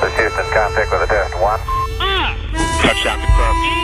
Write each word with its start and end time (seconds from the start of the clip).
This 0.00 0.12
Houston, 0.16 0.44
contact 0.52 0.90
with 0.90 1.02
a 1.02 1.06
test 1.06 1.34
one. 1.34 1.60
Touchdown 2.82 3.18
confirmed. 3.20 3.80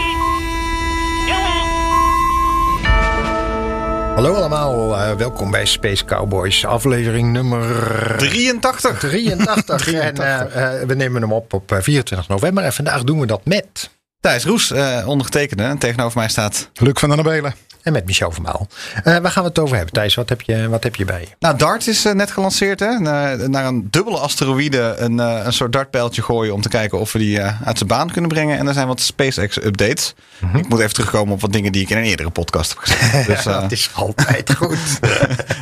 Hallo 4.15 4.35
allemaal, 4.35 4.97
eh, 4.97 5.13
welkom 5.13 5.51
bij 5.51 5.65
Space 5.67 6.05
Cowboys, 6.05 6.67
aflevering 6.67 7.33
nummer 7.33 8.17
83. 8.17 8.99
83. 8.99 9.93
En 9.93 10.17
eh, 10.17 10.81
eh, 10.81 10.89
we 10.89 10.95
nemen 10.95 11.23
hem 11.23 11.33
op 11.33 11.53
op 11.53 11.73
eh, 11.73 11.79
24 11.81 12.29
november 12.29 12.65
en 12.65 12.73
vandaag 12.73 13.05
doen 13.05 13.21
we 13.21 13.27
dat 13.27 13.45
met. 13.45 13.91
Thijs 14.27 14.45
Roes, 14.45 14.71
eh 14.71 15.09
ondergetekende. 15.09 15.63
En 15.63 15.79
tegenover 15.79 16.19
mij 16.19 16.29
staat... 16.29 16.71
Luc 16.75 16.93
van 16.95 17.09
den 17.09 17.19
Abelen. 17.19 17.55
En 17.83 17.93
met 17.93 18.07
Michel 18.07 18.31
van 18.31 18.43
Maal. 18.43 18.69
Eh, 19.05 19.17
waar 19.17 19.31
gaan 19.31 19.43
we 19.43 19.49
het 19.49 19.59
over 19.59 19.77
hebben? 19.77 19.95
Thijs, 19.95 20.15
wat 20.15 20.29
heb 20.29 20.41
je, 20.41 20.69
wat 20.69 20.83
heb 20.83 20.97
je 20.97 21.05
bij 21.05 21.21
je? 21.21 21.27
Nou, 21.39 21.57
Dart 21.57 21.87
is 21.87 22.05
eh, 22.05 22.13
net 22.13 22.31
gelanceerd. 22.31 22.81
Hè? 22.81 22.99
Naar, 22.99 23.51
naar 23.51 23.65
een 23.65 23.89
dubbele 23.91 24.19
asteroïde 24.19 24.95
een, 24.99 25.21
eh, 25.21 25.41
een 25.45 25.53
soort 25.53 25.73
dartpijltje 25.73 26.23
gooien... 26.23 26.55
om 26.55 26.61
te 26.61 26.69
kijken 26.69 26.99
of 26.99 27.13
we 27.13 27.19
die 27.19 27.41
eh, 27.41 27.63
uit 27.63 27.77
zijn 27.77 27.89
baan 27.89 28.11
kunnen 28.11 28.31
brengen. 28.31 28.59
En 28.59 28.67
er 28.67 28.75
zijn 28.75 28.87
wat 28.87 29.01
SpaceX-updates. 29.01 30.15
Ik 30.55 30.69
moet 30.69 30.81
even 30.81 30.95
terugkomen 30.95 31.35
op 31.35 31.41
wat 31.41 31.53
dingen 31.53 31.73
die 31.73 31.83
ik 31.83 31.91
in 31.91 31.97
een 31.97 32.05
eerdere 32.05 32.31
podcast 32.31 32.71
heb 32.71 32.79
gezegd. 32.79 33.27
Dus 33.27 33.47
eh 33.47 33.61
dat 33.61 33.73
is 33.73 33.91
altijd 33.93 34.55
goed. 34.57 34.79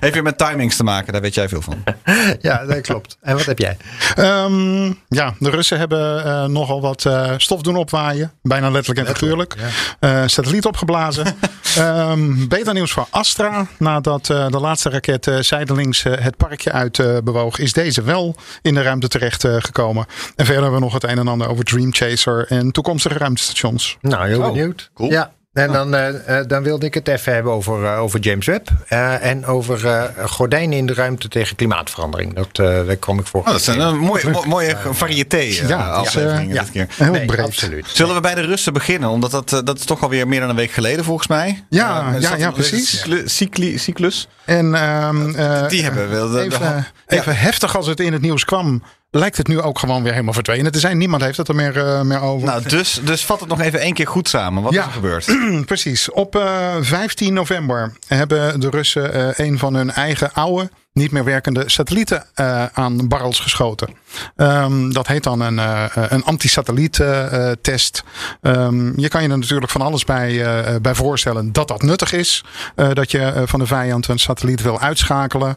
heeft 0.01 0.15
weer 0.15 0.23
met 0.23 0.39
timings 0.39 0.77
te 0.77 0.85
maken. 0.85 1.13
Daar 1.13 1.23
weet 1.23 1.35
jij 1.35 1.49
veel 1.49 1.63
van. 1.63 1.85
ja, 2.41 2.65
dat 2.65 2.81
klopt. 2.81 3.17
En 3.21 3.37
wat 3.37 3.47
heb 3.47 3.59
jij? 3.59 3.77
Ehm, 4.15 4.87
ja, 5.09 5.35
de 5.39 5.51
Russen 5.51 5.79
hebben 5.79 6.25
eh, 6.25 6.45
nogal 6.45 6.81
wat 6.81 7.05
eh, 7.05 7.33
stof 7.37 7.63
doen 7.63 7.77
opwaaien. 7.77 8.33
Bijna 8.55 8.71
letterlijk 8.71 9.09
en 9.09 9.15
figuurlijk. 9.17 9.55
Eh, 10.01 10.23
satelliet 10.27 10.67
opgeblazen. 10.67 11.27
Ehm 11.77 12.49
beter 12.49 12.75
nieuws 12.75 12.93
voor 12.93 13.07
Astra. 13.11 13.67
Nadat 13.79 14.31
eh, 14.31 14.49
de 14.49 14.61
laatste 14.61 14.91
raket 14.91 15.27
eh, 15.27 15.39
zijdelings 15.39 16.03
het 16.03 16.37
parkje 16.37 16.73
uit 16.73 16.99
eh, 16.99 17.17
bewoog, 17.25 17.59
is 17.59 17.73
deze 17.73 18.03
wel 18.03 18.37
in 18.63 18.75
de 18.75 18.83
ruimte 18.83 19.09
terecht 19.09 19.45
eh, 19.45 19.57
gekomen. 19.59 20.07
En 20.37 20.45
verder 20.45 20.63
hebben 20.63 20.73
we 20.81 20.85
nog 20.85 20.95
het 20.95 21.03
een 21.05 21.19
en 21.19 21.29
ander 21.29 21.49
over 21.49 21.65
Dream 21.65 21.93
Chaser 21.95 22.47
en 22.49 22.71
toekomstige 22.73 23.19
ruimtestations. 23.19 23.97
Nou, 24.01 24.27
heel 24.29 24.39
Oh, 24.41 24.47
benieuwd. 24.47 24.91
cool. 24.95 25.11
Ja. 25.11 25.33
En 25.55 25.73
dan, 25.73 25.95
eh, 25.95 26.39
eh, 26.39 26.47
dan 26.47 26.63
wilde 26.63 26.87
ik 26.87 26.95
het 26.95 27.09
even 27.09 27.33
hebben 27.35 27.53
over, 27.53 27.85
eh, 27.85 27.99
over 28.01 28.21
James 28.21 28.47
Webb. 28.47 28.69
eh, 28.89 29.25
en 29.25 29.47
over 29.47 29.87
eh, 29.87 30.03
gordijnen 30.27 30.79
in 30.79 30.87
de 30.87 30.95
ruimte 30.95 31.29
tegen 31.29 31.57
klimaatverandering. 31.57 32.35
Dat, 32.35 32.49
eh, 32.53 32.87
daar 32.87 32.97
kwam 32.97 33.19
ik 33.19 33.27
voor. 33.27 33.41
Oh, 33.41 33.47
dat 33.47 33.63
zijn 33.63 33.81
een 33.81 33.99
mooie, 33.99 34.31
mo- 34.31 34.45
mooie 34.47 34.77
variëteit 34.91 35.59
eh, 35.61 35.69
Ja, 35.69 35.89
afleveringen 35.91 36.55
ja. 36.55 36.61
dit 36.63 36.71
keer. 36.71 36.87
Heel 36.97 37.13
Nee, 37.13 37.25
breed. 37.25 37.41
absoluut. 37.47 37.87
Zullen 37.89 38.15
we 38.15 38.21
bij 38.21 38.35
de 38.35 38.41
Russen 38.41 38.73
beginnen? 38.73 39.09
Omdat 39.09 39.31
dat, 39.31 39.61
dat 39.65 39.79
is 39.79 39.85
toch 39.85 40.03
alweer 40.03 40.29
meer 40.29 40.41
dan 40.41 40.49
een 40.49 40.57
week 40.57 40.71
geleden 40.71 41.05
volgens 41.05 41.29
mij. 41.29 41.65
Ja, 41.71 42.15
ja, 42.19 42.37
ja, 42.37 42.51
precies. 42.51 43.07
cycli- 43.25 43.79
Cyclus. 43.79 44.29
En 44.45 44.75
ehm, 44.75 45.35
eh, 45.35 45.69
Die 45.69 45.83
hebben 45.83 46.11
wel 46.11 46.29
de- 46.29 46.35
de- 46.35 46.43
even, 46.45 46.87
even 47.07 47.37
heftig 47.37 47.77
als 47.77 47.87
het 47.87 48.01
in 48.01 48.13
het 48.13 48.23
nieuws 48.23 48.45
kwam, 48.45 48.83
lijkt 49.15 49.37
het 49.37 49.49
nu 49.49 49.61
ook 49.61 49.79
gewoon 49.79 50.03
weer 50.03 50.13
helemaal 50.13 50.33
verdwenen 50.35 50.73
te 50.73 50.79
zijn. 50.79 50.99
Niemand 50.99 51.23
heeft 51.23 51.37
het 51.37 51.49
er 51.49 51.55
meer, 51.55 51.77
eh, 51.87 52.01
meer 52.01 52.21
over. 52.21 52.47
Nou, 52.47 52.69
dus, 52.69 53.01
dus 53.05 53.25
vat 53.25 53.41
het 53.41 53.49
nog 53.49 53.61
even 53.61 53.81
één 53.81 53.95
keer 53.95 54.07
goed 54.07 54.29
samen. 54.29 54.63
Wat 54.63 54.73
Ja. 54.73 54.81
is 54.81 54.87
er 54.87 54.93
gebeurd? 54.93 55.37
Precies. 55.67 56.11
Op 56.11 56.37
eh, 56.37 56.75
15 56.81 57.33
november 57.33 57.93
hebben 58.07 58.61
de 58.61 58.71
Russen 58.71 59.13
eh, 59.37 59.47
een 59.47 59.59
van 59.59 59.75
hun 59.75 59.91
eigen 59.91 60.33
oude, 60.33 60.71
niet 60.95 61.11
meer 61.11 61.25
werkende 61.25 61.63
satellieten 61.67 62.25
eh, 62.35 62.65
aan 62.73 63.09
barrels 63.09 63.41
geschoten. 63.41 63.89
Ehm, 64.37 64.91
dat 64.91 65.07
heet 65.07 65.23
dan 65.23 65.41
een, 65.41 65.59
eh, 65.59 65.85
een 66.09 66.25
anti-satelliet-test. 66.25 68.03
Ehm, 68.43 69.01
je 69.01 69.09
kan 69.09 69.23
je 69.23 69.29
er 69.29 69.39
natuurlijk 69.39 69.71
van 69.71 69.81
alles 69.81 70.05
bij, 70.05 70.45
eh, 70.45 70.81
bij 70.81 70.95
voorstellen 70.95 71.53
dat 71.53 71.69
dat 71.69 71.83
nuttig 71.83 72.13
is. 72.13 72.45
Eh, 72.77 72.91
dat 72.93 73.11
je 73.11 73.19
eh, 73.19 73.43
van 73.45 73.61
de 73.61 73.67
vijand 73.67 74.09
een 74.09 74.19
satelliet 74.19 74.63
wil 74.63 74.81
uitschakelen. 74.81 75.57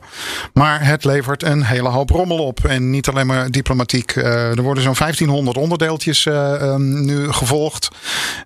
Maar 0.53 0.85
het 0.85 1.03
levert 1.03 1.43
een 1.43 1.63
hele 1.63 1.89
hoop 1.89 2.09
rommel 2.09 2.37
op. 2.37 2.65
En 2.65 2.89
niet 2.89 3.07
alleen 3.07 3.27
maar 3.27 3.51
diplomatiek. 3.51 4.11
Eh, 4.11 4.57
er 4.57 4.61
worden 4.61 4.83
zo'n 4.83 4.95
1500 4.95 5.57
onderdeeltjes 5.57 6.25
eh, 6.25 6.61
ehm, 6.61 7.05
nu 7.05 7.31
gevolgd. 7.31 7.87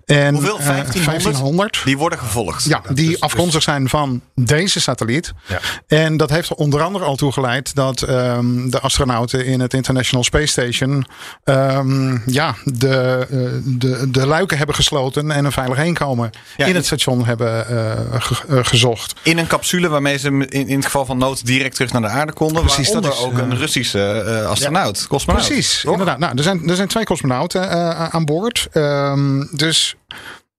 En, 0.04 0.34
Hoeveel? 0.34 0.58
eh, 0.58 0.64
1500? 0.64 1.04
1500. 1.04 1.80
Die 1.84 1.98
worden 1.98 2.18
gevolgd. 2.18 2.64
Ja, 2.64 2.82
die 2.94 3.22
afkomstig 3.22 3.62
zijn 3.62 3.88
van 3.88 4.20
deze 4.34 4.80
satelliet. 4.80 5.32
Ja. 5.48 5.58
En 5.86 6.16
dat 6.16 6.30
heeft 6.30 6.48
er 6.50 6.56
onder 6.86 6.92
andere 6.92 7.04
al 7.04 7.16
toe 7.16 7.32
geleid 7.32 7.74
dat 7.74 8.02
ehm, 8.02 8.68
de 8.70 8.80
astronauten 8.80 9.44
in 9.46 9.60
het 9.60 9.74
International 9.74 10.24
Space 10.24 10.46
Station 10.46 11.06
ehm, 11.44 12.18
ja, 12.26 12.54
de, 12.64 13.26
eh, 13.30 13.38
de, 13.64 14.10
de 14.10 14.26
luiken 14.26 14.56
hebben 14.56 14.74
gesloten 14.74 15.30
en 15.30 15.44
een 15.44 15.52
veilig 15.52 15.76
heenkomen 15.76 16.30
Ja, 16.56 16.66
in 16.66 16.74
het 16.74 16.86
station 16.86 17.24
hebben 17.24 17.68
eh, 17.68 18.20
ge- 18.22 18.44
eh, 18.48 18.58
gezocht. 18.62 19.14
In 19.22 19.38
een 19.38 19.46
capsule 19.46 19.88
waarmee 19.88 20.18
ze 20.18 20.28
in, 20.28 20.48
in 20.68 20.76
het 20.76 20.84
geval 20.84 21.04
van 21.04 21.18
nood 21.18 21.46
direct 21.46 21.74
terug 21.74 21.92
naar 21.92 22.02
de 22.02 22.08
aarde 22.08 22.32
konden. 22.32 22.62
Precies, 22.62 22.90
dat 22.90 23.04
is, 23.06 23.18
ook 23.18 23.38
een 23.38 23.56
Russische 23.56 24.44
astronaut, 24.48 25.06
cosmonaut. 25.08 25.46
Precies, 25.46 25.80
toch? 25.80 25.90
inderdaad. 25.92 26.18
Nou, 26.18 26.32
er, 26.36 26.42
zijn, 26.42 26.68
er 26.68 26.76
zijn 26.76 26.88
twee 26.88 27.04
cosmonauten 27.04 27.70
eh, 27.70 28.08
aan 28.08 28.24
boord. 28.24 28.68
Ehm, 28.72 29.44
dus 29.50 29.96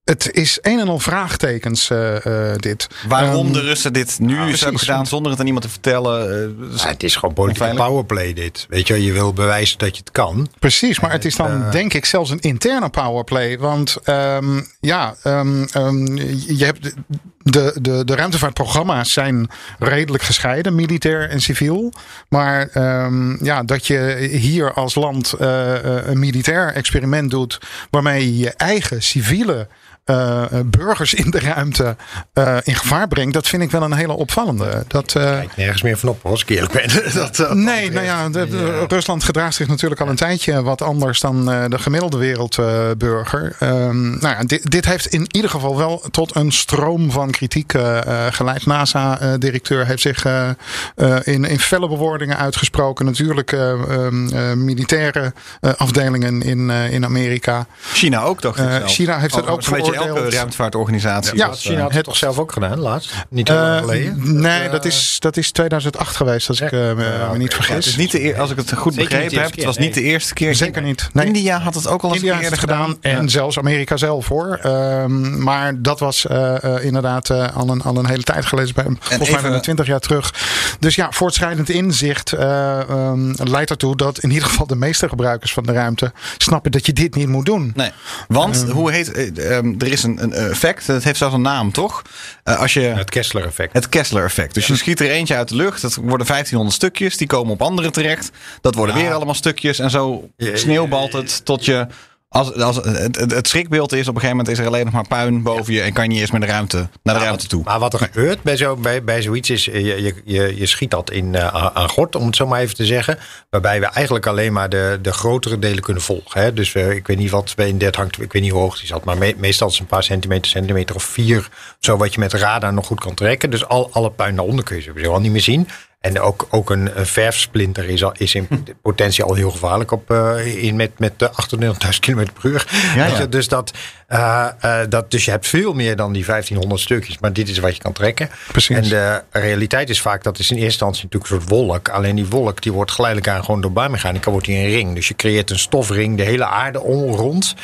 het 0.03 0.31
is 0.31 0.57
een 0.61 0.79
en 0.79 0.87
al 0.87 0.99
vraagtekens, 0.99 1.89
eh, 1.89 2.25
eh, 2.51 2.57
dit. 2.57 2.87
Waarom 3.07 3.45
Ehm, 3.45 3.53
de 3.53 3.61
Russen 3.61 3.93
dit 3.93 4.19
nu 4.19 4.35
precies, 4.35 4.61
hebben 4.61 4.79
gedaan 4.79 5.07
zonder 5.07 5.31
het 5.31 5.39
aan 5.39 5.45
iemand 5.45 5.65
te 5.65 5.71
vertellen. 5.71 6.29
eh, 6.71 6.77
Ja, 6.77 6.87
het 6.87 7.03
is 7.03 7.15
gewoon 7.15 7.35
politieke 7.35 7.73
powerplay 7.75 8.33
dit. 8.33 8.65
Weet 8.69 8.87
je, 8.87 9.03
je 9.03 9.11
wil 9.11 9.33
bewijzen 9.33 9.77
dat 9.77 9.95
je 9.95 9.99
het 9.99 10.11
kan. 10.11 10.47
Precies, 10.59 10.99
maar 10.99 11.11
het 11.11 11.25
is 11.25 11.35
dan 11.35 11.71
denk 11.71 11.93
ik 11.93 12.05
zelfs 12.05 12.29
een 12.29 12.39
interne 12.39 12.89
powerplay. 12.89 13.57
Want 13.57 13.97
ehm, 14.03 14.61
ja, 14.79 15.15
ehm, 15.23 15.63
ehm, 15.63 16.15
je 16.57 16.65
hebt 16.65 16.93
de, 17.37 17.77
de, 17.81 18.05
de, 18.05 18.15
ruimtevaartprogramma's 18.15 19.13
zijn 19.13 19.49
redelijk 19.79 20.23
gescheiden, 20.23 20.75
militair 20.75 21.29
en 21.29 21.41
civiel. 21.41 21.93
Maar 22.29 22.67
ehm, 22.67 23.45
ja, 23.45 23.63
dat 23.63 23.87
je 23.87 24.27
hier 24.31 24.73
als 24.73 24.95
land 24.95 25.33
een 25.39 26.19
militair 26.19 26.73
experiment 26.73 27.31
doet 27.31 27.59
waarmee 27.89 28.31
je 28.31 28.37
je 28.37 28.49
eigen 28.49 29.03
civiele 29.03 29.67
eh, 30.05 30.41
eh, 30.43 30.49
burgers 30.65 31.13
in 31.13 31.29
de 31.31 31.39
ruimte 31.39 31.95
eh, 32.33 32.57
in 32.63 32.75
gevaar 32.75 33.07
brengt, 33.07 33.33
dat 33.33 33.47
vind 33.47 33.61
ik 33.63 33.71
wel 33.71 33.81
een 33.81 33.93
hele 33.93 34.13
opvallende. 34.13 34.83
Dat, 34.87 35.15
eh, 35.15 35.23
Kijk 35.23 35.55
nergens 35.57 35.81
meer 35.81 35.97
van 35.97 36.09
op, 36.09 36.25
als 36.25 36.41
ik 36.41 36.49
eerlijk 36.49 36.73
ben. 36.73 36.89
dat, 37.37 37.53
Nee, 37.55 37.91
nou 37.91 38.05
ja, 38.05 38.29
de- 38.29 38.47
de- 38.47 38.85
Rusland 38.87 39.23
gedraagt 39.23 39.55
zich 39.55 39.67
natuurlijk 39.67 40.01
al 40.01 40.07
een 40.09 40.15
tijdje 40.15 40.61
wat 40.63 40.81
anders 40.81 41.19
dan 41.19 41.51
eh, 41.51 41.63
de 41.67 41.79
gemiddelde 41.79 42.17
wereldburger. 42.17 43.55
Ehm, 43.59 44.09
nou 44.09 44.35
ja, 44.35 44.43
dit, 44.43 44.71
dit 44.71 44.85
heeft 44.85 45.05
in 45.05 45.27
ieder 45.31 45.49
geval 45.49 45.77
wel 45.77 46.03
tot 46.11 46.35
een 46.35 46.51
stroom 46.51 47.11
van 47.11 47.31
kritiek 47.31 47.73
eh, 47.73 47.97
eh, 48.27 48.33
geleid. 48.33 48.65
NASA-directeur 48.65 49.85
heeft 49.85 50.01
zich 50.01 50.25
eh, 50.25 50.49
eh, 50.95 51.15
in, 51.23 51.43
in 51.45 51.59
felle 51.59 51.87
bewoordingen 51.87 52.37
uitgesproken. 52.37 53.05
Natuurlijk 53.05 53.51
eh, 53.51 53.71
ehm, 53.71 54.27
eh, 54.27 54.53
militaire 54.53 55.33
eh, 55.61 55.71
afdelingen 55.77 56.41
in, 56.41 56.69
eh, 56.69 56.91
in 56.91 57.05
Amerika. 57.05 57.65
China 57.93 58.21
ook, 58.21 58.41
dacht 58.41 58.59
ik 58.59 58.69
zelf. 58.69 58.91
China 58.91 59.19
heeft 59.19 59.35
het 59.35 59.45
Oh, 59.45 59.51
ook 59.51 59.61
Elke 59.93 60.29
ruimtevaartorganisatie. 60.29 61.37
Ja, 61.37 61.53
China 61.53 61.81
had 61.81 61.89
eh, 61.89 61.95
het 61.95 62.05
toch 62.05 62.17
zelf 62.17 62.37
ook 62.39 62.51
gedaan, 62.51 62.79
laatst? 62.79 63.13
Niet 63.29 63.47
heel 63.47 63.57
lang 63.57 63.73
Eh, 63.75 63.79
geleden? 63.81 64.41
nee, 64.41 64.69
dat 64.69 64.85
is, 64.85 65.15
dat 65.19 65.37
is 65.37 65.51
2008 65.51 66.15
geweest, 66.15 66.49
als 66.49 66.61
ik 66.61 66.71
eh, 66.71 66.79
me, 66.79 67.29
niet 67.37 67.53
vergis. 67.53 67.75
het 67.75 67.85
is 67.85 67.95
niet 67.95 68.11
de 68.11 68.23
eer, 68.23 68.39
als 68.39 68.51
ik 68.51 68.57
het 68.57 68.73
goed 68.73 68.95
begrepen 68.95 69.41
heb, 69.41 69.55
het 69.55 69.63
was 69.63 69.77
niet 69.77 69.93
de 69.93 70.01
eerste 70.01 70.33
keer. 70.33 70.55
Zeker 70.55 70.81
niet. 70.81 71.09
Nee. 71.13 71.25
India 71.25 71.59
had 71.59 71.75
het 71.75 71.87
ook 71.87 72.01
al 72.01 72.13
eens 72.15 72.47
het 72.47 72.59
gedaan 72.59 72.97
en 73.01 73.29
zelfs 73.29 73.57
Amerika 73.57 73.97
zelf 73.97 74.27
hoor. 74.27 74.59
Ehm, 74.61 75.43
maar 75.43 75.81
dat 75.81 75.99
was 75.99 76.25
eh, 76.27 76.63
eh, 76.63 76.83
inderdaad 76.85 77.29
eh, 77.29 77.55
al, 77.57 77.69
een, 77.69 77.81
al 77.81 77.97
een 77.97 78.05
hele 78.07 78.23
tijd 78.23 78.45
geleden. 78.45 78.73
Bij, 78.73 78.83
volgens 78.83 79.19
mij 79.19 79.27
even- 79.29 79.41
bijna 79.41 79.59
20 79.59 79.85
jaar 79.85 79.99
terug. 79.99 80.33
Dus 80.79 80.95
ja, 80.95 81.07
voortschrijdend 81.11 81.69
inzicht 81.69 82.31
eh, 82.33 82.79
ehm, 82.89 83.31
leidt 83.43 83.69
ertoe 83.69 83.95
dat 83.95 84.19
in 84.19 84.29
ieder 84.31 84.47
geval 84.47 84.67
de 84.67 84.75
meeste 84.75 85.09
gebruikers 85.09 85.53
van 85.53 85.63
de 85.63 85.71
ruimte 85.71 86.11
snappen 86.37 86.71
dat 86.71 86.85
je 86.85 86.93
dit 86.93 87.15
niet 87.15 87.27
moet 87.27 87.45
doen. 87.45 87.71
Nee, 87.75 87.91
want 88.27 88.61
Ehm. 88.63 88.71
hoe 88.71 88.91
heet, 88.91 89.11
eh, 89.11 89.57
ehm, 89.57 89.77
er 89.85 89.91
is 89.91 90.03
een, 90.03 90.23
een 90.23 90.33
effect, 90.33 90.87
het 90.87 91.03
heeft 91.03 91.17
zelfs 91.17 91.35
een 91.35 91.41
naam 91.41 91.71
toch? 91.71 92.01
Eh, 92.43 92.59
als 92.59 92.73
je, 92.73 92.79
Het 92.79 93.09
Kessler-effect. 93.09 93.73
het 93.73 93.89
Kessler-effect. 93.89 94.53
Dus 94.53 94.67
je 94.67 94.75
schiet 94.75 94.99
er 94.99 95.09
eentje 95.09 95.35
uit 95.35 95.49
de 95.49 95.55
lucht, 95.55 95.81
dat 95.81 95.95
worden 95.95 96.27
1500 96.27 96.75
stukjes, 96.75 97.17
die 97.17 97.27
komen 97.27 97.53
op 97.53 97.61
andere 97.61 97.91
terecht. 97.91 98.31
Dat 98.61 98.75
worden 98.75 98.95
weer 98.95 99.13
allemaal 99.13 99.33
stukjes 99.33 99.79
en 99.79 99.89
zo 99.89 100.29
sneeuwbalt 100.37 101.13
het 101.13 101.45
tot 101.45 101.65
je 101.65 101.87
Als, 102.33 102.53
als, 102.55 102.75
het, 102.75 103.19
het, 103.19 103.31
het 103.31 103.47
schrikbeeld 103.47 103.91
is, 103.91 104.07
op 104.07 104.15
een 104.15 104.21
gegeven 104.21 104.37
moment 104.37 104.47
is 104.47 104.59
er 104.59 104.67
alleen 104.67 104.85
nog 104.85 104.93
maar 104.93 105.07
puin 105.07 105.43
boven 105.43 105.73
je 105.73 105.81
en 105.81 105.93
kan 105.93 106.03
je 106.03 106.09
niet 106.09 106.19
eens 106.19 106.31
meer 106.31 106.39
de 106.39 106.45
ruimte, 106.45 106.87
naar 107.03 107.15
de 107.15 107.23
ruimte 107.23 107.47
toe. 107.47 107.63
Maar 107.63 107.79
wat 107.79 107.93
er 107.93 107.99
gebeurt 107.99 108.41
bij, 108.41 108.57
zo, 108.57 108.75
bij, 108.75 109.03
bij 109.03 109.21
zoiets 109.21 109.49
is, 109.49 109.65
je, 109.65 109.83
je, 109.83 110.13
je, 110.25 110.57
je 110.57 110.65
schiet 110.65 110.91
dat 110.91 111.11
in, 111.11 111.33
uh, 111.33 111.47
aan 111.73 111.89
gort, 111.89 112.15
om 112.15 112.25
het 112.25 112.35
zo 112.35 112.47
maar 112.47 112.59
even 112.61 112.75
te 112.75 112.85
zeggen. 112.85 113.17
Waarbij 113.49 113.79
we 113.79 113.85
eigenlijk 113.85 114.27
alleen 114.27 114.53
maar 114.53 114.69
de, 114.69 114.99
de 115.01 115.13
grotere 115.13 115.59
delen 115.59 115.83
kunnen 115.83 116.03
volgen. 116.03 116.41
Hè? 116.41 116.53
Dus 116.53 116.73
uh, 116.73 116.91
ik 116.91 117.07
weet 117.07 117.17
niet 117.17 117.29
wat 117.29 117.53
bij 117.55 117.69
een 117.69 117.77
30 117.77 118.01
hangt, 118.01 118.21
ik 118.21 118.33
weet 118.33 118.41
niet 118.41 118.51
hoe 118.51 118.61
hoog 118.61 118.77
die 118.77 118.87
zat. 118.87 119.03
Maar 119.03 119.17
me, 119.17 119.33
meestal 119.37 119.67
is 119.67 119.73
het 119.73 119.81
een 119.81 119.87
paar 119.89 120.03
centimeter, 120.03 120.51
centimeter 120.51 120.95
of 120.95 121.03
vier. 121.03 121.49
Zo 121.79 121.97
wat 121.97 122.13
je 122.13 122.19
met 122.19 122.33
radar 122.33 122.73
nog 122.73 122.85
goed 122.85 122.99
kan 122.99 123.13
trekken. 123.13 123.49
Dus 123.49 123.65
al, 123.65 123.89
alle 123.91 124.11
puin 124.11 124.35
daaronder 124.35 124.65
kun 124.65 124.75
je 124.75 124.81
sowieso 124.81 125.13
al 125.13 125.19
niet 125.19 125.31
meer 125.31 125.41
zien. 125.41 125.67
En 126.03 126.19
ook, 126.19 126.47
ook 126.49 126.69
een, 126.69 126.99
een 126.99 127.05
verfsplinter 127.05 127.89
is, 127.89 128.03
al, 128.03 128.11
is 128.17 128.35
in 128.35 128.47
potentie 128.81 129.23
al 129.23 129.33
heel 129.33 129.51
gevaarlijk 129.51 129.91
op, 129.91 130.11
uh, 130.11 130.63
in 130.63 130.75
met, 130.75 130.99
met 130.99 131.13
28.000 131.13 131.69
km 131.99 132.25
per 132.33 132.49
uur. 132.49 132.67
Ja, 132.95 133.05
ja. 133.05 133.25
Dus, 133.25 133.47
dat, 133.47 133.71
uh, 134.09 134.47
uh, 134.65 134.79
dat, 134.89 135.11
dus 135.11 135.25
je 135.25 135.31
hebt 135.31 135.47
veel 135.47 135.73
meer 135.73 135.95
dan 135.95 136.13
die 136.13 136.25
1500 136.25 136.81
stukjes. 136.81 137.19
Maar 137.19 137.33
dit 137.33 137.49
is 137.49 137.59
wat 137.59 137.75
je 137.75 137.81
kan 137.81 137.93
trekken. 137.93 138.29
Precies. 138.51 138.75
En 138.75 138.83
de 138.83 139.23
realiteit 139.31 139.89
is 139.89 140.01
vaak, 140.01 140.23
dat 140.23 140.39
is 140.39 140.49
in 140.49 140.55
eerste 140.55 140.69
instantie 140.69 141.03
natuurlijk 141.03 141.31
een 141.31 141.39
soort 141.39 141.49
wolk. 141.49 141.89
Alleen 141.89 142.15
die 142.15 142.27
wolk 142.27 142.61
die 142.61 142.71
wordt 142.71 142.91
geleidelijk 142.91 143.33
aan 143.33 143.43
gewoon 143.43 143.61
door 143.61 143.71
bouwmechanica 143.71 144.31
wordt 144.31 144.45
die 144.45 144.57
een 144.57 144.69
ring. 144.69 144.95
Dus 144.95 145.07
je 145.07 145.15
creëert 145.15 145.49
een 145.49 145.59
stofring 145.59 146.17
de 146.17 146.23
hele 146.23 146.45
aarde 146.45 146.81
om 146.81 147.13
rond. 147.13 147.55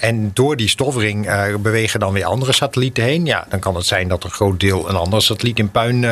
en 0.00 0.30
door 0.34 0.56
die 0.56 0.68
stofring 0.68 1.28
bewegen 1.60 2.00
dan 2.00 2.12
weer 2.12 2.24
andere 2.24 2.52
satellieten 2.52 3.04
heen. 3.04 3.24
Ja, 3.24 3.46
dan 3.48 3.60
kan 3.60 3.74
het 3.74 3.86
zijn 3.86 4.08
dat 4.08 4.24
een 4.24 4.30
groot 4.30 4.60
deel 4.60 4.88
een 4.88 4.96
andere 4.96 5.22
satelliet 5.22 5.58
in 5.58 5.70
puin 5.70 6.04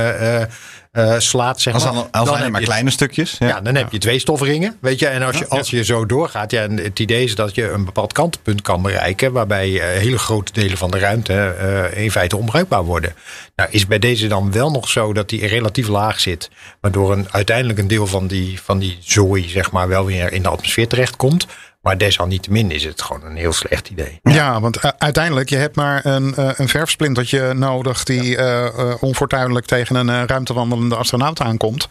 uh, 0.96 1.14
slaat. 1.18 1.60
Zeg 1.60 1.74
als 1.74 1.84
maar. 1.84 1.92
dan, 1.92 2.08
als 2.10 2.28
dan 2.28 2.38
alleen 2.38 2.50
maar 2.50 2.60
je, 2.60 2.66
kleine 2.66 2.90
stukjes. 2.90 3.36
Ja, 3.38 3.46
ja 3.46 3.60
dan 3.60 3.74
heb 3.74 3.92
je 3.92 3.98
twee 3.98 4.18
stofringen. 4.18 4.76
Weet 4.80 4.98
je, 4.98 5.06
en 5.06 5.22
als 5.22 5.38
je, 5.38 5.48
als 5.48 5.70
je 5.70 5.84
zo 5.84 6.06
doorgaat, 6.06 6.50
ja, 6.50 6.68
het 6.68 6.98
idee 6.98 7.24
is 7.24 7.34
dat 7.34 7.54
je 7.54 7.70
een 7.70 7.84
bepaald 7.84 8.12
kantenpunt 8.12 8.62
kan 8.62 8.82
bereiken. 8.82 9.32
waarbij 9.32 9.70
uh, 9.70 9.82
hele 9.82 10.18
grote 10.18 10.52
delen 10.52 10.78
van 10.78 10.90
de 10.90 10.98
ruimte 10.98 11.54
uh, 11.94 12.02
in 12.02 12.10
feite 12.10 12.36
onbruikbaar 12.36 12.84
worden. 12.84 13.14
Nou, 13.56 13.70
is 13.70 13.86
bij 13.86 13.98
deze 13.98 14.26
dan 14.26 14.52
wel 14.52 14.70
nog 14.70 14.88
zo 14.88 15.12
dat 15.12 15.28
die 15.28 15.46
relatief 15.46 15.88
laag 15.88 16.20
zit. 16.20 16.50
Waardoor 16.80 17.12
een, 17.12 17.26
uiteindelijk 17.30 17.78
een 17.78 17.88
deel 17.88 18.06
van 18.06 18.26
die, 18.26 18.60
van 18.62 18.78
die 18.78 18.98
zooi, 19.00 19.48
zeg 19.48 19.70
maar, 19.70 19.88
wel 19.88 20.04
weer 20.04 20.32
in 20.32 20.42
de 20.42 20.48
atmosfeer 20.48 20.88
terechtkomt. 20.88 21.46
Maar 21.86 21.98
desalniettemin 21.98 22.70
is 22.70 22.84
het 22.84 23.02
gewoon 23.02 23.24
een 23.24 23.36
heel 23.36 23.52
slecht 23.52 23.88
idee. 23.88 24.18
Ja, 24.22 24.32
ja 24.32 24.60
want 24.60 24.84
uh, 24.84 24.90
uiteindelijk, 24.98 25.48
je 25.48 25.56
hebt 25.56 25.76
maar 25.76 26.06
een, 26.06 26.34
uh, 26.38 26.50
een 26.56 26.68
verfsplintertje 26.68 27.54
nodig 27.54 28.04
die 28.04 28.22
ja. 28.22 28.70
uh, 28.78 28.94
onfortuinlijk 29.00 29.66
tegen 29.66 29.96
een 29.96 30.26
ruimtewandelende 30.26 30.96
astronaut 30.96 31.40
aankomt. 31.40 31.88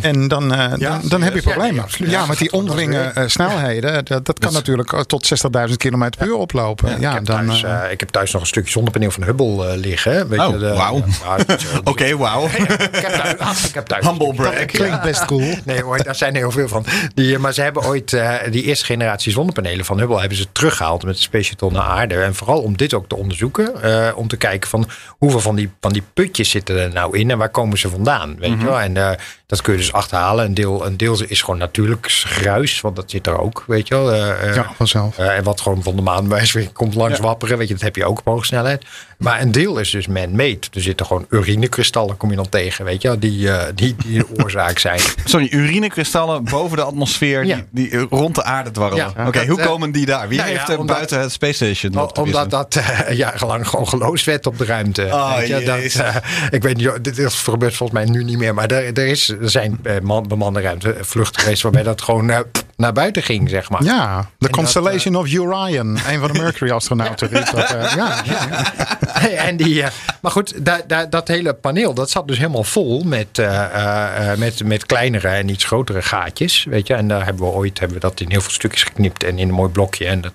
En 0.00 0.28
dan, 0.28 0.48
ja, 0.48 0.76
dan, 0.76 1.00
dan 1.04 1.22
heb 1.22 1.34
je 1.34 1.42
problemen. 1.42 1.84
Ja, 1.88 2.06
ja 2.10 2.26
met 2.26 2.38
die 2.38 2.52
onderlinge 2.52 3.12
snelheden, 3.26 4.04
dat, 4.04 4.26
dat 4.26 4.38
kan 4.38 4.52
natuurlijk 4.52 5.02
tot 5.06 5.30
60.000 5.68 5.76
km 5.76 6.08
per 6.18 6.26
uur 6.26 6.36
oplopen. 6.36 7.00
Ja, 7.00 7.08
ik, 7.08 7.14
heb 7.14 7.24
dan, 7.24 7.46
thuis, 7.46 7.90
ik 7.90 8.00
heb 8.00 8.08
thuis 8.08 8.32
nog 8.32 8.40
een 8.42 8.48
stukje 8.48 8.70
zonnepaneel 8.70 9.10
van 9.10 9.22
Hubble 9.22 9.76
liggen. 9.76 10.28
Weet 10.28 10.40
oh, 10.40 10.60
je, 10.60 10.72
wauw. 10.74 11.04
Oké, 11.84 12.16
wauw. 12.16 12.44
ik 13.68 13.74
heb 13.74 13.86
thuis. 13.86 14.06
Humble. 14.08 14.34
Dat 14.34 14.64
klinkt 14.66 15.02
best 15.02 15.24
cool. 15.24 15.54
Nee 15.64 15.82
hoor, 15.82 16.02
daar 16.02 16.14
zijn 16.14 16.32
er 16.32 16.38
heel 16.38 16.50
veel 16.50 16.68
van. 16.68 16.84
Die, 17.14 17.38
maar 17.38 17.52
ze 17.52 17.62
hebben 17.62 17.84
ooit 17.84 18.16
die 18.50 18.62
eerste 18.62 18.84
generatie 18.84 19.06
generatie 19.08 19.32
zonnepanelen 19.32 19.84
van 19.84 19.98
Hubble 19.98 20.20
hebben 20.20 20.38
ze 20.38 20.52
teruggehaald 20.52 21.04
met 21.04 21.14
de 21.14 21.22
Space 21.22 21.44
Shuttle 21.44 21.70
naar 21.70 21.82
aarde. 21.82 22.14
En 22.14 22.34
vooral 22.34 22.62
om 22.62 22.76
dit 22.76 22.94
ook 22.94 23.08
te 23.08 23.16
onderzoeken. 23.16 23.72
Uh, 23.84 24.08
om 24.14 24.28
te 24.28 24.36
kijken 24.36 24.68
van 24.68 24.88
hoeveel 25.08 25.40
van 25.40 25.56
die, 25.56 25.70
van 25.80 25.92
die 25.92 26.02
putjes 26.14 26.50
zitten 26.50 26.78
er 26.78 26.92
nou 26.92 27.18
in 27.18 27.30
en 27.30 27.38
waar 27.38 27.48
komen 27.48 27.78
ze 27.78 27.88
vandaan. 27.88 28.36
Weet 28.38 28.50
mm 28.50 28.56
-hmm. 28.56 28.64
je 28.64 28.70
wel? 28.70 28.80
En 28.80 28.94
uh, 28.94 29.10
dat 29.46 29.62
kun 29.62 29.72
je 29.72 29.78
dus 29.78 29.92
achterhalen. 29.92 30.44
Een 30.44 30.54
deel, 30.54 30.86
een 30.86 30.96
deel 30.96 31.22
is 31.26 31.42
gewoon 31.42 31.58
natuurlijk 31.58 32.06
gruis, 32.08 32.80
want 32.80 32.96
dat 32.96 33.10
zit 33.10 33.26
er 33.26 33.38
ook, 33.38 33.64
weet 33.66 33.88
je 33.88 33.94
wel. 33.94 34.14
Uh, 34.14 34.54
ja, 34.54 34.70
vanzelf. 34.76 35.18
en 35.18 35.44
wat 35.44 35.60
gewoon 35.60 35.82
van 35.82 35.96
de 35.96 36.02
maan 36.02 36.28
bij 36.28 36.70
komt 36.72 36.94
langs 36.94 37.16
ja. 37.16 37.22
wapperen, 37.22 37.58
weet 37.58 37.68
je, 37.68 37.74
dat 37.74 37.82
heb 37.82 37.96
je 37.96 38.04
ook 38.04 38.18
op 38.18 38.24
hoge 38.24 38.44
snelheid. 38.44 38.84
Maar 39.18 39.40
een 39.40 39.52
deel 39.52 39.78
is 39.78 39.90
dus 39.90 40.06
man-made. 40.06 40.58
Er 40.72 40.80
zitten 40.82 41.06
gewoon 41.06 41.26
urinekristallen, 41.30 42.16
kom 42.16 42.30
je 42.30 42.36
dan 42.36 42.48
tegen, 42.48 42.84
weet 42.84 43.02
je 43.02 43.08
wel, 43.08 43.18
die, 43.18 43.48
die, 43.74 43.96
die 44.06 44.18
de 44.18 44.26
oorzaak 44.42 44.78
zijn. 44.78 45.00
Sorry, 45.24 45.48
urinekristallen 45.50 46.44
boven 46.44 46.76
de 46.76 46.82
atmosfeer 46.82 47.44
Ja. 47.44 47.56
die, 47.70 47.88
die 47.90 48.00
rond 48.10 48.34
de 48.34 48.42
aarde 48.44 48.70
dwarrelen. 48.70 49.12
Ja, 49.16 49.26
Oké, 49.26 49.46
hoe 49.46 49.60
eh, 49.60 49.66
komen 49.66 49.92
die 49.92 50.06
daar? 50.06 50.28
Wie 50.28 50.38
nou 50.38 50.50
ja, 50.50 50.56
heeft 50.56 50.68
er 50.68 50.78
omdat- 50.78 50.96
buiten 50.96 51.20
het 51.20 51.32
Space 51.32 51.52
Station 51.52 52.02
op 52.02 52.14
te 52.14 52.20
Omdat 52.20 52.50
dat 52.50 52.76
eh, 52.76 53.10
jarenlang 53.16 53.68
gewoon 53.68 53.88
geloosd 53.88 54.24
werd 54.24 54.46
op 54.46 54.58
de 54.58 54.64
ruimte. 54.64 55.04
Oh, 55.12 55.36
Weet 55.36 55.48
je, 55.48 55.62
dat, 55.62 55.78
eh, 56.06 56.16
ik 56.50 56.62
weet 56.62 56.76
niet, 56.76 56.90
dit 57.04 57.18
is- 57.18 57.34
gebeurt 57.34 57.74
volgens 57.74 57.98
mij 58.04 58.08
nu 58.10 58.24
niet 58.24 58.38
meer. 58.38 58.54
Maar 58.54 58.66
er, 58.70 58.98
er, 58.98 59.06
is, 59.06 59.28
er 59.28 59.50
zijn 59.50 59.78
eh, 59.82 60.00
man, 60.02 60.28
bemande 60.28 60.60
ruimtevluchten 60.60 61.42
geweest 61.42 61.62
waarbij 61.62 61.82
dat 61.82 62.02
gewoon 62.02 62.30
eh, 62.30 62.38
naar 62.76 62.92
buiten 62.92 63.22
ging, 63.22 63.48
zeg 63.48 63.70
maar. 63.70 63.82
Ja, 63.84 64.20
de 64.20 64.26
dat, 64.38 64.50
Constellation 64.50 65.16
of 65.16 65.38
Orion. 65.38 65.98
Een 66.08 66.20
van 66.20 66.32
de 66.32 66.38
Mercury-astronauten 66.38 67.32
eh, 67.32 67.94
ja, 67.96 68.22
en 69.48 69.56
die, 69.56 69.82
eh, 69.82 69.90
maar 70.22 70.30
goed, 70.32 70.64
da, 70.64 70.80
da- 70.86 71.06
dat 71.06 71.28
hele 71.28 71.54
paneel 71.54 71.94
dat 71.94 72.10
zat 72.10 72.28
dus 72.28 72.36
helemaal 72.36 72.64
vol 72.64 73.02
met, 73.02 73.38
eh, 73.38 74.30
eh, 74.32 74.38
met, 74.38 74.64
met 74.64 74.86
kleinere 74.86 75.28
en 75.28 75.48
iets 75.48 75.64
grotere 75.64 76.02
gaatjes. 76.02 76.64
Weet 76.64 76.86
je? 76.86 76.94
En 76.94 77.08
daar 77.08 77.24
hebben 77.24 77.42
we 77.46 77.52
ooit 77.52 77.78
hebben 77.78 77.96
we 77.96 78.02
dat 78.02 78.20
in 78.20 78.30
heel 78.30 78.40
veel 78.40 78.52
stukjes 78.52 78.82
geknipt 78.82 79.24
en 79.24 79.38
in 79.38 79.48
een 79.48 79.54
mooi 79.54 79.70
blokje. 79.70 80.06
En, 80.06 80.20
dat, 80.20 80.32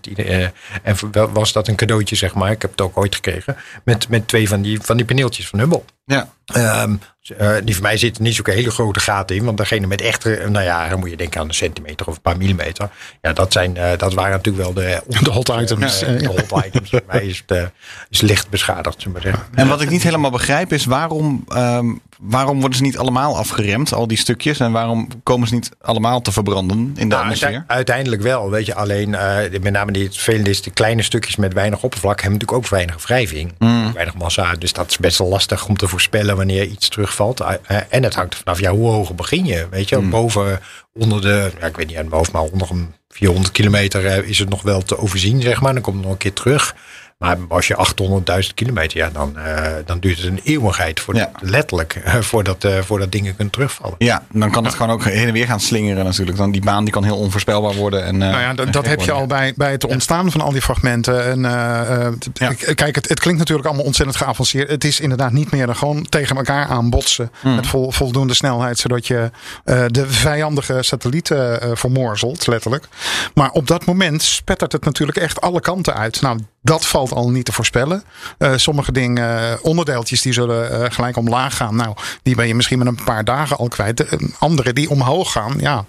en 0.84 0.98
was 1.34 1.52
dat 1.54 1.68
een 1.68 1.76
cadeautje, 1.76 2.16
zeg 2.16 2.34
maar. 2.34 2.52
Ik 2.52 2.62
heb 2.62 2.72
het 2.72 2.82
ook 2.82 2.98
ooit 2.98 3.16
gekregen. 3.16 3.56
Met, 3.84 4.10
met 4.10 4.28
twee 4.28 4.48
van 4.48 4.62
die, 4.62 4.82
van 4.82 4.98
die 4.98 5.06
paneeltjes 5.06 5.48
van 5.48 5.60
Hubble. 5.60 5.82
Ja. 6.06 6.30
Ehm, 6.46 6.96
eh, 7.38 7.52
die 7.64 7.74
van 7.74 7.84
mij 7.84 7.98
zitten 7.98 8.24
niet 8.24 8.36
zulke 8.36 8.52
hele 8.52 8.72
grote 8.72 9.00
gaten 9.00 9.36
in. 9.36 9.44
Want 9.46 9.58
degene 9.58 9.88
met 9.88 10.02
echte, 10.02 10.46
nou 10.50 10.66
ja, 10.66 10.90
dan 10.90 11.00
moet 11.00 11.10
je 11.10 11.16
denken 11.18 11.40
aan 11.42 11.48
een 11.48 11.54
centimeter 11.54 12.08
of 12.08 12.16
een 12.16 12.22
paar 12.22 12.38
millimeter. 12.38 12.90
Ja, 13.22 13.34
dat, 13.34 13.54
zijn, 13.54 13.78
eh, 13.78 13.98
dat 13.98 14.14
waren 14.14 14.32
natuurlijk 14.32 14.64
wel 14.64 14.74
de, 14.74 15.02
De 15.24 15.32
hot 15.32 15.50
items, 15.50 16.00
de 16.00 16.28
hot 16.28 16.66
items. 16.66 16.90
Bij 17.00 17.02
mij 17.08 17.26
is 17.26 17.44
het 17.48 17.58
eh, 17.58 17.64
is 18.10 18.22
licht 18.22 18.50
beschadigd, 18.50 19.02
zullen 19.02 19.18
we 19.18 19.24
maar 19.24 19.34
zeggen. 19.34 19.56
En 19.60 19.68
wat 19.68 19.82
ik 19.82 19.90
niet 19.90 20.04
helemaal 20.04 20.32
begrijp 20.32 20.74
is 20.74 20.86
waarom, 20.86 21.44
ehm, 21.48 21.86
waarom 22.20 22.60
worden 22.60 22.78
ze 22.78 22.84
niet 22.84 22.98
allemaal 22.98 23.38
afgeremd, 23.38 23.94
al 23.94 24.08
die 24.08 24.18
stukjes? 24.18 24.60
En 24.60 24.72
waarom 24.72 25.08
komen 25.24 25.48
ze 25.48 25.54
niet 25.54 25.70
allemaal 25.82 26.22
te 26.22 26.32
verbranden 26.32 26.78
in 26.78 26.94
de 26.94 27.06
Nou, 27.06 27.22
atmosfeer? 27.22 27.48
uite- 27.48 27.64
uiteindelijk 27.68 28.22
wel, 28.22 28.50
weet 28.50 28.66
je. 28.66 28.76
Alleen, 28.76 29.16
eh, 29.16 29.60
met 29.62 29.74
name 29.74 29.92
die, 29.92 30.12
vervelende 30.12 30.50
is, 30.50 30.62
de 30.62 30.72
kleine 30.72 31.02
stukjes 31.02 31.36
met 31.36 31.54
weinig 31.54 31.84
oppervlak 31.84 32.22
hebben 32.22 32.40
natuurlijk 32.40 32.66
ook 32.66 32.72
weinig 32.72 33.04
wrijving. 33.08 33.54
Weinig 33.94 34.14
massa. 34.16 34.54
Dus 34.54 34.74
dat 34.74 34.90
is 34.90 34.98
best 34.98 35.18
wel 35.18 35.28
lastig 35.28 35.68
om 35.68 35.78
te 35.78 35.88
voorspellen 35.88 36.33
wanneer 36.36 36.66
iets 36.66 36.90
terugvalt. 36.90 37.40
Eh, 37.40 37.54
eh, 37.64 37.82
en 37.90 38.04
het 38.04 38.16
hangt 38.16 38.34
er 38.34 38.40
vanaf, 38.40 38.60
ja, 38.60 38.72
hoe 38.72 38.90
hoog 38.90 39.16
begin 39.16 39.46
je? 39.46 39.68
Weet 39.70 39.90
je, 39.90 40.00
boven, 40.00 40.60
onder 40.94 41.22
de, 41.22 41.52
ja, 41.60 41.66
ik 41.68 41.76
weet 41.76 41.88
niet 41.88 41.96
uit 41.96 42.06
mijn 42.06 42.18
hoofd, 42.18 42.32
maar 42.32 42.42
onder 42.42 42.72
een 42.72 42.94
400 43.10 43.52
kilometer 43.52 44.06
eh, 44.06 44.30
is 44.30 44.40
het 44.40 44.50
nog 44.50 44.62
wel 44.62 44.82
te 44.82 44.98
overzien, 44.98 45.42
zeg 45.42 45.62
maar. 45.62 45.74
Dan 45.74 45.82
komt 45.82 45.96
het 45.96 46.04
nog 46.04 46.14
een 46.14 46.20
keer 46.20 46.34
terug. 46.34 46.76
Maar 47.24 47.38
als 47.48 47.68
je 47.68 47.76
800.000 47.76 48.54
kilometer, 48.54 48.98
ja, 48.98 49.10
dan, 49.10 49.38
eh, 49.38 49.72
dan 49.86 50.00
duurt 50.00 50.18
het 50.18 50.28
een 50.28 50.42
eeuwigheid, 50.44 51.00
voor, 51.00 51.16
Ja. 51.16 51.32
letterlijk, 51.40 51.96
eh, 51.96 52.16
voordat, 52.16 52.64
eh, 52.64 52.78
voordat 52.80 53.12
dingen 53.12 53.36
kunnen 53.36 53.54
terugvallen. 53.54 53.96
Ja, 53.98 54.24
dan 54.32 54.52
kan 54.52 54.66
het 54.66 54.74
gewoon 54.74 54.92
ook 54.92 55.04
heen 55.04 55.28
en 55.28 55.34
weer 55.34 55.46
gaan 55.46 55.60
slingeren 55.60 56.06
natuurlijk. 56.06 56.38
Dan 56.38 56.52
die 56.52 56.62
baan 56.62 56.84
die 56.84 56.94
kan 56.94 57.04
heel 57.04 57.18
onvoorspelbaar 57.18 57.74
worden. 57.74 58.04
En, 58.06 58.22
eh, 58.22 58.30
Nou 58.30 58.42
ja, 58.42 58.72
dat, 58.72 58.86
heb 58.86 59.02
je 59.02 59.12
al 59.12 59.26
bij, 59.28 59.54
bij 59.56 59.72
het 59.72 59.86
ontstaan 59.86 60.32
van 60.32 60.42
al 60.42 60.52
die 60.52 60.62
fragmenten. 60.62 61.26
En, 61.26 61.46
eh, 61.46 62.06
eh, 62.08 62.14
Kijk, 62.76 62.96
het, 62.96 63.10
het 63.10 63.20
klinkt 63.20 63.40
natuurlijk 63.40 63.68
allemaal 63.68 63.86
ontzettend 63.86 64.18
geavanceerd. 64.18 64.70
Het 64.70 64.84
is 64.84 65.00
inderdaad 65.00 65.32
niet 65.32 65.52
meer 65.52 65.66
dan 65.66 65.76
gewoon 65.76 66.06
tegen 66.10 66.36
elkaar 66.36 66.68
aanbotsen. 66.68 67.32
Hmm. 67.42 67.56
Met 67.56 67.68
vol, 67.68 67.92
voldoende 67.92 68.34
snelheid, 68.34 68.78
zodat 68.80 69.08
je 69.08 69.32
eh, 69.64 69.84
de 69.88 70.10
vijandige 70.10 70.78
satellieten 70.82 71.62
eh 71.62 71.70
vermorzelt, 71.74 72.48
letterlijk. 72.48 72.88
Maar 73.34 73.50
op 73.52 73.68
dat 73.68 73.86
moment 73.86 74.22
spettert 74.22 74.72
het 74.72 74.86
natuurlijk 74.86 75.18
echt 75.18 75.42
alle 75.42 75.60
kanten 75.60 75.94
uit. 75.96 76.22
Nou, 76.22 76.40
dat 76.64 76.86
valt 76.86 77.12
al 77.12 77.30
niet 77.30 77.46
te 77.46 77.52
voorspellen. 77.52 78.04
Eh, 78.38 78.52
sommige 78.56 78.92
dingen, 78.92 79.52
eh, 79.52 79.58
onderdeeltjes, 79.62 80.22
die 80.22 80.34
zullen 80.34 80.72
eh, 80.72 80.92
gelijk 80.92 81.18
omlaag 81.18 81.58
gaan. 81.58 81.76
Nou, 81.76 81.96
die 82.24 82.36
ben 82.36 82.48
je 82.48 82.56
misschien 82.56 82.78
met 82.78 82.88
een 82.88 83.04
paar 83.04 83.24
dagen 83.24 83.58
al 83.58 83.68
kwijt. 83.68 83.98
De, 83.98 84.30
andere 84.40 84.74
die 84.74 84.90
omhoog 84.90 85.32
gaan, 85.32 85.54
ja, 85.58 85.86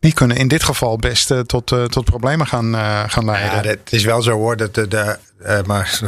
die 0.00 0.12
kunnen 0.12 0.36
in 0.36 0.48
dit 0.48 0.62
geval 0.62 0.96
best 0.96 1.34
tot, 1.46 1.66
tot 1.66 2.04
problemen 2.04 2.46
gaan, 2.46 2.74
gaan 3.10 3.24
leiden. 3.24 3.62
Ja, 3.62 3.68
het 3.68 3.92
is 3.92 4.04
wel 4.04 4.22
zo 4.22 4.32
hoor. 4.32 4.56
Dat 4.56 4.74
de, 4.74 4.88
de, 4.88 5.18
eh, 5.42 5.58
maar 5.66 6.00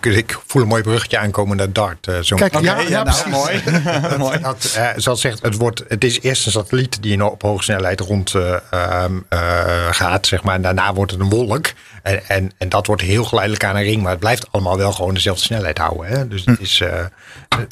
ik 0.00 0.38
voel 0.46 0.62
een 0.62 0.68
mooi 0.68 0.82
bruggetje 0.82 1.18
aankomen 1.18 1.56
naar 1.56 1.72
Dart. 1.72 2.06
eh, 2.06 2.18
zo 2.20 2.36
Kijk, 2.36 2.54
Oké, 2.54 2.64
ja, 2.64 2.78
ja, 2.80 2.88
ja, 2.88 3.02
nou, 3.02 3.22
precies. 3.22 3.32
mooi. 3.32 3.62
mooi. 4.18 4.38
Dat, 4.40 4.74
eh, 4.76 4.88
zoals 4.96 5.20
zegt, 5.20 5.42
het, 5.42 5.56
wordt, 5.56 5.84
het 5.88 6.04
is 6.04 6.20
eerst 6.20 6.46
een 6.46 6.52
satelliet 6.52 7.02
die 7.02 7.12
in 7.12 7.22
op 7.22 7.42
hoge 7.42 7.62
snelheid 7.62 8.00
rond 8.00 8.34
eh, 8.34 8.54
ehm, 8.70 9.12
eh, 9.28 9.86
gaat, 9.90 10.26
zeg 10.26 10.42
maar. 10.42 10.54
En 10.54 10.62
daarna 10.62 10.92
wordt 10.94 11.10
het 11.12 11.20
een 11.20 11.28
wolk. 11.30 11.72
En, 12.02 12.28
en, 12.28 12.50
en 12.58 12.68
dat 12.68 12.86
wordt 12.86 13.02
heel 13.02 13.24
geleidelijk 13.24 13.64
aan 13.64 13.76
een 13.76 13.82
ring. 13.82 14.02
Maar 14.02 14.10
het 14.10 14.20
blijft 14.20 14.46
allemaal 14.50 14.76
wel 14.76 14.92
gewoon 14.92 15.14
dezelfde 15.14 15.44
snelheid 15.44 15.78
houden. 15.78 16.06
Hè? 16.06 16.28
Dus, 16.28 16.44
het 16.44 16.60
is, 16.60 16.80
eh, 16.80 17.04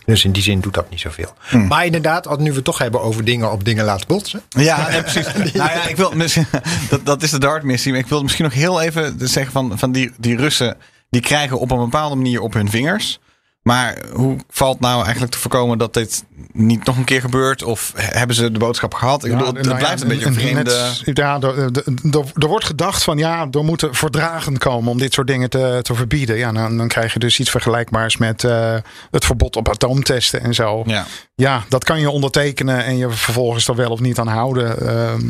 dus 0.04 0.24
in 0.24 0.32
die 0.32 0.42
zin 0.42 0.60
doet 0.60 0.74
dat 0.74 0.90
niet 0.90 1.00
zoveel. 1.00 1.34
Maar 1.68 1.84
inderdaad, 1.84 2.26
als 2.26 2.38
nu 2.38 2.48
we 2.50 2.56
het 2.56 2.64
toch 2.64 2.78
hebben 2.78 3.00
over 3.02 3.24
dingen 3.24 3.52
op 3.52 3.64
dingen 3.64 3.84
laten 3.84 4.06
botsen. 4.06 4.42
Ja, 4.48 4.88
nee, 4.88 5.02
precies. 5.02 5.26
nou 5.34 5.52
ja, 5.52 5.88
ik 5.88 5.96
wil, 5.96 6.10
misschien- 6.14 6.46
dat, 6.88 7.06
dat 7.06 7.22
is 7.22 7.30
de 7.30 7.38
DART-missie. 7.38 7.92
Maar 7.92 8.00
ik 8.00 8.06
wil 8.06 8.22
misschien 8.22 8.44
nog 8.44 8.54
heel 8.54 8.80
even 8.80 9.16
zeggen 9.28 9.52
van, 9.52 9.78
van 9.78 9.92
die, 9.92 10.12
die 10.18 10.36
Russen... 10.36 10.76
die 11.10 11.20
krijgen 11.20 11.58
op 11.58 11.70
een 11.70 11.78
bepaalde 11.78 12.14
manier 12.16 12.40
op 12.40 12.52
hun 12.54 12.70
vingers... 12.70 13.18
Maar 13.62 13.98
hoe 14.12 14.36
valt 14.50 14.80
nou 14.80 15.02
eigenlijk 15.02 15.32
te 15.32 15.38
voorkomen 15.38 15.78
dat 15.78 15.94
dit 15.94 16.24
niet 16.52 16.84
nog 16.84 16.96
een 16.96 17.04
keer 17.04 17.20
gebeurt? 17.20 17.62
Of 17.62 17.92
hebben 17.96 18.36
ze 18.36 18.50
de 18.52 18.58
boodschap 18.58 18.94
gehad? 18.94 19.24
Ik 19.24 19.30
Ja, 19.30 19.36
bedoel, 19.38 19.54
het 19.54 19.62
nou 19.64 19.74
ja, 19.78 19.84
blijft 19.84 20.02
een 20.02 20.08
beetje 20.08 20.26
een 20.26 20.34
vreemde... 20.34 20.62
net- 21.04 21.16
ja, 21.16 21.40
er, 21.40 21.58
er- 21.58 21.72
er- 22.10 22.32
er 22.34 22.48
wordt 22.48 22.64
gedacht 22.64 23.02
van 23.02 23.18
ja, 23.18 23.48
er 23.50 23.64
moeten 23.64 23.94
verdragen 23.94 24.58
komen 24.58 24.90
om 24.90 24.98
dit 24.98 25.12
soort 25.12 25.26
dingen 25.26 25.50
te, 25.50 25.78
te 25.82 25.94
verbieden. 25.94 26.36
Ja, 26.36 26.52
dan, 26.52 26.76
dan 26.76 26.88
krijg 26.88 27.12
je 27.12 27.18
dus 27.18 27.38
iets 27.40 27.50
vergelijkbaars 27.50 28.16
met 28.16 28.44
eh, 28.44 28.76
het 29.10 29.24
verbod 29.24 29.56
op 29.56 29.68
atoomtesten 29.68 30.40
en 30.42 30.54
zo. 30.54 30.82
Ja. 30.86 31.06
Ja, 31.34 31.64
dat 31.68 31.84
kan 31.84 32.00
je 32.00 32.10
ondertekenen 32.10 32.84
en 32.84 32.96
je 32.96 33.10
vervolgens 33.10 33.68
er 33.68 33.74
wel 33.76 33.90
of 33.90 34.00
niet 34.00 34.18
aan 34.18 34.28
houden. 34.28 34.80
Ehm, 34.88 35.20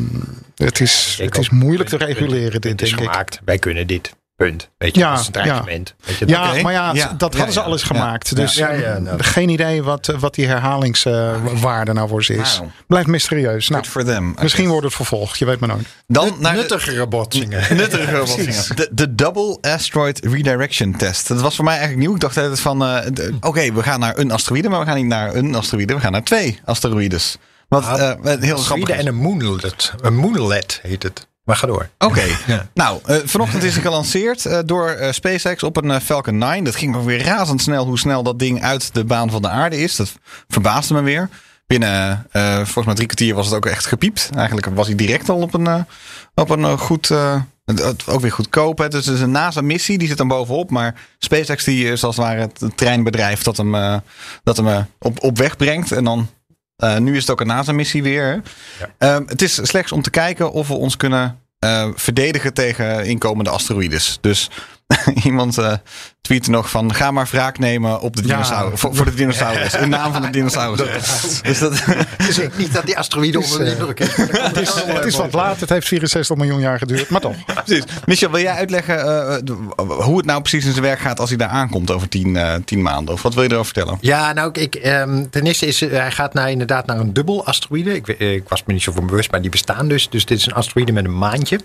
het 0.57 0.81
is, 0.81 1.19
het 1.23 1.39
is 1.39 1.51
moeilijk 1.51 1.89
te 1.89 1.97
reguleren, 1.97 2.61
dit 2.61 2.83
is 2.83 2.91
denk 2.97 3.15
ik. 3.15 3.41
Wij 3.45 3.59
kunnen 3.59 3.87
dit. 3.87 4.17
Punt. 4.39 4.69
Weet 4.79 4.95
je, 4.95 5.01
Ja, 5.01 5.11
dat 5.11 5.21
is 5.21 5.27
een 5.27 5.33
ja. 5.33 5.43
dreigement. 5.43 5.95
Weet 6.05 6.19
je, 6.19 6.27
Ja, 6.27 6.55
maar 6.63 6.73
ja, 6.73 6.93
Ja, 6.95 7.15
dat 7.17 7.33
ja, 7.33 7.37
hadden 7.37 7.55
ze 7.55 7.61
ja. 7.61 7.67
alles 7.67 7.83
gemaakt. 7.83 8.29
Ja. 8.29 8.37
Dus 8.37 8.55
Ja, 8.55 8.71
ja, 8.73 8.99
nou. 8.99 9.23
geen 9.23 9.49
idee 9.49 9.83
wat, 9.83 10.07
wat 10.19 10.35
die 10.35 10.47
herhalingswaarde 10.47 11.93
nou 11.93 12.09
voor 12.09 12.25
ze 12.25 12.35
is. 12.37 12.59
Nou. 12.59 12.71
Blijft 12.87 13.07
mysterieus. 13.09 13.69
Nou, 13.69 13.83
Good 13.83 13.93
for 13.93 14.05
them. 14.05 14.35
misschien 14.43 14.69
wordt 14.69 14.85
het 14.85 14.95
vervolgd, 14.95 15.39
je 15.39 15.45
weet 15.45 15.59
maar 15.61 15.69
nooit. 15.69 15.87
Dan 16.07 16.35
naar 16.39 16.55
Nuttigere 16.55 17.07
botsingen. 17.07 17.77
nuttige 17.77 18.17
botsingen. 18.17 18.65
De, 18.77 18.89
de 18.93 19.15
Double 19.15 19.59
Asteroid 19.61 20.25
Redirection 20.25 20.97
Test. 20.97 21.29
Dat 21.29 21.41
was 21.41 21.57
voor 21.57 21.65
mij 21.65 21.77
eigenlijk 21.77 22.07
nieuw. 22.07 22.15
Ik 22.15 22.21
dacht 22.21 22.37
altijd 22.37 22.61
van, 22.61 22.85
eh, 22.85 23.33
oké, 23.41 23.73
we 23.73 23.83
gaan 23.83 24.01
naar 24.01 24.19
een 24.19 24.31
asteroïde, 24.31 24.69
maar 24.69 24.81
we 24.81 24.87
gaan 24.87 24.97
niet 24.97 25.07
naar 25.07 25.35
een 25.35 25.55
asteroïde. 25.55 25.95
We 25.95 26.01
gaan 26.01 26.13
naar 26.13 26.23
twee 26.25 26.61
asteroïdes. 26.65 27.37
Wat 27.69 27.85
Ah, 27.85 28.11
eh, 28.33 28.41
heel 28.41 28.57
grappig 28.57 28.89
en 28.91 29.07
een 29.07 29.15
moonlet. 29.17 29.93
Een 30.01 30.17
moonlet 30.17 30.81
heet 30.83 31.03
het. 31.03 31.27
Maar 31.49 31.57
ga 31.57 31.67
door. 31.67 31.89
Oké, 31.99 32.23
Ja. 32.47 32.67
nou, 32.75 33.01
eh, 33.05 33.17
vanochtend 33.25 33.63
is 33.63 33.73
hij 33.73 33.83
gelanceerd 33.83 34.47
eh, 34.47 34.59
door 34.65 34.89
eh, 34.89 35.13
SpaceX 35.13 35.63
op 35.63 35.77
een 35.77 36.01
Falcon 36.01 36.39
9. 36.39 36.65
Dat 36.65 36.77
ging 36.77 37.05
weer 37.05 37.23
razendsnel 37.25 37.85
hoe 37.87 37.99
snel 37.99 38.23
dat 38.23 38.39
ding 38.39 38.63
uit 38.63 38.95
de 38.95 39.05
baan 39.05 39.31
van 39.31 39.43
de 39.43 39.49
aarde 39.49 39.77
is. 39.79 39.97
Dat 39.97 40.13
verbaasde 40.49 40.95
me 40.95 41.01
weer. 41.03 41.29
Binnen, 41.67 42.27
volgens 42.55 42.85
mij 42.85 42.95
drie 42.95 43.07
kwartier 43.07 43.35
was 43.35 43.47
het 43.47 43.55
ook 43.55 43.67
echt 43.67 43.87
gepiept. 43.87 44.31
Eigenlijk 44.37 44.67
was 44.75 44.87
hij 44.87 44.97
direct 44.97 45.29
al 45.29 45.41
op 45.41 45.55
een, 45.55 45.87
op 46.35 46.51
een 46.51 46.79
goed, 46.79 47.09
het- 47.09 47.83
het- 47.83 48.09
ook 48.09 48.21
weer 48.21 48.33
goedkoop. 48.33 48.79
Hè. 48.79 48.89
Dus 48.89 49.07
het 49.07 49.15
is 49.15 49.21
een 49.21 49.31
NASA-missie, 49.31 49.99
die 49.99 50.09
zit 50.09 50.17
dan 50.17 50.29
bovenop. 50.29 50.71
Maar 50.71 50.95
SpaceX 51.19 51.65
die 51.65 51.91
is 51.91 52.05
als 52.05 52.17
het 52.17 52.25
ware 52.25 52.41
het 52.41 52.77
treinbedrijf 52.77 53.43
dat 53.43 53.57
hem, 53.57 54.01
dat 54.45 54.57
hem 54.57 54.87
op, 54.99 55.23
op 55.23 55.39
weg 55.39 55.57
brengt. 55.57 55.93
En 55.93 56.05
dan, 56.05 56.29
eh, 56.79 56.97
nu 56.97 57.15
is 57.15 57.21
het 57.21 57.31
ook 57.31 57.41
een 57.41 57.47
NASA-missie 57.47 58.03
weer. 58.03 58.43
Ehm, 58.99 59.23
het 59.27 59.43
is 59.43 59.55
slechts 59.63 59.93
om 59.93 60.03
te 60.03 60.11
kijken 60.11 60.53
of 60.53 60.69
we 60.69 60.75
ons 60.75 60.97
kunnen 60.97 61.39
eh, 61.59 61.89
verdedigen 61.95 62.55
tegen 62.55 63.05
inkomende 63.05 63.51
asteroïdes. 63.51 64.19
Dus 64.21 64.51
iemand 65.25 65.59
eh 65.59 65.73
tweette 66.21 66.51
nog 66.51 66.71
van 66.71 66.95
ga 66.95 67.11
maar 67.11 67.29
wraak 67.31 67.59
nemen 67.59 68.01
op 68.01 68.17
de 68.17 68.23
Ja. 68.23 68.29
dinosaurus. 68.29 68.81
Voor, 68.81 68.95
voor 68.95 69.05
de 69.05 69.15
dinosaurus. 69.15 69.75
In 69.75 69.89
naam 69.89 70.13
van 70.13 70.23
de 70.23 70.31
dinosaurus. 70.31 71.41
Dus 71.43 71.59
dat, 71.59 71.85
Dus 72.27 72.39
ik 72.39 72.57
niet 72.57 72.73
dat 72.73 72.85
die 72.87 72.99
asteroïde 72.99 73.41
onder 73.41 73.59
de 73.59 73.71
indruk 73.71 74.01
is. 74.01 74.17
Het 74.17 74.57
is, 74.57 74.75
het 74.85 75.05
is 75.05 75.17
wat 75.17 75.33
laat, 75.33 75.61
het 75.61 75.69
heeft 75.69 75.87
64 75.89 76.37
miljoen 76.37 76.61
jaar 76.61 76.79
geduurd, 76.79 77.09
maar 77.09 77.21
toch. 77.21 77.37
precies. 77.65 77.85
Michel, 78.07 78.31
wil 78.31 78.41
jij 78.41 78.53
uitleggen 78.55 78.99
eh, 78.99 79.55
hoe 79.87 80.17
het 80.17 80.27
nou 80.27 80.41
precies 80.41 80.65
in 80.65 80.71
zijn 80.73 80.85
werk 80.85 80.99
gaat 81.01 81.21
als 81.21 81.29
hij 81.29 81.39
daar 81.39 81.49
aankomt 81.49 81.91
over 81.91 82.09
tien, 82.09 82.37
eh, 82.37 82.55
tien 82.65 82.83
maanden? 82.83 83.15
Of 83.15 83.23
wat 83.23 83.35
wil 83.35 83.43
je 83.43 83.49
erover 83.51 83.73
vertellen? 83.73 83.99
Ja, 84.01 84.33
nou, 84.33 84.51
ik, 84.53 84.75
ehm, 84.75 85.25
ten 85.31 85.47
eerste 85.47 85.67
is 85.67 85.83
eh, 85.83 85.91
hij 85.91 86.11
gaat 86.11 86.35
naar, 86.35 86.51
inderdaad 86.51 86.87
naar 86.87 86.99
een 86.99 87.13
dubbel 87.13 87.47
asteroïde. 87.47 87.95
Ik, 87.95 88.09
eh, 88.09 88.33
ik 88.33 88.49
was 88.49 88.63
me 88.67 88.73
niet 88.73 88.83
zo 88.83 88.93
van 88.93 89.07
bewust, 89.07 89.31
maar 89.31 89.41
die 89.41 89.51
bestaan 89.51 89.89
dus. 89.89 90.09
Dus 90.09 90.25
dit 90.25 90.39
is 90.39 90.47
een 90.47 90.53
asteroïde 90.55 90.93
met 90.93 91.05
een 91.05 91.19
maantje. 91.19 91.61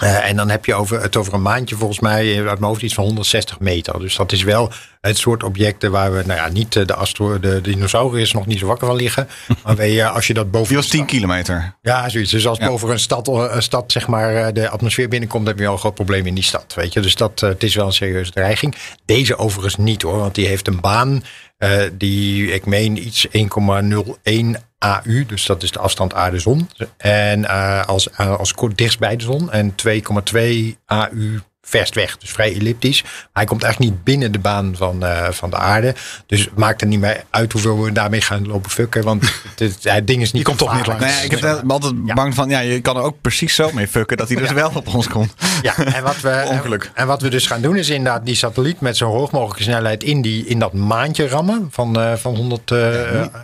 Eh, 0.00 0.28
en 0.28 0.36
dan 0.36 0.48
heb 0.50 0.64
je 0.64 0.74
over, 0.74 1.02
het 1.02 1.16
over 1.16 1.34
een 1.34 1.42
maandje 1.42 1.76
volgens 1.76 2.00
mij 2.00 2.32
eh, 2.32 2.36
uit 2.38 2.58
mijn 2.58 2.70
hoofd 2.70 2.82
iets 2.82 2.94
van 2.94 3.04
160 3.04 3.60
meter. 3.60 3.98
Dus 4.00 4.16
dat 4.16 4.32
is 4.32 4.42
wel 4.42 4.70
het 5.00 5.18
soort 5.18 5.42
objecten 5.42 5.90
waar 5.90 6.12
we, 6.14 6.22
nou 6.26 6.38
ja, 6.40 6.48
niet 6.48 6.76
eh, 6.76 6.86
de, 6.86 6.94
astro 6.94 7.40
de, 7.40 7.48
de 7.48 7.60
dinosaurus 7.60 8.32
nog 8.32 8.46
niet 8.46 8.58
zo 8.58 8.66
wakker 8.66 8.86
van 8.86 8.96
liggen. 8.96 9.28
Maar 9.64 10.04
als 10.04 10.26
je 10.26 10.34
dat 10.34 10.50
boven 10.50 10.68
Die 10.68 10.76
was 10.76 10.84
de 10.86 10.90
10 10.90 11.00
stad- 11.00 11.10
kilometer. 11.14 11.74
Ja, 11.82 12.08
zoiets. 12.08 12.30
Dus 12.30 12.46
als 12.46 12.58
Ja. 12.58 12.66
boven 12.68 12.90
een 12.90 12.98
stad, 12.98 13.28
een 13.28 13.62
stad 13.62 13.92
zeg 13.92 14.06
maar, 14.06 14.52
de 14.52 14.68
atmosfeer 14.68 15.08
binnenkomt, 15.08 15.46
heb 15.46 15.58
je 15.58 15.66
al 15.66 15.72
een 15.72 15.78
groot 15.78 15.94
probleem 15.94 16.26
in 16.26 16.34
die 16.34 16.44
stad. 16.44 16.74
Weet 16.74 16.92
je? 16.92 17.00
Dus 17.00 17.14
dat, 17.14 17.40
het 17.40 17.62
is 17.62 17.74
wel 17.74 17.86
een 17.86 17.92
serieuze 17.92 18.30
dreiging. 18.30 18.74
Deze 19.04 19.36
overigens 19.38 19.76
niet 19.76 20.02
hoor, 20.02 20.18
want 20.18 20.34
die 20.34 20.46
heeft 20.46 20.66
een 20.68 20.80
baan 20.80 21.22
eh, 21.56 21.82
die, 21.92 22.52
ik 22.52 22.66
meen, 22.66 23.06
iets 23.06 23.26
1,01 23.28 24.56
AU. 24.78 25.26
Dus 25.26 25.46
dat 25.46 25.62
is 25.62 25.70
de 25.70 25.78
afstand 25.78 26.14
aarde-zon. 26.14 26.68
En 26.96 27.44
eh, 27.44 27.84
als, 27.84 28.10
eh, 28.10 28.38
als 28.38 28.54
kort 28.54 28.78
dichtst 28.78 28.98
bij 28.98 29.16
de 29.16 29.24
zon. 29.24 29.50
En 29.50 29.74
2,2 29.74 30.76
AU 30.84 31.40
verst 31.68 31.94
weg. 31.94 32.18
Dus 32.18 32.30
vrij 32.30 32.54
elliptisch. 32.54 33.02
Maar 33.02 33.12
hij 33.32 33.44
komt 33.44 33.62
eigenlijk 33.62 33.92
niet 33.92 34.04
binnen 34.04 34.32
de 34.32 34.38
baan 34.38 34.74
van, 34.76 35.04
eh, 35.04 35.30
van 35.30 35.50
de 35.50 35.56
aarde. 35.56 35.94
Dus 36.26 36.40
het 36.40 36.56
maakt 36.56 36.80
er 36.80 36.86
niet 36.86 37.00
meer 37.00 37.24
uit 37.30 37.52
hoeveel 37.52 37.82
we 37.82 37.92
daarmee 37.92 38.20
gaan 38.20 38.46
lopen 38.46 38.70
fucken. 38.70 39.04
Want 39.04 39.22
het, 39.56 39.58
het, 39.58 39.76
het 39.92 40.06
ding 40.06 40.22
is 40.22 40.32
niet 40.32 40.44
komt 40.44 40.58
toch 40.58 40.76
niet 40.76 40.86
langs. 40.86 41.02
Nou 41.02 41.14
ja, 41.16 41.20
ik 41.20 41.30
heb 41.30 41.42
er 41.42 41.62
altijd 41.66 42.14
bang 42.14 42.34
van, 42.34 42.48
ja, 42.48 42.60
je 42.60 42.80
kan 42.80 42.96
er 42.96 43.02
ook 43.02 43.16
precies 43.20 43.54
zo 43.54 43.70
mee 43.72 43.88
fucken 43.88 44.16
dat 44.16 44.28
hij 44.28 44.36
dus 44.36 44.52
wel 44.52 44.70
op 44.74 44.94
ons 44.94 45.08
komt. 45.08 45.34
Ja, 45.62 45.76
en 45.76 46.02
wat, 46.02 46.20
we, 46.20 46.44
Ongeluk. 46.50 46.90
en 46.94 47.06
wat 47.06 47.22
we 47.22 47.28
dus 47.28 47.46
gaan 47.46 47.60
doen 47.60 47.76
is 47.76 47.88
inderdaad 47.88 48.26
die 48.26 48.34
satelliet 48.34 48.80
met 48.80 48.96
zo 48.96 49.10
hoog 49.10 49.30
mogelijke 49.30 49.62
snelheid 49.62 50.02
in, 50.02 50.22
die, 50.22 50.46
in 50.46 50.58
dat 50.58 50.72
maantje 50.72 51.28
rammen 51.28 51.68
van, 51.70 52.00
eh, 52.00 52.12
van, 52.14 52.36
100, 52.36 52.70
eh, 52.70 52.78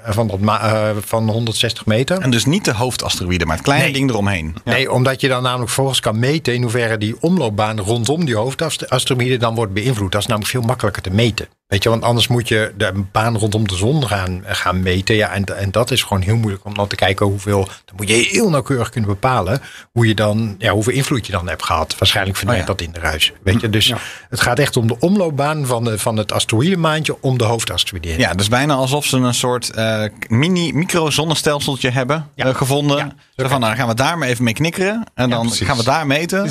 van, 0.05 0.27
dat 0.27 0.41
eh, 0.41 0.91
van 1.01 1.29
160 1.29 1.87
meter. 1.87 2.19
En 2.19 2.31
dus 2.31 2.45
niet 2.45 2.65
de 2.65 2.73
hoofdasteroïde, 2.75 3.45
maar 3.45 3.57
het 3.57 3.65
kleine 3.65 3.85
Nee. 3.85 3.93
ding 3.93 4.11
eromheen. 4.11 4.57
Nee, 4.65 4.93
omdat 4.93 5.21
je 5.21 5.29
dan 5.29 5.43
namelijk 5.43 5.71
volgens 5.71 6.01
kan 6.01 6.19
meten 6.19 6.55
in 6.55 6.63
hoeverre 6.63 6.99
die 6.99 7.17
omloopbaan 7.21 7.81
rondom 7.81 8.12
die 8.21 8.35
hoofdasteroïde 8.37 9.37
dan 9.37 9.55
wordt 9.55 9.73
beïnvloed. 9.73 10.13
Dat 10.13 10.21
is 10.21 10.27
namelijk 10.27 10.53
veel 10.53 10.63
makkelijker 10.63 11.03
te 11.03 11.11
meten. 11.11 11.47
Weet 11.67 11.83
je, 11.83 11.89
want 11.89 12.03
anders 12.03 12.29
moet 12.29 12.49
je 12.49 12.73
de 12.77 12.93
baan 13.13 13.37
rondom 13.39 13.69
de 13.69 13.77
zon 13.77 14.07
gaan, 14.07 14.43
gaan 14.47 14.83
meten. 14.83 15.15
Ja, 15.15 15.31
en, 15.31 15.45
en 15.59 15.71
dat 15.71 15.91
is 15.91 16.03
gewoon 16.03 16.23
heel 16.23 16.37
moeilijk 16.37 16.65
om 16.65 16.75
dan 16.75 16.87
te 16.89 16.97
kijken 16.97 17.27
hoeveel. 17.27 17.65
Dan 17.65 17.95
moet 17.97 18.09
je 18.09 18.15
heel 18.15 18.51
nauwkeurig 18.51 18.89
kunnen 18.91 19.11
bepalen 19.11 19.61
hoe 19.93 20.07
je 20.07 20.15
dan, 20.15 20.55
ja, 20.59 20.73
hoeveel 20.73 20.93
invloed 20.93 21.27
je 21.27 21.33
dan 21.33 21.49
hebt 21.49 21.65
gehad. 21.65 21.95
Waarschijnlijk 21.99 22.37
verdwijnt 22.37 22.63
Oh 22.63 22.69
ja. 22.69 22.75
dat 22.77 22.87
in 22.87 22.93
de 22.95 23.01
ruis. 23.09 23.33
Weet 23.43 23.61
je, 23.61 23.71
dus 23.71 23.93
het 24.29 24.41
gaat 24.41 24.59
echt 24.59 24.77
om 24.77 24.87
de 24.87 24.97
omloopbaan 24.99 25.67
van, 25.67 25.85
de, 25.85 25.99
van 25.99 26.17
het 26.17 26.33
asteroïdemaantje 26.33 27.17
om 27.21 27.39
de 27.39 27.45
hoofdasteroïde. 27.45 28.19
Ja, 28.19 28.33
dus 28.35 28.49
bijna 28.49 28.75
alsof 28.75 29.05
ze 29.07 29.17
een 29.17 29.35
soort 29.35 29.71
eh, 29.71 30.05
mini 30.29 30.73
micro-zonnestelseltje 30.73 31.91
hebben 31.91 32.29
Ja. 32.35 32.45
eh, 32.47 32.55
gevonden. 32.55 32.97
Ja, 32.97 33.13
Zo 33.37 33.49
van, 33.49 33.61
nou, 33.61 33.61
dan 33.61 33.77
gaan 33.77 33.89
we 33.89 33.95
daar 33.95 34.19
maar 34.19 34.29
even 34.29 34.45
mee 34.45 34.55
knikkeren. 34.55 35.05
En 35.15 35.31
dan 35.31 35.47
precies. 35.47 35.67
gaan 35.67 35.77
we 35.77 35.85
daar 35.85 36.07
meten. 36.07 36.51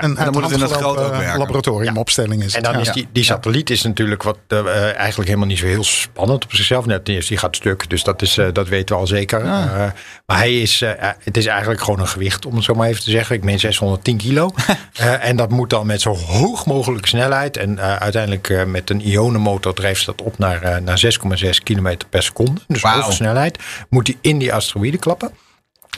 Eh, 0.00 0.08
een 0.08 0.14
dan 0.14 0.32
moet 0.32 0.42
het 0.42 0.52
in 0.52 0.60
het 0.60 0.70
ook 0.70 0.76
uitgelopen 0.76 1.18
werken. 1.18 1.38
laboratoriumopstelling 1.38 2.42
is 2.42 2.54
En 2.54 2.62
dan 2.62 2.72
ja. 2.72 2.78
is 2.78 2.92
die, 2.92 3.08
die 3.12 3.24
satelliet 3.24 3.70
is 3.70 3.82
natuurlijk 3.82 4.22
wat 4.22 4.38
eh, 4.48 4.58
eh, 4.58 4.96
eigenlijk 4.96 5.28
helemaal 5.28 5.48
niet 5.48 5.58
zo 5.58 5.66
heel 5.66 5.84
spannend 5.84 6.44
op 6.44 6.52
zichzelf. 6.54 6.86
Net 6.86 7.08
eerst, 7.08 7.28
die 7.28 7.38
gaat 7.38 7.56
stuk, 7.56 7.90
dus 7.90 8.02
dat, 8.04 8.22
is, 8.22 8.38
eh, 8.38 8.46
dat 8.52 8.68
weten 8.68 8.94
we 8.94 9.00
al 9.00 9.06
zeker. 9.06 9.42
Ah. 9.42 9.64
Eh, 9.64 9.90
maar 10.26 10.36
hij 10.36 10.60
is, 10.60 10.82
eh, 10.82 10.90
eh, 10.90 11.10
het 11.22 11.36
is 11.36 11.46
eigenlijk 11.46 11.80
gewoon 11.80 12.00
een 12.00 12.08
gewicht, 12.08 12.46
om 12.46 12.54
het 12.54 12.64
zo 12.64 12.74
maar 12.74 12.88
even 12.88 13.02
te 13.02 13.10
zeggen. 13.10 13.36
Ik 13.36 13.44
meen 13.44 13.60
610 13.60 14.16
kilo. 14.16 14.50
Eh, 14.92 15.28
en 15.28 15.36
dat 15.36 15.50
moet 15.50 15.70
dan 15.70 15.86
met 15.86 16.00
zo 16.00 16.14
hoog 16.16 16.66
mogelijke 16.66 17.08
snelheid. 17.08 17.56
En 17.56 17.78
eh, 17.78 17.96
uiteindelijk 17.96 18.48
eh, 18.48 18.64
met 18.64 18.90
een 18.90 19.08
ionenmotor 19.08 19.74
drijft 19.74 20.06
dat 20.06 20.22
op 20.22 20.38
naar, 20.38 20.62
eh, 20.62 20.76
naar 20.76 20.98
6,6 20.98 21.62
kilometer 21.62 22.08
per 22.08 22.22
seconde. 22.22 22.60
Dus 22.66 22.82
Wauw. 22.82 23.00
hoge 23.00 23.12
snelheid. 23.12 23.58
Moet 23.88 24.06
hij 24.06 24.16
in 24.20 24.38
die 24.38 24.52
asteroïde 24.54 24.98
klappen. 24.98 25.30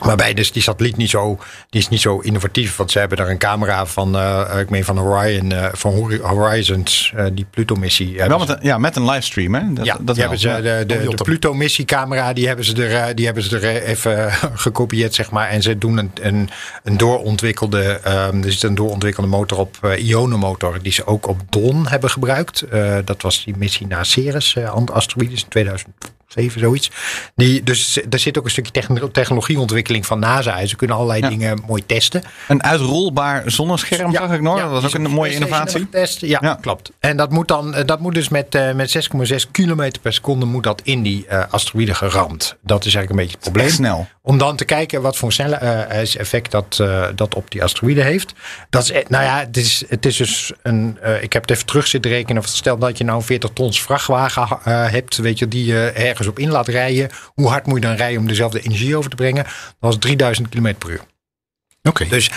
Waarbij 0.01 0.35
dus 0.35 0.53
die 0.53 0.63
satelliet 0.63 0.97
niet 0.97 1.11
zo, 1.11 1.39
die 1.71 1.81
is 1.81 1.89
niet 1.89 2.01
zo 2.01 2.19
innovatief. 2.19 2.77
Want 2.77 2.91
ze 2.91 2.99
hebben 2.99 3.19
daar 3.19 3.29
een 3.29 3.39
camera 3.39 3.87
van, 3.87 4.17
eh, 4.17 4.59
ik 4.61 4.71
meen 4.71 4.85
van 4.85 5.01
Orion, 5.01 5.53
eh, 5.53 5.69
van 5.73 5.93
Hori- 5.93 6.21
Horizons, 6.21 7.13
eh, 7.17 7.27
die 7.33 7.47
Pluto-missie. 7.51 8.17
Wel 8.17 8.39
met 8.39 8.49
een, 8.49 8.59
ja, 8.61 8.79
met 8.79 8.97
een 8.97 9.05
livestream, 9.05 9.55
hè? 9.55 9.73
Dat, 9.73 9.85
ja, 9.85 9.97
dat 10.01 10.17
hebben 10.17 10.39
ze, 10.39 10.49
de, 10.49 10.85
de, 10.87 11.15
de 11.15 11.25
Pluto-missiecamera, 11.25 12.33
die 12.33 12.47
hebben 12.47 12.65
ze 12.65 12.87
er, 12.87 13.15
die 13.15 13.25
hebben 13.25 13.43
ze 13.43 13.59
er 13.59 13.83
even 13.83 14.33
gekopieerd, 14.55 15.15
zeg 15.15 15.31
maar. 15.31 15.49
En 15.49 15.63
ze 15.63 15.79
doen 15.79 15.99
een, 15.99 16.11
een, 16.21 16.51
een 16.83 16.97
doorontwikkelde, 16.97 18.01
ehm, 18.03 18.43
er 18.43 18.53
zit 18.53 18.63
een 18.63 18.75
doorontwikkelde 18.75 19.29
motor 19.29 19.59
op, 19.59 19.95
ionenmotor, 19.99 20.79
die 20.83 20.93
ze 20.93 21.07
ook 21.07 21.29
op 21.29 21.41
Dawn 21.49 21.87
hebben 21.89 22.11
gebruikt. 22.11 22.65
Dat 23.05 23.23
was 23.23 23.45
die 23.45 23.57
missie 23.57 23.87
naar 23.87 24.07
Ceres, 24.07 24.57
eh, 24.57 24.75
asteroïdes 24.93 25.47
in 25.49 25.79
2007, 26.29 26.61
zoiets. 26.61 26.91
Die, 27.37 27.63
dus 27.63 28.01
er 28.11 28.19
zit 28.19 28.39
ook 28.39 28.45
een 28.45 28.51
stukje 28.51 28.73
techno- 28.73 29.11
technologieontwikkeling 29.11 30.07
van 30.07 30.19
NASA. 30.19 30.67
Ze 30.67 30.77
kunnen 30.77 30.97
allerlei 30.97 31.21
Ja. 31.21 31.29
dingen 31.29 31.63
mooi 31.67 31.87
testen. 31.87 32.23
Een 32.49 32.63
uitrolbaar 32.63 33.43
zonnescherm, 33.47 34.13
zag 34.15 34.33
ik 34.33 34.41
nog. 34.41 34.57
Ja, 34.59 34.63
dat 34.69 34.83
was 34.83 34.97
ook 34.97 35.05
een 35.05 35.11
mooie 35.11 35.33
innovatie. 35.33 35.81
getest. 35.81 36.21
Ja, 36.21 36.39
Ja. 36.43 36.59
klopt. 36.61 36.91
En 37.01 37.17
dat 37.17 37.31
moet 37.31 37.49
dan, 37.49 37.75
eh, 37.75 37.85
dat 37.87 38.01
moet 38.01 38.15
dus 38.15 38.29
met, 38.29 38.55
eh, 38.55 38.73
met 38.73 38.91
6,6 38.91 39.51
kilometer 39.51 40.01
per 40.03 40.13
seconde 40.13 40.47
moet 40.47 40.63
dat 40.65 40.81
in 40.85 41.03
die 41.03 41.27
eh, 41.27 41.43
asteroïde 41.51 41.95
geramd. 41.95 42.57
Dat 42.63 42.85
is 42.85 42.95
eigenlijk 42.95 43.11
een 43.11 43.17
beetje 43.17 43.33
het 43.33 43.41
probleem. 43.41 43.69
Snel. 43.69 44.07
Om 44.23 44.39
dan 44.39 44.57
te 44.57 44.65
kijken 44.65 45.03
wat 45.03 45.17
voor 45.17 45.33
snelle 45.33 45.57
effect 45.57 46.51
dat, 46.51 46.83
dat 47.15 47.35
op 47.35 47.51
die 47.51 47.63
asteroïde 47.63 48.03
heeft. 48.03 48.33
Dat 48.71 48.83
is, 48.83 48.91
eh, 48.91 49.05
nou 49.09 49.25
ja, 49.25 49.39
het 49.39 49.57
is, 49.57 49.85
het 49.89 50.07
is 50.07 50.17
dus 50.17 50.53
een. 50.63 50.99
ik 51.21 51.33
heb 51.33 51.43
het 51.43 51.51
even 51.51 51.67
terug 51.67 51.87
zitten 51.87 52.11
rekenen. 52.11 52.43
Stel 52.43 52.79
dat 52.79 52.99
je 52.99 53.05
nou 53.05 53.17
een 53.19 53.25
40 53.25 53.51
tons 53.55 53.83
vrachtwagen 53.83 54.59
hebt, 54.91 55.17
weet 55.17 55.39
je, 55.39 55.49
die 55.49 55.65
je 55.67 55.91
ergens 56.15 56.29
op 56.29 56.39
in 56.39 56.51
laat 56.51 56.69
rijden. 56.69 57.11
Hoe 57.35 57.49
hard 57.49 57.67
moet 57.67 57.75
je 57.83 57.87
dan 57.87 57.97
rijden 57.97 58.21
om 58.21 58.27
dezelfde 58.27 58.61
energie 58.61 58.97
over 58.97 59.11
te 59.11 59.17
brengen? 59.17 59.47
Dat 59.81 59.93
is 59.93 59.99
3000 59.99 60.49
km 60.49 60.75
per 60.79 60.91
uur. 60.91 61.01
Oké. 61.89 62.07
Dus 62.09 62.31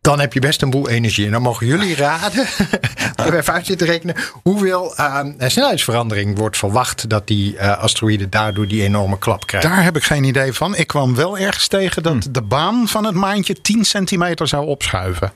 dan 0.00 0.20
heb 0.20 0.32
je 0.32 0.40
best 0.40 0.62
een 0.62 0.70
boel 0.70 0.88
energie. 0.88 1.26
En 1.26 1.32
dan 1.32 1.42
mogen 1.42 1.66
jullie 1.66 1.94
raden, 1.96 2.46
heb 3.22 3.32
even 3.32 3.52
uit 3.52 3.66
zitten 3.66 3.86
rekenen, 3.86 4.14
hoeveel 4.42 4.94
uh, 5.00 5.20
snelheidsverandering 5.38 6.38
wordt 6.38 6.56
verwacht 6.56 7.08
dat 7.08 7.26
die 7.26 7.54
uh, 7.54 7.78
asteroïde 7.78 8.28
daardoor 8.28 8.68
die 8.68 8.82
enorme 8.82 9.18
klap 9.18 9.46
krijgt. 9.46 9.66
Daar 9.66 9.82
heb 9.82 9.96
ik 9.96 10.04
geen 10.04 10.24
idee 10.24 10.52
van. 10.52 10.76
Ik 10.76 10.86
kwam 10.86 11.14
wel 11.14 11.38
ergens 11.38 11.68
tegen 11.68 12.02
dat 12.02 12.24
Hm. 12.24 12.32
de 12.32 12.42
baan 12.42 12.88
van 12.88 13.04
het 13.04 13.14
maantje 13.14 13.60
10 13.60 13.84
centimeter 13.84 14.48
zou 14.48 14.66
opschuiven. 14.66 15.32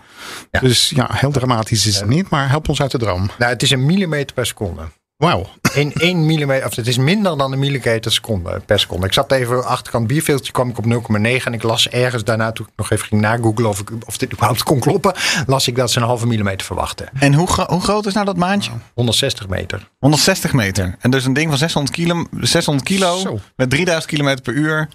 Ja. 0.51 0.61
Dus 0.61 0.91
ja, 0.95 1.09
heel 1.13 1.31
dramatisch 1.31 1.87
is 1.87 1.97
het 1.97 2.09
niet, 2.09 2.29
maar 2.29 2.49
help 2.49 2.69
ons 2.69 2.81
uit 2.81 2.91
de 2.91 2.99
droom. 2.99 3.31
Nou, 3.39 3.53
het 3.53 3.63
is 3.63 3.71
een 3.71 3.87
millimeter 3.87 4.35
per 4.35 4.47
seconde. 4.47 4.83
Wauw. 5.23 5.47
In 5.73 5.93
1 5.93 6.27
millimeter, 6.27 6.67
of 6.67 6.77
het 6.77 6.87
is 6.87 6.97
minder 6.99 7.39
dan 7.39 7.53
een 7.53 7.59
millimeter 7.59 8.13
seconde, 8.13 8.63
per 8.67 8.79
seconde. 8.79 9.07
Ik 9.07 9.13
zat 9.13 9.33
even 9.33 9.65
achterkant 9.67 10.07
bierveeltje, 10.07 10.53
kwam 10.53 10.69
ik 10.69 10.79
op 10.79 10.85
0,9 10.85 11.21
en 11.45 11.53
ik 11.53 11.63
las 11.63 11.89
ergens 11.89 12.25
daarna, 12.25 12.53
toen 12.53 12.67
ik 12.67 12.73
nog 12.77 12.91
even 12.91 13.07
ging 13.07 13.21
nagooglen 13.21 13.69
of, 13.69 13.81
ik, 13.81 13.89
of 14.07 14.17
dit 14.19 14.33
überhaupt 14.33 14.63
kon 14.63 14.81
kloppen, 14.81 15.15
las 15.47 15.69
ik 15.69 15.77
dat 15.77 15.91
ze 15.91 15.99
een 16.01 16.07
halve 16.07 16.27
millimeter 16.27 16.67
verwachten. 16.67 17.09
En 17.19 17.35
hoe, 17.35 17.47
gro- 17.47 17.67
hoe 17.69 17.81
groot 17.81 18.07
is 18.07 18.13
nou 18.15 18.27
dat 18.27 18.37
maandje? 18.37 18.71
160 18.95 19.49
meter. 19.49 19.89
160 19.99 20.53
meter. 20.53 20.97
En 21.01 21.11
dus 21.11 21.25
een 21.25 21.33
ding 21.33 21.49
van 21.49 21.59
600 21.59 21.95
kilo, 21.97 22.25
600 22.41 22.87
kilo 22.87 23.19
Zo. 23.19 23.39
met 23.57 23.71
3000 23.71 24.13
kilometer 24.13 24.43
per 24.43 24.55
uur. 24.55 24.89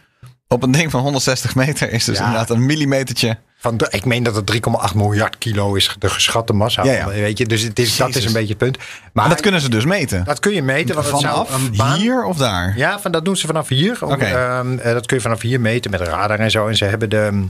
Op 0.48 0.64
een 0.64 0.72
ding 0.72 0.92
van 0.92 1.02
160 1.02 1.56
meter 1.56 1.92
is 1.92 2.04
dus 2.06 2.18
Ja. 2.18 2.24
inderdaad 2.26 2.50
een 2.50 2.66
millimetertje. 2.66 3.38
Van 3.60 3.78
de, 3.78 3.88
ik 3.90 4.06
meen 4.06 4.24
dat 4.24 4.36
het 4.36 4.46
3,8 4.90 4.96
miljard 4.96 5.38
kilo 5.38 5.74
is 5.76 5.96
de 6.00 6.10
geschatte 6.10 6.54
massa. 6.54 6.84
Ja, 6.84 6.92
ja. 6.92 7.08
Weet 7.08 7.38
je, 7.38 7.46
dus 7.46 7.62
het 7.62 7.80
is, 7.80 7.98
dat 7.98 8.16
is 8.16 8.26
een 8.26 8.34
beetje 8.34 8.48
het 8.48 8.58
punt. 8.58 8.78
Maar 9.14 9.30
dat 9.30 9.42
kunnen 9.42 9.62
ze 9.62 9.70
dus 9.70 9.86
meten. 9.86 10.24
dat 10.26 10.40
kun 10.40 10.54
je 10.54 10.62
meten. 10.64 10.96
Want 10.96 11.08
het 11.12 11.20
zou 11.20 11.46
Vanaf 11.48 11.64
een 11.64 11.76
baan, 11.78 12.00
hier 12.00 12.24
of 12.24 12.38
daar? 12.38 12.74
Ja, 12.78 13.00
van, 13.00 13.12
dat 13.12 13.26
doen 13.26 13.36
ze 13.38 13.48
vanaf 13.48 13.68
hier. 13.68 13.98
Om, 14.06 14.12
ehm, 14.14 14.78
eh, 14.80 14.94
dat 14.94 15.06
kun 15.06 15.18
je 15.18 15.24
vanaf 15.24 15.42
hier 15.42 15.62
meten 15.62 15.92
met 15.92 16.02
radar 16.02 16.40
en 16.40 16.52
zo. 16.52 16.68
En 16.68 16.76
ze 16.76 16.86
hebben 16.86 17.10
de. 17.10 17.46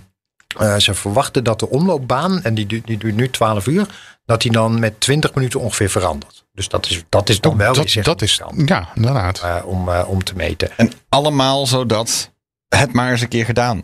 eh, 0.60 0.76
ze 0.78 0.94
verwachten 0.94 1.44
dat 1.44 1.60
de 1.60 1.70
omloopbaan, 1.70 2.44
en 2.44 2.54
die, 2.56 2.66
duurt- 2.66 2.88
die 2.88 2.98
duurt 2.98 3.16
nu 3.16 3.30
12 3.30 3.68
uur, 3.68 3.86
dat 4.26 4.42
die 4.42 4.52
dan 4.52 4.80
met 4.80 5.00
20 5.02 5.34
minuten 5.34 5.60
ongeveer 5.60 5.90
verandert. 5.90 6.46
Dus 6.54 6.70
dat 6.70 6.86
is, 6.90 7.04
dat 7.10 7.30
is 7.30 7.42
dan 7.42 7.58
wel 7.58 7.74
dat, 7.74 7.94
dat 8.04 8.22
is, 8.22 8.42
ja, 8.66 8.88
inderdaad. 8.96 9.40
eh, 9.44 9.56
om, 9.66 9.90
om 9.90 10.24
te 10.24 10.34
meten. 10.36 10.70
En 10.78 10.92
allemaal 11.10 11.66
zodat 11.68 12.32
het 12.70 12.94
maar 12.94 13.12
eens 13.12 13.22
een 13.22 13.28
keer 13.28 13.46
gedaan 13.46 13.84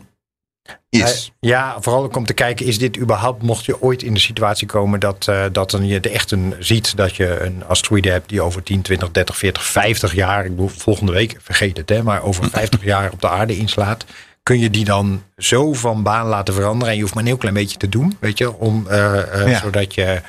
is. 0.88 1.32
Ja, 1.40 1.76
vooral 1.80 2.02
ook 2.02 2.16
om 2.16 2.26
te 2.26 2.32
kijken, 2.32 2.66
is 2.66 2.78
dit 2.78 2.96
überhaupt, 2.98 3.42
mocht 3.42 3.64
je 3.64 3.82
ooit 3.82 4.02
in 4.02 4.14
de 4.14 4.20
situatie 4.20 4.66
komen 4.66 5.00
dat, 5.00 5.28
eh, 5.28 5.44
dat 5.52 5.70
dan 5.70 5.86
je 5.86 6.00
de 6.00 6.10
echt 6.10 6.30
een, 6.30 6.54
ziet 6.58 6.96
dat 6.96 7.16
je 7.16 7.40
een 7.40 7.64
asteroïde 7.66 8.10
hebt 8.10 8.28
die 8.28 8.40
over 8.42 8.62
10, 8.62 8.82
20, 8.82 9.10
30, 9.10 9.36
40, 9.36 9.64
50 9.64 10.14
jaar, 10.14 10.44
ik 10.44 10.50
bedoel 10.50 10.68
volgende 10.68 11.12
week, 11.12 11.36
vergeet 11.42 11.76
het 11.76 11.88
hè, 11.88 12.02
maar 12.02 12.22
over 12.22 12.50
50 12.50 12.84
jaar 12.92 13.12
op 13.12 13.20
de 13.20 13.28
aarde 13.28 13.56
inslaat. 13.56 14.04
Kun 14.42 14.58
je 14.58 14.70
die 14.70 14.84
dan 14.84 15.22
zo 15.36 15.72
van 15.72 16.02
baan 16.02 16.26
laten 16.26 16.54
veranderen? 16.54 16.88
En 16.88 16.94
je 16.94 17.00
hoeft 17.02 17.14
maar 17.14 17.22
een 17.22 17.28
heel 17.28 17.38
klein 17.38 17.54
beetje 17.54 17.78
te 17.78 17.88
doen, 17.88 18.16
weet 18.20 18.38
je, 18.38 18.52
om, 18.58 18.86
eh, 18.88 19.40
eh, 19.42 19.48
Ja. 19.50 19.58
zodat, 19.60 19.94
je, 19.94 20.20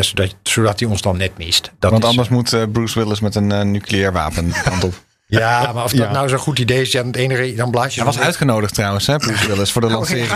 zodat, 0.00 0.34
zodat 0.42 0.80
hij 0.80 0.88
ons 0.88 1.02
dan 1.02 1.16
net 1.16 1.38
mist. 1.38 1.70
Dat 1.78 1.90
Want 1.90 2.02
is- 2.02 2.08
anders 2.08 2.28
moet 2.28 2.72
Bruce 2.72 2.98
Willis 2.98 3.20
met 3.20 3.34
een 3.34 3.70
nucleair 3.70 4.12
wapen 4.12 4.52
kant 4.64 4.84
op. 4.84 4.94
Ja, 5.30 5.70
maar 5.74 5.84
of 5.84 5.90
dat 5.92 6.06
Ja. 6.06 6.12
nou 6.12 6.28
zo'n 6.28 6.38
goed 6.38 6.58
idee 6.58 6.80
is, 6.80 6.92
ja, 6.92 7.04
het 7.04 7.16
enige, 7.16 7.54
dan 7.54 7.70
blaas 7.70 7.94
je 7.94 8.02
Hij 8.02 8.12
was 8.12 8.20
uitgenodigd 8.20 8.74
trouwens, 8.74 9.06
hè, 9.06 9.16
Bruce 9.16 9.46
Willis, 9.46 9.72
voor 9.72 9.80
de 9.82 9.90
lancering. 9.96 10.28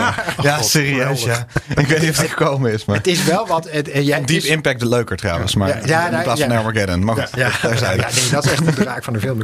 Ja, 0.43 0.63
serieus, 0.63 1.23
ja. 1.25 1.47
Ik 1.77 1.87
weet 1.87 2.01
niet 2.01 2.11
of 2.11 2.17
het 2.17 2.29
gekomen 2.29 2.73
is, 2.73 2.85
maar... 2.85 2.97
Het 2.97 3.07
is 3.07 3.25
wel 3.25 3.47
wat. 3.47 3.69
Het, 3.71 3.91
eh, 3.91 4.15
het 4.15 4.27
Deep 4.27 4.37
is- 4.37 4.45
Impact 4.45 4.83
leuker 4.83 5.17
trouwens, 5.17 5.55
maar 5.55 5.69
Ja, 5.69 5.75
ja, 5.87 6.05
in 6.07 6.11
nou, 6.13 6.23
plaats 6.25 6.41
van 6.41 6.51
ja. 6.51 6.57
Armageddon. 6.59 7.05
Maar 7.05 7.17
goed, 7.17 7.29
Ja, 7.37 7.51
daar 7.63 7.73
ja, 7.73 7.77
zijn 7.79 7.97
ja, 7.99 8.09
nee, 8.15 8.31
dat 8.31 8.45
is 8.45 8.51
echt 8.51 8.65
de 8.65 8.73
draak 8.73 9.05
van 9.05 9.13
de 9.13 9.21
film. 9.21 9.43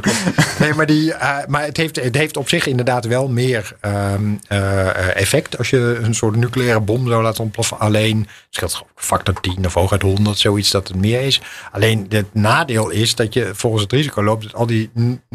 Nee, 0.59 0.73
maar, 0.73 0.85
die, 0.85 1.13
eh, 1.13 1.37
maar 1.47 1.63
het, 1.63 1.77
heeft, 1.77 1.95
het 2.03 2.15
heeft 2.15 2.37
op 2.37 2.49
zich 2.49 2.65
inderdaad 2.67 3.05
wel 3.05 3.27
meer 3.27 3.75
ehm, 3.79 4.21
eh, 4.47 5.15
effect 5.15 5.57
als 5.57 5.69
je 5.69 5.99
een 6.03 6.15
soort 6.15 6.35
nucleaire 6.35 6.79
bom 6.79 7.07
zou 7.07 7.23
laten 7.23 7.43
ontploffen. 7.43 7.79
Alleen 7.79 8.27
scheelt 8.49 8.73
geloof 8.73 8.89
ik 8.95 9.01
factor 9.03 9.41
10 9.41 9.65
of 9.65 9.73
hooguit 9.73 10.01
100, 10.01 10.37
zoiets 10.39 10.71
dat 10.71 10.87
het 10.87 10.97
meer 10.97 11.21
is. 11.21 11.41
Alleen 11.71 12.05
het 12.09 12.33
nadeel 12.33 12.89
is 12.89 13.15
dat 13.15 13.33
je 13.33 13.49
volgens 13.53 13.83
het 13.83 13.91
risico 13.91 14.23
loopt 14.23 14.43
dat 14.43 14.53
al 14.53 14.65
die 14.65 14.89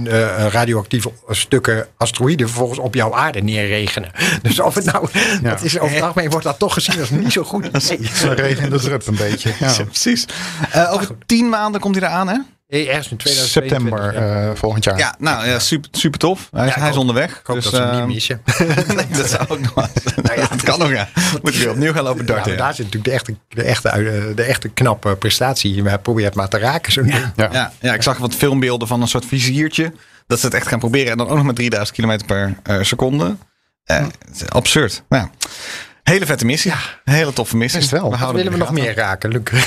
mm, 0.07 0.13
eh, 0.13 0.47
radioactieve 0.51 1.13
stukken 1.29 1.87
asteroïden 1.97 2.47
vervolgens 2.47 2.79
op 2.79 2.95
jouw 2.95 3.15
aarde 3.15 3.43
neerregenen. 3.43 4.11
Dus 4.43 4.61
of 4.61 4.75
het 4.75 4.85
nou, 4.85 5.09
dat 5.43 5.63
is 5.63 5.79
over 5.79 5.95
het 5.95 6.05
algemeen 6.05 6.31
wordt 6.31 6.45
dat 6.45 6.59
toch 6.59 6.75
gezien 6.75 7.01
als 7.01 7.11
niet 7.11 7.33
zo 7.33 7.43
goed. 7.43 7.65
idee. 7.91 8.09
Ze 8.15 8.33
regen 8.33 8.65
in 8.65 8.71
de 8.71 8.79
drup 8.79 9.07
een 9.07 9.17
beetje. 9.17 9.53
Ja. 9.59 9.73
Ja, 9.79 9.85
precies. 9.95 10.27
Eh, 10.71 10.93
over 10.93 11.17
tien 11.27 11.49
maanden 11.49 11.81
komt 11.81 11.97
hij 11.97 12.09
eraan, 12.09 12.29
hè? 12.29 12.39
Eh, 12.67 12.89
Ergens 12.89 13.11
in 13.11 13.17
2022. 13.17 13.49
September 13.49 14.15
ja. 14.15 14.49
eh, 14.51 14.57
volgend 14.57 14.85
jaar. 14.85 14.99
Ja, 14.99 15.15
nou 15.19 15.47
ja, 15.47 15.59
super, 15.59 15.89
super 15.93 16.19
tof. 16.19 16.49
Hij, 16.53 16.67
is- 16.69 16.75
hij 16.75 16.93
onderweg. 16.97 17.31
Ik 17.39 17.47
hoop 17.47 17.57
dus, 17.57 17.65
dat 17.65 17.75
ze 17.75 17.81
hem 17.81 18.07
niet 18.07 18.15
missen. 18.15 18.43
nee, 18.97 19.07
dat 19.09 19.29
zou 19.31 19.49
ook 19.49 19.61
nog 19.61 19.75
wel. 19.75 19.87
Nou 20.23 20.41
ja, 20.41 20.47
het 20.51 20.63
kan 20.63 20.79
nog, 20.79 20.91
ja. 20.91 21.09
Moet 21.43 21.55
ik 21.55 21.61
weer 21.61 21.71
opnieuw 21.71 21.93
gaan 21.93 22.05
lopen 22.05 22.27
darten. 22.27 22.57
daar 22.57 22.75
zit 22.75 22.85
natuurlijk 22.85 23.05
de 23.05 23.11
echte, 23.13 23.37
de 23.49 23.63
echte, 23.63 24.33
de 24.35 24.43
echte 24.43 24.69
knappe 24.69 25.17
prestatie. 25.17 25.75
Je 25.75 25.99
probeert 25.99 26.35
maar 26.35 26.49
te 26.49 26.59
raken. 26.59 27.03
Ding. 27.03 27.33
Ja. 27.37 27.49
ja. 27.53 27.73
ja, 27.81 27.95
ik 27.95 28.03
zag 28.03 28.19
wat 28.19 28.35
filmbeelden 28.35 28.89
van 28.89 29.01
een 29.03 29.09
soort 29.09 29.27
viziertje. 29.27 29.93
Dat 30.27 30.39
ze 30.41 30.47
het 30.47 30.55
echt 30.55 30.67
gaan 30.69 30.79
proberen. 30.79 31.11
En 31.11 31.17
dan 31.19 31.29
ook 31.29 31.37
nog 31.37 31.45
met 31.47 31.57
3000 31.57 31.99
km 31.99 32.19
per 32.27 32.55
eh, 32.63 32.83
seconde. 32.83 33.37
Eh, 33.85 34.07
is 34.33 34.49
absurd. 34.49 35.03
Nou, 35.09 35.23
ja. 35.23 35.49
Hele 36.13 36.27
vette 36.27 36.45
missie. 36.45 36.73
Een 37.05 37.13
hele 37.15 37.33
toffe 37.33 37.57
missie. 37.57 37.81
Is 37.81 37.91
wel. 37.91 38.17
Houden 38.17 38.37
willen 38.37 38.53
we 38.53 38.59
nog 38.65 38.73
meer 38.73 38.95
raken, 38.95 39.31
Luc? 39.31 39.43
Luc, 39.51 39.67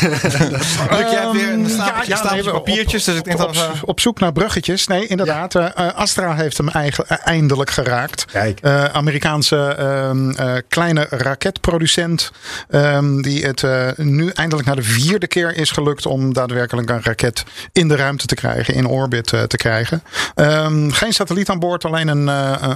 jij 0.90 1.20
hebt 1.20 1.32
weer 1.32 1.50
een 1.50 1.64
Ehm, 1.66 1.70
stapeltje, 1.70 2.16
stapeltje 2.16 2.30
nee, 2.36 2.44
we- 2.44 2.52
papiertjes. 2.52 3.04
dus 3.04 3.16
ik 3.18 3.24
denk 3.24 3.40
op, 3.40 3.46
dat 3.54 3.56
we... 3.56 3.72
op, 3.82 3.90
op 3.90 4.00
zoek 4.00 4.20
naar 4.20 4.32
bruggetjes. 4.32 4.88
Nee, 4.88 5.08
inderdaad. 5.08 5.56
eh, 5.56 5.66
eh, 5.76 5.96
Astra 5.96 6.36
heeft 6.36 6.58
hem 6.58 6.70
eigen, 6.70 7.08
eh, 7.08 7.18
eindelijk 7.24 7.70
geraakt. 7.70 8.26
Kijk. 8.32 8.60
Amerikaanse 8.94 9.58
ehm, 9.58 10.30
eh, 10.32 10.54
kleine 10.68 11.08
raketproducent. 11.10 12.32
ehm, 12.70 13.22
die 13.22 13.46
het 13.46 13.64
nu 13.98 14.30
eindelijk 14.30 14.68
na 14.68 14.76
de 14.76 14.84
vierde 14.84 15.28
keer 15.28 15.56
is 15.58 15.72
gelukt 15.72 16.06
om 16.06 16.34
daadwerkelijk 16.34 16.90
een 16.90 17.04
raket 17.04 17.44
in 17.72 17.88
de 17.88 17.96
ruimte 17.96 18.26
te 18.26 18.36
krijgen, 18.36 18.74
in 18.74 18.86
orbit 18.88 19.28
te 19.28 19.58
krijgen. 19.58 20.04
Geen 20.92 21.14
satelliet 21.14 21.50
aan 21.50 21.60
boord, 21.60 21.86
alleen 21.86 22.08
een, 22.08 22.28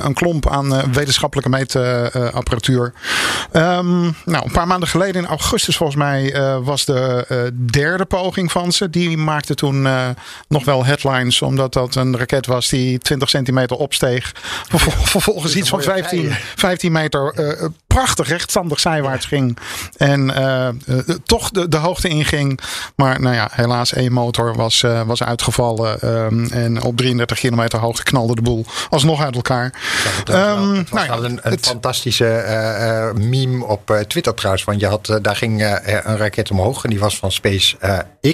een 0.06 0.13
klomp 0.13 0.49
aan 0.49 0.91
wetenschappelijke 0.91 1.49
meetapparatuur. 1.49 2.93
Ehm, 3.53 4.01
nou, 4.25 4.45
een 4.45 4.51
paar 4.51 4.67
maanden 4.67 4.89
geleden, 4.89 5.21
in 5.21 5.27
augustus 5.27 5.77
volgens 5.77 5.97
mij, 5.97 6.33
eh, 6.33 6.57
was 6.61 6.85
de 6.85 7.25
eh, 7.27 7.37
derde 7.71 8.05
poging 8.05 8.51
van 8.51 8.71
ze. 8.71 8.89
Die 8.89 9.17
maakte 9.17 9.55
toen 9.55 9.85
eh, 9.85 10.09
nog 10.47 10.65
wel 10.65 10.85
headlines, 10.85 11.41
omdat 11.41 11.73
dat 11.73 11.95
een 11.95 12.17
raket 12.17 12.45
was 12.45 12.69
die 12.69 12.97
20 12.99 13.29
centimeter 13.29 13.77
opsteeg. 13.77 14.31
Vervol- 14.69 15.05
Vervolgens 15.05 15.55
iets 15.55 15.69
van 15.69 15.79
mooi 15.79 15.91
op 15.91 15.97
15, 15.97 16.27
zij, 16.29 16.39
15 16.55 16.91
meter 16.91 17.33
prachtig 17.93 18.27
rechtstandig 18.27 18.79
zijwaarts 18.79 19.25
ging. 19.25 19.58
En 19.97 20.36
eh, 20.36 20.67
eh, 20.67 20.73
toch 21.25 21.49
de, 21.51 21.67
de 21.67 21.77
hoogte 21.77 22.08
inging. 22.08 22.60
Maar 22.95 23.21
nou 23.21 23.36
ja, 23.36 23.49
helaas 23.51 23.93
één 23.93 24.12
motor 24.12 24.56
was, 24.56 24.84
eh, 24.84 25.01
was 25.01 25.23
uitgevallen. 25.23 26.01
ehm, 26.01 26.45
en 26.51 26.82
op 26.84 26.97
33 26.97 27.39
kilometer 27.39 27.79
hoogte 27.79 28.03
knalde 28.03 28.36
de 28.36 28.41
boel 28.41 28.65
alsnog 28.89 29.21
uit 29.23 29.36
elkaar. 29.36 29.73
Het 30.17 30.27
was 30.27 30.36
nou 30.91 31.06
ja, 31.06 31.13
een, 31.27 31.39
een 31.43 31.51
het- 31.51 31.65
fantastische 31.67 33.12
meme 33.17 33.65
op 33.65 34.03
Twitter 34.08 34.34
trouwens. 34.34 34.63
Want 34.63 34.79
je 34.79 34.88
had, 34.88 35.19
daar 35.21 35.36
ging 35.36 35.62
een 36.03 36.17
raket 36.17 36.51
omhoog 36.51 36.84
en 36.84 36.89
die 36.89 36.99
was 36.99 37.17
van 37.17 37.32
Space 37.32 37.75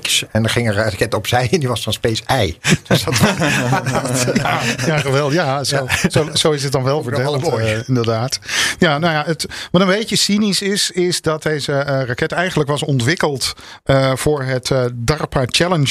X. 0.02 0.24
En 0.32 0.44
er 0.44 0.50
ging 0.50 0.68
een 0.68 0.74
raket 0.76 1.14
opzij 1.14 1.48
en 1.52 1.60
die 1.60 1.68
was 1.70 1.84
van 1.84 1.94
Space 1.94 2.24
Y. 2.44 2.58
Dus 2.88 3.04
dat 3.04 3.18
Ja, 4.34 4.60
ja, 4.86 4.98
geweldig. 4.98 5.34
Ja, 5.34 5.64
zo, 5.64 5.88
Zo, 6.10 6.28
zo 6.34 6.52
is 6.52 6.64
het 6.64 6.72
dan 6.72 6.84
wel 6.84 7.04
verdeeld, 7.04 7.48
eh, 7.60 7.88
inderdaad. 7.88 8.40
Ja, 8.80 8.98
nou 8.98 9.14
ja, 9.14 9.24
het, 9.26 9.46
wat 9.72 9.82
een 9.82 9.88
beetje 9.88 10.16
cynisch 10.16 10.62
is, 10.62 10.92
is 10.92 11.22
dat 11.22 11.44
deze 11.44 11.74
eh, 11.74 12.04
raket 12.06 12.32
eigenlijk 12.32 12.70
was 12.70 12.84
ontwikkeld 12.84 13.54
eh, 13.84 14.12
voor 14.16 14.44
het 14.44 14.72
eh, 14.72 14.86
DARPA 14.94 15.44
Challenge 15.46 15.88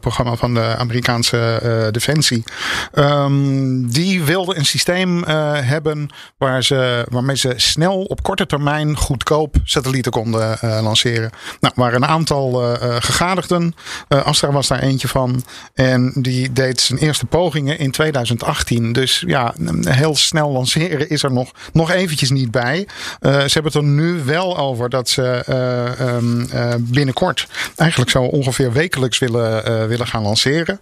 programma 0.00 0.36
van 0.36 0.54
de 0.54 0.76
Amerikaanse 0.78 1.88
Defensie. 1.90 2.44
Ehm, 2.92 3.86
die 3.88 4.22
wilde 4.22 4.56
een 4.56 4.64
systeem 4.64 5.22
hebben 5.24 6.08
waar 6.38 6.64
ze, 6.64 7.06
waarmee 7.10 7.36
ze 7.36 7.52
snel 7.56 8.02
op 8.02 8.22
korte 8.22 8.46
termijn 8.46 8.96
goedkoop 8.96 9.56
satellieten 9.64 10.12
konden 10.12 10.58
lanceren. 10.60 11.30
Nou, 11.60 11.74
waren 11.76 12.02
een 12.02 12.08
aantal 12.08 12.76
gegadigden. 12.98 13.74
Astra 14.08 14.52
was 14.52 14.68
daar 14.68 14.78
eentje 14.78 15.08
van. 15.08 15.44
En 15.74 16.12
die 16.16 16.52
deed 16.52 16.80
zijn 16.80 16.98
eerste 16.98 17.26
pogingen 17.26 17.78
in 17.78 17.90
2018. 17.90 18.92
Dus 18.92 19.24
ja, 19.26 19.54
heel 19.80 20.16
snel 20.16 20.50
lanceren 20.50 21.08
is 21.08 21.22
er 21.22 21.32
nog, 21.32 21.50
nog 21.72 21.90
eventjes 21.90 22.30
niet 22.30 22.50
bij. 22.50 22.73
Eh, 22.82 22.86
ze 23.20 23.52
hebben 23.52 23.72
het 23.72 23.74
er 23.74 23.82
nu 23.82 24.22
wel 24.24 24.58
over 24.58 24.90
dat 24.90 25.08
ze 25.08 25.42
eh, 25.46 26.00
ehm, 26.00 26.40
eh, 26.40 26.74
binnenkort 26.78 27.46
eigenlijk 27.76 28.10
zo 28.10 28.22
ongeveer 28.22 28.72
wekelijks 28.72 29.18
willen, 29.18 29.88
willen 29.88 30.06
gaan 30.06 30.22
lanceren. 30.22 30.80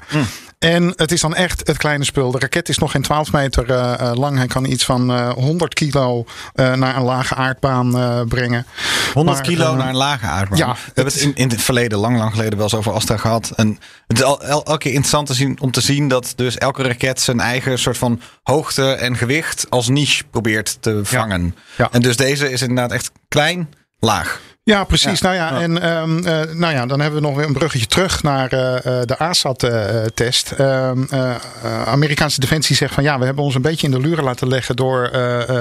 En 0.62 0.92
het 0.96 1.12
is 1.12 1.20
dan 1.20 1.34
echt 1.34 1.66
het 1.66 1.76
kleine 1.76 2.04
spul. 2.04 2.30
De 2.30 2.38
raket 2.38 2.68
is 2.68 2.78
nog 2.78 2.90
geen 2.90 3.02
12 3.02 3.32
meter 3.32 3.70
eh, 3.70 3.92
eh, 4.10 4.16
lang. 4.16 4.36
Hij 4.36 4.46
kan 4.46 4.64
iets 4.64 4.84
van 4.84 5.12
eh, 5.12 5.32
100 5.32 5.74
kilo 5.74 6.24
eh, 6.54 6.72
naar 6.72 6.96
een 6.96 7.02
lage 7.02 7.34
aardbaan 7.34 7.90
brengen. 8.28 8.66
100 9.14 9.36
Maar, 9.36 9.46
kilo 9.46 9.74
naar 9.76 9.88
een 9.88 9.96
lage 9.96 10.26
aardbaan. 10.26 10.58
ja, 10.58 10.72
we 10.72 10.78
hebben 10.94 11.04
het 11.14 11.22
in, 11.22 11.34
in 11.34 11.48
het 11.48 11.62
verleden, 11.62 11.98
lang, 11.98 12.16
lang 12.18 12.30
geleden, 12.30 12.54
wel 12.54 12.62
eens 12.62 12.74
over 12.74 12.92
Astra 12.92 13.16
gehad. 13.16 13.52
En 13.56 13.78
het 14.06 14.18
is 14.18 14.22
al, 14.24 14.42
el- 14.42 14.64
elke 14.64 14.78
keer 14.78 14.90
interessant 14.92 15.26
te 15.26 15.34
zien, 15.34 15.60
om 15.60 15.70
te 15.70 15.80
zien 15.80 16.08
dat 16.08 16.32
dus 16.36 16.56
elke 16.58 16.82
raket 16.82 17.20
zijn 17.20 17.40
eigen 17.40 17.78
soort 17.78 17.98
van 17.98 18.20
hoogte 18.42 18.92
en 18.92 19.16
gewicht 19.16 19.66
als 19.70 19.88
niche 19.88 20.24
probeert 20.30 20.76
te 20.80 21.00
vangen. 21.02 21.54
Ja. 21.76 21.88
En 21.92 22.00
dus 22.02 22.16
deze 22.16 22.50
is 22.50 22.60
inderdaad 22.62 22.92
echt 22.92 23.10
klein, 23.28 23.74
laag. 23.98 24.40
Ja, 24.64 24.84
precies. 24.84 25.20
Ja. 25.20 25.26
Nou 25.28 25.34
ja, 25.34 25.60
en 25.60 25.82
ehm, 25.82 26.18
eh, 26.18 26.54
nou 26.54 26.72
ja, 26.72 26.86
dan 26.86 27.00
hebben 27.00 27.20
we 27.20 27.26
nog 27.26 27.36
weer 27.36 27.46
een 27.46 27.52
bruggetje 27.52 27.86
terug 27.86 28.22
naar 28.22 28.52
eh, 28.52 28.76
eh, 28.76 29.06
de 29.06 29.18
ASAT-test. 29.18 30.52
Ehm, 30.52 31.02
eh, 31.10 31.34
eh, 31.62 31.82
Amerikaanse 31.86 32.40
defensie 32.40 32.76
zegt 32.76 32.94
van 32.94 33.02
ja, 33.02 33.18
we 33.18 33.24
hebben 33.24 33.44
ons 33.44 33.54
een 33.54 33.62
beetje 33.62 33.86
in 33.86 33.92
de 33.92 34.00
luren 34.00 34.24
laten 34.24 34.48
leggen 34.48 34.76
door 34.76 35.08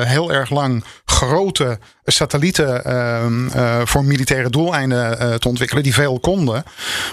heel 0.05 0.31
erg 0.31 0.49
lang 0.49 0.83
grote 1.05 1.79
satellieten 2.05 2.85
ehm, 2.85 3.47
eh, 3.47 3.81
voor 3.83 4.03
militaire 4.03 4.49
doeleinden 4.49 5.19
eh, 5.19 5.33
te 5.33 5.47
ontwikkelen, 5.47 5.83
die 5.83 5.93
veel 5.93 6.19
konden. 6.19 6.63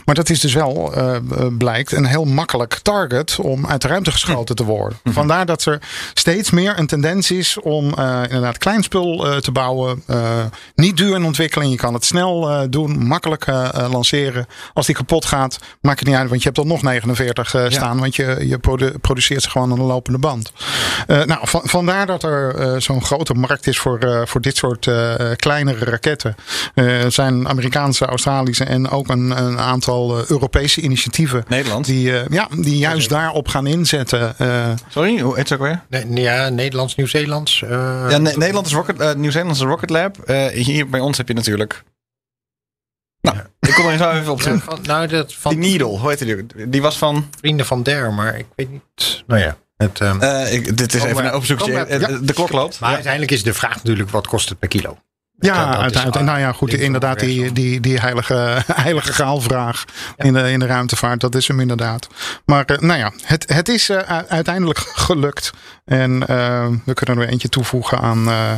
Maar 0.04 0.14
dat 0.14 0.30
is 0.30 0.40
dus 0.40 0.54
wel, 0.54 0.94
eh, 0.94 1.16
blijkt, 1.58 1.92
een 1.92 2.04
heel 2.04 2.24
makkelijk 2.24 2.78
target 2.82 3.38
om 3.38 3.66
uit 3.66 3.82
de 3.82 3.88
ruimte 3.88 4.10
geschoten 4.10 4.56
te 4.56 4.64
worden. 4.64 4.98
Vandaar 5.04 5.46
dat 5.46 5.64
er 5.64 5.80
steeds 6.14 6.50
meer 6.50 6.78
een 6.78 6.86
tendens 6.86 7.30
is 7.30 7.60
om 7.60 7.84
inderdaad 8.22 8.58
klein 8.58 8.82
spul 8.82 9.40
te 9.40 9.52
bouwen. 9.52 10.02
niet 10.74 10.96
duur 10.96 11.14
in 11.14 11.24
ontwikkeling. 11.24 11.70
Je 11.70 11.76
kan 11.76 11.94
het 11.94 12.04
snel 12.04 12.66
doen, 12.70 13.06
makkelijk 13.06 13.46
lanceren. 13.90 14.46
Als 14.74 14.86
die 14.86 14.94
kapot 14.94 15.24
gaat, 15.24 15.58
maakt 15.80 15.98
het 15.98 16.08
niet 16.08 16.16
uit, 16.16 16.28
want 16.28 16.42
je 16.42 16.48
hebt 16.48 16.60
er 16.60 16.66
nog 16.66 16.82
49 16.82 17.54
eh, 17.54 17.64
staan. 17.68 17.98
Want 17.98 18.16
je, 18.16 18.48
je 18.48 18.58
produ- 18.58 18.98
produceert 19.00 19.42
ze 19.42 19.50
gewoon 19.50 19.70
aan 19.70 19.78
de 19.78 19.84
lopende 19.84 20.18
band. 20.18 20.52
Nou, 21.06 21.38
van, 21.42 21.60
vandaar 21.64 22.06
dat 22.06 22.22
er 22.22 22.82
zo'n 22.82 23.04
grote 23.04 23.34
markt 23.34 23.66
is 23.66 23.78
voor, 23.78 24.22
voor 24.28 24.40
dit 24.40 24.56
soort 24.56 24.87
eh, 24.88 25.30
kleinere 25.36 25.84
raketten. 25.84 26.34
Eh, 26.74 27.04
Er 27.04 27.12
zijn 27.12 27.48
Amerikaanse, 27.48 28.04
Australische 28.06 28.64
en 28.64 28.88
ook 28.90 29.08
een, 29.08 29.30
een 29.44 29.58
aantal 29.58 30.18
eh, 30.18 30.26
Europese 30.26 30.80
initiatieven. 30.80 31.44
Nederland. 31.48 31.84
Die, 31.86 32.18
eh, 32.18 32.26
ja, 32.30 32.48
die 32.58 32.78
juist 32.78 33.08
daarop 33.08 33.48
gaan 33.48 33.66
inzetten. 33.66 34.38
Eh, 34.38 34.70
Sorry, 34.88 35.20
hoe 35.20 35.36
heet 35.36 35.48
het 35.48 35.60
ook 35.60 35.66
weer? 35.66 35.82
Nee, 36.06 36.22
ja, 36.22 36.48
Nederlands, 36.48 36.94
Nieuw-Zeelands. 36.94 37.62
eh, 37.62 37.70
Ja, 38.10 38.18
Ne- 38.18 38.32
Nederland 38.36 38.66
is 38.66 38.72
Rocket, 38.72 39.00
eh, 39.00 39.14
Nieuw-Zeeland 39.14 39.54
is 39.54 39.60
een 39.60 39.68
Rocket 39.68 39.90
Lab. 39.90 40.18
Eh, 40.18 40.46
hier 40.46 40.88
bij 40.88 41.00
ons 41.00 41.16
heb 41.18 41.28
je 41.28 41.34
natuurlijk. 41.34 41.82
Nou, 43.20 43.36
ik 43.60 43.72
kom 43.74 43.86
er 43.86 43.98
zo 43.98 44.10
even 44.10 44.32
op 44.32 44.38
ja, 44.38 44.44
terug. 44.44 44.64
van, 44.64 44.78
nou, 44.82 45.06
dat 45.06 45.34
van 45.34 45.50
Die 45.50 45.60
Needle, 45.70 45.98
hoe 45.98 46.08
heet 46.10 46.18
die? 46.18 46.68
Die 46.68 46.82
was 46.82 46.98
van. 46.98 47.28
vrienden 47.40 47.66
van 47.66 47.82
Der, 47.82 48.12
maar 48.12 48.38
ik 48.38 48.46
weet 48.56 48.70
niet. 48.70 49.22
Nou 49.26 49.40
ja, 49.40 49.56
het, 49.78 50.00
ehm, 50.00 50.20
eh, 50.20 50.52
ik, 50.52 50.76
dit 50.76 50.94
is 50.94 51.02
even 51.02 51.24
een 51.24 51.34
opzoekje. 51.34 51.72
Eh, 51.78 52.16
De 52.20 52.32
klok 52.32 52.52
loopt. 52.52 52.80
maar 52.80 52.94
uiteindelijk 52.94 53.32
is 53.32 53.42
de 53.42 53.54
vraag 53.54 53.74
natuurlijk, 53.74 54.10
wat 54.10 54.26
kost 54.26 54.48
het 54.48 54.58
per 54.58 54.68
kilo? 54.68 54.98
Ja, 55.40 55.76
uiteindelijk. 55.76 56.24
Nou 56.24 56.38
ja, 56.38 56.52
goed. 56.52 56.72
Inderdaad, 56.74 57.20
die, 57.20 57.52
die, 57.52 57.80
die 57.80 57.98
heilige, 58.00 58.62
heilige 58.84 59.12
gaalvraag 59.12 59.84
in, 60.16 60.32
de, 60.32 60.50
in 60.50 60.58
de 60.58 60.66
ruimtevaart. 60.66 61.20
Dat 61.20 61.34
is 61.34 61.48
hem 61.48 61.60
inderdaad. 61.60 62.08
Maar 62.44 62.64
eh, 62.64 62.78
nou 62.78 62.98
ja, 62.98 63.12
het, 63.22 63.52
het 63.52 63.68
is 63.68 63.88
eh, 63.88 64.20
uiteindelijk 64.28 64.78
gelukt. 64.78 65.50
En 65.84 66.18
we 66.84 66.94
kunnen 66.94 67.14
er 67.14 67.16
weer 67.16 67.28
eentje 67.28 67.48
toevoegen 67.48 67.98
aan 67.98 68.28
eh, 68.28 68.52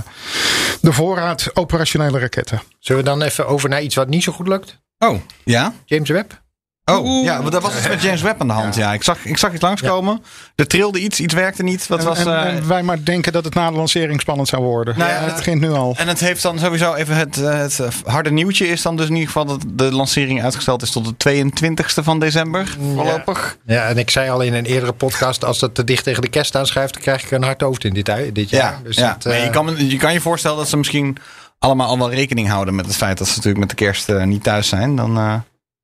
de 0.81 0.93
voorraad 0.93 1.51
operationele 1.55 2.19
raketten. 2.19 2.63
Zullen 2.79 3.03
we 3.05 3.09
dan 3.09 3.23
even 3.23 3.47
over 3.47 3.69
naar 3.69 3.83
iets 3.83 3.95
wat 3.95 4.09
niet 4.09 4.23
zo 4.23 4.33
goed 4.33 4.49
lukt? 4.49 4.79
Oh, 4.99 5.21
ja? 5.45 5.73
James 5.85 6.09
Webb? 6.09 6.41
Oh, 6.99 7.25
ja, 7.25 7.39
want 7.41 7.53
dat 7.53 7.63
was 7.63 7.77
iets 7.77 7.89
met 7.89 8.03
James 8.03 8.23
Webb 8.23 8.41
aan 8.41 8.47
de 8.47 8.53
hand. 8.53 8.75
Ja, 8.75 8.93
ik, 8.93 9.03
zag, 9.03 9.25
ik 9.25 9.39
zag 9.39 9.53
iets 9.53 9.63
langskomen. 9.63 10.23
Er 10.55 10.67
trilde 10.67 10.99
iets, 11.01 11.21
iets 11.21 11.35
werkte 11.35 11.63
niet. 11.63 11.87
Wat 11.87 11.99
En, 11.99 12.05
was, 12.05 12.19
en, 12.19 12.27
eh, 12.27 12.55
en 12.55 12.69
wij 12.69 12.83
maar 12.83 13.05
denken 13.05 13.33
dat 13.33 13.45
het 13.45 13.55
na 13.55 13.71
de 13.71 13.77
lancering 13.77 14.21
spannend 14.21 14.49
zou 14.49 14.63
worden. 14.63 14.99
Nou 14.99 15.11
ja, 15.11 15.17
het 15.17 15.35
begint 15.37 15.61
nu 15.61 15.71
al. 15.71 15.95
en 15.99 16.09
het 16.09 16.21
heeft 16.21 16.43
dan 16.43 16.59
sowieso 16.59 16.95
even 16.95 17.17
het, 17.17 17.43
eh, 17.43 17.59
het 17.59 17.81
harde 18.05 18.31
nieuwtje 18.31 18.69
is 18.69 18.83
dan 18.83 18.97
dus 18.97 19.07
in 19.07 19.13
ieder 19.13 19.27
geval 19.27 19.45
dat 19.45 19.63
de 19.67 19.93
lancering 19.93 20.43
uitgesteld 20.43 20.83
is 20.83 20.91
tot 20.91 21.05
de 21.05 21.17
22e 21.17 22.03
van 22.03 22.19
december. 22.19 22.77
Voorlopig. 22.95 23.59
Ja, 23.67 23.89
en 23.89 23.99
ik 23.99 24.11
zei 24.11 24.31
al 24.31 24.41
in 24.41 24.55
een 24.55 24.65
eerdere 24.65 24.93
podcast, 24.93 25.45
als 25.45 25.59
dat 25.59 25.75
te 25.75 25.85
dicht 25.85 26.05
tegen 26.05 26.23
de 26.23 26.29
kerst 26.29 26.57
aanschrijft, 26.57 26.93
dan 26.93 27.03
krijg 27.03 27.25
ik 27.25 27.31
een 27.31 27.43
hard 27.43 27.61
hoofd 27.61 27.85
in 27.85 27.95
dit, 27.95 28.13
dit 28.33 28.51
jaar. 28.51 28.73
Ja, 28.73 28.81
Dus 28.83 28.97
ja. 28.97 29.13
dat, 29.13 29.25
eh, 29.25 29.33
Nee, 29.33 29.45
je, 29.45 29.51
kan, 29.51 29.89
je 29.89 29.97
kan 29.97 30.13
je 30.13 30.21
voorstellen 30.21 30.57
dat 30.57 30.69
ze 30.69 30.77
misschien 30.77 31.17
allemaal 31.59 31.89
al 31.89 31.99
wel 31.99 32.11
rekening 32.11 32.49
houden 32.49 32.75
met 32.75 32.87
het 32.87 32.97
feit 32.97 33.19
dat 33.19 33.27
ze 33.27 33.33
natuurlijk 33.37 33.61
met 33.61 33.69
de 33.69 33.85
kerst 33.85 34.09
eh, 34.09 34.25
niet 34.25 34.43
thuis 34.43 34.69
zijn. 34.69 34.97
Dan, 34.97 35.17
eh, 35.17 35.35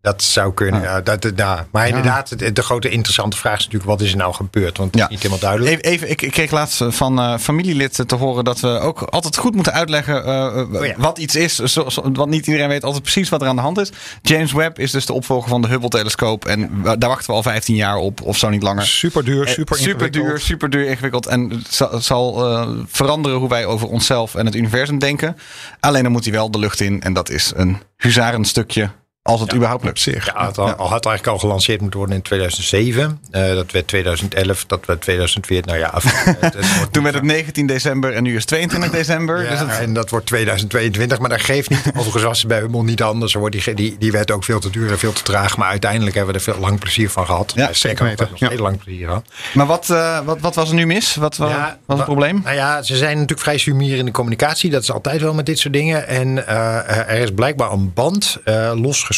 Dat 0.07 0.23
zou 0.23 0.55
kunnen, 0.55 0.83
ja. 0.83 1.01
Dat, 1.01 1.33
ja. 1.37 1.67
Maar 1.71 1.89
inderdaad, 1.89 2.39
de, 2.39 2.53
de 2.53 2.63
grote 2.63 2.89
interessante 2.89 3.37
vraag 3.37 3.59
is 3.59 3.65
natuurlijk, 3.65 3.91
wat 3.91 4.01
is 4.01 4.11
er 4.11 4.17
nou 4.17 4.35
gebeurd? 4.35 4.77
Want 4.79 4.91
het 4.91 4.99
Ja. 5.01 5.05
is 5.05 5.11
niet 5.11 5.19
helemaal 5.19 5.41
duidelijk. 5.41 5.71
Even, 5.75 5.85
even 5.93 6.11
ik, 6.11 6.23
ik 6.23 6.31
kreeg 6.31 6.51
laatst 6.51 6.85
van 6.89 7.19
eh 7.19 7.39
familielid 7.39 8.03
te 8.09 8.15
horen 8.15 8.45
dat 8.45 8.61
we 8.61 8.69
ook 8.69 9.03
altijd 9.03 9.37
goed 9.37 9.55
moeten 9.55 9.73
uitleggen 9.73 10.25
eh, 10.25 10.35
Oh 10.57 10.97
wat 10.97 11.19
iets 11.19 11.35
is. 11.37 11.55
Zo, 11.55 11.89
zo- 11.89 12.11
want 12.13 12.31
niet 12.31 12.47
iedereen 12.47 12.69
weet 12.69 12.85
altijd 12.85 13.03
precies 13.03 13.29
wat 13.29 13.43
er 13.43 13.49
aan 13.49 13.57
de 13.57 13.63
hand 13.63 13.79
is. 13.79 13.91
James 14.23 14.53
Webb 14.53 14.79
is 14.79 14.91
dus 14.91 15.07
de 15.07 15.13
opvolger 15.13 15.49
van 15.49 15.63
de 15.63 15.69
Hubble-telescoop. 15.69 16.45
En 16.45 16.71
daar 16.83 17.09
wachten 17.09 17.27
we 17.27 17.33
al 17.33 17.43
15 17.43 17.75
jaar 17.75 17.97
op, 17.97 18.23
of 18.23 18.39
zo 18.39 18.49
niet 18.49 18.63
langer. 18.63 18.87
Super 18.87 19.25
duur, 19.25 19.47
Eh, 19.47 19.53
super 19.53 19.77
super 19.77 19.99
duur, 20.11 20.23
ingewikkeld. 20.23 20.43
super 20.43 20.71
duur 20.71 20.87
ingewikkeld. 20.87 21.27
En 21.27 21.51
het 21.91 22.05
zal, 22.05 22.47
eh, 22.53 22.69
veranderen 22.87 23.39
hoe 23.39 23.49
wij 23.49 23.67
over 23.67 23.89
onszelf 23.89 24.35
en 24.35 24.47
het 24.47 24.55
universum 24.55 24.99
denken. 24.99 25.37
Alleen 25.81 26.03
dan 26.03 26.13
moet 26.13 26.25
hij 26.25 26.33
wel 26.33 26.51
de 26.51 26.59
lucht 26.59 26.81
in. 26.81 27.03
En 27.03 27.13
dat 27.13 27.31
is 27.31 27.53
een 27.57 27.79
huzarenstukje, 27.97 28.91
als 29.27 29.41
het 29.41 29.55
überhaupt 29.55 29.85
lukt. 29.85 30.01
zich. 30.01 30.27
Ja, 30.27 30.47
het 30.47 30.59
al, 30.59 30.67
had 30.69 30.79
eigenlijk 31.07 31.27
al 31.27 31.39
gelanceerd 31.39 31.81
moeten 31.81 31.99
worden 31.99 32.17
in 32.17 32.23
2007. 32.23 33.21
Eh, 33.31 33.49
dat 33.55 33.71
werd 33.73 33.87
2011, 33.89 34.65
dat 34.67 34.87
werd 34.87 35.01
2014. 35.01 35.73
Nou 35.73 35.85
ja, 35.85 35.89
af, 35.89 36.05
het- 36.25 36.41
het 36.55 36.77
wordt 36.77 36.93
Toen 36.93 37.03
werd 37.03 37.15
het 37.15 37.25
19 37.25 37.67
december 37.67 38.13
en 38.13 38.23
nu 38.23 38.31
is 38.31 38.39
het 38.39 38.47
22 38.47 38.91
december. 38.91 39.43
Ja, 39.45 39.51
dus 39.51 39.59
het, 39.59 39.69
en 39.79 39.93
dat 39.93 40.11
wordt 40.11 40.27
2022, 40.27 41.19
maar 41.19 41.29
dat 41.29 41.41
geeft 41.41 41.71
niet. 41.71 41.83
Overigens 41.97 42.23
was 42.25 42.39
het 42.39 42.49
bij 42.49 42.59
Hummel 42.59 42.83
niet 42.85 43.03
anders. 43.03 43.33
hoor. 43.35 43.51
Die, 43.51 43.75
die, 43.75 43.97
die 43.99 44.13
werd 44.13 44.31
ook 44.31 44.45
veel 44.45 44.61
te 44.61 44.71
duur 44.71 44.91
en 44.91 44.99
veel 44.99 45.13
te 45.13 45.23
traag. 45.23 45.57
Maar 45.57 45.69
uiteindelijk 45.69 46.15
hebben 46.17 46.33
we 46.35 46.39
er 46.39 46.45
veel 46.53 46.61
lang 46.61 46.79
plezier 46.81 47.11
van 47.11 47.27
gehad. 47.27 47.53
Ja, 47.57 47.69
Eh, 47.69 47.75
zeker 47.75 48.15
nog- 48.19 48.51
heel 48.51 48.59
lang 48.63 48.79
plezier 48.85 49.07
gehad. 49.07 49.25
Maar 49.55 49.67
wat, 49.67 49.91
eh, 49.91 50.21
wat, 50.25 50.41
wat 50.41 50.55
was 50.55 50.69
er 50.69 50.75
nu 50.75 50.87
mis? 50.87 51.15
Wat 51.15 51.37
Ja, 51.37 51.79
was 51.87 51.97
het 51.97 52.07
probleem? 52.07 52.41
Nou 52.45 52.57
ja, 52.57 52.83
ze 52.83 52.97
zijn 52.97 53.13
natuurlijk 53.15 53.41
vrij 53.41 53.59
sumier 53.59 53.97
in 53.97 54.05
de 54.05 54.11
communicatie. 54.11 54.71
Dat 54.71 54.83
is 54.83 54.93
altijd 54.93 55.21
wel 55.21 55.35
met 55.35 55.47
dit 55.47 55.59
soort 55.59 55.75
dingen. 55.75 56.09
En 56.09 56.47
er 56.47 57.09
is 57.19 57.31
blijkbaar 57.31 57.73
een 57.73 57.93
band 57.93 58.37
eh, 58.45 58.73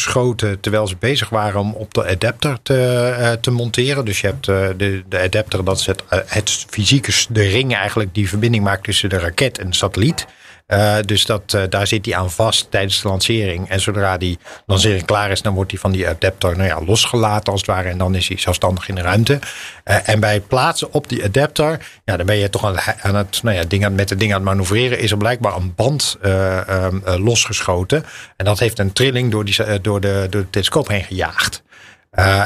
losgeschoten 0.05 0.59
terwijl 0.59 0.87
ze 0.87 0.95
bezig 0.99 1.29
waren 1.29 1.59
om 1.59 1.73
op 1.73 1.93
de 1.93 2.05
adapter 2.05 2.57
te, 2.61 3.15
eh, 3.19 3.31
te 3.31 3.51
monteren. 3.51 4.05
Dus 4.05 4.21
je 4.21 4.27
hebt 4.27 4.47
eh, 4.47 4.67
de, 4.77 5.03
de 5.09 5.19
adapter, 5.19 5.63
dat 5.63 5.79
is 5.79 5.85
het, 5.85 6.03
eh, 6.09 6.19
het 6.25 6.65
fysieke, 6.69 7.11
de 7.29 7.41
ring 7.41 7.75
eigenlijk 7.75 8.13
die 8.13 8.29
verbinding 8.29 8.63
maakt 8.63 8.83
tussen 8.83 9.09
de 9.09 9.17
raket 9.17 9.57
en 9.57 9.69
de 9.69 9.75
satelliet. 9.75 10.25
Eh, 10.69 10.95
dus 11.05 11.25
dat, 11.25 11.53
eh, 11.53 11.61
daar 11.69 11.87
zit 11.87 12.05
hij 12.05 12.15
aan 12.15 12.31
vast 12.31 12.71
tijdens 12.71 13.01
de 13.01 13.07
lancering. 13.07 13.69
En 13.69 13.79
zodra 13.79 14.17
die 14.17 14.37
lancering 14.65 15.05
klaar 15.05 15.31
is, 15.31 15.41
dan 15.41 15.53
wordt 15.53 15.71
hij 15.71 15.79
van 15.79 15.91
die 15.91 16.07
adapter 16.07 16.57
nou 16.57 16.69
ja, 16.69 16.81
losgelaten 16.85 17.51
als 17.51 17.61
het 17.61 17.69
ware. 17.69 17.89
En 17.89 17.97
dan 17.97 18.15
is 18.15 18.27
hij 18.27 18.37
zelfstandig 18.37 18.89
in 18.89 18.95
de 18.95 19.01
ruimte. 19.01 19.39
Eh, 19.83 20.09
en 20.09 20.19
bij 20.19 20.33
het 20.33 20.47
plaatsen 20.47 20.93
op 20.93 21.09
die 21.09 21.23
adapter, 21.23 21.87
ja, 22.05 22.17
dan 22.17 22.25
ben 22.25 22.35
je 22.35 22.49
toch 22.49 22.65
aan 22.65 22.77
het, 22.77 22.95
aan 23.01 23.15
het, 23.15 23.43
nou 23.43 23.55
ja, 23.55 23.63
ding 23.67 23.85
aan, 23.85 23.95
met 23.95 24.07
de 24.09 24.15
ding 24.15 24.31
aan 24.31 24.37
het 24.37 24.49
manoeuvreren. 24.49 24.99
Is 24.99 25.11
er 25.11 25.17
blijkbaar 25.17 25.55
een 25.55 25.73
band 25.75 26.17
eh, 26.21 26.67
ehm, 26.69 26.99
eh, 27.05 27.15
losgeschoten. 27.23 28.05
En 28.35 28.45
dat 28.45 28.59
heeft 28.59 28.79
een 28.79 28.93
trilling 28.93 29.31
door, 29.31 29.45
die, 29.45 29.81
door, 29.81 30.01
de, 30.01 30.27
door 30.29 30.41
de 30.41 30.49
telescoop 30.49 30.87
heen 30.87 31.03
gejaagd. 31.03 31.63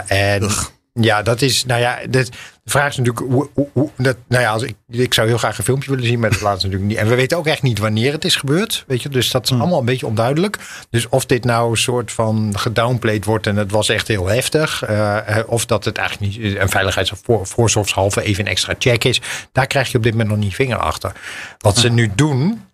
En 0.07 0.49
ja, 0.93 1.21
dat 1.21 1.41
is, 1.41 1.65
nou 1.65 1.81
ja, 1.81 1.99
de, 2.09 2.27
de 2.63 2.71
vraag 2.71 2.89
is 2.89 2.97
natuurlijk, 2.97 3.25
hoe, 3.33 3.49
hoe, 3.53 3.67
hoe- 3.73 3.89
dat, 3.97 4.17
nou 4.27 4.43
ja, 4.43 4.51
als 4.51 4.61
ik, 4.63 4.75
ik 4.89 5.13
zou 5.13 5.27
heel 5.27 5.37
graag 5.37 5.57
een 5.57 5.63
filmpje 5.63 5.89
willen 5.89 6.05
zien, 6.05 6.19
maar 6.19 6.29
dat 6.29 6.41
laat 6.41 6.59
ze 6.61 6.65
natuurlijk 6.65 6.91
niet. 6.91 7.01
En 7.01 7.07
we 7.09 7.15
weten 7.15 7.37
ook 7.37 7.47
echt 7.47 7.61
niet 7.61 7.79
wanneer 7.79 8.11
het 8.11 8.25
is 8.25 8.35
gebeurd, 8.35 8.83
weet 8.87 9.01
je, 9.01 9.09
dus 9.09 9.31
dat 9.31 9.43
is 9.43 9.51
allemaal 9.51 9.79
een 9.79 9.85
beetje 9.85 10.05
onduidelijk. 10.07 10.57
Dus 10.89 11.09
of 11.09 11.25
dit 11.25 11.43
nou 11.43 11.69
een 11.71 11.77
soort 11.77 12.11
van 12.11 12.53
gedownplayed 12.57 13.25
wordt 13.25 13.47
en 13.47 13.55
het 13.55 13.71
was 13.71 13.89
echt 13.89 14.07
heel 14.07 14.27
heftig, 14.27 14.83
eh, 14.83 15.37
eh, 15.37 15.49
of 15.49 15.65
dat 15.65 15.85
het 15.85 15.97
eigenlijk 15.97 16.31
niet 16.37 16.55
een 16.57 16.69
veiligheids- 16.69 17.11
of 17.11 17.19
voor, 17.23 17.47
voorzorgshalve 17.47 18.21
even 18.21 18.45
een 18.45 18.51
extra 18.51 18.75
check 18.77 19.03
is, 19.03 19.21
daar 19.51 19.67
krijg 19.67 19.91
je 19.91 19.97
op 19.97 20.03
dit 20.03 20.11
moment 20.11 20.29
nog 20.29 20.39
niet 20.39 20.55
vinger 20.55 20.77
achter. 20.77 21.11
Wat 21.57 21.77
ze 21.77 21.89
nu 21.89 22.11
doen, 22.15 22.65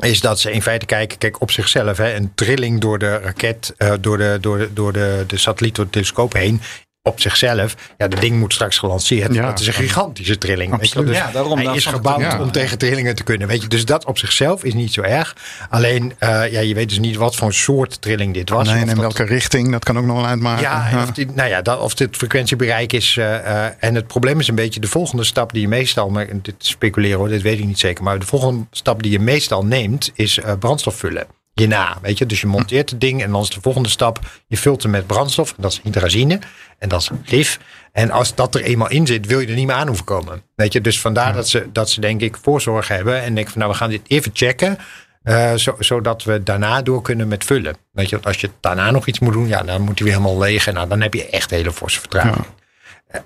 is 0.00 0.20
dat 0.20 0.40
ze 0.40 0.52
in 0.52 0.62
feite 0.62 0.86
kijken, 0.86 1.18
kijk 1.18 1.40
op 1.40 1.50
zichzelf, 1.50 1.96
hè, 1.96 2.14
een 2.14 2.32
trilling 2.34 2.80
door 2.80 2.98
de 2.98 3.16
raket, 3.18 3.74
eh, 3.76 3.92
door, 4.00 4.18
de, 4.18 4.38
door, 4.40 4.58
de, 4.58 4.72
door 4.72 4.92
de, 4.92 5.24
de 5.26 5.36
satelliet, 5.36 5.74
door 5.74 5.84
de 5.84 5.90
telescoop 5.90 6.32
heen. 6.32 6.60
Op 7.06 7.20
zichzelf, 7.20 7.74
ja, 7.98 8.08
dat 8.08 8.20
ding 8.20 8.38
moet 8.38 8.52
straks 8.52 8.78
gelanceerd. 8.78 9.34
Ja. 9.34 9.46
dat 9.46 9.60
is 9.60 9.66
een 9.66 9.72
gigantische 9.72 10.38
trilling. 10.38 10.70
Weet 10.70 10.80
je? 10.80 10.86
Absoluut. 10.86 11.06
Dus 11.08 11.16
Ja, 11.16 11.30
daarom, 11.32 11.56
hij 11.56 11.64
dat 11.66 11.76
is 11.76 11.86
gebouwd 11.86 12.20
ja. 12.20 12.40
om 12.40 12.50
tegen 12.52 12.78
trillingen 12.78 13.14
te 13.14 13.22
kunnen. 13.22 13.48
Weet 13.48 13.62
je? 13.62 13.68
Dus 13.68 13.84
dat 13.84 14.04
op 14.04 14.18
zichzelf 14.18 14.64
is 14.64 14.74
niet 14.74 14.92
zo 14.92 15.00
erg. 15.02 15.36
Alleen, 15.70 16.12
eh, 16.18 16.28
ja, 16.52 16.60
je 16.60 16.74
weet 16.74 16.88
dus 16.88 16.98
niet 16.98 17.16
wat 17.16 17.36
voor 17.36 17.52
soort 17.52 18.00
trilling 18.02 18.34
dit 18.34 18.48
was. 18.50 18.66
Nee, 18.66 18.74
Of 18.76 18.82
en 18.82 18.88
in 18.88 18.94
dat- 18.94 19.04
welke 19.16 19.22
richting, 19.32 19.70
dat 19.70 19.84
kan 19.84 19.98
ook 19.98 20.04
nog 20.04 20.16
wel 20.16 20.26
uitmaken. 20.26 20.62
ja, 20.62 20.88
en 20.90 21.02
of, 21.02 21.10
die, 21.10 21.26
nou 21.34 21.48
ja, 21.48 21.62
dat, 21.62 21.80
of 21.80 21.94
dit 21.94 22.16
frequentiebereik 22.16 22.92
is. 22.92 23.16
eh, 23.16 23.64
eh, 23.66 23.72
en 23.78 23.94
het 23.94 24.06
probleem 24.06 24.40
is 24.40 24.48
een 24.48 24.54
beetje 24.54 24.80
de 24.80 24.88
volgende 24.88 25.24
stap 25.24 25.52
die 25.52 25.62
je 25.62 25.68
meestal, 25.68 26.08
maar 26.10 26.26
dit 26.42 26.54
speculeren 26.58 27.18
hoor, 27.18 27.28
dit 27.28 27.42
weet 27.42 27.58
ik 27.58 27.64
niet 27.64 27.78
zeker. 27.78 28.04
Maar 28.04 28.18
de 28.18 28.26
volgende 28.26 28.64
stap 28.70 29.02
die 29.02 29.12
je 29.12 29.20
meestal 29.20 29.64
neemt 29.64 30.10
is 30.14 30.38
brandstof 30.58 30.94
vullen. 30.96 31.26
je 31.56 31.66
na. 31.66 31.98
Weet 32.02 32.18
je? 32.18 32.26
Dus 32.26 32.40
je 32.40 32.46
monteert 32.46 32.90
het 32.90 33.00
ding 33.00 33.22
en 33.22 33.30
dan 33.30 33.42
is 33.42 33.48
de 33.50 33.60
volgende 33.60 33.88
stap, 33.88 34.18
je 34.46 34.56
vult 34.56 34.82
hem 34.82 34.90
met 34.90 35.06
brandstof. 35.06 35.54
Dat 35.56 35.72
is 35.72 35.80
hydrazine 35.82 36.38
en 36.78 36.88
dat 36.88 37.00
is 37.00 37.10
gif. 37.24 37.58
En 37.92 38.10
als 38.10 38.34
dat 38.34 38.54
er 38.54 38.62
eenmaal 38.62 38.90
in 38.90 39.06
zit, 39.06 39.26
wil 39.26 39.40
je 39.40 39.46
er 39.46 39.54
niet 39.54 39.66
meer 39.66 39.76
aan 39.76 39.86
hoeven 39.86 40.04
komen. 40.04 40.42
Weet 40.54 40.72
je? 40.72 40.80
Dus 40.80 41.00
vandaar 41.00 41.32
dat, 41.32 41.48
ze, 41.48 41.66
dat 41.72 41.90
ze 41.90 42.00
denk 42.00 42.20
ik 42.20 42.36
voorzorg 42.42 42.88
hebben 42.88 43.22
en 43.22 43.34
denken 43.34 43.52
van 43.52 43.60
nou 43.60 43.72
we 43.72 43.78
gaan 43.78 43.90
dit 43.90 44.00
even 44.06 44.30
checken. 44.34 44.78
eh, 45.22 45.54
zo, 45.54 45.76
zodat 45.78 46.24
we 46.24 46.42
daarna 46.42 46.82
door 46.82 47.02
kunnen 47.02 47.28
met 47.28 47.44
vullen. 47.44 47.76
Weet 47.92 48.08
je, 48.10 48.18
als 48.22 48.40
je 48.40 48.50
daarna 48.60 48.90
nog 48.90 49.06
iets 49.06 49.18
moet 49.18 49.32
doen, 49.32 49.48
ja, 49.48 49.62
dan 49.62 49.80
moet 49.80 49.98
hij 49.98 50.06
weer 50.08 50.16
helemaal 50.18 50.38
leeg. 50.38 50.66
En 50.66 50.74
nou, 50.74 50.88
dan 50.88 51.00
heb 51.00 51.14
je 51.14 51.26
echt 51.28 51.50
hele 51.50 51.72
forse 51.72 52.00
vertraging. 52.00 52.44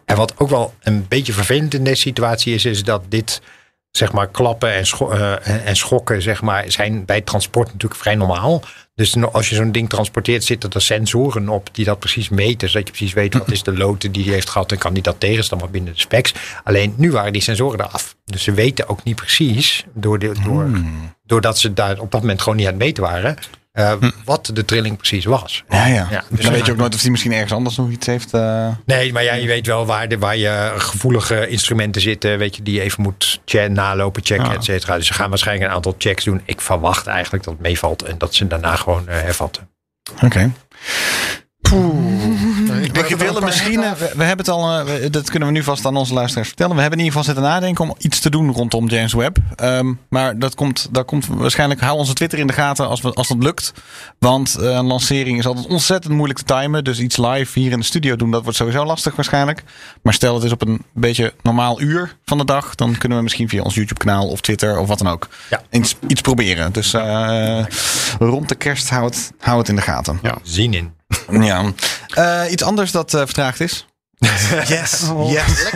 En 0.05 0.17
wat 0.17 0.35
ook 0.37 0.49
wel 0.51 0.75
een 0.83 1.09
beetje 1.09 1.33
vervelend 1.33 1.75
in 1.75 1.85
deze 1.85 2.01
situatie 2.01 2.55
is, 2.55 2.65
is 2.65 2.83
dat 2.83 3.03
dit, 3.09 3.41
zeg 3.91 4.13
maar, 4.13 4.29
klappen 4.29 4.73
en, 4.73 4.87
scho- 4.87 5.11
eh, 5.11 5.67
en 5.67 5.77
schokken, 5.77 6.23
zeg 6.23 6.43
maar, 6.43 6.65
zijn 6.71 7.05
bij 7.05 7.21
transport 7.21 7.67
natuurlijk 7.73 8.01
vrij 8.01 8.15
normaal. 8.15 8.63
Dus 8.99 9.17
als 9.33 9.49
je 9.49 9.55
zo'n 9.55 9.73
ding 9.73 9.89
transporteert, 9.89 10.45
zitten 10.45 10.71
er 10.71 10.81
sensoren 10.81 11.49
op 11.49 11.69
die 11.73 11.85
dat 11.85 11.99
precies 11.99 12.29
meten. 12.29 12.69
Zodat 12.69 12.87
je 12.87 12.93
precies 12.93 13.13
weet 13.13 13.35
wat 13.35 13.51
is 13.51 13.63
de 13.63 13.77
lote 13.77 14.11
die 14.11 14.25
hij 14.25 14.33
heeft 14.33 14.49
gehad 14.51 14.73
en 14.73 14.79
kan 14.79 14.95
die 14.95 15.03
dat 15.03 15.21
tegen, 15.21 15.39
is 15.39 15.49
dan 15.49 15.59
maar 15.59 15.71
binnen 15.71 15.93
de 15.93 16.01
specs. 16.01 16.35
Alleen 16.65 16.95
nu 16.97 17.11
waren 17.13 17.33
die 17.33 17.43
sensoren 17.43 17.81
eraf. 17.81 18.17
Dus 18.25 18.43
ze 18.43 18.53
weten 18.53 18.89
ook 18.89 19.05
niet 19.05 19.17
precies, 19.17 19.85
door 19.95 20.19
de, 20.19 20.33
door, 20.45 20.71
doordat 21.27 21.59
ze 21.59 21.73
daar 21.73 21.99
op 21.99 22.11
dat 22.11 22.21
moment 22.21 22.43
gewoon 22.43 22.57
niet 22.59 22.67
aan 22.67 22.73
het 22.73 22.83
meten 22.83 23.03
waren, 23.03 23.37
eh, 23.79 24.11
wat 24.25 24.51
de 24.53 24.65
trilling 24.65 24.97
precies 24.97 25.25
was. 25.25 25.65
Ja, 25.69 25.87
ja. 25.87 26.07
Ja, 26.11 26.25
dus 26.31 26.45
dan 26.45 26.53
weet 26.53 26.67
je 26.67 26.73
ook 26.73 26.79
nooit 26.79 26.95
of 26.95 27.01
hij 27.01 27.11
misschien 27.11 27.33
ergens 27.33 27.53
anders 27.53 27.77
nog 27.77 27.91
iets 27.91 28.07
heeft. 28.07 28.35
eh. 28.35 28.69
Nee, 28.87 29.13
maar 29.13 29.23
ja, 29.25 29.35
je 29.35 29.47
weet 29.47 29.67
wel 29.67 29.87
waar, 29.87 30.09
de, 30.09 30.19
waar 30.19 30.37
je 30.37 30.73
gevoelige 30.77 31.49
instrumenten 31.49 32.01
zitten. 32.03 32.39
Weet 32.39 32.57
je, 32.57 32.63
die 32.63 32.75
je 32.75 32.81
even 32.81 33.03
moet 33.03 33.41
che- 33.45 33.69
nalopen, 33.69 34.25
checken, 34.25 34.45
Ja. 34.51 34.55
et 34.55 34.65
cetera. 34.65 34.97
Dus 34.97 35.07
ze 35.07 35.13
gaan 35.15 35.29
waarschijnlijk 35.29 35.69
een 35.69 35.75
aantal 35.77 35.95
checks 35.99 36.25
doen. 36.25 36.41
Ik 36.45 36.61
verwacht 36.61 37.07
eigenlijk 37.07 37.45
dat 37.45 37.53
het 37.55 37.63
meevalt 37.63 38.03
en 38.03 38.19
dat 38.19 38.35
ze 38.35 38.47
daarna 38.47 38.77
gewoon 38.77 39.09
eh, 39.09 39.21
hervatten. 39.21 39.69
Oké. 40.25 40.51
Ik 42.83 42.95
We 43.09 43.17
willen 43.17 43.45
misschien, 43.45 43.83
eh, 43.83 43.93
we, 43.93 44.11
we 44.17 44.25
hebben 44.25 44.47
het 44.47 44.49
al, 44.55 44.79
eh, 44.79 44.85
we- 44.85 45.11
dat 45.11 45.31
kunnen 45.31 45.49
we 45.49 45.55
nu 45.55 45.63
vast 45.63 45.87
aan 45.87 45.97
onze 45.97 46.15
luisteraars 46.15 46.49
vertellen. 46.49 46.75
We 46.75 46.81
hebben 46.81 46.99
in 46.99 47.05
ieder 47.05 47.19
geval 47.21 47.35
zitten 47.35 47.53
nadenken 47.53 47.85
om 47.89 47.95
iets 47.99 48.21
te 48.21 48.31
doen 48.31 48.53
rondom 48.53 48.89
James 48.89 49.13
Webb. 49.13 49.37
Ehm, 49.57 49.93
maar 50.09 50.39
dat 50.39 50.55
komt, 50.55 50.89
dat 50.91 51.05
komt 51.05 51.27
waarschijnlijk, 51.27 51.81
hou 51.81 51.99
onze 51.99 52.13
Twitter 52.13 52.39
in 52.39 52.47
de 52.47 52.53
gaten 52.53 52.89
als, 52.89 53.01
we, 53.01 53.13
als 53.13 53.29
dat 53.29 53.43
lukt. 53.43 53.73
Want 54.19 54.57
eh, 54.57 54.65
een 54.71 54.85
lancering 54.87 55.39
is 55.39 55.47
altijd 55.47 55.67
ontzettend 55.67 56.15
moeilijk 56.15 56.39
te 56.39 56.45
timen. 56.55 56.85
Dus 56.85 56.99
iets 57.01 57.17
live 57.17 57.59
hier 57.61 57.71
in 57.73 57.79
de 57.79 57.85
studio 57.85 58.17
doen, 58.17 58.31
dat 58.31 58.43
wordt 58.43 58.59
sowieso 58.59 58.85
lastig 58.85 59.17
waarschijnlijk. 59.17 59.63
Maar 60.03 60.15
stel 60.15 60.35
het 60.35 60.45
is 60.45 60.53
op 60.53 60.67
een 60.67 60.83
beetje 60.95 61.35
normaal 61.43 61.81
uur 61.81 62.17
van 62.25 62.39
de 62.39 62.45
dag. 62.45 62.75
Dan 62.75 62.97
kunnen 62.99 63.19
we 63.19 63.25
misschien 63.25 63.49
via 63.49 63.63
ons 63.63 63.75
YouTube 63.75 64.01
kanaal 64.05 64.29
of 64.29 64.41
Twitter 64.41 64.79
of 64.79 64.89
wat 64.89 64.99
dan 64.99 65.09
ook 65.09 65.29
Ja. 65.51 65.63
iets, 65.71 65.97
iets 66.07 66.21
proberen. 66.21 66.73
Dus 66.73 66.95
eh, 66.95 67.65
rond 68.19 68.49
de 68.49 68.55
kerst 68.55 68.91
hou 68.91 69.05
het, 69.05 69.33
hou 69.41 69.59
het 69.59 69.69
in 69.69 69.77
de 69.77 69.83
gaten. 69.83 70.19
Ja. 70.23 70.39
Zin 70.43 70.75
in. 70.75 70.97
Ja. 71.31 71.73
Eh, 72.09 72.51
iets 72.51 72.63
anders 72.63 72.91
dat 72.91 73.15
eh, 73.15 73.21
vertraagd 73.21 73.61
is. 73.61 73.87
Yes. 74.69 75.05
Yes. 75.29 75.71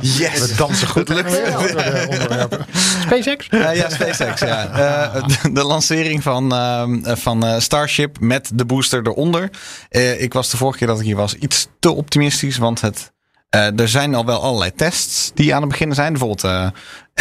Yes. 0.00 0.38
We 0.46 0.54
dansen 0.56 0.88
goed. 0.88 1.08
Lukt. 1.08 1.32
SpaceX? 3.00 3.48
Eh, 3.48 3.74
ja, 3.76 3.88
SpaceX. 3.90 4.40
Ja. 4.40 4.68
Eh, 5.14 5.26
de, 5.42 5.52
de 5.52 5.64
lancering 5.64 6.22
van, 6.22 6.52
ehm, 6.52 7.16
van 7.16 7.46
eh, 7.46 7.60
Starship 7.60 8.20
met 8.20 8.50
de 8.54 8.64
booster 8.64 9.06
eronder. 9.06 9.50
Eh, 9.88 10.20
ik 10.22 10.32
was 10.32 10.50
de 10.50 10.56
vorige 10.56 10.78
keer 10.78 10.86
dat 10.86 10.98
ik 10.98 11.04
hier 11.04 11.16
was 11.16 11.34
iets 11.34 11.66
te 11.80 11.90
optimistisch. 11.90 12.56
Want 12.56 12.80
het, 12.80 13.12
eh, 13.50 13.80
er 13.80 13.88
zijn 13.88 14.14
al 14.14 14.24
wel 14.24 14.42
allerlei 14.42 14.72
tests 14.74 15.30
die 15.34 15.54
aan 15.54 15.60
het 15.60 15.70
beginnen 15.70 15.96
zijn. 15.96 16.12
Bijvoorbeeld 16.12 16.44
eh, 16.44 16.68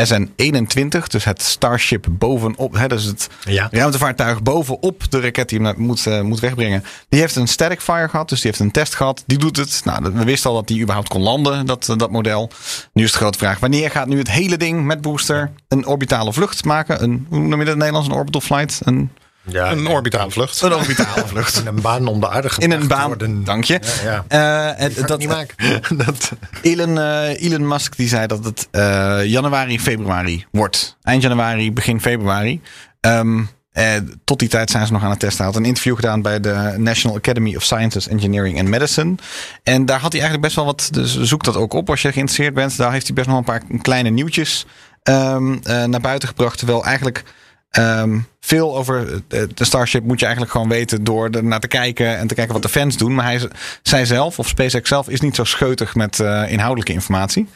SN21, 0.07 1.07
dus 1.07 1.23
het 1.23 1.41
Starship 1.41 2.05
bovenop. 2.09 2.73
Hè, 2.73 2.87
dus 2.87 3.03
het 3.03 3.27
Ja. 3.43 3.67
ruimtevaartuig 3.71 4.41
bovenop 4.43 5.11
de 5.11 5.19
raket 5.19 5.49
die 5.49 5.61
hem 5.61 5.73
moet, 5.77 6.07
eh, 6.07 6.21
moet 6.21 6.39
wegbrengen. 6.39 6.83
Die 7.09 7.19
heeft 7.19 7.35
een 7.35 7.47
static 7.47 7.81
fire 7.81 8.09
gehad, 8.09 8.29
dus 8.29 8.41
die 8.41 8.49
heeft 8.51 8.63
een 8.63 8.71
test 8.71 8.95
gehad. 8.95 9.23
Die 9.25 9.37
doet 9.37 9.57
het. 9.57 9.81
Nou, 9.83 10.13
we 10.13 10.23
wisten 10.23 10.49
al 10.49 10.55
dat 10.55 10.67
die 10.67 10.81
überhaupt 10.81 11.09
kon 11.09 11.21
landen, 11.21 11.65
dat, 11.65 11.93
dat 11.97 12.11
model. 12.11 12.49
Nu 12.93 13.03
is 13.03 13.11
de 13.11 13.17
grote 13.17 13.37
vraag, 13.37 13.59
wanneer 13.59 13.91
gaat 13.91 14.07
nu 14.07 14.17
het 14.17 14.31
hele 14.31 14.57
ding 14.57 14.85
met 14.85 15.01
booster 15.01 15.51
een 15.67 15.85
orbitale 15.87 16.33
vlucht 16.33 16.65
maken? 16.65 17.03
Een, 17.03 17.25
hoe 17.29 17.39
noem 17.39 17.49
je 17.49 17.51
dat 17.57 17.59
in 17.59 17.67
het 17.67 17.77
Nederlands? 17.77 18.07
Een 18.07 18.13
orbital 18.15 18.41
flight? 18.41 18.79
Een, 18.83 19.11
Ja, 19.49 19.71
Een 19.71 19.87
orbitale 19.87 20.31
vlucht. 20.31 20.61
een 20.61 20.73
orbitale 20.73 21.27
vlucht. 21.33 21.59
in 21.59 21.67
een 21.67 21.81
baan 21.81 22.07
om 22.07 22.19
de 22.19 22.29
aarde 22.29 22.49
In 22.57 22.71
een 22.71 22.87
baan, 22.87 23.07
worden. 23.07 23.43
dank 23.43 23.63
je. 23.63 23.79
Ja, 24.03 24.23
ja. 24.29 24.75
Eh, 24.77 24.95
Dat, 24.95 25.07
dat, 25.07 25.19
niet 25.19 25.27
maken. 25.27 25.55
dat, 26.05 26.31
Elon, 26.61 26.97
eh, 26.99 27.43
Elon 27.43 27.67
Musk 27.67 27.95
die 27.97 28.07
zei 28.07 28.27
dat 28.27 28.43
het 28.45 28.67
eh, 28.71 29.25
januari, 29.25 29.79
februari 29.79 30.45
wordt. 30.51 30.97
Eind 31.01 31.21
januari, 31.21 31.73
begin 31.73 32.01
februari. 32.01 32.61
Ehm, 33.01 33.41
eh, 33.71 33.91
tot 34.23 34.39
die 34.39 34.47
tijd 34.49 34.69
zijn 34.71 34.85
ze 34.85 34.91
nog 34.93 35.03
aan 35.03 35.09
het 35.09 35.19
testen. 35.19 35.37
Hij 35.37 35.45
had 35.53 35.55
een 35.55 35.65
interview 35.67 35.95
gedaan 35.95 36.21
bij 36.21 36.39
de 36.39 36.73
National 36.77 37.17
Academy 37.17 37.55
of 37.55 37.63
Sciences, 37.63 38.07
Engineering 38.07 38.59
and 38.59 38.67
Medicine. 38.67 39.15
En 39.63 39.85
daar 39.85 39.99
had 39.99 40.11
hij 40.11 40.21
eigenlijk 40.21 40.41
best 40.41 40.55
wel 40.55 40.65
wat. 40.65 40.89
Dus 40.91 41.19
zoek 41.21 41.43
dat 41.43 41.55
ook 41.55 41.73
op 41.73 41.89
als 41.89 42.01
je 42.01 42.11
geïnteresseerd 42.11 42.53
bent. 42.53 42.77
Daar 42.77 42.91
heeft 42.91 43.05
hij 43.05 43.15
best 43.15 43.27
nog 43.27 43.37
een 43.37 43.43
paar 43.43 43.61
kleine 43.81 44.09
nieuwtjes 44.09 44.65
ehm, 45.03 45.53
eh, 45.63 45.83
naar 45.83 46.01
buiten 46.01 46.27
gebracht. 46.27 46.57
Terwijl 46.57 46.85
eigenlijk. 46.85 47.23
Ehm, 47.69 48.19
veel 48.39 48.77
over 48.77 49.21
eh, 49.27 49.41
de 49.53 49.65
Starship 49.65 50.03
moet 50.03 50.19
je 50.19 50.25
eigenlijk 50.25 50.55
gewoon 50.55 50.69
weten 50.69 51.03
door 51.03 51.29
er 51.29 51.43
naar 51.43 51.59
te 51.59 51.67
kijken 51.67 52.17
en 52.17 52.27
te 52.27 52.33
kijken 52.33 52.53
wat 52.53 52.61
de 52.61 52.69
fans 52.69 52.97
doen. 52.97 53.15
Maar 53.15 53.25
hij, 53.25 53.49
zij 53.81 54.05
zelf, 54.05 54.39
of 54.39 54.47
SpaceX 54.47 54.89
zelf, 54.89 55.09
is 55.09 55.21
niet 55.21 55.35
zo 55.35 55.43
scheutig 55.43 55.95
met 55.95 56.19
eh, 56.19 56.51
inhoudelijke 56.51 56.93
informatie. 56.93 57.47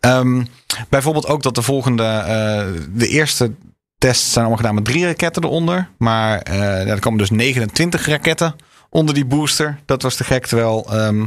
Ehm, 0.00 0.44
bijvoorbeeld 0.88 1.26
ook 1.26 1.42
dat 1.42 1.54
de 1.54 1.62
volgende, 1.62 2.04
eh, 2.04 2.66
de 2.90 3.08
eerste 3.08 3.52
tests 3.98 4.24
zijn 4.24 4.38
allemaal 4.38 4.56
gedaan 4.56 4.74
met 4.74 4.84
drie 4.84 5.04
raketten 5.04 5.44
eronder. 5.44 5.88
Maar 5.98 6.42
er 6.42 7.00
komen 7.00 7.18
dus 7.18 7.30
29 7.30 8.06
raketten 8.06 8.54
onder 8.90 9.14
die 9.14 9.24
booster. 9.24 9.78
Dat 9.84 10.02
was 10.02 10.14
te 10.14 10.24
gek. 10.24 10.46
Terwijl 10.46 10.86
ehm, 10.90 11.26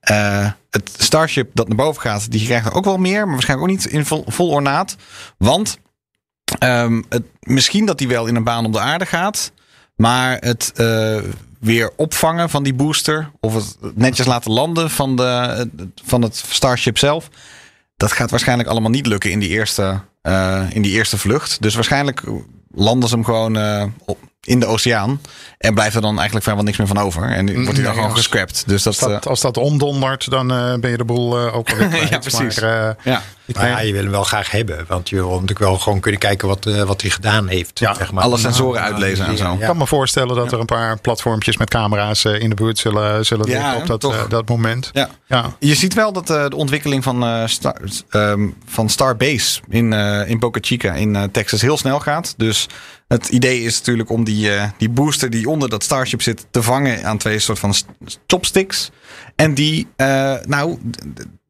eh, 0.00 0.50
het 0.70 0.90
Starship 0.98 1.50
dat 1.54 1.68
naar 1.68 1.76
boven 1.76 2.02
gaat, 2.02 2.30
die 2.30 2.44
krijgt 2.44 2.66
er 2.66 2.74
ook 2.74 2.84
wel 2.84 2.96
meer. 2.96 3.24
Maar 3.24 3.34
waarschijnlijk 3.34 3.70
ook 3.70 3.76
niet 3.76 3.86
in 3.92 4.04
vol 4.26 4.50
ornaat. 4.50 4.96
Want 5.38 5.78
Ehm, 6.58 7.02
misschien 7.40 7.86
dat 7.86 7.98
die 7.98 8.08
wel 8.08 8.26
in 8.26 8.36
een 8.36 8.44
baan 8.44 8.64
om 8.64 8.72
de 8.72 8.80
aarde 8.80 9.06
gaat. 9.06 9.52
Maar 9.96 10.36
het 10.40 10.72
eh, 10.76 11.18
weer 11.60 11.92
opvangen 11.96 12.50
van 12.50 12.62
die 12.62 12.74
booster. 12.74 13.30
Of 13.40 13.54
het 13.54 13.96
netjes 13.96 14.26
laten 14.26 14.52
landen 14.52 14.90
van, 14.90 15.16
de, 15.16 15.68
van 16.04 16.22
het 16.22 16.36
Starship 16.48 16.98
zelf. 16.98 17.28
Dat 17.96 18.12
gaat 18.12 18.30
waarschijnlijk 18.30 18.68
allemaal 18.68 18.90
niet 18.90 19.06
lukken 19.06 19.30
in 19.30 19.38
die 19.38 19.48
eerste, 19.48 20.00
eh, 20.22 20.64
in 20.70 20.82
die 20.82 20.92
eerste 20.92 21.18
vlucht. 21.18 21.62
Dus 21.62 21.74
waarschijnlijk 21.74 22.22
landen 22.70 23.08
ze 23.08 23.14
hem 23.14 23.24
gewoon 23.24 23.56
eh, 23.56 23.84
op, 24.04 24.18
in 24.48 24.60
de 24.60 24.66
oceaan. 24.66 25.20
En 25.58 25.74
blijft 25.74 25.94
er 25.94 26.00
dan 26.00 26.14
eigenlijk 26.14 26.42
vrijwel 26.42 26.64
niks 26.64 26.78
meer 26.78 26.86
van 26.86 26.98
over. 26.98 27.22
En 27.22 27.54
wordt 27.54 27.72
hij 27.72 27.82
dan 27.82 27.94
gewoon 27.94 28.16
gescrapt. 28.16 28.62
Dus 28.66 28.82
dat, 28.82 29.00
Als 29.00 29.10
dat, 29.10 29.24
eh, 29.24 29.30
als 29.30 29.40
dat 29.40 29.56
omdondert, 29.56 30.30
dan 30.30 30.52
eh, 30.52 30.74
ben 30.74 30.90
je 30.90 30.96
de 30.96 31.04
boel 31.04 31.38
eh, 31.38 31.56
ook 31.56 31.70
alweer 31.70 31.88
kwijt. 31.94 32.08
Ja, 32.08 32.18
precies. 32.18 32.60
Maar, 32.60 32.96
ja. 33.04 33.22
Maar 33.54 33.68
ja, 33.68 33.80
je 33.80 33.92
wil 33.92 34.02
hem 34.02 34.10
wel 34.10 34.22
graag 34.22 34.50
hebben. 34.50 34.84
Want 34.88 35.08
je 35.08 35.16
wil 35.16 35.30
natuurlijk 35.30 35.58
wel 35.58 35.78
gewoon 35.78 36.00
kunnen 36.00 36.20
kijken 36.20 36.48
wat, 36.48 36.64
wat 36.64 37.00
hij 37.00 37.10
gedaan 37.10 37.48
heeft. 37.48 37.78
Ja, 37.78 37.94
zeg 37.94 38.12
maar. 38.12 38.24
alle 38.24 38.36
sensoren 38.36 38.80
uitlezen 38.80 39.26
en 39.26 39.36
zo. 39.36 39.52
Ik 39.52 39.60
kan 39.60 39.76
me 39.76 39.86
voorstellen 39.86 40.36
dat 40.36 40.52
er 40.52 40.60
een 40.60 40.66
paar 40.66 41.00
platformpjes 41.00 41.56
met 41.56 41.70
camera's 41.70 42.24
in 42.24 42.48
de 42.48 42.54
buurt 42.54 42.78
zullen, 42.78 43.26
zullen 43.26 43.50
Ja, 43.50 43.72
liggen 43.72 43.92
op 43.92 44.00
dat, 44.00 44.30
dat 44.30 44.48
moment. 44.48 44.90
Ja. 44.92 45.08
Ja. 45.26 45.56
Je 45.58 45.74
ziet 45.74 45.94
wel 45.94 46.12
dat 46.12 46.26
de 46.26 46.56
ontwikkeling 46.56 47.04
van, 47.04 47.48
Star, 47.48 47.80
ehm, 48.10 48.48
van 48.66 48.88
Starbase 48.88 49.60
in, 49.68 49.92
in 50.26 50.38
Boca 50.38 50.58
Chica 50.62 50.92
in 50.92 51.28
Texas 51.32 51.60
heel 51.60 51.76
snel 51.76 52.00
gaat. 52.00 52.34
Dus 52.36 52.68
het 53.08 53.28
idee 53.28 53.62
is 53.62 53.78
natuurlijk 53.78 54.10
om 54.10 54.24
die, 54.24 54.37
eh, 54.46 54.68
die 54.78 54.88
booster 54.88 55.30
die 55.30 55.48
onder 55.48 55.68
dat 55.68 55.82
Starship 55.82 56.22
zit 56.22 56.46
te 56.50 56.62
vangen 56.62 57.04
aan 57.04 57.18
twee 57.18 57.38
soort 57.38 57.58
van 57.58 57.74
st- 57.74 57.86
chopsticks. 58.26 58.90
En 59.36 59.54
die, 59.54 59.86
eh, 59.96 60.34
nou, 60.46 60.78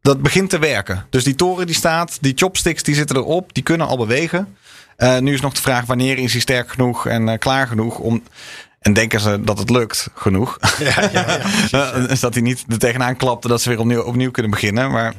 dat 0.01 0.23
begint 0.23 0.51
te 0.51 0.59
werken. 0.59 1.07
Dus 1.11 1.25
die 1.25 1.35
toren 1.35 1.67
die 1.67 1.75
staat, 1.75 2.19
die 2.21 2.33
chopsticks 2.37 2.83
die 2.83 2.95
zitten 2.95 3.17
erop, 3.17 3.55
die 3.55 3.63
kunnen 3.63 3.87
al 3.87 3.97
bewegen. 3.97 4.57
Eh, 4.97 5.19
nu 5.19 5.33
is 5.35 5.41
nog 5.41 5.53
de 5.55 5.61
vraag 5.61 5.85
wanneer 5.87 6.19
is 6.19 6.33
hij 6.33 6.41
sterk 6.41 6.71
genoeg 6.71 7.07
en 7.07 7.39
klaar 7.39 7.67
genoeg 7.67 7.99
om... 7.99 8.23
En 8.79 8.93
denken 8.93 9.21
ze 9.21 9.41
dat 9.45 9.59
het 9.59 9.71
lukt 9.71 10.09
genoeg? 10.15 10.59
Ja, 10.79 11.09
ja, 11.13 11.41
ja. 11.71 11.91
Is 12.09 12.21
dat 12.21 12.35
hij 12.35 12.43
niet 12.43 12.65
er 12.69 12.79
tegenaan 12.79 13.17
klapte 13.17 13.49
dat 13.49 13.63
ze 13.63 13.69
weer 13.69 13.79
opnieuw, 13.79 14.03
opnieuw 14.03 14.31
kunnen 14.31 14.51
beginnen. 14.51 14.91
Maar 14.91 15.15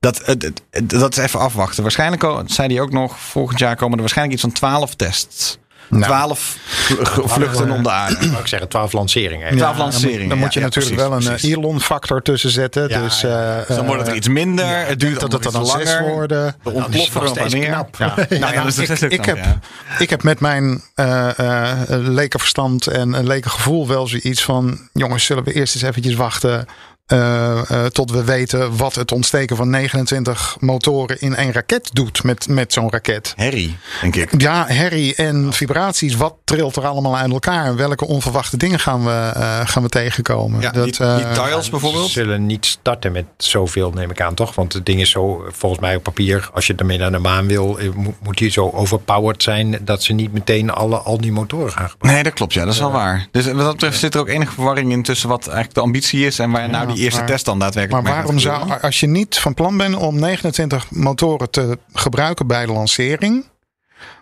dat, 0.00 0.26
het- 0.26 0.62
dat 0.84 1.16
is 1.16 1.22
even 1.24 1.40
afwachten. 1.40 1.82
Waarschijnlijk, 1.82 2.24
zei 2.46 2.68
hij 2.74 2.80
ook 2.82 2.92
nog, 2.92 3.18
volgend 3.20 3.58
jaar 3.58 3.76
komen 3.76 3.94
er 3.94 4.00
waarschijnlijk 4.00 4.34
iets 4.38 4.44
van 4.46 4.54
12 4.54 4.94
tests. 4.94 5.58
Nou. 5.88 6.02
12 6.04 6.56
vl- 6.60 7.26
vluchten 7.26 7.70
om 7.70 7.82
de 7.82 7.90
aarde. 7.90 8.24
Ik 8.26 8.46
zeggen, 8.46 8.68
12 8.68 8.92
lanceringen. 8.92 9.56
Twaalf 9.56 9.60
Ja, 9.60 9.66
dan 9.66 9.84
moet- 9.84 9.92
lanceringen, 9.92 10.28
Dan 10.28 10.38
moet 10.38 10.52
je 10.54 10.58
ja, 10.60 10.64
natuurlijk 10.64 10.94
precies, 10.96 11.08
wel 11.18 11.18
een 11.18 11.24
precies. 11.38 11.50
eh, 11.50 11.56
Elon-factor 11.58 12.22
tussen 12.22 12.50
zetten. 12.50 12.88
Ja, 12.88 13.00
dus, 13.02 13.22
eh, 13.22 13.56
Dus 13.66 13.76
dan 13.76 13.86
wordt 13.86 14.00
het 14.00 14.10
er 14.10 14.16
iets 14.16 14.28
minder. 14.28 14.86
het 14.86 15.00
duurt 15.00 15.20
dat 15.20 15.32
het 15.32 15.42
dan 15.42 15.64
langer. 15.66 16.02
worden. 16.08 16.42
Nou, 16.64 16.76
is 16.76 16.82
ontploffen 16.84 17.28
steeds 17.28 17.54
meer. 17.54 17.66
knap. 17.68 17.98
Nou 17.98 18.20
is 18.20 18.78
ik, 18.78 18.88
is 18.88 18.98
knap, 18.98 19.24
heb, 19.24 19.58
ik 19.98 20.10
heb 20.10 20.22
met 20.22 20.40
mijn 20.40 20.82
eh 20.94 21.38
eh, 21.38 21.78
leke 21.88 22.38
verstand 22.38 22.86
en 22.86 23.12
een 23.12 23.26
leke 23.26 23.48
gevoel 23.48 23.88
wel 23.88 24.06
zoiets 24.06 24.42
van... 24.44 24.88
jongens, 24.92 25.24
zullen 25.24 25.44
we 25.44 25.52
eerst 25.52 25.74
eens 25.74 25.84
eventjes 25.84 26.14
wachten 26.14 26.66
eh, 27.06 27.70
eh, 27.70 27.86
tot 27.86 28.10
we 28.10 28.24
weten 28.24 28.76
wat 28.76 28.94
het 28.94 29.12
ontsteken 29.12 29.56
van 29.56 29.70
29 29.70 30.56
motoren 30.60 31.20
in 31.20 31.34
één 31.34 31.52
raket 31.52 31.90
doet 31.92 32.22
met, 32.22 32.48
met 32.48 32.72
zo'n 32.72 32.90
raket. 32.90 33.32
Herrie, 33.36 33.76
denk 34.00 34.16
ik. 34.16 34.40
Ja, 34.40 34.64
herrie 34.66 35.14
en 35.14 35.52
vibraties. 35.52 36.16
Wat 36.16 36.34
trilt 36.44 36.76
er 36.76 36.86
allemaal 36.86 37.16
uit 37.16 37.32
elkaar? 37.32 37.76
Welke 37.76 38.06
onverwachte 38.06 38.56
dingen 38.56 38.78
gaan 38.78 39.04
we, 39.04 39.10
eh, 39.34 39.60
gaan 39.64 39.82
we 39.82 39.88
tegenkomen? 39.88 40.60
Ja, 40.60 40.70
dat, 40.70 40.84
die, 40.84 40.98
eh, 40.98 41.16
die 41.16 41.44
dials 41.44 41.64
Ze 41.64 41.70
bijvoorbeeld. 41.70 42.10
zullen 42.10 42.46
niet 42.46 42.66
starten 42.66 43.12
met 43.12 43.24
zoveel, 43.36 43.90
neem 43.90 44.10
ik 44.10 44.20
aan, 44.20 44.34
toch? 44.34 44.54
Want 44.54 44.72
het 44.72 44.86
ding 44.86 45.00
is 45.00 45.10
zo, 45.10 45.44
volgens 45.52 45.80
mij 45.80 45.96
op 45.96 46.02
papier, 46.02 46.50
als 46.52 46.66
je 46.66 46.74
ermee 46.74 46.98
naar 46.98 47.12
de 47.12 47.18
maan 47.18 47.46
wil, 47.46 47.78
moet, 47.94 48.14
moet 48.22 48.38
die 48.38 48.50
zo 48.50 48.70
overpowered 48.70 49.42
zijn 49.42 49.78
dat 49.80 50.02
ze 50.02 50.12
niet 50.12 50.32
meteen 50.32 50.70
alle, 50.70 50.96
al 50.96 51.20
die 51.20 51.32
motoren 51.32 51.72
gaan 51.72 51.90
gebruiken. 51.90 52.08
Nee, 52.08 52.22
dat 52.22 52.32
klopt. 52.32 52.52
Ja, 52.52 52.64
dat 52.64 52.74
is 52.74 52.80
wel 52.80 52.92
waar. 52.92 53.26
Dus 53.30 53.46
wat 53.46 53.56
dat 53.56 53.72
betreft 53.72 53.98
zit 53.98 54.14
er 54.14 54.20
ook 54.20 54.28
enige 54.28 54.52
verwarring 54.52 54.92
in 54.92 55.02
tussen 55.02 55.28
wat 55.28 55.42
eigenlijk 55.42 55.74
de 55.74 55.80
ambitie 55.80 56.26
is 56.26 56.38
en 56.38 56.50
waar 56.50 56.70
nou 56.70 56.86
die 56.86 56.93
eerste 56.96 57.18
maar- 57.18 57.28
test 57.28 57.44
dan 57.44 57.58
daadwerkelijk 57.58 58.04
maar 58.04 58.14
waarom 58.14 58.38
zou, 58.38 58.80
als 58.80 59.00
je 59.00 59.06
niet 59.06 59.38
van 59.38 59.54
plan 59.54 59.76
bent 59.76 59.96
om 59.96 60.18
29 60.18 60.90
motoren 60.90 61.50
te 61.50 61.78
gebruiken 61.92 62.46
bij 62.46 62.66
de 62.66 62.72
lancering, 62.72 63.44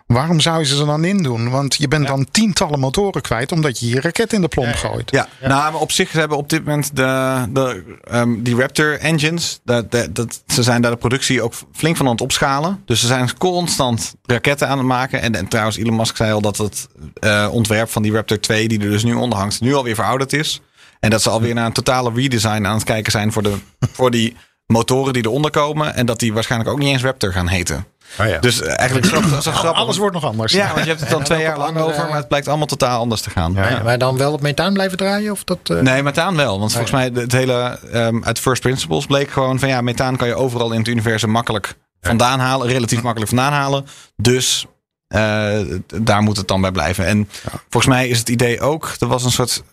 waarom 0.07 0.39
zou 0.39 0.59
je 0.59 0.65
ze 0.65 0.79
er 0.79 0.85
dan 0.85 1.03
in 1.05 1.17
doen? 1.17 1.49
Want 1.49 1.75
je 1.75 1.87
bent 1.87 2.07
dan 2.07 2.27
tientallen 2.31 2.79
motoren 2.79 3.21
kwijt 3.21 3.51
omdat 3.51 3.79
je 3.79 3.87
je 3.87 4.01
raket 4.01 4.33
in 4.33 4.41
de 4.41 4.47
plomp 4.47 4.73
gooit. 4.75 5.11
Ja, 5.11 5.27
nou, 5.41 5.71
maar 5.71 5.81
op 5.81 5.91
zich 5.91 6.09
ze 6.09 6.19
hebben 6.19 6.37
op 6.37 6.49
dit 6.49 6.65
moment 6.65 6.95
de, 6.95 7.45
de, 7.49 7.83
ehm, 8.03 8.41
die 8.43 8.55
Raptor 8.55 8.99
engines. 8.99 9.59
Dat, 9.63 9.91
dat, 9.91 10.15
dat- 10.15 10.43
ze 10.47 10.63
zijn 10.63 10.81
daar 10.81 10.91
de 10.91 10.97
productie 10.97 11.41
ook 11.41 11.53
flink 11.73 11.97
van 11.97 12.05
aan 12.05 12.11
het 12.11 12.21
opschalen. 12.21 12.81
Dus 12.85 12.99
ze 12.99 13.07
zijn 13.07 13.37
constant 13.37 14.15
raketten 14.25 14.67
aan 14.67 14.77
het 14.77 14.87
maken. 14.87 15.21
En, 15.21 15.35
en 15.35 15.47
trouwens, 15.47 15.77
Elon 15.77 15.95
Musk 15.95 16.15
zei 16.17 16.31
al 16.31 16.41
dat 16.41 16.57
het 16.57 16.87
eh, 17.19 17.47
ontwerp 17.51 17.89
van 17.89 18.01
die 18.01 18.11
Raptor 18.11 18.39
2, 18.39 18.67
die 18.67 18.79
er 18.79 18.89
dus 18.89 19.03
nu 19.03 19.13
onder 19.13 19.37
hangt, 19.39 19.61
nu 19.61 19.73
alweer 19.75 19.95
verouderd 19.95 20.33
is. 20.33 20.61
En 21.03 21.09
dat 21.09 21.21
ze 21.21 21.29
alweer 21.29 21.53
naar 21.53 21.65
een 21.65 21.71
totale 21.73 22.11
redesign 22.15 22.65
aan 22.65 22.75
het 22.75 22.83
kijken 22.83 23.11
zijn 23.11 23.31
voor, 23.31 23.43
de, 23.43 23.55
voor 23.97 24.11
die 24.11 24.35
motoren 24.65 25.13
die 25.13 25.23
eronder 25.25 25.51
komen. 25.51 25.95
En 25.95 26.05
dat 26.05 26.19
die 26.19 26.33
waarschijnlijk 26.33 26.71
ook 26.71 26.79
niet 26.79 26.87
eens 26.87 27.03
Raptor 27.03 27.31
gaan 27.33 27.47
heten. 27.47 27.85
Oh 28.19 28.27
ja. 28.27 28.39
Dus 28.39 28.61
eh, 28.61 28.79
eigenlijk 28.79 29.07
zo, 29.07 29.21
zo 29.41 29.51
grappig. 29.51 29.81
Alles 29.81 29.97
wordt 29.97 30.13
nog 30.13 30.23
anders. 30.25 30.53
Ja, 30.53 30.67
want 30.73 30.79
je 30.79 30.87
hebt 30.89 30.99
het 30.99 31.09
dan 31.09 31.23
twee 31.23 31.41
jaar 31.41 31.57
lang 31.57 31.69
andere- 31.69 31.85
over, 31.85 32.07
maar 32.07 32.17
het 32.17 32.27
blijkt 32.27 32.47
allemaal 32.47 32.67
totaal 32.67 32.99
anders 32.99 33.21
te 33.21 33.29
gaan. 33.29 33.53
Ja, 33.53 33.69
Ja. 33.69 33.83
Maar 33.83 33.97
dan 33.97 34.17
wel 34.17 34.33
op 34.33 34.41
methaan 34.41 34.73
blijven 34.73 34.97
draaien? 34.97 35.31
Of 35.31 35.43
dat, 35.43 35.59
eh, 35.63 35.79
Nee, 35.79 36.03
methaan 36.03 36.35
wel. 36.35 36.59
Want 36.59 36.71
volgens 36.71 36.91
mij 36.91 37.11
het 37.13 37.31
hele 37.31 37.79
ehm, 37.91 38.23
uit 38.23 38.39
first 38.39 38.61
principles 38.61 39.05
bleek 39.05 39.31
gewoon 39.31 39.59
van 39.59 39.69
ja, 39.69 39.81
methaan 39.81 40.15
kan 40.17 40.27
je 40.27 40.35
overal 40.35 40.71
in 40.71 40.79
het 40.79 40.87
universum 40.87 41.29
makkelijk 41.29 41.73
vandaan 42.01 42.39
halen, 42.39 42.67
relatief 42.67 43.01
makkelijk 43.01 43.31
vandaan 43.31 43.53
halen. 43.53 43.85
Dus 44.15 44.65
eh, 45.07 45.59
daar 46.03 46.21
moet 46.21 46.37
het 46.37 46.47
dan 46.47 46.61
bij 46.61 46.71
blijven. 46.71 47.05
En 47.05 47.29
volgens 47.69 47.93
mij 47.93 48.07
is 48.07 48.19
het 48.19 48.29
idee 48.29 48.59
ook, 48.61 48.95
er 48.99 49.07
was 49.07 49.23
een 49.23 49.31
soort, 49.31 49.63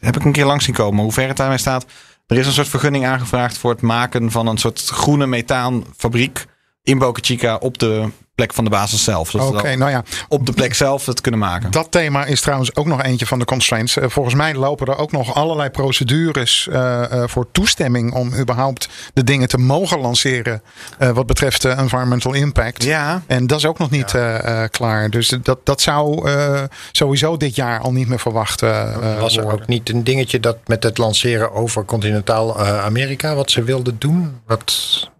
heb 0.00 0.16
ik 0.16 0.24
een 0.24 0.32
keer 0.32 0.44
langs 0.44 0.64
zien 0.64 0.74
komen, 0.74 1.02
hoe 1.02 1.12
ver 1.12 1.28
het 1.28 1.36
daarmee 1.36 1.58
staat. 1.58 1.86
Er 2.26 2.38
is 2.38 2.46
een 2.46 2.52
soort 2.52 2.68
vergunning 2.68 3.06
aangevraagd 3.06 3.58
voor 3.58 3.70
het 3.70 3.80
maken 3.80 4.30
van 4.30 4.46
een 4.46 4.58
soort 4.58 4.80
groene 4.80 5.26
methaanfabriek 5.26 6.46
in 6.82 6.98
Boca 6.98 7.20
Chica 7.22 7.56
op 7.56 7.78
de 7.78 8.10
plek 8.34 8.54
van 8.54 8.64
de 8.64 8.70
basis 8.70 9.04
zelf. 9.04 9.34
Oké, 9.34 9.74
nou 9.76 9.90
ja, 9.90 10.02
op 10.28 10.46
de 10.46 10.52
plek 10.52 10.74
zelf 10.74 11.06
het 11.06 11.20
kunnen 11.20 11.40
maken. 11.40 11.70
dat 11.70 11.90
thema 11.90 12.24
is 12.24 12.40
trouwens 12.40 12.76
ook 12.76 12.86
nog 12.86 13.02
eentje 13.02 13.26
van 13.26 13.38
de 13.38 13.44
constraints. 13.44 13.96
Eh, 13.96 14.08
volgens 14.08 14.34
mij 14.34 14.54
lopen 14.54 14.86
er 14.86 14.96
ook 14.98 15.12
nog 15.12 15.34
allerlei 15.34 15.70
procedures 15.70 16.68
eh, 16.68 17.12
eh, 17.22 17.28
voor 17.28 17.46
toestemming 17.52 18.12
om 18.14 18.34
überhaupt 18.34 18.88
de 19.12 19.24
dingen 19.24 19.48
te 19.48 19.58
mogen 19.58 19.98
lanceren 20.00 20.62
eh, 20.98 21.10
wat 21.10 21.26
betreft 21.26 21.62
de 21.62 21.68
environmental 21.68 22.32
impact. 22.32 22.84
Ja, 22.84 23.22
En 23.26 23.46
dat 23.46 23.58
is 23.58 23.66
ook 23.66 23.78
nog 23.78 23.90
niet 23.90 24.14
eh, 24.14 24.62
eh, 24.62 24.70
klaar. 24.70 25.10
Dus 25.10 25.28
dat, 25.42 25.58
dat 25.64 25.80
zou 25.80 26.28
eh, 26.30 26.62
sowieso 26.92 27.36
dit 27.36 27.54
jaar 27.54 27.80
al 27.80 27.92
niet 27.92 28.08
meer 28.08 28.20
verwacht 28.20 28.62
eh, 28.62 28.92
eh, 28.94 29.20
was 29.20 29.36
er 29.36 29.42
worden. 29.42 29.60
ook 29.60 29.66
niet 29.68 29.88
een 29.90 30.04
dingetje 30.04 30.40
dat 30.40 30.56
met 30.66 30.82
het 30.82 30.98
lanceren 30.98 31.52
over 31.52 31.84
continentaal 31.84 32.58
eh, 32.60 32.84
Amerika, 32.84 33.34
wat 33.34 33.50
ze 33.50 33.62
wilden 33.62 33.96
doen? 33.98 34.40
Wat, 34.46 34.72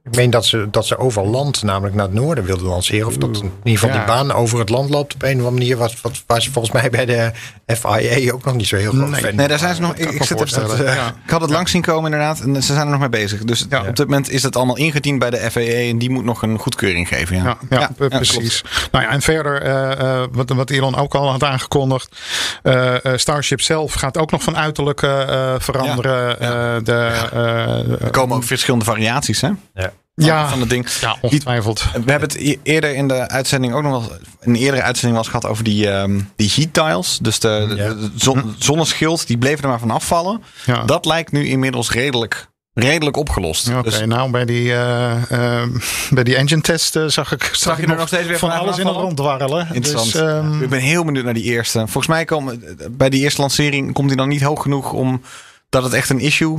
ik 0.05 0.17
meen 0.17 0.31
dat 0.31 0.47
ze, 0.47 0.69
dat 0.71 0.87
ze 0.87 0.99
over 0.99 1.27
land, 1.27 1.63
namelijk 1.63 1.95
naar 1.95 2.05
het 2.05 2.15
noorden, 2.15 2.45
wilden 2.45 2.67
lanceren. 2.67 3.04
Of 3.07 3.17
dat 3.17 3.37
in 3.37 3.51
ieder 3.65 3.81
geval 3.81 3.89
Ja. 3.89 3.95
die 3.97 4.05
baan 4.07 4.33
over 4.33 4.59
het 4.59 4.69
land 4.69 4.91
loopt 4.91 5.15
op 5.15 5.23
een 5.23 5.29
of 5.29 5.35
andere 5.37 5.51
manier. 5.51 5.77
Wat, 5.77 5.95
wat, 6.01 6.23
waar 6.27 6.43
ze 6.43 6.51
volgens 6.53 6.75
mij 6.75 6.91
bij 6.91 7.07
de 7.07 7.31
FIA 7.67 8.33
ook 8.33 8.45
nog 8.45 8.55
niet 8.55 8.67
zo 8.67 8.77
heel 8.77 8.93
groot 8.93 9.09
Nee. 9.11 9.21
fan 9.21 9.35
Nee, 9.35 9.49
daar 9.49 9.59
zijn 9.59 9.75
ze 9.75 9.81
nog. 9.81 9.95
Ik, 9.95 10.11
ik 10.11 10.23
zit 10.23 10.37
voorstellen, 10.39 10.87
eh, 10.87 10.95
ja. 10.95 11.07
ik 11.25 11.31
had 11.31 11.41
het 11.41 11.51
langs 11.51 11.71
zien 11.71 11.83
komen 11.83 12.05
inderdaad. 12.13 12.41
En 12.41 12.55
ze 12.63 12.73
zijn 12.73 12.85
er 12.87 12.91
nog 12.91 13.01
mee 13.01 13.09
bezig. 13.09 13.45
Dus 13.45 13.67
Ja. 13.71 13.79
op 13.81 13.97
dit 13.97 14.07
moment 14.07 14.31
is 14.31 14.43
het 14.43 14.57
allemaal 14.57 14.77
ingediend 14.77 15.19
bij 15.19 15.31
de 15.31 15.51
FAA. 15.51 15.61
En 15.61 15.99
die 15.99 16.11
moet 16.11 16.25
nog 16.25 16.43
een 16.43 16.59
goedkeuring 16.59 17.09
geven. 17.09 17.37
Ja, 17.37 17.43
Ja, 17.43 17.57
ja, 17.71 17.79
Ja, 17.81 17.91
pre- 17.97 18.07
ja, 18.11 18.17
precies. 18.17 18.65
nou 18.93 19.05
ja, 19.05 19.11
en 19.11 19.21
verder, 19.23 19.63
eh, 19.63 19.93
eh, 20.23 20.27
wat, 20.33 20.51
wat 20.51 20.71
Elon 20.71 20.97
ook 20.97 21.15
al 21.15 21.31
had 21.31 21.43
aangekondigd. 21.45 22.17
eh, 22.63 23.05
eh, 23.05 23.13
Starship 23.19 23.61
zelf 23.61 23.93
gaat 23.93 24.19
ook 24.19 24.31
nog 24.31 24.43
van 24.43 24.57
uiterlijk 24.57 25.03
eh, 25.03 25.55
veranderen. 25.59 26.37
Ja, 26.41 26.75
Eh, 26.77 26.85
de, 26.85 26.93
eh, 27.33 28.03
Er 28.05 28.11
komen 28.11 28.37
ook 28.37 28.45
verschillende 28.45 28.85
variaties 28.85 29.41
hè, 29.41 29.51
Ja. 29.75 29.93
Ja, 30.15 30.49
van 30.49 30.61
het 30.61 30.71
ding. 30.71 30.89
ja, 30.91 31.17
ongetwijfeld. 31.21 31.85
We 32.05 32.11
hebben 32.11 32.29
het 32.29 32.59
eerder 32.63 32.95
in 32.95 33.09
de 33.09 33.29
uitzending 33.29 33.73
ook 33.75 33.83
nog 33.83 34.09
wel. 34.09 34.19
Een 34.41 34.55
eerdere 34.57 34.83
uitzending 34.83 35.17
was 35.19 35.27
gehad 35.29 35.47
over 35.47 35.65
die, 35.65 35.91
ehm, 35.91 36.21
die 36.37 36.53
heat 36.55 36.73
tiles. 36.73 37.19
Dus 37.23 37.39
de, 37.39 37.65
de- 37.69 37.75
Ja. 37.75 37.89
de 37.95 38.11
zon, 38.17 38.55
zonneschild, 38.59 39.27
die 39.27 39.39
bleven 39.39 39.63
er 39.63 39.69
maar 39.69 39.79
van 39.79 39.91
afvallen. 39.91 40.43
Ja. 40.65 40.85
Dat 40.85 41.05
lijkt 41.05 41.33
nu 41.33 41.47
inmiddels 41.47 41.91
redelijk, 41.91 42.47
redelijk 42.73 43.17
opgelost. 43.17 43.67
Ja, 43.69 43.79
Oké, 43.79 43.91
Dus 43.91 44.07
nou 44.07 44.31
bij 44.31 44.45
die, 44.45 44.73
eh, 44.73 45.63
eh, 45.63 45.69
bij 46.11 46.25
die 46.25 46.37
engine 46.37 46.61
test 46.61 46.97
eh, 46.97 47.05
zag 47.07 47.33
ik, 47.33 47.51
zag 47.53 47.81
je 47.81 47.87
er 47.87 47.97
nog 47.97 48.07
steeds 48.07 48.27
weer 48.27 48.39
van 48.39 48.51
van 48.51 48.59
alles 48.59 48.79
in 48.79 48.87
het 48.87 48.97
ronddwarrelen. 48.97 49.69
Interessant. 49.73 50.13
Dus, 50.13 50.21
ehm, 50.23 50.63
Ik 50.63 50.69
ben 50.69 50.81
heel 50.81 51.05
benieuwd 51.05 51.25
naar 51.25 51.35
die 51.35 51.43
eerste. 51.45 51.79
Volgens 51.79 52.07
mij 52.07 52.25
komen 52.25 52.77
bij 52.91 53.09
die 53.11 53.23
eerste 53.23 53.41
lancering 53.41 53.93
komt 53.93 54.09
hij 54.09 54.17
dan 54.17 54.29
niet 54.29 54.43
hoog 54.43 54.63
genoeg 54.63 54.93
om 54.93 55.23
dat 55.69 55.83
het 55.83 55.93
echt 55.93 56.11
een 56.11 56.21
issue 56.21 56.59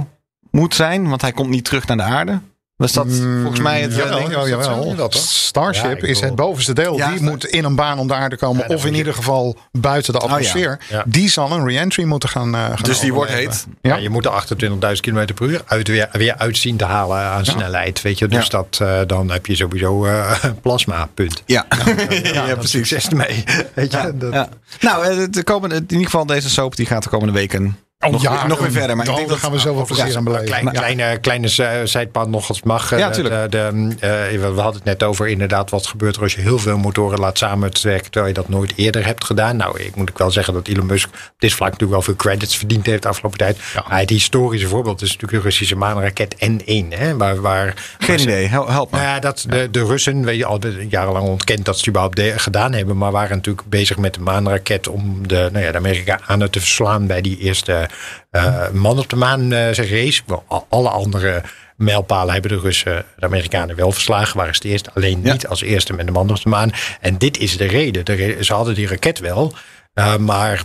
moet 0.51 0.75
zijn, 0.75 1.09
want 1.09 1.21
hij 1.21 1.31
komt 1.31 1.49
niet 1.49 1.65
terug 1.65 1.87
naar 1.87 1.97
de 1.97 2.03
aarde. 2.03 2.39
Was 2.75 2.91
dat 2.93 3.07
volgens 3.41 3.59
mij 3.59 3.81
het 3.81 3.91
eh, 3.91 3.97
Jawel, 3.97 4.17
ding? 4.17 4.29
jawel, 4.29 4.43
zo 4.45 4.49
jawel. 4.69 4.91
is 4.91 4.95
dat? 4.97 5.13
Starship 5.15 6.01
Ja, 6.01 6.07
is 6.07 6.19
het 6.19 6.35
bovenste 6.35 6.73
deel. 6.73 6.97
Ja, 6.97 7.11
die 7.11 7.21
moet 7.21 7.45
in 7.45 7.63
een 7.63 7.75
baan 7.75 7.99
om 7.99 8.07
de 8.07 8.13
aarde 8.13 8.37
komen. 8.37 8.69
Of 8.69 8.85
in 8.85 8.95
ieder 8.95 9.13
geval 9.13 9.57
buiten 9.71 10.13
de 10.13 10.19
atmosfeer. 10.19 10.79
Ja. 10.89 11.03
Die 11.07 11.29
zal 11.29 11.51
een 11.51 11.67
re-entry 11.67 12.03
moeten 12.03 12.29
gaan, 12.29 12.55
eh, 12.55 12.61
gaan 12.63 12.75
Dus 12.81 12.99
die 12.99 13.13
wordt 13.13 13.31
heet. 13.31 13.65
Ja. 13.81 13.95
Ja. 13.95 14.01
je 14.01 14.09
moet 14.09 14.25
er 14.25 14.31
28.000 14.31 15.01
km 15.01 15.33
per 15.33 15.47
uur 15.47 15.61
uit, 15.65 15.87
weer, 15.87 16.09
weer 16.11 16.35
uitzien 16.37 16.77
te 16.77 16.85
halen 16.85 17.17
aan 17.17 17.45
snelheid. 17.45 18.01
Weet 18.01 18.19
je? 18.19 18.27
Dus 18.27 18.43
Ja. 18.43 18.49
dat, 18.49 18.77
eh, 18.81 18.99
dan 19.07 19.31
heb 19.31 19.45
je 19.45 19.55
sowieso 19.55 20.07
plasma, 20.61 21.09
punt. 21.13 21.43
Ja, 21.45 21.65
Ja, 22.23 22.47
ja, 22.47 22.55
precies. 22.55 22.71
Succes 22.71 23.07
ermee. 23.07 23.43
Weet 23.73 23.91
je? 23.91 23.97
Ja, 23.97 24.11
dat, 24.11 24.33
ja. 24.33 24.49
Nou, 24.79 25.29
de 25.29 25.43
komende, 25.43 25.75
in 25.75 25.85
ieder 25.87 26.05
geval 26.05 26.25
deze 26.25 26.49
soap 26.49 26.75
die 26.75 26.85
gaat 26.85 27.03
de 27.03 27.09
komende 27.09 27.33
weken 27.33 27.77
Oh, 28.05 28.11
nog, 28.11 28.21
ja, 28.21 28.47
nog 28.47 28.59
weer 28.59 28.71
verder. 28.71 28.95
Maar 28.95 29.07
ik 29.09 29.15
denk 29.15 29.29
dat 29.29 29.37
gaan 29.37 29.51
we 29.51 29.59
zo 29.59 29.75
wel 29.75 29.85
plezier 29.85 30.17
aan 30.17 30.23
beleven. 30.23 30.45
Klein. 30.45 30.71
Kleine, 30.71 31.17
kleine 31.17 31.47
zijpad 31.87 32.27
nog 32.29 32.47
als 32.47 32.57
het 32.57 32.65
mag. 32.65 32.97
Ja, 32.97 33.09
De- 33.09 33.47
de, 33.49 33.95
eh, 33.99 34.09
we 34.39 34.45
hadden 34.61 34.73
het 34.73 34.83
net 34.83 35.03
over 35.03 35.27
inderdaad 35.27 35.69
wat 35.69 35.87
gebeurt 35.87 36.15
er 36.15 36.21
als 36.21 36.33
je 36.33 36.41
heel 36.41 36.59
veel 36.59 36.77
motoren 36.77 37.19
laat 37.19 37.37
samenwerken 37.37 38.11
terwijl 38.11 38.27
je 38.27 38.33
dat 38.33 38.49
nooit 38.49 38.73
eerder 38.75 39.05
hebt 39.05 39.23
gedaan. 39.25 39.55
Nou, 39.57 39.79
ik 39.79 39.95
moet 39.95 40.09
ook 40.09 40.17
wel 40.17 40.31
zeggen 40.31 40.53
dat 40.53 40.67
Elon 40.67 40.85
Musk 40.85 41.07
op 41.07 41.31
dit 41.37 41.53
vlak 41.53 41.71
natuurlijk 41.71 41.91
wel 41.99 42.01
veel 42.01 42.15
credits 42.15 42.57
verdiend 42.57 42.85
heeft 42.85 43.01
de 43.01 43.07
afgelopen 43.07 43.37
tijd. 43.37 43.57
Maar 43.89 43.99
het 43.99 44.09
historische 44.09 44.67
voorbeeld 44.67 45.01
is 45.01 45.11
natuurlijk 45.13 45.43
de 45.43 45.49
Russische 45.49 45.75
maanraket 45.75 46.35
N1. 46.45 46.85
Hè, 46.97 47.17
waar, 47.17 47.41
waar, 47.41 47.73
Geen 47.99 48.19
idee, 48.19 48.47
Hel- 48.47 48.69
help 48.69 48.91
me. 48.91 48.97
nou 48.97 49.09
ja, 49.09 49.19
dat 49.19 49.45
de, 49.49 49.67
de 49.71 49.85
Russen, 49.85 50.23
weet 50.25 50.37
je, 50.37 50.45
al 50.45 50.59
jarenlang 50.89 51.27
ontkend 51.27 51.65
dat 51.65 51.73
ze 51.73 51.79
het 51.79 51.89
überhaupt 51.89 52.15
de- 52.15 52.33
gedaan 52.39 52.73
hebben. 52.73 52.97
Maar 52.97 53.11
waren 53.11 53.35
natuurlijk 53.35 53.69
bezig 53.69 53.97
met 53.97 54.13
de 54.13 54.19
maanraket 54.19 54.87
om 54.87 55.27
de, 55.27 55.49
nou 55.51 55.65
ja, 55.65 55.71
de 55.71 55.77
Amerikanen 55.77 56.51
te 56.51 56.59
verslaan 56.59 57.07
bij 57.07 57.21
die 57.21 57.37
eerste 57.37 57.89
eh, 58.31 58.69
man 58.69 58.99
op 58.99 59.09
de 59.09 59.15
maan 59.15 59.51
eh, 59.51 59.73
race. 59.73 60.21
Al- 60.47 60.65
alle 60.69 60.89
andere 60.89 61.41
mijlpalen 61.75 62.33
hebben 62.33 62.51
de 62.51 62.59
Russen 62.59 63.05
de 63.17 63.25
Amerikanen 63.25 63.75
wel 63.75 63.91
verslagen. 63.91 64.37
Waren 64.37 64.55
ze 64.55 64.61
het 64.63 64.71
eerst, 64.71 64.95
alleen 64.95 65.19
Ja. 65.23 65.31
niet 65.31 65.47
als 65.47 65.61
eerste 65.61 65.93
met 65.93 66.05
de 66.05 66.11
man 66.11 66.29
op 66.29 66.41
de 66.43 66.49
maan. 66.49 66.71
En 67.01 67.17
dit 67.17 67.37
is 67.37 67.57
de 67.57 67.65
reden. 67.65 68.05
De 68.05 68.13
reden- 68.13 68.45
ze 68.45 68.53
hadden 68.53 68.75
die 68.75 68.87
raket 68.87 69.19
wel, 69.19 69.53
eh, 69.93 70.17
maar 70.17 70.63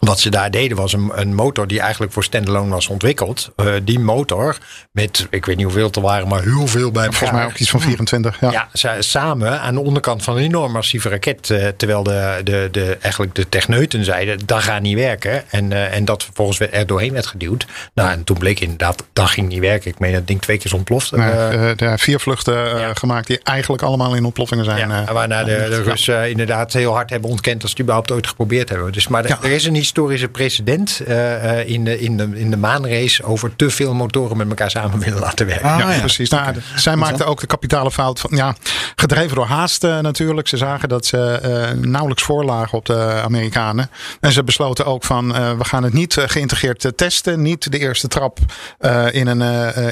wat 0.00 0.20
ze 0.20 0.30
daar 0.30 0.50
deden 0.50 0.76
was 0.76 0.92
een, 0.92 1.10
een 1.14 1.34
motor 1.34 1.66
die 1.66 1.80
eigenlijk 1.80 2.12
voor 2.12 2.24
standalone 2.24 2.70
was 2.70 2.88
ontwikkeld. 2.88 3.50
Eh, 3.56 3.66
die 3.82 3.98
motor 3.98 4.58
met, 4.92 5.26
ik 5.30 5.46
weet 5.46 5.56
niet 5.56 5.64
hoeveel 5.64 5.90
er 5.92 6.00
waren, 6.00 6.28
maar 6.28 6.42
heel 6.42 6.66
veel 6.66 6.90
bij 6.90 7.02
elkaar. 7.04 7.18
Volgens 7.18 7.38
mij 7.40 7.48
ook 7.48 7.56
iets 7.58 7.70
van 7.70 7.80
24. 7.80 8.40
Ja. 8.40 8.50
Ja, 8.50 8.68
sa- 8.72 9.02
samen 9.02 9.60
aan 9.60 9.74
de 9.74 9.80
onderkant 9.80 10.22
van 10.24 10.36
een 10.36 10.42
enorm 10.42 10.72
massieve 10.72 11.08
raket. 11.08 11.50
eh, 11.50 11.66
terwijl 11.76 12.02
de, 12.02 12.40
de, 12.44 12.68
de, 12.72 12.96
eigenlijk 13.00 13.34
de 13.34 13.48
techneuten 13.48 14.04
zeiden, 14.04 14.38
dat 14.46 14.62
gaat 14.62 14.82
niet 14.82 14.96
werken. 14.96 15.50
En, 15.50 15.72
eh, 15.72 15.94
en 15.96 16.04
dat 16.04 16.24
vervolgens 16.24 16.58
weer 16.58 16.72
er 16.72 16.86
doorheen 16.86 17.12
werd 17.12 17.26
geduwd. 17.26 17.66
Nou, 17.94 18.10
en 18.10 18.24
toen 18.24 18.38
bleek 18.38 18.60
inderdaad, 18.60 19.04
dat 19.12 19.26
ging 19.28 19.48
niet 19.48 19.60
werken. 19.60 19.90
Ik 19.90 19.98
meen 19.98 20.12
dat 20.12 20.26
ding 20.26 20.40
twee 20.40 20.56
keer 20.56 20.66
is 20.66 20.72
ontploft. 20.72 21.10
Nee, 21.12 21.74
de 21.74 21.92
vier 21.96 22.20
vluchten 22.20 22.78
ja. 22.78 22.94
gemaakt 22.94 23.26
die 23.26 23.40
eigenlijk 23.42 23.82
allemaal 23.82 24.14
in 24.14 24.24
ontploffingen 24.24 24.64
zijn. 24.64 24.88
ja, 24.88 25.12
waarna 25.12 25.44
de, 25.44 25.66
de 25.70 25.82
Russen 25.82 26.30
inderdaad 26.30 26.72
heel 26.72 26.92
hard 26.94 27.10
hebben 27.10 27.30
ontkend 27.30 27.54
dat 27.60 27.64
ze 27.70 27.70
het 27.70 27.80
überhaupt 27.80 28.10
ooit 28.10 28.26
geprobeerd 28.26 28.68
hebben. 28.68 28.92
Dus, 28.92 29.08
maar 29.08 29.24
er- 29.24 29.38
er 29.42 29.50
is 29.50 29.64
een 29.64 29.74
historie 29.74 29.88
historische 29.90 30.28
precedent 30.28 31.00
eh, 31.06 31.60
eh, 31.60 31.68
in, 31.68 31.84
de, 31.84 32.00
in, 32.00 32.16
de, 32.16 32.30
in 32.34 32.50
de 32.50 32.56
maanrace 32.56 33.22
over 33.24 33.56
te 33.56 33.70
veel 33.70 33.94
motoren 33.94 34.36
met 34.36 34.48
elkaar 34.48 34.70
samen 34.70 34.98
willen 34.98 35.20
laten 35.20 35.46
werken. 35.46 35.68
Ah, 35.68 35.78
ja, 35.78 35.92
ja. 35.92 35.98
precies. 35.98 36.30
Nou, 36.30 36.54
zij 36.76 36.96
maakten 36.96 37.26
ook 37.26 37.40
de 37.40 37.46
kapitale 37.46 37.90
fout 37.90 38.20
van, 38.20 38.30
ja, 38.34 38.54
gedreven 38.96 39.36
door 39.36 39.46
haast 39.46 39.84
eh, 39.84 39.98
natuurlijk. 39.98 40.48
Ze 40.48 40.56
zagen 40.56 40.88
dat 40.88 41.06
ze 41.06 41.18
eh, 41.18 41.70
nauwelijks 41.78 42.22
voorlagen 42.22 42.78
op 42.78 42.86
de 42.86 43.20
Amerikanen. 43.24 43.90
En 44.20 44.32
ze 44.32 44.44
besloten 44.44 44.86
ook 44.86 45.04
van, 45.04 45.34
eh, 45.34 45.52
we 45.58 45.64
gaan 45.64 45.82
het 45.82 45.92
niet 45.92 46.16
geïntegreerd 46.26 46.92
testen. 46.96 47.42
Niet 47.42 47.72
de 47.72 47.78
eerste 47.78 48.08
trap 48.08 48.38
eh, 48.78 49.06
in, 49.10 49.26
een, 49.26 49.40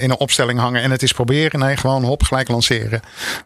in 0.00 0.10
een 0.10 0.18
opstelling 0.18 0.58
hangen 0.58 0.82
en 0.82 0.90
het 0.90 1.02
is 1.02 1.12
proberen. 1.12 1.60
Nee, 1.60 1.76
gewoon 1.76 2.04
hop, 2.04 2.22
gelijk 2.22 2.48
lanceren. 2.48 3.00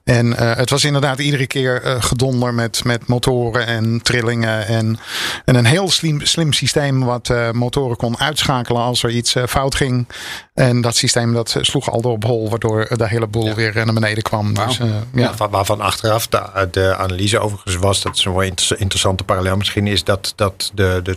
En 0.05 0.37
eh, 0.37 0.57
het 0.57 0.71
was 0.71 0.85
inderdaad 0.85 1.19
iedere 1.19 1.47
keer 1.47 1.97
gedonder 2.01 2.55
met, 2.55 2.85
met 2.85 3.07
motoren 3.07 3.67
en 3.67 4.01
trillingen. 4.03 4.67
En, 4.67 4.99
en 5.45 5.55
een 5.55 5.65
heel 5.65 5.91
slim, 5.91 6.21
slim 6.21 6.42
systeem 6.51 7.05
wat 7.05 7.31
eh, 7.31 7.51
motoren 7.51 7.97
kon 7.97 8.19
uitschakelen 8.19 8.83
als 8.83 9.03
er 9.03 9.11
iets 9.11 9.35
eh, 9.35 9.43
fout 9.47 9.75
ging. 9.75 10.07
En 10.55 10.81
dat 10.81 10.97
systeem 10.97 11.33
dat 11.33 11.55
eh, 11.55 11.63
sloeg 11.63 11.91
al 11.91 12.01
door 12.01 12.13
op 12.13 12.25
hol, 12.25 12.51
waardoor 12.51 12.89
de 12.97 13.09
hele 13.09 13.27
boel 13.27 13.55
weer 13.55 13.73
naar 13.75 13.95
beneden 13.95 14.23
kwam. 14.23 14.55
Dus, 14.55 14.77
ja. 14.77 14.85
Ja, 15.15 15.37
van- 15.37 15.51
waarvan 15.51 15.81
achteraf 15.81 16.27
de, 16.29 16.69
de 16.71 16.97
analyse 16.97 17.39
overigens 17.39 17.77
was, 17.77 18.03
dat 18.03 18.17
is 18.17 18.25
een 18.25 18.33
wel 18.33 18.43
inter- 18.43 18.81
interessante 18.81 19.25
parallel 19.25 19.57
misschien, 19.57 19.87
is 19.87 20.05
dat, 20.05 20.33
dat 20.37 20.71
de, 20.75 21.01
de 21.03 21.15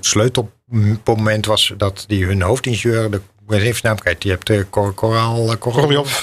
sleutelmoment 0.70 1.46
was 1.46 1.74
dat 1.78 2.04
die 2.08 2.26
hun 2.26 2.42
hoofdingenieur, 2.42 3.12
de 3.12 3.22
ik 3.48 3.52
even 3.62 3.80
naam 3.84 4.00
kwijt, 4.00 4.22
die 4.22 4.32
hebt 4.32 4.48
de 4.48 4.66
Kor, 4.70 4.94
Koral, 4.94 5.56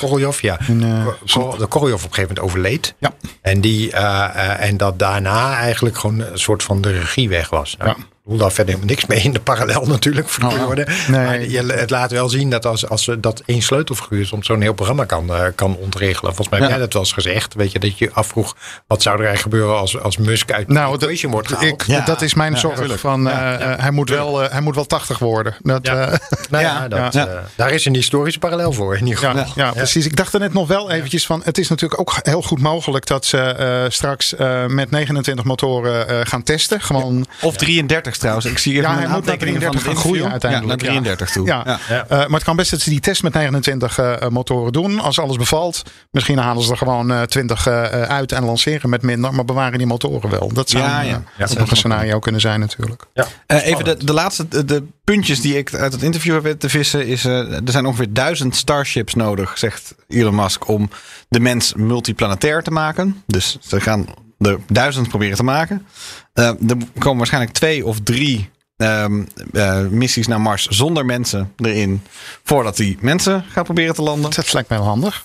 Koroljov. 0.01 0.41
Ja. 0.41 0.59
En, 0.61 1.03
Kor- 1.05 1.18
Kor- 1.33 1.59
de 1.59 1.66
Koroljov 1.66 2.05
op 2.05 2.09
een 2.09 2.14
gegeven 2.14 2.35
moment 2.35 2.41
overleed. 2.55 2.95
Ja. 2.99 3.12
En, 3.41 3.61
die, 3.61 3.93
en 3.93 4.76
dat 4.76 4.99
daarna 4.99 5.57
eigenlijk 5.57 5.99
gewoon 5.99 6.20
een 6.20 6.39
soort 6.39 6.62
van 6.62 6.81
de 6.81 6.91
regie 6.93 7.29
weg 7.29 7.51
was. 7.51 7.76
Nou, 7.79 7.91
Ja. 7.91 7.97
Ik 8.25 8.29
bedoel 8.29 8.43
daar 8.47 8.53
verder 8.57 8.77
niks 8.85 9.07
mee 9.07 9.20
in 9.20 9.33
de 9.33 9.41
parallel 9.41 9.87
natuurlijk 9.87 10.29
voor 10.29 10.49
de 10.51 10.57
woorden. 10.64 10.87
Nee. 11.09 11.27
Maar 11.27 11.41
je, 11.49 11.62
het 11.73 11.91
laat 11.91 12.11
wel 12.11 12.29
zien 12.29 12.51
dat 12.51 12.66
als, 12.66 12.89
als 12.89 13.11
dat 13.18 13.43
één 13.47 13.62
sleutelfiguur 13.62 14.27
soms 14.27 14.47
zo'n 14.47 14.61
heel 14.61 14.73
programma 14.73 15.05
kan, 15.05 15.35
eh, 15.35 15.45
kan 15.55 15.77
ontregelen. 15.77 16.35
Volgens 16.35 16.49
mij 16.49 16.59
heb 16.61 16.68
jij 16.68 16.79
dat 16.79 16.93
wel 16.93 17.03
eens 17.03 17.12
gezegd. 17.12 17.55
Weet 17.55 17.73
je, 17.73 17.79
dat 17.79 17.99
je 17.99 18.11
afvroeg, 18.12 18.57
wat 18.87 19.03
zou 19.03 19.18
er 19.20 19.25
eigenlijk 19.27 19.55
gebeuren 19.55 19.81
als, 19.81 19.99
als 20.01 20.16
Musk 20.16 20.53
uit 20.53 20.66
de 20.66 20.73
Nou, 20.73 20.95
equation 20.95 21.33
wordt 21.33 21.49
gehaald? 21.49 21.66
ik, 21.66 21.83
Ja. 21.87 22.01
dat 22.05 22.23
is 22.23 22.35
mijn 22.35 22.53
Ja, 22.53 22.59
zorg. 22.59 23.01
Van, 23.01 23.27
hij, 23.27 23.91
moet 23.91 24.09
wel, 24.11 24.39
hij 24.41 24.61
moet 24.61 24.75
wel 24.75 24.87
80 24.87 25.18
worden. 25.18 25.57
Dat, 25.62 25.87
Ja. 25.87 26.09
eh, 26.09 26.18
nou 26.51 26.89
dat, 26.89 27.12
ja. 27.12 27.27
eh, 27.27 27.39
daar 27.57 27.70
is 27.73 27.85
een 27.85 27.95
historische 27.95 28.39
parallel 28.41 28.73
voor 28.73 28.97
in 28.97 29.07
ieder 29.07 29.18
geval. 29.18 29.37
Ja, 29.37 29.47
ja, 29.55 29.70
precies. 29.73 30.07
Ik 30.07 30.16
dacht 30.16 30.35
er 30.35 30.41
net 30.41 30.53
nog 30.53 30.68
wel 30.68 30.91
eventjes 30.91 31.27
van. 31.27 31.41
Het 31.45 31.59
is 31.59 31.68
natuurlijk 31.68 32.01
ook 32.01 32.14
heel 32.23 32.43
goed 32.43 32.61
mogelijk 32.61 33.07
dat 33.07 33.25
ze 33.27 33.39
eh, 33.39 33.85
straks 33.89 34.35
eh, 34.35 34.66
met 34.66 34.91
29 34.91 35.45
motoren 35.45 36.09
eh, 36.09 36.20
gaan 36.23 36.43
testen. 36.43 36.81
Gewoon. 36.81 37.27
Of 37.41 37.57
33 37.57 38.11
trouwens. 38.19 38.47
Ik 38.47 38.59
zie 38.59 38.73
even 38.73 38.83
Ja, 38.85 38.89
hij 38.89 38.99
moet 39.01 39.09
naar 39.09 39.17
aantekening 39.17 39.63
van 39.63 39.71
33 39.71 39.91
het 39.91 40.03
gaan 40.03 40.11
groeien 40.11 40.31
uiteindelijk. 40.31 40.81
Ja, 40.83 40.87
naar 40.93 41.03
33 41.03 41.31
toe. 41.31 41.47
Ja. 41.47 41.79
Eh, 41.89 42.09
maar 42.09 42.29
het 42.31 42.45
kan 42.45 42.57
best 42.57 42.71
dat 42.71 42.81
ze 42.81 42.91
die 42.91 43.01
test 43.01 43.23
met 43.23 43.33
29 43.35 43.99
eh, 43.99 44.29
motoren 44.29 44.73
doen. 44.73 45.01
Als 45.01 45.19
alles 45.21 45.37
bevalt, 45.37 45.83
misschien 46.11 46.39
halen 46.39 46.63
ze 46.63 46.71
er 46.71 46.77
gewoon 46.77 47.13
eh, 47.13 47.23
20 47.23 47.67
eh, 47.67 47.83
uit 48.03 48.33
en 48.33 48.45
lanceren 48.45 48.91
met 48.91 49.03
minder. 49.03 49.35
Maar 49.35 49.45
bewaren 49.45 49.79
die 49.79 49.87
motoren 49.87 50.31
wel. 50.31 50.51
Dat 50.53 50.71
zou 50.71 50.83
Ja, 50.85 51.01
een, 51.01 51.07
ja. 51.07 51.23
Ja, 51.37 51.47
ook 51.51 51.59
dat 51.59 51.71
een 51.71 51.77
scenario 51.77 52.19
kunnen 52.19 52.41
zijn 52.41 52.61
natuurlijk. 52.61 53.05
Ja. 53.15 53.27
Eh, 53.47 53.67
even 53.67 53.85
de, 53.85 54.05
de 54.05 54.13
laatste 54.13 54.49
de, 54.49 54.65
de 54.65 54.85
puntjes 55.05 55.41
die 55.41 55.57
ik 55.59 55.75
uit 55.75 55.93
het 55.93 56.03
interview 56.03 56.45
heb 56.45 56.61
te 56.61 56.69
vissen 56.69 57.07
is... 57.07 57.25
eh, 57.25 57.53
er 57.53 57.61
zijn 57.65 57.87
ongeveer 57.87 58.13
duizend 58.13 58.57
starships 58.57 59.15
nodig, 59.15 59.59
zegt 59.59 59.95
Elon 60.09 60.35
Musk... 60.35 60.69
om 60.69 60.91
de 61.29 61.41
mens 61.41 61.75
multiplanetair 61.77 62.63
te 62.63 62.71
maken. 62.71 63.23
Dus 63.27 63.57
ze 63.61 63.81
gaan 63.81 64.07
er 64.43 64.59
duizend 64.66 65.09
proberen 65.09 65.36
te 65.36 65.43
maken. 65.43 65.86
Eh, 66.32 66.47
er 66.47 66.76
komen 66.99 67.18
waarschijnlijk 67.18 67.55
twee 67.55 67.86
of 67.86 68.01
drie 68.01 68.51
ehm, 68.76 69.22
eh, 69.53 69.80
missies 69.86 70.26
naar 70.26 70.40
Mars 70.40 70.66
zonder 70.66 71.05
mensen 71.05 71.53
erin... 71.57 72.03
voordat 72.43 72.76
die 72.76 72.99
mensen 73.01 73.45
gaan 73.49 73.64
proberen 73.64 73.95
te 73.95 74.03
landen. 74.03 74.30
Dat 74.30 74.53
lijkt 74.53 74.68
mij 74.68 74.78
wel 74.78 74.86
handig. 74.86 75.22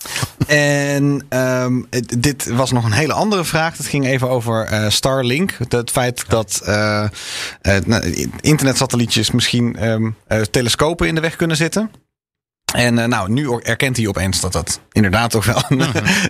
En 0.47 1.25
ehm, 1.29 1.81
dit 2.17 2.45
was 2.45 2.71
nog 2.71 2.85
een 2.85 2.91
hele 2.91 3.13
andere 3.13 3.43
vraag. 3.43 3.77
Het 3.77 3.87
ging 3.87 4.05
even 4.05 4.29
over 4.29 4.65
eh, 4.65 4.89
Starlink. 4.89 5.57
Het 5.69 5.91
feit 5.91 6.29
dat 6.29 6.61
eh, 6.65 7.09
nou, 7.85 8.29
internetsatellietjes 8.41 9.31
misschien 9.31 9.75
ehm, 9.75 10.09
eh, 10.27 10.41
telescopen 10.41 11.07
in 11.07 11.15
de 11.15 11.21
weg 11.21 11.35
kunnen 11.35 11.57
zitten. 11.57 11.91
En 12.75 12.99
eh, 12.99 13.05
nou, 13.07 13.31
nu 13.31 13.49
erkent 13.61 13.97
hij 13.97 14.07
opeens 14.07 14.41
dat 14.41 14.51
dat 14.53 14.79
inderdaad 14.91 15.29
toch 15.31 15.45
wel 15.45 15.63
een, 15.69 15.81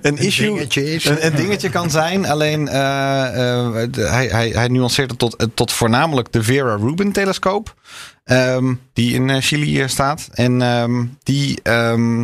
een 0.01 0.17
issue 0.17 0.45
dingetje 0.47 0.93
is. 0.93 1.05
Een, 1.05 1.25
een 1.25 1.35
dingetje 1.35 1.69
kan 1.69 1.89
zijn. 1.89 2.25
Alleen 2.25 2.67
eh, 2.67 3.27
eh, 3.27 3.87
de- 3.91 4.07
hij, 4.07 4.27
hij, 4.27 4.49
hij 4.49 4.67
nuanceert 4.67 5.09
het 5.09 5.19
tot, 5.19 5.47
tot 5.53 5.71
voornamelijk 5.71 6.31
de 6.31 6.43
Vera 6.43 6.75
Rubin 6.75 7.11
telescoop. 7.11 7.75
ehm, 8.23 8.73
die 8.93 9.13
in 9.13 9.41
Chili 9.41 9.89
staat. 9.89 10.29
En 10.33 10.61
ehm, 10.61 11.05
die. 11.23 11.59
ehm, 11.63 12.23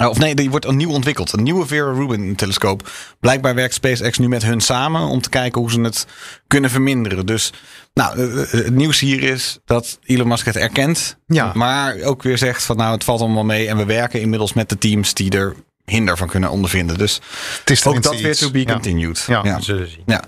Of 0.00 0.18
nee, 0.18 0.34
die 0.34 0.50
wordt 0.50 0.66
opnieuw 0.66 0.90
ontwikkeld. 0.90 1.32
Een 1.32 1.42
nieuwe 1.42 1.66
Vera 1.66 1.92
Rubin 1.92 2.34
telescoop. 2.36 2.90
Blijkbaar 3.20 3.54
werkt 3.54 3.74
SpaceX 3.74 4.18
nu 4.18 4.28
met 4.28 4.42
hun 4.42 4.60
samen 4.60 5.00
om 5.00 5.20
te 5.20 5.28
kijken 5.28 5.60
hoe 5.60 5.70
ze 5.70 5.80
het 5.80 6.06
kunnen 6.46 6.70
verminderen. 6.70 7.26
Dus 7.26 7.52
nou, 7.94 8.18
eh, 8.18 8.42
eh, 8.42 8.50
het 8.50 8.74
nieuws 8.74 9.00
hier 9.00 9.22
is 9.22 9.58
dat 9.64 9.98
Elon 10.04 10.28
Musk 10.28 10.46
het 10.46 10.56
erkent. 10.56 11.16
Ja. 11.26 11.52
Maar 11.54 12.00
ook 12.02 12.22
weer 12.22 12.38
zegt 12.38 12.62
van 12.62 12.76
nou, 12.76 12.92
het 12.94 13.04
valt 13.04 13.20
allemaal 13.20 13.44
mee. 13.44 13.68
En 13.68 13.76
we 13.76 13.84
werken 13.84 14.20
inmiddels 14.20 14.52
met 14.52 14.68
de 14.68 14.78
teams 14.78 15.14
die 15.14 15.30
er 15.30 15.54
hinder 15.84 16.16
van 16.16 16.28
kunnen 16.28 16.50
ondervinden. 16.50 16.98
Dus 16.98 17.20
Het 17.60 17.70
is 17.70 17.86
ook 17.86 18.02
dat 18.02 18.20
weer 18.20 18.36
to 18.36 18.50
be 18.50 18.58
Ja. 18.58 18.64
continued. 18.72 19.24
Ja. 19.26 19.40
ja. 19.44 19.56
We 19.56 19.62
zullen 19.62 19.88
zien. 19.90 20.02
Ja. 20.06 20.22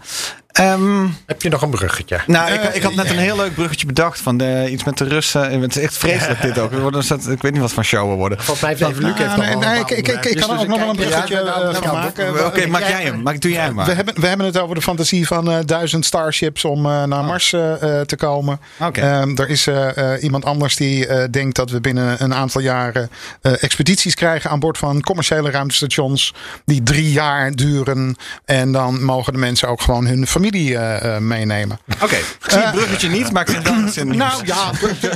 Ehm, 0.58 1.06
Heb 1.26 1.42
je 1.42 1.48
nog 1.48 1.62
een 1.62 1.70
bruggetje? 1.70 2.20
nou, 2.26 2.52
ik, 2.52 2.62
ik 2.62 2.82
had 2.82 2.94
net 2.94 3.10
een 3.10 3.18
heel 3.18 3.36
leuk 3.36 3.54
bruggetje 3.54 3.86
bedacht 3.86 4.20
van 4.20 4.36
de, 4.36 4.66
iets 4.70 4.84
met 4.84 4.98
de 4.98 5.04
Russen. 5.04 5.60
Het 5.60 5.76
is 5.76 5.82
echt 5.82 5.96
vreselijk 5.96 6.42
dit 6.42 6.58
ook. 6.58 6.70
We 6.70 6.80
worden, 6.80 7.04
ik 7.30 7.42
weet 7.42 7.52
niet 7.52 7.60
wat 7.60 7.72
van 7.72 7.84
show 7.84 8.10
we 8.10 8.14
worden. 8.16 8.38
Volgens 8.38 8.60
mij 8.60 8.70
heeft 8.70 8.90
even 8.90 9.04
Luc 9.04 9.18
heeft 9.18 9.30
Ah, 9.30 9.36
nee, 9.38 9.46
nee, 9.48 9.58
paar 9.58 9.78
ik- 9.80 9.90
ik- 9.90 9.96
ik- 9.98 9.98
ik 9.98 10.14
onderwerpen. 10.14 10.40
kan 10.40 10.50
Dus 10.56 10.60
ook 10.60 10.68
nog 10.68 10.78
wel 10.78 10.88
een 10.88 10.96
bruggetje, 10.96 11.34
Ja, 11.34 11.42
nou, 11.42 11.56
eh, 11.56 11.70
nou, 11.70 11.84
van 11.84 11.94
maken. 11.94 12.34
nou, 12.34 12.46
Oké, 12.46 12.66
maak 12.66 12.80
jij 12.88 13.02
hem. 13.02 13.22
Maak, 13.22 13.40
doe 13.40 13.50
jij 13.52 13.62
hem 13.64 13.74
maar. 13.74 13.86
We 13.86 13.92
hebben, 13.92 14.20
we 14.20 14.26
hebben 14.26 14.46
het 14.46 14.58
over 14.58 14.74
de 14.74 14.82
fantasie 14.82 15.26
van 15.26 15.50
eh, 15.50 15.58
duizend 15.64 16.04
starships 16.04 16.64
om 16.64 16.86
eh, 16.86 17.04
naar 17.04 17.24
Mars 17.24 17.52
eh, 17.52 18.00
eh, 18.00 18.06
te 18.06 18.16
komen. 18.16 18.60
Ehm, 18.92 19.36
er 19.36 19.48
is 19.48 19.66
eh, 19.66 20.12
eh, 20.14 20.22
iemand 20.22 20.44
anders 20.44 20.76
die 20.76 21.06
eh, 21.06 21.24
denkt 21.30 21.56
dat 21.56 21.70
we 21.70 21.80
binnen 21.80 22.22
een 22.22 22.34
aantal 22.34 22.60
jaren 22.60 23.10
eh, 23.42 23.52
expedities 23.62 24.14
krijgen 24.14 24.50
aan 24.50 24.58
boord 24.60 24.78
van 24.78 25.00
commerciële 25.00 25.50
ruimtestations. 25.50 26.34
Die 26.64 26.82
drie 26.82 27.12
jaar 27.12 27.52
duren. 27.52 28.16
En 28.44 28.72
dan 28.72 29.04
mogen 29.04 29.32
de 29.32 29.38
mensen 29.38 29.68
ook 29.68 29.80
gewoon 29.80 30.06
hun 30.06 30.26
familie 30.26 30.46
eh, 30.54 31.16
eh, 31.16 31.22
meenemen. 31.22 31.78
Oké, 32.02 32.16
ik 32.16 32.36
zie 32.46 32.58
het 32.58 32.74
bruggetje 32.74 33.08
niet, 33.08 33.32
maar 33.32 33.42
ik 33.42 33.54
vind 33.54 33.68
wel 33.68 33.88
zin 33.88 34.16
Nou 34.16 34.46
ja, 34.46 34.70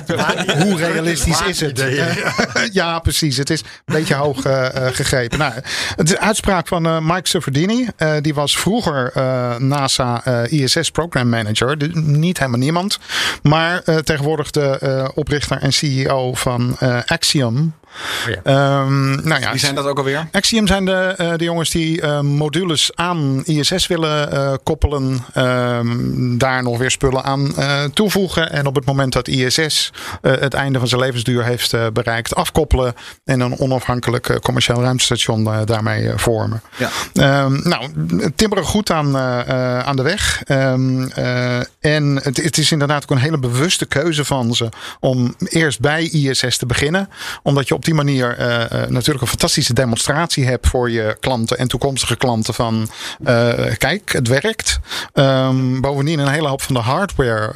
hoe 0.63 0.77
realistisch 0.77 1.41
is 1.41 1.61
het? 1.61 1.85
ja, 2.73 2.99
precies. 2.99 3.37
Het 3.37 3.51
is 3.51 3.61
een 3.61 3.95
beetje 3.95 4.15
hoog 4.15 4.45
eh, 4.45 4.87
eh, 4.87 4.95
gegrepen. 4.95 5.39
Nou, 5.39 5.53
het 5.97 6.09
is 6.09 6.11
een 6.11 6.21
uitspraak 6.21 6.69
van 6.69 6.87
eh, 6.87 6.99
Mike 7.01 7.29
Suffredini. 7.29 7.89
Eh, 7.97 8.13
die 8.21 8.35
was 8.35 8.57
vroeger 8.57 9.11
eh, 9.15 9.57
NASA 9.57 10.25
eh, 10.25 10.61
ISS 10.63 10.91
Program 10.91 11.29
Manager. 11.29 11.79
Dus 11.79 11.89
niet 11.93 12.39
helemaal 12.39 12.61
niemand. 12.61 12.99
Maar 13.43 13.83
eh, 13.85 13.97
tegenwoordig 13.97 14.51
de 14.51 14.79
eh, 14.79 15.09
oprichter 15.15 15.59
en 15.59 15.73
CEO 15.73 16.35
van 16.35 16.77
eh, 16.79 16.99
Ja. 18.27 18.41
Ehm, 18.43 19.29
nou 19.29 19.41
ja, 19.41 19.51
Wie 19.51 19.61
zijn 19.61 19.75
dat 19.75 19.87
ook 19.87 19.99
alweer? 19.99 20.29
Axiom 20.33 20.67
zijn 20.67 20.85
de, 20.85 21.15
eh, 21.17 21.33
de 21.37 21.45
jongens 21.45 21.71
die 21.71 22.01
eh, 22.01 22.21
modules 22.21 22.91
aan 22.95 23.43
ISS 23.45 23.87
willen 23.87 24.33
eh, 24.33 24.53
koppelen. 24.63 25.25
ehm, 25.33 26.39
daar 26.39 26.63
nog 26.63 26.79
weer 26.79 26.91
spullen 26.91 27.25
aan 27.25 27.57
eh, 27.57 27.85
toevoegen. 27.85 28.51
En 28.53 28.67
op 28.67 28.75
het 28.75 28.85
moment 28.85 29.13
dat 29.13 29.29
ISS 29.29 29.93
eh, 30.23 30.33
het 30.41 30.55
einde 30.55 30.79
van 30.79 30.89
zijn 30.89 31.01
levensduur 31.01 31.45
heeft 31.45 31.73
eh, 31.73 31.87
bereikt, 31.93 32.35
afkoppelen. 32.35 32.95
En 33.25 33.41
een 33.41 33.59
onafhankelijk 33.59 34.29
eh, 34.29 34.37
commercieel 34.37 34.83
ruimtestation 34.83 35.49
daarmee 35.65 36.11
vormen. 36.17 36.63
Ja. 36.77 36.89
Ehm, 37.15 37.69
nou, 37.69 37.91
timmeren 38.37 38.65
goed 38.65 38.91
aan, 38.91 39.17
eh, 39.17 39.41
eh, 39.41 39.79
aan 39.87 39.97
de 39.97 40.03
weg. 40.03 40.43
Ehm, 40.45 41.03
eh, 41.09 41.57
en 41.81 42.21
het, 42.23 42.37
het 42.43 42.59
is 42.59 42.73
inderdaad 42.73 43.03
ook 43.03 43.11
een 43.11 43.17
hele 43.17 43.39
bewuste 43.39 43.87
keuze 43.87 44.25
van 44.25 44.55
ze 44.55 44.69
om 45.01 45.35
eerst 45.39 45.81
bij 45.81 46.03
ISS 46.03 46.57
te 46.57 46.67
beginnen. 46.67 47.09
Omdat 47.43 47.69
je 47.69 47.75
op 47.75 47.82
die 47.85 47.95
manier 47.95 48.37
eh, 48.37 48.63
eh, 48.63 48.89
natuurlijk 48.89 49.21
een 49.21 49.31
fantastische 49.31 49.75
demonstratie 49.75 50.47
hebt 50.47 50.67
voor 50.67 50.91
je 50.91 51.17
klanten 51.21 51.59
en 51.59 51.69
toekomstige 51.69 52.17
klanten 52.17 52.55
van 52.55 52.89
eh, 53.25 53.53
kijk, 53.79 54.13
het 54.13 54.29
werkt. 54.29 54.79
Ehm, 55.13 55.81
bovendien 55.81 56.19
een 56.19 56.29
hele 56.29 56.49
hoop 56.49 56.63
van 56.63 56.75
de 56.75 56.81
hardware 56.81 57.53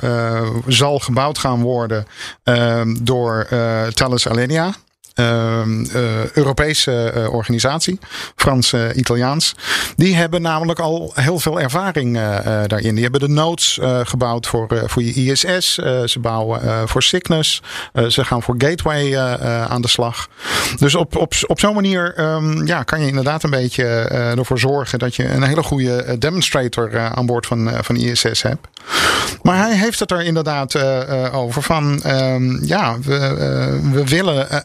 zal 0.66 0.98
gebouwd 0.98 1.38
gaan 1.38 1.62
worden 1.62 2.06
ehm, 2.42 2.96
door 3.00 3.46
Thales 3.94 4.28
Alenia. 4.28 4.74
Ehm, 5.16 5.84
eh, 5.84 6.30
Europese 6.32 7.10
eh, 7.10 7.32
organisatie, 7.32 7.98
Frans-Italiaans. 8.36 9.54
die 9.96 10.16
hebben 10.16 10.42
namelijk 10.42 10.78
al 10.78 11.12
heel 11.14 11.38
veel 11.38 11.60
ervaring 11.60 12.16
eh, 12.16 12.38
eh, 12.38 12.68
daarin. 12.68 12.94
Die 12.94 13.02
hebben 13.02 13.20
de 13.20 13.28
nodes 13.28 13.78
eh, 13.78 14.00
gebouwd 14.04 14.46
voor, 14.46 14.68
eh, 14.68 14.82
voor 14.86 15.02
je 15.02 15.12
ISS. 15.12 15.78
Eh, 15.78 16.02
ze 16.04 16.18
bouwen 16.18 16.62
eh, 16.62 16.82
voor 16.84 17.02
Cygnus. 17.02 17.62
Eh, 17.92 18.06
ze 18.06 18.24
gaan 18.24 18.42
voor 18.42 18.54
Gateway 18.58 19.14
eh, 19.14 19.32
eh, 19.32 19.64
aan 19.70 19.82
de 19.82 19.88
slag. 19.88 20.28
Dus 20.78 20.94
op, 20.94 21.16
op, 21.16 21.32
op 21.46 21.60
zo'n 21.60 21.74
manier 21.74 22.14
ehm, 22.14 22.66
ja, 22.66 22.82
kan 22.82 23.00
je 23.00 23.06
inderdaad 23.06 23.42
een 23.42 23.50
beetje 23.50 23.84
eh, 23.84 24.38
ervoor 24.38 24.58
zorgen 24.58 24.98
dat 24.98 25.16
je 25.16 25.28
een 25.28 25.42
hele 25.42 25.62
goede 25.62 26.02
eh, 26.02 26.14
demonstrator 26.18 26.94
eh, 26.94 27.12
aan 27.12 27.26
boord 27.26 27.46
van, 27.46 27.70
eh, 27.70 27.78
van 27.82 27.96
ISS 27.96 28.42
hebt. 28.42 28.66
Maar 29.42 29.58
hij 29.58 29.76
heeft 29.76 30.00
het 30.00 30.10
er 30.10 30.22
inderdaad 30.22 30.74
eh, 30.74 31.24
eh, 31.24 31.34
over 31.34 31.62
van 31.62 32.02
ehm, 32.02 32.64
ja, 32.64 32.96
we, 33.02 33.16
eh, 33.16 33.92
we 33.92 34.04
willen 34.04 34.50
eh, 34.50 34.58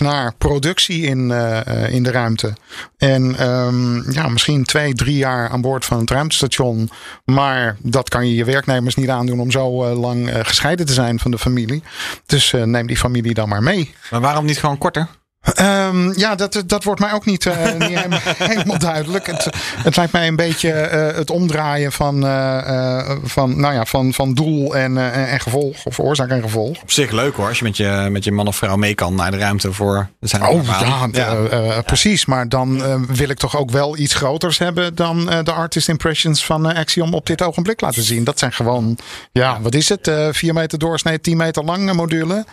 naar 0.00 0.34
productie 0.38 1.02
in, 1.02 1.30
eh, 1.30 1.66
eh, 1.66 1.94
in 1.94 2.02
de 2.02 2.10
ruimte. 2.10 2.52
En 2.98 3.36
ehm, 3.38 4.12
ja, 4.12 4.28
misschien 4.28 4.64
twee, 4.64 4.94
drie 4.94 5.16
jaar 5.16 5.48
aan 5.48 5.60
boord 5.60 5.84
van 5.84 5.98
het 5.98 6.10
ruimtestation. 6.10 6.90
Maar 7.24 7.76
dat 7.78 8.08
kan 8.08 8.28
je 8.28 8.34
je 8.34 8.44
werknemers 8.44 8.94
niet 8.94 9.08
aandoen 9.08 9.40
om 9.40 9.50
zo 9.50 9.84
eh, 9.84 10.00
lang 10.00 10.30
gescheiden 10.42 10.86
te 10.86 10.92
zijn 10.92 11.18
van 11.18 11.30
de 11.30 11.38
familie. 11.38 11.82
Dus 12.26 12.54
neem 12.64 12.86
die 12.86 12.96
familie 12.96 13.34
dan 13.34 13.48
maar 13.48 13.62
mee. 13.62 13.94
Maar 14.10 14.20
waarom 14.20 14.44
niet 14.44 14.58
gewoon 14.58 14.78
korter? 14.78 15.08
Ehm, 15.42 16.18
ja, 16.18 16.34
dat, 16.34 16.62
dat 16.66 16.84
wordt 16.84 17.00
mij 17.00 17.12
ook 17.12 17.24
niet, 17.24 17.46
eh, 17.46 17.72
niet 17.72 17.82
helemaal, 17.98 18.20
helemaal 18.24 18.78
duidelijk. 18.78 19.26
Het, 19.26 19.48
het 19.76 19.96
lijkt 19.96 20.12
mij 20.12 20.26
een 20.26 20.36
beetje 20.36 20.70
eh, 20.70 21.16
het 21.16 21.30
omdraaien 21.30 21.92
van, 21.92 22.26
eh, 22.26 23.10
van, 23.22 23.60
nou 23.60 23.74
ja, 23.74 23.84
van, 23.84 24.12
van 24.12 24.34
doel 24.34 24.76
en, 24.76 25.12
en 25.12 25.40
gevolg. 25.40 25.84
Of 25.84 25.98
oorzaak 25.98 26.28
en 26.28 26.42
gevolg. 26.42 26.82
Op 26.82 26.90
zich 26.90 27.10
leuk 27.10 27.34
hoor, 27.34 27.48
als 27.48 27.58
je 27.58 27.64
met 27.64 27.76
je, 27.76 28.08
met 28.10 28.24
je 28.24 28.32
man 28.32 28.46
of 28.46 28.56
vrouw 28.56 28.76
mee 28.76 28.94
kan 28.94 29.14
naar 29.14 29.30
de 29.30 29.36
ruimte 29.36 29.72
voor 29.72 30.08
zijn 30.20 30.42
Oh 30.42 30.64
ja, 31.12 31.82
precies. 31.82 32.26
Maar 32.26 32.48
dan 32.48 32.82
wil 33.06 33.28
ik 33.28 33.38
toch 33.38 33.56
ook 33.56 33.70
wel 33.70 33.96
iets 33.96 34.14
groters 34.14 34.58
hebben 34.58 34.94
dan 34.94 35.24
de 35.24 35.52
artist 35.52 35.88
impressions 35.88 36.44
van 36.44 36.66
Axiom 36.74 37.14
op 37.14 37.26
dit 37.26 37.42
ogenblik 37.42 37.80
laten 37.80 38.02
zien. 38.02 38.24
Dat 38.24 38.38
zijn 38.38 38.52
gewoon, 38.52 38.98
ja, 39.32 39.60
wat 39.60 39.74
is 39.74 39.88
het? 39.88 40.08
Eh 40.08 40.28
4 40.32 40.54
meter 40.54 40.78
doorsnee, 40.78 41.20
10 41.20 41.36
meter 41.36 41.64
lange 41.64 41.94
module. 41.94 42.44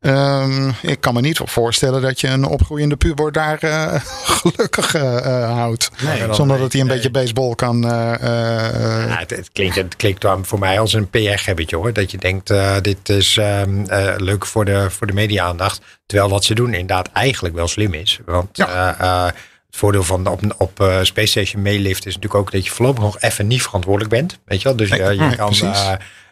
Ehm, 0.00 0.70
ik 0.82 1.00
kan 1.00 1.14
me 1.14 1.20
niet 1.20 1.40
voorstellen 1.44 2.02
dat 2.02 2.20
je 2.20 2.37
een 2.42 2.48
opgroeiende 2.50 2.96
puber 2.96 3.32
daar 3.32 3.58
eh, 3.58 3.94
gelukkig 4.40 4.94
eh, 4.94 5.16
eh, 5.42 5.50
houdt. 5.52 5.90
Nee, 6.02 6.34
Zonder 6.34 6.58
dat 6.58 6.72
hij 6.72 6.80
een 6.80 6.86
nee. 6.86 6.96
beetje 6.96 7.10
baseball 7.10 7.54
kan. 7.54 7.84
eh, 7.90 8.14
eh, 8.14 9.08
Ja, 9.08 9.18
het, 9.18 9.30
het 9.30 9.50
klinkt, 9.52 9.74
het 9.76 9.96
klinkt 9.96 10.20
dan 10.20 10.44
voor 10.44 10.58
mij 10.58 10.80
als 10.80 10.92
een 10.92 11.10
PR-gebbetje 11.10 11.76
hoor. 11.76 11.92
Dat 11.92 12.10
je 12.10 12.18
denkt, 12.18 12.50
eh, 12.50 12.76
dit 12.82 13.08
is 13.08 13.36
ehm, 13.36 13.84
eh, 13.84 14.14
leuk 14.16 14.46
voor 14.46 14.64
de, 14.64 14.90
voor 14.90 15.06
de 15.06 15.12
media-aandacht. 15.12 15.80
Terwijl 16.06 16.30
wat 16.30 16.44
ze 16.44 16.54
doen 16.54 16.72
inderdaad 16.72 17.08
eigenlijk 17.12 17.54
wel 17.54 17.68
slim 17.68 17.94
is. 17.94 18.18
Want 18.24 18.56
Ja. 18.56 18.96
eh, 18.98 19.06
eh, 19.06 19.24
het 19.66 19.76
voordeel 19.76 20.02
van 20.02 20.26
op, 20.26 20.40
op 20.58 20.84
Space 21.02 21.26
Station 21.30 21.62
meelift 21.62 22.06
is 22.06 22.14
natuurlijk 22.14 22.40
ook 22.40 22.52
dat 22.52 22.64
je 22.64 22.70
voorlopig 22.70 23.02
nog 23.02 23.20
even 23.20 23.46
niet 23.46 23.62
verantwoordelijk 23.62 24.10
bent. 24.14 24.38
Weet 24.44 24.58
je 24.62 24.68
wel? 24.68 24.76
Dus 24.76 24.88
je, 24.88 24.96
je 24.96 25.02
nee, 25.20 25.36
kan... 25.36 25.46
precies. 25.46 25.84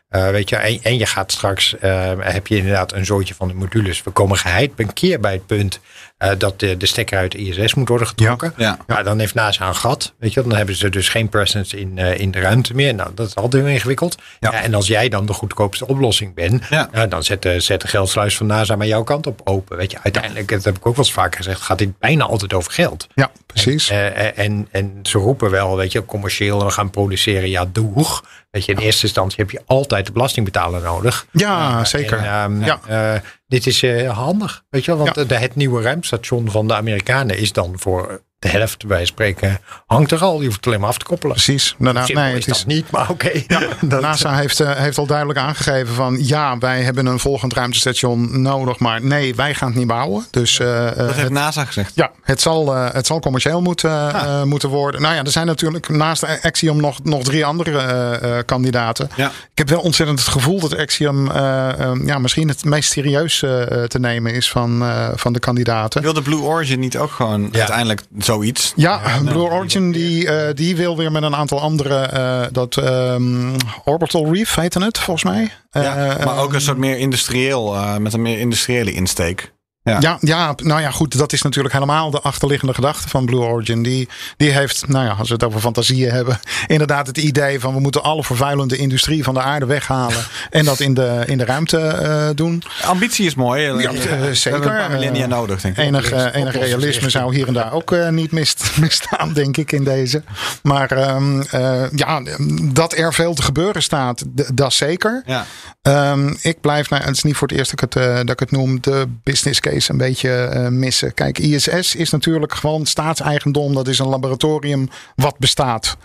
Eh, 0.08 0.30
weet 0.30 0.48
je, 0.48 0.56
en, 0.56 0.82
en 0.82 0.98
je 0.98 1.06
gaat 1.06 1.32
straks, 1.32 1.78
eh, 1.78 2.12
heb 2.18 2.46
je 2.46 2.56
inderdaad 2.56 2.92
een 2.92 3.04
zootje 3.04 3.34
van 3.34 3.48
de 3.48 3.54
modules. 3.54 4.02
We 4.02 4.10
komen 4.10 4.36
geheid 4.36 4.72
een 4.76 4.92
keer 4.92 5.20
bij 5.20 5.32
het 5.32 5.46
punt 5.46 5.80
eh, 6.18 6.30
dat 6.38 6.60
de, 6.60 6.76
de 6.76 6.86
stekker 6.86 7.18
uit 7.18 7.32
de 7.32 7.38
ISS 7.38 7.74
moet 7.74 7.88
worden 7.88 8.06
getrokken. 8.06 8.52
Ja. 8.56 8.78
Ja, 8.86 9.02
dan 9.02 9.18
heeft 9.18 9.34
NASA 9.34 9.66
een 9.68 9.74
gat. 9.74 10.14
Weet 10.18 10.32
je, 10.32 10.42
dan 10.42 10.54
hebben 10.56 10.76
ze 10.76 10.88
dus 10.88 11.08
geen 11.08 11.28
presence 11.28 11.78
in, 11.80 11.98
eh, 11.98 12.18
in 12.20 12.30
de 12.30 12.40
ruimte 12.40 12.74
meer. 12.74 12.94
Nou, 12.94 13.10
dat 13.14 13.26
is 13.26 13.34
altijd 13.34 13.62
heel 13.62 13.72
ingewikkeld. 13.72 14.16
Ja. 14.40 14.52
En 14.62 14.74
als 14.74 14.86
jij 14.86 15.08
dan 15.08 15.26
de 15.26 15.32
goedkoopste 15.32 15.86
oplossing 15.86 16.34
bent, 16.34 16.64
Ja. 16.70 16.88
ja. 16.92 17.06
dan 17.06 17.22
zet 17.24 17.42
de, 17.42 17.60
zet 17.60 17.80
de 17.80 17.88
geldsluis 17.88 18.36
van 18.36 18.46
NASA 18.46 18.76
maar 18.76 18.86
jouw 18.86 19.02
kant 19.02 19.26
op 19.26 19.40
open. 19.44 19.76
Weet 19.76 19.90
je, 19.90 19.98
uiteindelijk, 20.02 20.48
dat 20.48 20.64
heb 20.64 20.76
ik 20.76 20.86
ook 20.86 20.96
wel 20.96 21.04
eens 21.04 21.14
vaker 21.14 21.36
gezegd, 21.36 21.60
gaat 21.60 21.78
dit 21.78 21.98
bijna 21.98 22.24
altijd 22.24 22.52
over 22.52 22.72
geld. 22.72 23.06
ja, 23.14 23.30
precies. 23.46 23.88
Eh, 23.90 24.38
en, 24.38 24.68
en 24.70 24.98
ze 25.02 25.18
roepen 25.18 25.50
wel, 25.50 25.76
weet 25.76 25.92
je, 25.92 26.04
commercieel 26.04 26.60
en 26.60 26.66
we 26.66 26.72
gaan 26.72 26.90
produceren. 26.90 27.48
Ja, 27.50 27.64
doeg. 27.72 28.24
Weet 28.50 28.64
je, 28.64 28.72
in 28.72 28.78
eerste 28.78 29.02
instantie 29.02 29.36
heb 29.38 29.50
je 29.50 29.60
altijd 29.66 30.06
de 30.06 30.12
belastingbetaler 30.12 30.80
nodig. 30.82 31.26
ja, 31.30 31.84
zeker. 31.84 32.18
En, 32.18 32.24
ehm, 32.24 32.64
Ja. 32.64 33.20
Dit 33.46 33.66
is 33.66 33.82
eh, 33.82 34.16
handig, 34.18 34.64
weet 34.70 34.84
je 34.84 34.96
wel. 34.96 35.04
Want 35.04 35.16
Ja. 35.16 35.24
de, 35.24 35.34
het 35.34 35.54
nieuwe 35.54 35.82
ruimtestation 35.82 36.50
van 36.50 36.68
de 36.68 36.74
Amerikanen 36.74 37.38
is 37.38 37.52
dan 37.52 37.78
voor 37.78 38.22
de 38.38 38.48
helft 38.48 38.86
bij 38.86 39.04
spreken 39.04 39.58
hangt 39.86 40.10
er 40.10 40.20
al. 40.22 40.38
Je 40.38 40.44
hoeft 40.44 40.56
het 40.56 40.66
alleen 40.66 40.80
maar 40.80 40.88
af 40.88 40.98
te 40.98 41.04
koppelen. 41.04 41.34
Precies. 41.34 41.74
Nou, 41.78 41.94
nou, 41.94 42.06
Simpel 42.06 42.24
nee, 42.24 42.34
het 42.34 42.46
is, 42.46 42.58
dat 42.58 42.66
niet, 42.66 42.90
maar 42.90 43.10
oké. 43.10 43.30
NASA 44.00 44.36
heeft, 44.36 44.60
eh, 44.60 44.70
heeft 44.76 44.98
al 44.98 45.06
duidelijk 45.06 45.38
aangegeven 45.38 45.94
van 45.94 46.18
ja, 46.26 46.58
wij 46.58 46.82
hebben 46.82 47.06
een 47.06 47.18
volgend 47.18 47.52
ruimtestation 47.54 48.42
nodig, 48.42 48.78
maar 48.78 49.02
nee, 49.04 49.34
wij 49.34 49.54
gaan 49.54 49.68
het 49.68 49.76
niet 49.76 49.86
bouwen. 49.86 50.26
Dus 50.30 50.58
eh, 50.58 50.86
eh, 50.88 50.96
Dat 50.96 51.06
heeft 51.06 51.20
het, 51.20 51.32
NASA 51.32 51.64
gezegd. 51.64 51.92
ja, 51.94 52.10
het 52.22 52.40
zal, 52.40 52.74
eh, 52.76 52.86
het 52.92 53.06
zal 53.06 53.20
commercieel 53.20 53.60
moeten, 53.62 54.14
eh, 54.14 54.42
moeten 54.42 54.68
worden. 54.68 55.00
Nou 55.02 55.14
ja, 55.14 55.22
er 55.22 55.30
zijn 55.30 55.46
natuurlijk 55.46 55.88
naast 55.88 56.42
Axiom 56.42 56.80
nog, 56.80 56.98
nog 57.04 57.22
drie 57.22 57.44
andere 57.44 57.78
eh, 57.78 58.38
eh, 58.38 58.44
kandidaten. 58.46 59.08
Ja. 59.16 59.26
Ik 59.28 59.58
heb 59.58 59.68
wel 59.68 59.80
ontzettend 59.80 60.18
het 60.18 60.28
gevoel 60.28 60.60
dat 60.60 60.76
Axiom 60.76 61.30
eh, 61.30 61.68
eh, 61.80 61.92
ja, 62.04 62.18
misschien 62.18 62.48
het 62.48 62.64
meest 62.64 62.90
serieus 62.92 63.42
eh, 63.42 63.82
te 63.82 63.98
nemen 63.98 64.32
is 64.34 64.50
van, 64.50 64.82
eh, 64.82 65.08
van 65.14 65.32
de 65.32 65.38
kandidaten. 65.38 66.02
Wil 66.02 66.12
de 66.12 66.22
Blue 66.22 66.40
Origin 66.40 66.80
niet 66.80 66.96
ook 66.98 67.10
gewoon 67.10 67.48
Ja. 67.52 67.58
uiteindelijk 67.58 68.02
zoiets? 68.26 68.72
Ja, 68.76 69.00
Blue 69.24 69.50
Origin 69.50 69.92
die, 69.92 70.28
eh, 70.30 70.54
die 70.54 70.76
wil 70.76 70.96
weer 70.96 71.12
met 71.12 71.22
een 71.22 71.34
aantal 71.36 71.60
andere, 71.60 71.94
eh, 71.98 72.42
dat 72.52 72.76
ehm, 72.76 73.54
Orbital 73.84 74.34
Reef 74.34 74.54
heette 74.54 74.84
het 74.84 74.98
volgens 74.98 75.24
mij. 75.24 75.50
Ja, 75.70 76.16
Eh, 76.16 76.24
maar 76.24 76.38
ook 76.38 76.52
een 76.52 76.60
soort 76.60 76.78
meer 76.78 76.98
industrieel, 76.98 77.74
eh, 77.74 77.96
met 77.96 78.12
een 78.12 78.22
meer 78.22 78.38
industriële 78.38 78.92
insteek. 78.92 79.52
Ja. 79.86 79.96
Ja, 80.00 80.18
ja, 80.20 80.54
nou 80.56 80.80
ja, 80.80 80.90
goed. 80.90 81.18
Dat 81.18 81.32
is 81.32 81.42
natuurlijk 81.42 81.74
helemaal 81.74 82.10
de 82.10 82.20
achterliggende 82.20 82.74
gedachte 82.74 83.08
van 83.08 83.24
Blue 83.26 83.40
Origin. 83.40 83.82
Die, 83.82 84.08
die 84.36 84.50
heeft, 84.50 84.88
nou 84.88 85.04
ja, 85.04 85.12
als 85.12 85.28
we 85.28 85.34
het 85.34 85.44
over 85.44 85.60
fantasieën 85.60 86.10
hebben, 86.10 86.40
inderdaad 86.66 87.06
het 87.06 87.18
idee 87.18 87.60
van 87.60 87.74
we 87.74 87.80
moeten 87.80 88.02
alle 88.02 88.24
vervuilende 88.24 88.76
industrie 88.76 89.24
van 89.24 89.34
de 89.34 89.40
aarde 89.40 89.66
weghalen 89.66 90.24
en 90.50 90.64
dat 90.64 90.80
in 90.80 90.94
de, 90.94 91.22
in 91.26 91.38
de 91.38 91.44
ruimte 91.44 91.78
eh, 91.78 92.28
doen. 92.34 92.62
Ambitie 92.84 93.26
is 93.26 93.34
mooi. 93.34 93.62
Ja, 93.62 93.76
We 93.76 93.82
eh, 93.98 94.04
hebben 94.08 94.36
zeker. 94.36 94.58
een 94.60 94.66
paar 94.66 94.90
millennia 94.90 95.22
Eh, 95.22 95.28
nodig, 95.28 95.60
denk 95.60 95.76
ik. 95.76 95.84
Enig, 95.84 96.10
eh, 96.10 96.34
enig 96.34 96.54
realisme 96.54 97.10
zou 97.10 97.34
hier 97.34 97.46
en 97.46 97.54
daar 97.54 97.72
ook 97.72 97.92
eh, 97.92 98.08
niet 98.08 98.32
mist, 98.32 98.70
misstaan, 98.80 99.32
denk 99.32 99.56
ik, 99.56 99.72
in 99.72 99.84
deze. 99.84 100.22
Maar 100.62 100.90
ehm, 100.90 101.40
eh, 101.50 101.90
ja, 101.94 102.22
dat 102.62 102.96
er 102.96 103.14
veel 103.14 103.34
te 103.34 103.42
gebeuren 103.42 103.82
staat, 103.82 104.22
dat 104.54 104.72
zeker. 104.72 105.22
Ja. 105.26 105.46
Ehm, 105.82 106.34
ik 106.40 106.60
blijf, 106.60 106.90
nou, 106.90 107.02
het 107.04 107.16
is 107.16 107.22
niet 107.22 107.36
voor 107.36 107.48
het 107.48 107.56
eerst 107.56 107.70
dat 107.70 107.82
ik 107.82 107.94
het, 107.94 108.04
eh, 108.08 108.16
dat 108.16 108.30
ik 108.30 108.40
het 108.40 108.50
noem, 108.50 108.80
de 108.80 109.06
business 109.22 109.60
case 109.60 109.75
een 109.88 109.96
beetje 109.96 110.30
eh, 110.36 110.68
missen. 110.68 111.14
Kijk, 111.14 111.38
ISS 111.38 111.94
is 111.94 112.10
natuurlijk 112.10 112.54
gewoon 112.54 112.86
staatseigendom. 112.86 113.74
Dat 113.74 113.88
is 113.88 113.98
een 113.98 114.08
laboratorium 114.08 114.88
wat 115.16 115.38
bestaat. 115.38 115.96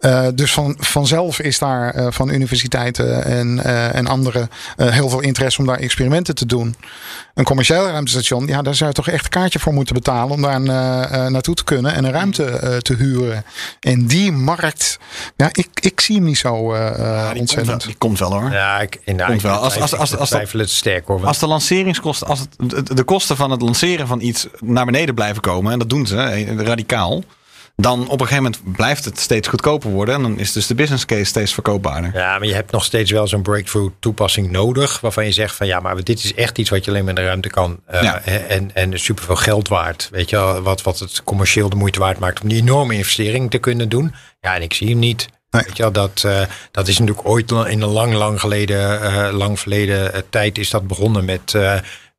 Eh, 0.00 0.26
dus 0.34 0.52
van, 0.52 0.76
vanzelf 0.78 1.38
is 1.40 1.58
daar 1.58 1.94
eh, 1.94 2.06
van 2.10 2.28
universiteiten 2.30 3.24
en, 3.24 3.64
eh, 3.64 3.94
en 3.94 4.06
anderen 4.06 4.50
eh, 4.76 4.88
heel 4.88 5.08
veel 5.08 5.20
interesse 5.20 5.60
om 5.60 5.66
daar 5.66 5.78
experimenten 5.78 6.34
te 6.34 6.46
doen. 6.46 6.74
Een 7.34 7.44
commercieel 7.44 7.86
ruimtestation, 7.86 8.46
ja, 8.46 8.62
daar 8.62 8.74
zou 8.74 8.88
je 8.90 8.96
toch 8.96 9.08
echt 9.08 9.24
een 9.24 9.30
kaartje 9.30 9.58
voor 9.58 9.72
moeten 9.72 9.94
betalen 9.94 10.30
om 10.30 10.42
daar 10.42 10.62
eh, 10.62 11.24
eh, 11.26 11.32
naartoe 11.32 11.54
te 11.54 11.64
kunnen 11.64 11.94
en 11.94 12.04
een 12.04 12.12
ruimte 12.12 12.44
eh, 12.44 12.76
te 12.76 12.94
huren. 12.94 13.44
En 13.80 14.06
die 14.06 14.32
markt, 14.32 14.98
ja, 15.36 15.48
ik, 15.52 15.68
ik 15.80 16.00
zie 16.00 16.16
hem 16.16 16.24
niet 16.24 16.38
zo 16.38 16.72
eh, 16.72 16.86
eh, 16.88 16.96
Ja, 16.98 17.04
die, 17.04 17.06
komt 17.16 17.32
wel, 17.32 17.40
ontzettend. 17.40 17.84
die 17.84 17.94
komt 17.98 18.18
wel 18.18 18.32
hoor. 18.40 18.50
Ja, 18.52 18.80
ik, 18.80 19.00
nou, 19.04 19.18
Komt 19.18 19.30
ik 19.34 19.40
wel. 19.40 19.52
Als- 19.56 19.80
als- 19.80 19.94
als- 19.96 20.16
als- 20.16 20.30
het 20.52 20.70
sterk 20.70 21.06
hoor. 21.06 21.26
Als 21.26 21.38
de 21.38 21.46
lanceringskosten, 21.46 22.26
als 22.26 22.38
het, 22.40 22.48
de, 22.86 22.94
de 22.94 23.02
kosten 23.02 23.19
van 23.26 23.50
het 23.50 23.62
lanceren 23.62 24.06
van 24.06 24.20
iets 24.20 24.46
naar 24.60 24.84
beneden 24.84 25.14
blijven 25.14 25.42
komen, 25.42 25.72
en 25.72 25.78
dat 25.78 25.90
doen 25.90 26.06
ze 26.06 26.44
radicaal, 26.56 27.22
dan 27.76 28.00
op 28.08 28.20
een 28.20 28.26
gegeven 28.26 28.42
moment 28.42 28.76
blijft 28.76 29.04
het 29.04 29.18
steeds 29.20 29.48
goedkoper 29.48 29.90
worden. 29.90 30.14
En 30.14 30.22
dan 30.22 30.38
is 30.38 30.52
dus 30.52 30.66
de 30.66 30.74
business 30.74 31.04
case 31.04 31.24
steeds 31.24 31.54
verkoopbaarder. 31.54 32.10
Ja, 32.14 32.38
maar 32.38 32.46
je 32.46 32.54
hebt 32.54 32.70
nog 32.72 32.84
steeds 32.84 33.10
wel 33.10 33.26
zo'n 33.26 33.42
breakthrough 33.42 33.92
toepassing 34.00 34.50
nodig. 34.50 35.00
Waarvan 35.00 35.24
je 35.24 35.32
zegt 35.32 35.54
van 35.54 35.66
ja, 35.66 35.80
maar 35.80 36.04
dit 36.04 36.24
is 36.24 36.34
echt 36.34 36.58
iets 36.58 36.70
wat 36.70 36.84
je 36.84 36.90
alleen 36.90 37.04
maar 37.04 37.14
in 37.14 37.20
de 37.20 37.26
ruimte 37.26 37.48
kan. 37.48 37.80
eh, 37.86 38.02
Ja. 38.02 38.20
En, 38.24 38.74
en 38.74 39.00
superveel 39.00 39.36
geld 39.36 39.68
waard. 39.68 40.08
Weet 40.12 40.30
je 40.30 40.60
wat, 40.62 40.82
wat 40.82 40.98
het 40.98 41.22
commercieel 41.24 41.68
de 41.68 41.76
moeite 41.76 41.98
waard 41.98 42.18
maakt 42.18 42.40
om 42.42 42.48
die 42.48 42.60
enorme 42.60 42.94
investering 42.94 43.50
te 43.50 43.58
kunnen 43.58 43.88
doen. 43.88 44.14
Ja, 44.40 44.54
en 44.54 44.62
ik 44.62 44.74
zie 44.74 44.88
hem 44.88 44.98
niet. 44.98 45.28
Nee. 45.50 45.62
Weet 45.66 45.76
je 45.76 45.82
wel, 45.82 45.92
dat, 45.92 46.22
eh, 46.26 46.40
dat 46.70 46.88
is 46.88 46.98
natuurlijk 46.98 47.28
ooit 47.28 47.50
in 47.50 47.82
een 47.82 47.84
lang, 47.88 48.12
lang 48.14 48.40
geleden, 48.40 49.02
eh, 49.02 49.32
lang 49.32 49.60
verleden 49.60 50.24
tijd 50.30 50.58
is 50.58 50.70
dat 50.70 50.86
begonnen 50.86 51.24
met, 51.24 51.54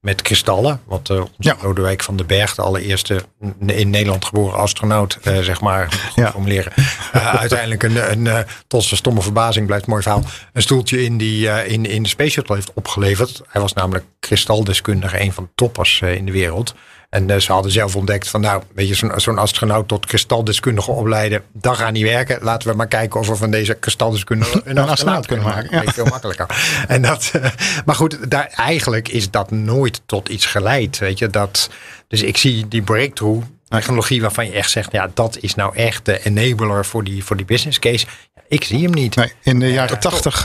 met 0.01 0.21
kristallen. 0.21 0.81
Want 0.85 1.09
eh 1.09 1.17
onze 1.19 1.29
Ja. 1.37 1.55
Lodewijk 1.61 2.03
van 2.03 2.15
den 2.15 2.25
Berg, 2.27 2.55
de 2.55 2.61
allereerste 2.61 3.23
in 3.65 3.89
Nederland 3.89 4.25
geboren 4.25 4.59
astronaut, 4.59 5.17
eh, 5.23 5.39
zeg 5.39 5.61
maar, 5.61 5.91
goed 5.91 6.15
Ja. 6.15 6.31
formuleren. 6.31 6.73
Eh, 7.11 7.35
uiteindelijk 7.35 7.83
een, 7.83 8.11
een 8.11 8.27
eh, 8.27 8.39
tot 8.67 8.83
zijn 8.83 8.97
stomme 8.99 9.21
verbazing 9.21 9.65
blijft 9.67 9.87
mooi 9.87 10.01
verhaal. 10.01 10.23
Een 10.53 10.61
stoeltje 10.61 11.03
in 11.03 11.17
die 11.17 11.49
eh, 11.49 11.71
in, 11.71 11.85
in 11.85 12.03
de 12.03 12.09
Space 12.09 12.29
Shuttle 12.31 12.55
heeft 12.55 12.73
opgeleverd. 12.73 13.41
Hij 13.47 13.61
was 13.61 13.73
namelijk 13.73 14.05
kristaldeskundige, 14.19 15.21
een 15.21 15.33
van 15.33 15.43
de 15.43 15.49
toppers 15.55 16.01
eh, 16.01 16.15
in 16.15 16.25
de 16.25 16.31
wereld. 16.31 16.73
En 17.11 17.29
eh, 17.29 17.39
ze 17.39 17.51
hadden 17.51 17.71
zelf 17.71 17.95
ontdekt 17.95 18.27
van 18.27 18.41
nou, 18.41 18.63
weet 18.73 18.87
je, 18.87 19.11
zo'n 19.15 19.37
astronaut 19.37 19.87
tot 19.87 20.05
kristaldeskundige 20.05 20.91
opleiden, 20.91 21.43
dat 21.53 21.77
gaat 21.77 21.91
niet 21.91 22.03
werken. 22.03 22.37
Laten 22.41 22.69
we 22.69 22.75
maar 22.75 22.87
kijken 22.87 23.19
of 23.19 23.27
we 23.27 23.35
van 23.35 23.51
deze 23.51 23.73
kristaldeskundige 23.73 24.61
een, 24.65 24.77
astronaut 24.77 25.25
kunnen 25.25 25.45
maken, 25.45 25.69
ja. 25.71 25.77
Dat 25.77 25.87
is 25.87 25.93
veel 25.93 26.05
makkelijker. 26.05 26.45
En 26.87 27.01
dat, 27.01 27.31
eh, 27.33 27.49
maar 27.85 27.95
goed, 27.95 28.31
daar, 28.31 28.53
eigenlijk 28.55 29.07
is 29.07 29.31
dat 29.31 29.51
nooit 29.51 30.01
tot 30.05 30.29
iets 30.29 30.45
geleid. 30.45 30.97
Weet 30.97 31.19
je, 31.19 31.27
dat, 31.27 31.69
dus 32.07 32.21
ik 32.21 32.37
zie 32.37 32.67
die 32.67 32.81
breakthrough 32.81 33.45
technologie 33.77 34.21
waarvan 34.21 34.45
je 34.45 34.51
echt 34.51 34.69
zegt, 34.69 34.91
ja, 34.91 35.11
dat 35.13 35.37
is 35.41 35.55
nou 35.55 35.75
echt 35.75 36.05
de 36.05 36.23
enabler 36.23 36.85
voor 36.85 37.03
die, 37.03 37.23
voor 37.23 37.37
die 37.37 37.45
business 37.45 37.79
case. 37.79 38.05
Ik 38.51 38.63
zie 38.63 38.83
hem 38.83 38.91
niet. 38.93 39.15
Nee, 39.15 39.31
in 39.43 39.59
de 39.59 39.71
jaren 39.71 39.99
tachtig 39.99 40.41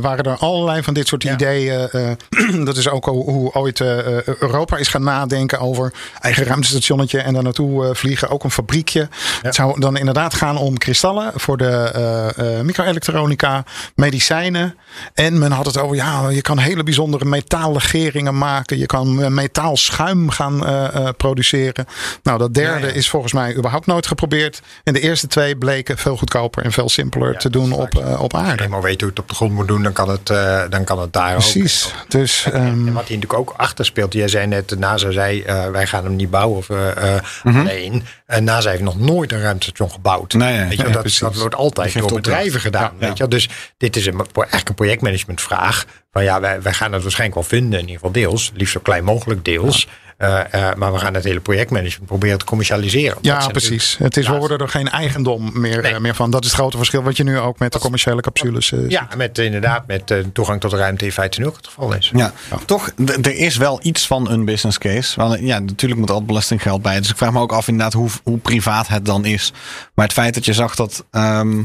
waren 0.00 0.24
er 0.24 0.36
allerlei 0.36 0.82
van 0.82 0.94
dit 0.94 1.08
soort 1.08 1.24
ideeën. 1.24 1.88
eh, 1.90 2.64
dat 2.68 2.76
is 2.76 2.88
ook 2.88 3.04
hoe, 3.04 3.30
hoe 3.30 3.52
ooit 3.52 3.80
eh, 3.80 4.22
Europa 4.22 4.76
is 4.76 4.88
gaan 4.88 5.02
nadenken 5.02 5.58
over 5.58 5.92
eigen 6.20 6.44
ruimtestationnetje 6.44 7.18
en 7.18 7.32
daar 7.32 7.42
naartoe 7.42 7.86
eh, 7.86 7.94
vliegen. 7.94 8.28
Ook 8.28 8.44
een 8.44 8.50
fabriekje. 8.50 9.08
Het 9.42 9.54
zou 9.54 9.80
dan 9.80 9.96
inderdaad 9.96 10.34
gaan 10.34 10.56
om 10.56 10.78
kristallen 10.78 11.32
voor 11.34 11.56
de 11.56 11.70
eh, 11.94 12.58
eh, 12.58 12.64
microelektronica, 12.64 13.64
medicijnen. 13.94 14.76
En 15.14 15.38
men 15.38 15.52
had 15.52 15.66
het 15.66 15.78
over, 15.78 15.96
ja, 15.96 16.28
je 16.28 16.40
kan 16.42 16.58
hele 16.58 16.82
bijzondere 16.82 17.24
metaallegeringen 17.24 18.38
maken. 18.38 18.78
Je 18.78 18.86
kan 18.86 19.22
eh, 19.22 19.28
metaalschuim 19.28 20.30
gaan 20.30 20.66
eh, 20.66 20.84
eh, 20.94 21.08
produceren. 21.16 21.86
Nou, 22.22 22.38
dat 22.38 22.54
derde 22.54 22.92
is 22.92 23.08
volgens 23.08 23.32
mij 23.32 23.56
überhaupt 23.56 23.86
nooit 23.86 24.06
geprobeerd. 24.06 24.62
En 24.84 24.92
de 24.92 25.00
eerste 25.00 25.26
twee 25.26 25.56
bleken 25.56 25.98
veel 25.98 26.16
goedkoper 26.16 26.64
en 26.64 26.72
veel 26.72 26.88
simpeler 26.88 27.40
te 27.42 27.50
doen 27.50 27.72
op, 27.72 27.94
eh, 27.98 28.22
op 28.22 28.32
Als 28.34 28.42
je 28.42 28.48
aarde. 28.48 28.62
eenmaal 28.62 28.82
weet 28.82 29.00
hoe 29.00 29.10
je 29.10 29.14
het 29.14 29.18
op 29.22 29.28
de 29.28 29.34
grond 29.34 29.52
moet 29.52 29.68
doen, 29.68 29.82
dan 29.82 29.92
kan 29.92 30.08
het, 30.08 30.30
eh, 30.30 30.62
dan 30.70 30.84
kan 30.84 31.00
het 31.00 31.12
daar 31.12 31.30
ook. 31.34 31.38
Precies. 31.38 31.94
Dus 32.08 32.44
ehm, 32.46 32.56
En 32.56 32.72
wat 32.72 32.84
hier 32.84 32.94
natuurlijk 32.94 33.32
ook 33.32 33.54
achter 33.56 33.84
speelt. 33.84 34.12
Jij 34.12 34.28
zei 34.28 34.46
net, 34.46 34.68
de 34.68 34.76
NASA 34.78 35.10
zei, 35.10 35.42
eh, 35.42 35.68
wij 35.70 35.86
gaan 35.86 36.04
hem 36.04 36.16
niet 36.16 36.30
bouwen. 36.30 36.56
Of, 36.58 36.70
eh, 36.70 37.14
eh, 37.16 37.20
Alleen, 37.44 38.04
eh, 38.26 38.40
NASA 38.40 38.70
heeft 38.70 38.82
nog 38.82 38.98
nooit 38.98 39.32
een 39.32 39.40
ruimtestation 39.40 39.90
gebouwd. 39.90 40.32
Nee, 40.32 40.56
nee. 40.56 40.68
weet 40.68 40.76
je, 40.76 40.82
Nee, 40.82 40.92
dat, 40.92 41.00
precies. 41.00 41.20
dat 41.20 41.36
wordt 41.36 41.54
altijd 41.54 41.98
door 41.98 42.12
bedrijven 42.14 42.60
gedaan. 42.60 42.92
Ja, 42.98 43.06
Weet 43.06 43.18
je? 43.18 43.28
Dus 43.28 43.48
dit 43.76 43.96
is 43.96 44.06
een, 44.06 44.14
eigenlijk 44.34 44.68
een 44.68 44.74
projectmanagementvraag. 44.74 45.84
Van 46.12 46.24
ja, 46.24 46.40
wij, 46.40 46.62
wij 46.62 46.72
gaan 46.72 46.92
het 46.92 47.02
waarschijnlijk 47.02 47.40
wel 47.40 47.48
vinden, 47.58 47.72
in 47.78 47.86
ieder 47.88 47.94
geval 47.94 48.12
deels. 48.12 48.52
Liefst 48.54 48.72
zo 48.72 48.80
klein 48.80 49.04
mogelijk 49.04 49.44
deels. 49.44 49.88
Eh, 50.16 50.54
eh, 50.68 50.76
maar 50.76 50.92
we 50.92 50.98
gaan 50.98 51.14
het 51.14 51.24
hele 51.24 51.40
projectmanagement 51.40 52.06
proberen 52.06 52.38
te 52.38 52.44
commercialiseren. 52.44 53.18
Ja, 53.20 53.46
precies. 53.46 53.96
Het 53.98 54.16
is, 54.16 54.28
we 54.28 54.36
worden 54.36 54.58
er 54.58 54.68
geen 54.68 54.88
eigendom 54.88 55.60
meer, 55.60 55.82
Nee. 55.82 55.92
eh, 55.94 56.00
meer 56.00 56.14
van. 56.14 56.30
Dat 56.30 56.44
is 56.44 56.50
het 56.50 56.58
grote 56.58 56.76
verschil 56.76 57.02
wat 57.02 57.16
je 57.16 57.24
nu 57.24 57.38
ook 57.38 57.58
met 57.58 57.72
de 57.72 57.78
commerciële 57.78 58.20
capsules 58.20 58.66
ziet. 58.66 58.90
Ja, 58.90 59.08
met 59.16 59.38
inderdaad 59.38 59.86
met 59.86 60.14
toegang 60.32 60.60
tot 60.60 60.70
de 60.70 60.76
ruimte 60.76 61.04
in 61.04 61.12
feite 61.12 61.40
nu 61.40 61.46
ook 61.46 61.56
het 61.56 61.66
geval 61.66 61.94
is. 61.94 62.10
Ja, 62.14 62.32
toch, 62.66 62.90
er 63.22 63.34
is 63.34 63.56
wel 63.56 63.78
iets 63.82 64.06
van 64.06 64.30
een 64.30 64.44
business 64.44 64.78
case. 64.78 65.20
Want 65.20 65.40
ja, 65.40 65.58
natuurlijk 65.58 66.00
moet 66.00 66.10
altijd 66.10 66.26
belastinggeld 66.26 66.82
bij. 66.82 66.98
Dus 67.00 67.10
ik 67.10 67.16
vraag 67.16 67.32
me 67.32 67.40
ook 67.40 67.52
af 67.52 67.68
inderdaad 67.68 67.92
hoe, 67.92 68.08
hoe 68.22 68.38
privaat 68.38 68.88
het 68.88 69.04
dan 69.04 69.24
is. 69.24 69.52
Maar 69.94 70.04
het 70.04 70.14
feit 70.14 70.34
dat 70.34 70.44
je 70.44 70.52
zag 70.52 70.74
dat 70.74 71.04
ehm, 71.10 71.62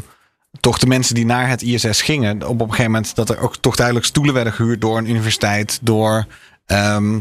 toch 0.60 0.78
de 0.78 0.88
mensen 0.88 1.16
die 1.16 1.26
naar 1.26 1.50
het 1.50 1.62
ISS 1.62 2.02
gingen... 2.02 2.48
op 2.48 2.62
een 2.62 2.70
gegeven 2.70 2.92
moment 2.92 3.16
dat 3.16 3.30
er 3.30 3.40
ook 3.40 3.58
toch 3.58 3.76
duidelijk 3.76 4.06
stoelen 4.06 4.34
werden 4.34 4.54
gehuurd 4.54 4.82
door 4.82 4.98
een 4.98 5.10
universiteit, 5.10 5.80
door... 5.82 6.26
ehm, 6.66 7.20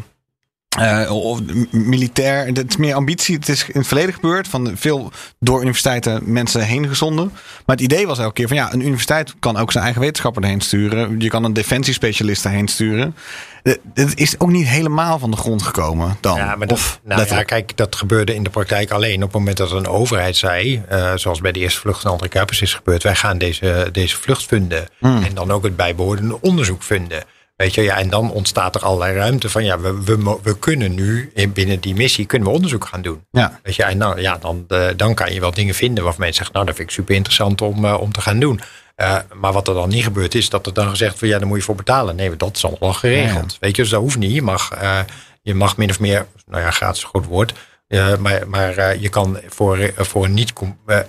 eh, 0.77 1.11
of 1.11 1.41
militair, 1.71 2.47
het 2.47 2.69
is 2.69 2.77
meer 2.77 2.95
ambitie. 2.95 3.35
Het 3.37 3.49
is 3.49 3.65
in 3.69 3.79
het 3.79 3.87
verleden 3.87 4.15
gebeurd. 4.15 4.49
Van 4.49 4.73
veel 4.77 5.13
door 5.39 5.61
universiteiten 5.61 6.33
mensen 6.33 6.61
heen 6.65 6.89
gezonden. 6.89 7.31
Maar 7.67 7.77
het 7.77 7.81
idee 7.81 8.07
was 8.07 8.19
elke 8.19 8.33
keer 8.33 8.49
van 8.49 8.57
ja, 8.57 8.73
een 8.73 8.81
universiteit 8.81 9.35
kan 9.39 9.57
ook 9.57 9.73
zijn 9.73 9.85
eigen 9.85 10.03
wetenschapper 10.03 10.43
erheen 10.43 10.61
sturen. 10.61 11.21
Je 11.21 11.29
kan 11.29 11.45
een 11.45 11.53
defensiespecialist 11.53 12.45
erheen 12.45 12.69
sturen. 12.69 13.15
Het 13.95 14.19
is 14.19 14.41
ook 14.41 14.51
niet 14.51 14.67
helemaal 14.67 15.19
van 15.19 15.31
de 15.31 15.37
grond 15.37 15.63
gekomen 15.63 16.17
dan. 16.21 16.37
Ja, 16.37 16.57
maar 16.57 16.67
dat, 16.67 16.77
of 16.77 17.01
nou 17.05 17.27
ja, 17.29 17.43
kijk, 17.43 17.77
dat 17.77 17.97
gebeurde 17.97 18.35
in 18.35 18.43
de 18.43 18.51
praktijk 18.51 18.91
alleen 18.91 19.17
op 19.17 19.23
het 19.23 19.33
moment 19.33 19.57
dat 19.57 19.71
een 19.71 19.87
overheid 19.89 20.37
zei, 20.37 20.83
eh, 20.89 21.13
zoals 21.15 21.41
bij 21.41 21.53
de 21.53 21.61
eerste 21.61 21.81
vlucht 21.81 22.03
van 22.03 22.11
André 22.11 22.29
Kuipers 22.29 22.63
is 22.63 22.75
gebeurd, 22.75 23.03
wij 23.03 23.15
gaan 23.15 23.39
deze, 23.39 23.89
deze 23.93 24.17
vlucht 24.17 24.47
vinden 24.47 24.89
Hmm. 24.99 25.23
en 25.23 25.35
dan 25.35 25.51
ook 25.51 25.63
het 25.65 25.77
bijbehorende 25.77 26.41
onderzoek 26.41 26.83
vinden. 26.83 27.25
Weet 27.57 27.75
je, 27.75 27.83
ja, 27.83 27.97
en 27.97 28.11
dan 28.11 28.31
ontstaat 28.31 28.75
er 28.75 28.85
allerlei 28.85 29.17
ruimte 29.17 29.51
van, 29.51 29.65
ja, 29.65 29.79
we, 29.81 30.05
we, 30.05 30.39
we 30.43 30.59
kunnen 30.59 30.95
nu 30.95 31.31
in, 31.35 31.53
binnen 31.53 31.81
die 31.81 31.95
missie 31.95 32.27
kunnen 32.27 32.49
we 32.49 32.55
onderzoek 32.55 32.85
gaan 32.85 33.03
doen. 33.03 33.27
Ja. 33.31 33.61
Weet 33.63 33.77
je, 33.77 33.83
en 33.83 33.99
dan, 33.99 34.21
ja, 34.21 34.37
dan, 34.39 34.65
eh, 34.69 34.89
dan 34.97 35.15
kan 35.15 35.33
je 35.33 35.41
wel 35.41 35.51
dingen 35.51 35.75
vinden 35.75 36.05
waarvan 36.05 36.21
mensen 36.21 36.37
zeggen, 36.37 36.55
nou, 36.55 36.67
dat 36.67 36.77
vind 36.77 36.89
ik 36.89 36.95
super 36.95 37.15
interessant 37.15 37.63
om, 37.63 37.85
eh, 37.85 38.01
om 38.01 38.13
te 38.13 38.21
gaan 38.21 38.39
doen. 38.39 38.61
Eh, 38.95 39.17
maar 39.35 39.53
wat 39.53 39.69
er 39.69 39.75
dan 39.75 39.89
niet 39.89 40.05
gebeurt 40.05 40.35
is 40.35 40.49
dat 40.49 40.67
er 40.67 40.75
dan 40.75 40.89
gezegd 40.89 41.13
wordt, 41.13 41.35
ja, 41.35 41.39
daar 41.39 41.49
moet 41.49 41.59
je 41.59 41.65
voor 41.65 41.75
betalen. 41.75 42.17
Nee, 42.17 42.37
dat 42.37 42.57
is 42.57 42.65
allemaal 42.65 42.93
geregeld. 42.93 43.57
Weet 43.61 43.77
je, 43.77 43.83
dus 43.83 43.91
dat 43.91 44.01
hoeft 44.01 44.19
niet. 44.19 44.35
Je 44.35 44.43
mag, 44.43 44.71
je 45.43 45.55
mag 45.55 45.77
min 45.77 45.91
of 45.91 46.01
meer, 46.01 46.27
nou 46.47 46.63
ja, 46.63 46.71
gratis 46.71 46.99
is 46.99 47.03
een 47.03 47.11
goed 47.11 47.27
woord. 47.27 47.53
maar 48.19 48.49
maar 48.49 48.99
je 48.99 49.09
kan 49.09 49.39
voor, 49.49 49.93
voor 49.97 50.25
een 50.25 50.35
niet, 50.35 50.53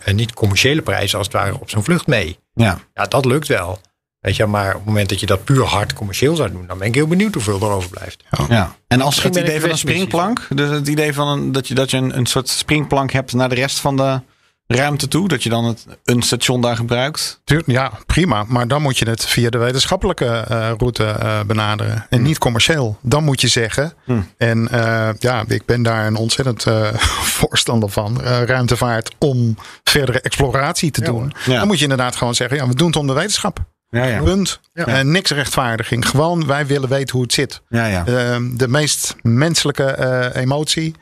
een 0.03 0.15
niet 0.15 0.33
commerciële 0.33 0.81
prijs 0.81 1.15
als 1.15 1.25
het 1.25 1.35
ware 1.35 1.59
op 1.59 1.69
zo'n 1.69 1.83
vlucht 1.83 2.07
mee. 2.07 2.39
Ja. 2.53 2.79
Ja, 2.93 3.05
dat 3.05 3.25
lukt 3.25 3.47
wel. 3.47 3.79
Weet 4.20 4.36
je, 4.36 4.45
maar 4.45 4.68
op 4.70 4.76
het 4.76 4.86
moment 4.86 5.09
dat 5.09 5.20
je 5.20 5.26
dat 5.26 5.43
puur 5.43 5.63
hard 5.63 5.93
commercieel 5.93 6.36
zou 6.36 6.51
doen, 6.51 6.68
dan 6.68 6.78
ben 6.78 6.88
ik 6.88 6.95
heel 6.95 7.07
benieuwd 7.07 7.34
hoeveel 7.34 7.61
er 7.61 7.70
overblijft. 7.70 8.24
Ja. 8.49 8.76
En 8.88 9.01
als 9.01 9.15
Misschien 9.15 9.34
het 9.41 9.47
idee 9.49 9.61
van 9.61 9.70
een 9.70 9.78
springplank, 9.78 10.47
dus 10.49 10.70
het 10.70 10.88
idee 10.88 11.13
van 11.13 11.28
een, 11.28 11.51
dat 11.51 11.68
je, 11.68 11.74
dat 11.76 11.91
je 11.91 11.97
een, 11.97 12.18
een 12.18 12.26
soort 12.26 12.49
springplank 12.49 13.11
hebt 13.11 13.34
naar 13.34 13.49
de 13.49 13.55
rest 13.55 13.80
van 13.80 13.95
de 13.97 14.22
ruimte 14.68 15.07
toe, 15.07 15.28
dat 15.28 15.43
je 15.43 15.49
dan 15.49 15.65
het, 15.65 15.86
een 16.03 16.22
station 16.22 16.61
daar 16.61 16.76
gebruikt. 16.76 17.41
Ja, 17.65 17.91
prima. 18.05 18.43
Maar 18.47 18.68
dan 18.68 18.82
moet 18.82 18.97
je 18.97 19.09
het 19.09 19.26
via 19.26 19.49
de 19.49 19.57
wetenschappelijke 19.57 20.26
eh, 20.26 20.72
route 20.78 21.05
eh, 21.05 21.39
benaderen. 21.43 22.05
En 22.09 22.22
niet 22.22 22.38
commercieel. 22.38 22.97
Dan 23.01 23.24
moet 23.24 23.41
je 23.41 23.47
zeggen. 23.47 23.93
En 24.38 24.68
eh, 24.72 25.09
ja, 25.20 25.43
ik 25.47 25.65
ben 25.65 25.84
daar 25.84 26.07
een 26.07 26.15
ontzettend 26.15 26.65
eh, 26.65 26.93
voorstander 27.39 27.89
van. 27.89 28.22
eh, 28.24 28.43
ruimtevaart 28.43 29.15
om 29.18 29.57
verdere 29.84 30.22
exploratie 30.22 30.91
te 30.91 31.01
doen. 31.01 31.34
Ja. 31.45 31.57
Dan 31.57 31.68
moet 31.68 31.78
je 31.78 31.84
inderdaad 31.84 32.15
gewoon 32.15 32.36
zeggen. 32.36 32.57
Ja, 32.57 32.68
we 32.68 32.76
doen 32.76 32.88
het 32.88 32.95
om 32.95 33.07
de 33.07 33.13
wetenschap. 33.13 33.59
Ja, 33.89 34.05
ja. 34.05 34.21
Punt. 34.21 34.59
En 34.73 35.11
niks 35.11 35.31
rechtvaardiging. 35.31 36.07
Gewoon, 36.07 36.47
wij 36.47 36.65
willen 36.65 36.89
weten 36.89 37.13
hoe 37.15 37.23
het 37.23 37.33
zit. 37.33 37.61
Ja, 37.69 37.85
ja. 37.85 38.05
Ehm, 38.05 38.55
de 38.55 38.67
meest 38.67 39.15
menselijke 39.21 39.83
eh, 39.83 40.41
emotie. 40.41 40.95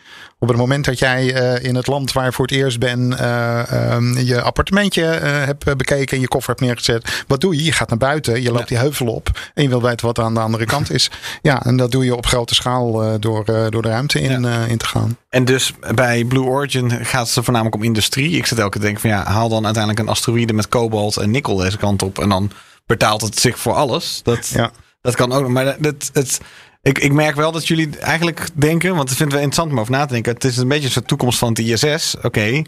Op 0.45 0.51
het 0.51 0.59
moment 0.59 0.85
dat 0.85 0.99
jij 0.99 1.33
eh, 1.33 1.63
in 1.69 1.75
het 1.75 1.87
land 1.87 2.11
waar 2.11 2.25
je 2.25 2.31
voor 2.31 2.45
het 2.45 2.55
eerst 2.55 2.79
bent, 2.79 3.15
eh, 3.15 3.71
ehm, 3.71 4.17
je 4.17 4.41
appartementje 4.41 5.05
eh, 5.05 5.45
hebt 5.45 5.77
bekeken 5.77 6.15
en 6.15 6.21
je 6.21 6.27
koffer 6.27 6.49
hebt 6.49 6.65
neergezet. 6.65 7.23
Wat 7.27 7.41
doe 7.41 7.55
je? 7.55 7.63
Je 7.63 7.71
gaat 7.71 7.89
naar 7.89 7.97
buiten, 7.97 8.41
je 8.41 8.51
loopt 8.51 8.67
die 8.67 8.77
heuvel 8.77 9.07
op 9.07 9.51
en 9.53 9.63
je 9.63 9.69
wil 9.69 9.81
weten 9.81 10.05
wat 10.05 10.17
er 10.17 10.23
aan 10.23 10.33
de 10.33 10.39
andere 10.39 10.65
kant 10.65 10.91
is. 10.91 11.11
Ja, 11.41 11.65
en 11.65 11.77
dat 11.77 11.91
doe 11.91 12.05
je 12.05 12.15
op 12.15 12.25
grote 12.25 12.55
schaal 12.55 13.19
door, 13.19 13.45
door 13.45 13.81
de 13.81 13.89
ruimte 13.89 14.21
in, 14.21 14.45
in 14.45 14.77
te 14.77 14.85
gaan. 14.85 15.17
En 15.29 15.45
dus 15.45 15.73
bij 15.95 16.23
Blue 16.23 16.43
Origin 16.43 16.91
gaat 16.91 17.33
het 17.33 17.43
voornamelijk 17.43 17.75
om 17.75 17.83
industrie. 17.83 18.37
Ik 18.37 18.45
zit 18.45 18.57
elke 18.57 18.71
keer 18.71 18.81
te 18.81 18.85
denken 18.87 19.01
van 19.01 19.09
ja, 19.09 19.23
haal 19.25 19.49
dan 19.49 19.65
uiteindelijk 19.65 20.03
een 20.03 20.11
asteroïde 20.11 20.53
met 20.53 20.69
kobalt 20.69 21.17
en 21.17 21.31
nikkel 21.31 21.55
deze 21.55 21.77
kant 21.77 22.03
op. 22.03 22.19
En 22.19 22.29
dan 22.29 22.51
betaalt 22.85 23.21
het 23.21 23.39
zich 23.39 23.59
voor 23.59 23.73
alles. 23.73 24.19
Dat, 24.23 24.47
Ja. 24.47 24.71
dat 25.01 25.15
kan 25.15 25.31
ook. 25.31 25.47
Maar 25.47 25.75
dat, 25.79 26.09
het, 26.13 26.39
ik, 26.86 26.99
ik 26.99 27.11
merk 27.13 27.36
wel 27.36 27.51
dat 27.51 27.67
jullie 27.67 27.97
eigenlijk 27.99 28.49
denken, 28.53 28.95
want 28.95 29.07
dat 29.07 29.17
vinden 29.17 29.36
we 29.38 29.43
interessant 29.43 29.71
om 29.75 29.79
over 29.79 29.91
na 29.91 30.05
te 30.05 30.13
denken. 30.13 30.33
Het 30.33 30.43
is 30.43 30.57
een 30.57 30.67
beetje 30.67 30.89
soort 30.89 31.07
toekomst 31.07 31.39
van 31.39 31.49
het 31.49 31.59
ISS. 31.59 32.15
Oké. 32.21 32.61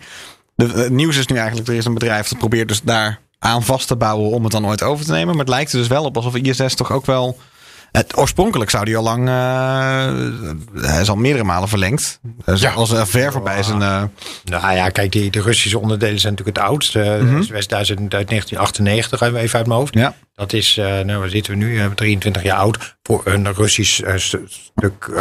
De- 0.56 0.68
Het 0.68 0.90
nieuws 0.92 1.18
is 1.18 1.28
nu 1.28 1.36
eigenlijk, 1.38 1.68
er 1.68 1.74
is 1.76 1.86
een 1.86 1.94
bedrijf 1.94 2.28
dat 2.28 2.38
probeert 2.38 2.68
dus 2.68 2.82
daar 2.82 3.20
aan 3.40 3.64
vast 3.64 3.88
te 3.88 3.96
bouwen 3.96 4.30
om 4.32 4.44
het 4.44 4.52
dan 4.52 4.68
ooit 4.68 4.84
over 4.84 5.06
te 5.06 5.12
nemen. 5.12 5.28
Maar 5.36 5.46
het 5.46 5.54
lijkt 5.54 5.72
er 5.72 5.78
dus 5.80 5.88
wel 5.88 6.04
op 6.04 6.16
alsof 6.16 6.36
ISS 6.36 6.76
toch 6.76 6.92
ook 6.92 7.06
wel... 7.06 7.38
Het, 7.92 8.18
oorspronkelijk 8.18 8.70
zou 8.70 8.86
die 8.86 8.98
al 8.98 9.04
lang... 9.04 9.28
eh, 9.28 10.84
hij 10.84 11.02
is 11.02 11.10
al 11.10 11.16
meerdere 11.16 11.44
malen 11.44 11.70
verlengd. 11.70 12.20
Is 12.46 12.62
Ja. 12.62 12.72
al 12.72 12.86
zo 12.86 13.06
ver 13.06 13.32
voorbij 13.32 13.64
zijn... 13.64 13.82
eh, 13.82 14.04
Nou 14.44 14.76
ja, 14.76 14.90
kijk, 14.90 15.12
die, 15.12 15.32
de 15.32 15.42
Russische 15.42 15.80
onderdelen 15.80 16.20
zijn 16.20 16.34
natuurlijk 16.34 16.58
het 16.58 16.68
oudste. 16.68 17.00
Mhm. 17.22 17.36
Uh, 17.38 17.50
West-Duitsland 17.50 18.14
uit 18.14 18.28
1998, 18.30 19.22
even 19.22 19.58
uit 19.58 19.68
mijn 19.68 19.80
hoofd. 19.80 19.94
ja. 19.94 20.14
Dat 20.36 20.54
is, 20.54 20.78
eh, 20.78 20.86
nou, 20.86 21.20
waar 21.20 21.30
zitten 21.30 21.52
we 21.54 21.58
nu? 21.60 21.80
Eh, 21.80 21.86
23 21.96 22.44
jaar 22.44 22.58
oud. 22.58 22.98
Voor 23.04 23.22
een 23.26 23.54
Russisch 23.54 24.00
eh, 24.02 24.16
st- 24.16 24.38
stuk 24.76 25.08
uh, 25.10 25.16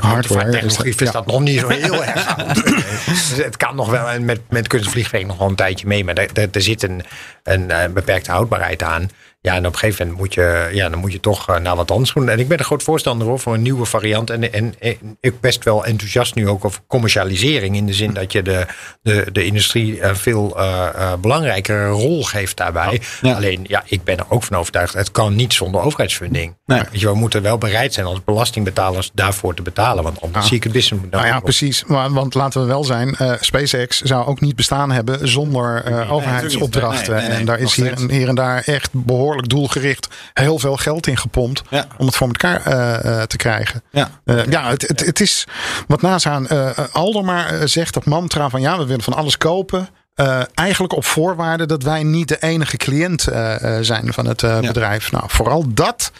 ruimtevaarttechnologie 0.00 0.90
is 0.90 0.96
is 0.96 1.10
dat, 1.10 1.26
nog 1.26 1.40
niet 1.40 1.60
zo 1.60 1.68
heel 1.68 2.04
erg 2.04 2.36
oud. 2.36 2.64
Dus 3.06 3.32
het 3.44 3.56
kan 3.56 3.76
nog 3.76 3.90
wel, 3.90 4.08
en 4.10 4.24
met, 4.24 4.40
met 4.48 4.66
kunstvliegwerk 4.66 5.26
nog 5.26 5.38
wel 5.38 5.48
een 5.48 5.54
tijdje 5.54 5.86
mee. 5.86 6.04
Maar 6.04 6.14
er, 6.14 6.28
er, 6.32 6.48
er 6.52 6.62
zit 6.62 6.82
een, 6.82 7.02
een 7.42 7.70
eh, 7.70 7.88
beperkte 7.92 8.30
houdbaarheid 8.30 8.82
aan. 8.82 9.10
Ja, 9.42 9.54
en 9.54 9.66
op 9.66 9.72
een 9.72 9.78
gegeven 9.78 10.06
moment 10.06 10.22
moet 10.22 10.34
je, 10.34 10.70
ja, 10.72 10.88
dan 10.88 10.98
moet 10.98 11.12
je 11.12 11.20
toch 11.20 11.48
eh, 11.48 11.56
naar 11.56 11.76
wat 11.76 11.90
anders 11.90 12.12
doen. 12.12 12.28
En 12.28 12.38
ik 12.38 12.48
ben 12.48 12.58
een 12.58 12.64
groot 12.64 12.82
voorstander 12.82 13.26
hoor, 13.26 13.38
voor 13.38 13.54
een 13.54 13.62
nieuwe 13.62 13.84
variant. 13.84 14.30
En, 14.30 14.52
en, 14.52 14.74
en 14.78 15.16
ik 15.20 15.40
best 15.40 15.64
wel 15.64 15.84
enthousiast 15.84 16.34
nu 16.34 16.48
ook 16.48 16.64
over 16.64 16.80
commercialisering. 16.86 17.76
In 17.76 17.86
de 17.86 17.92
zin 17.92 18.12
dat 18.12 18.32
je 18.32 18.42
de, 18.42 18.66
de, 19.02 19.26
de 19.32 19.44
industrie 19.44 20.02
een 20.02 20.16
veel 20.16 20.58
eh, 20.58 20.88
eh, 20.94 21.12
belangrijkere 21.20 21.88
rol 21.88 22.24
geeft 22.24 22.56
daarbij. 22.56 23.00
Ja. 23.20 23.34
Alleen, 23.34 23.64
ja, 23.68 23.82
ik 23.86 24.04
ben 24.04 24.18
er 24.18 24.24
ook 24.28 24.42
van 24.42 24.56
overtuigd. 24.56 24.94
Het 24.94 25.10
kan 25.10 25.34
niet 25.34 25.52
zonder 25.52 25.80
overheidsfunding. 25.80 26.56
Nee. 26.66 26.82
Je, 26.92 27.06
we 27.06 27.14
moeten 27.14 27.42
wel 27.42 27.58
bereid 27.58 27.94
zijn 27.94 28.06
als 28.06 28.24
belastingbetalers 28.24 29.10
daarvoor 29.14 29.54
te 29.54 29.62
betalen. 29.62 30.04
Want 30.04 30.20
anders 30.20 30.46
zie 30.46 30.56
ik 30.56 30.62
het 30.62 30.72
business 30.72 31.04
Nou 31.10 31.26
ja, 31.26 31.40
precies. 31.40 31.84
Maar, 31.84 32.12
want 32.12 32.34
laten 32.34 32.60
we 32.60 32.66
wel 32.66 32.84
zijn, 32.84 33.14
eh, 33.16 33.32
SpaceX 33.40 34.00
zou 34.00 34.26
ook 34.26 34.40
niet 34.40 34.56
bestaan 34.56 34.90
hebben 34.90 35.28
zonder 35.28 35.84
eh, 35.84 36.12
overheidsopdrachten. 36.12 37.14
Nee, 37.14 37.20
nee, 37.20 37.30
nee, 37.30 37.38
en 37.38 37.44
daar 37.44 37.58
is 37.58 37.74
hier, 37.74 37.94
hier 38.08 38.28
en 38.28 38.34
daar 38.34 38.62
echt 38.64 38.88
behoorlijk 38.92 39.29
doelgericht 39.36 40.08
heel 40.34 40.58
veel 40.58 40.76
geld 40.76 41.06
in 41.06 41.16
gepompt 41.16 41.62
Ja. 41.70 41.86
om 41.98 42.06
het 42.06 42.16
voor 42.16 42.26
elkaar 42.26 42.66
eh, 42.66 43.20
eh, 43.20 43.26
te 43.26 43.36
krijgen. 43.36 43.82
Ja. 43.90 44.10
Eh, 44.24 44.44
ja, 44.44 44.70
het, 44.70 44.88
het, 44.88 45.00
het 45.06 45.20
is 45.20 45.46
wat 45.86 46.02
NASA 46.02 46.40
uh, 46.52 46.70
Alder 46.92 47.24
maar 47.24 47.46
eh, 47.60 47.66
zegt, 47.66 47.94
dat 47.94 48.04
mantra 48.04 48.48
van 48.48 48.60
ja, 48.60 48.78
we 48.78 48.86
willen 48.86 49.02
van 49.04 49.14
alles 49.14 49.36
kopen. 49.38 49.88
Eh, 50.14 50.40
eigenlijk 50.54 50.92
op 50.92 51.04
voorwaarde 51.04 51.66
dat 51.66 51.82
wij 51.82 52.02
niet 52.02 52.28
de 52.28 52.38
enige 52.42 52.76
cliënt 52.76 53.26
eh, 53.26 53.76
eh, 53.78 53.84
zijn 53.84 54.12
van 54.12 54.26
het 54.26 54.42
eh, 54.42 54.60
bedrijf. 54.60 55.12
Nou, 55.12 55.24
vooral 55.28 55.64
dat. 55.74 56.12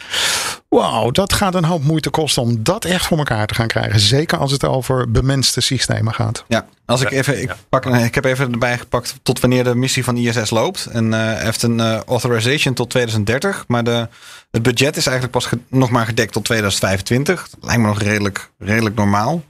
Wauw, 0.69 1.11
dat 1.11 1.33
gaat 1.33 1.55
een 1.55 1.63
hoop 1.65 1.83
moeite 1.83 2.09
kosten 2.09 2.41
om 2.41 2.63
dat 2.63 2.85
echt 2.85 3.05
voor 3.05 3.17
elkaar 3.17 3.47
te 3.47 3.53
gaan 3.53 3.67
krijgen. 3.67 3.99
Zeker 3.99 4.37
als 4.37 4.51
het 4.51 4.63
over 4.65 5.11
bemenste 5.11 5.61
systemen 5.61 6.13
gaat. 6.13 6.43
Ja, 6.47 6.65
als 6.85 7.01
ik 7.01 7.11
even, 7.11 7.41
ik, 7.41 7.55
pak, 7.69 7.85
ik 7.85 8.15
heb 8.15 8.25
even 8.25 8.51
erbij 8.51 8.77
gepakt 8.77 9.15
tot 9.23 9.39
wanneer 9.39 9.63
de 9.63 9.75
missie 9.75 10.03
van 10.03 10.17
ISS 10.17 10.49
loopt. 10.49 10.85
En 10.85 11.13
eh, 11.13 11.43
heeft 11.43 11.63
een 11.63 11.79
eh, 11.79 11.99
authorization 12.07 12.73
tot 12.73 12.89
2030. 12.89 13.63
Maar 13.67 13.83
de, 13.83 14.07
het 14.51 14.61
budget 14.61 14.97
is 14.97 15.05
eigenlijk 15.05 15.31
pas 15.37 15.45
ge- 15.45 15.59
nog 15.69 15.89
maar 15.89 16.05
gedekt 16.05 16.33
tot 16.33 16.43
2025. 16.45 17.47
Dat 17.49 17.59
lijkt 17.63 17.81
me 17.81 17.87
nog 17.87 18.01
redelijk, 18.01 18.49
redelijk 18.59 18.95
normaal. 18.95 19.43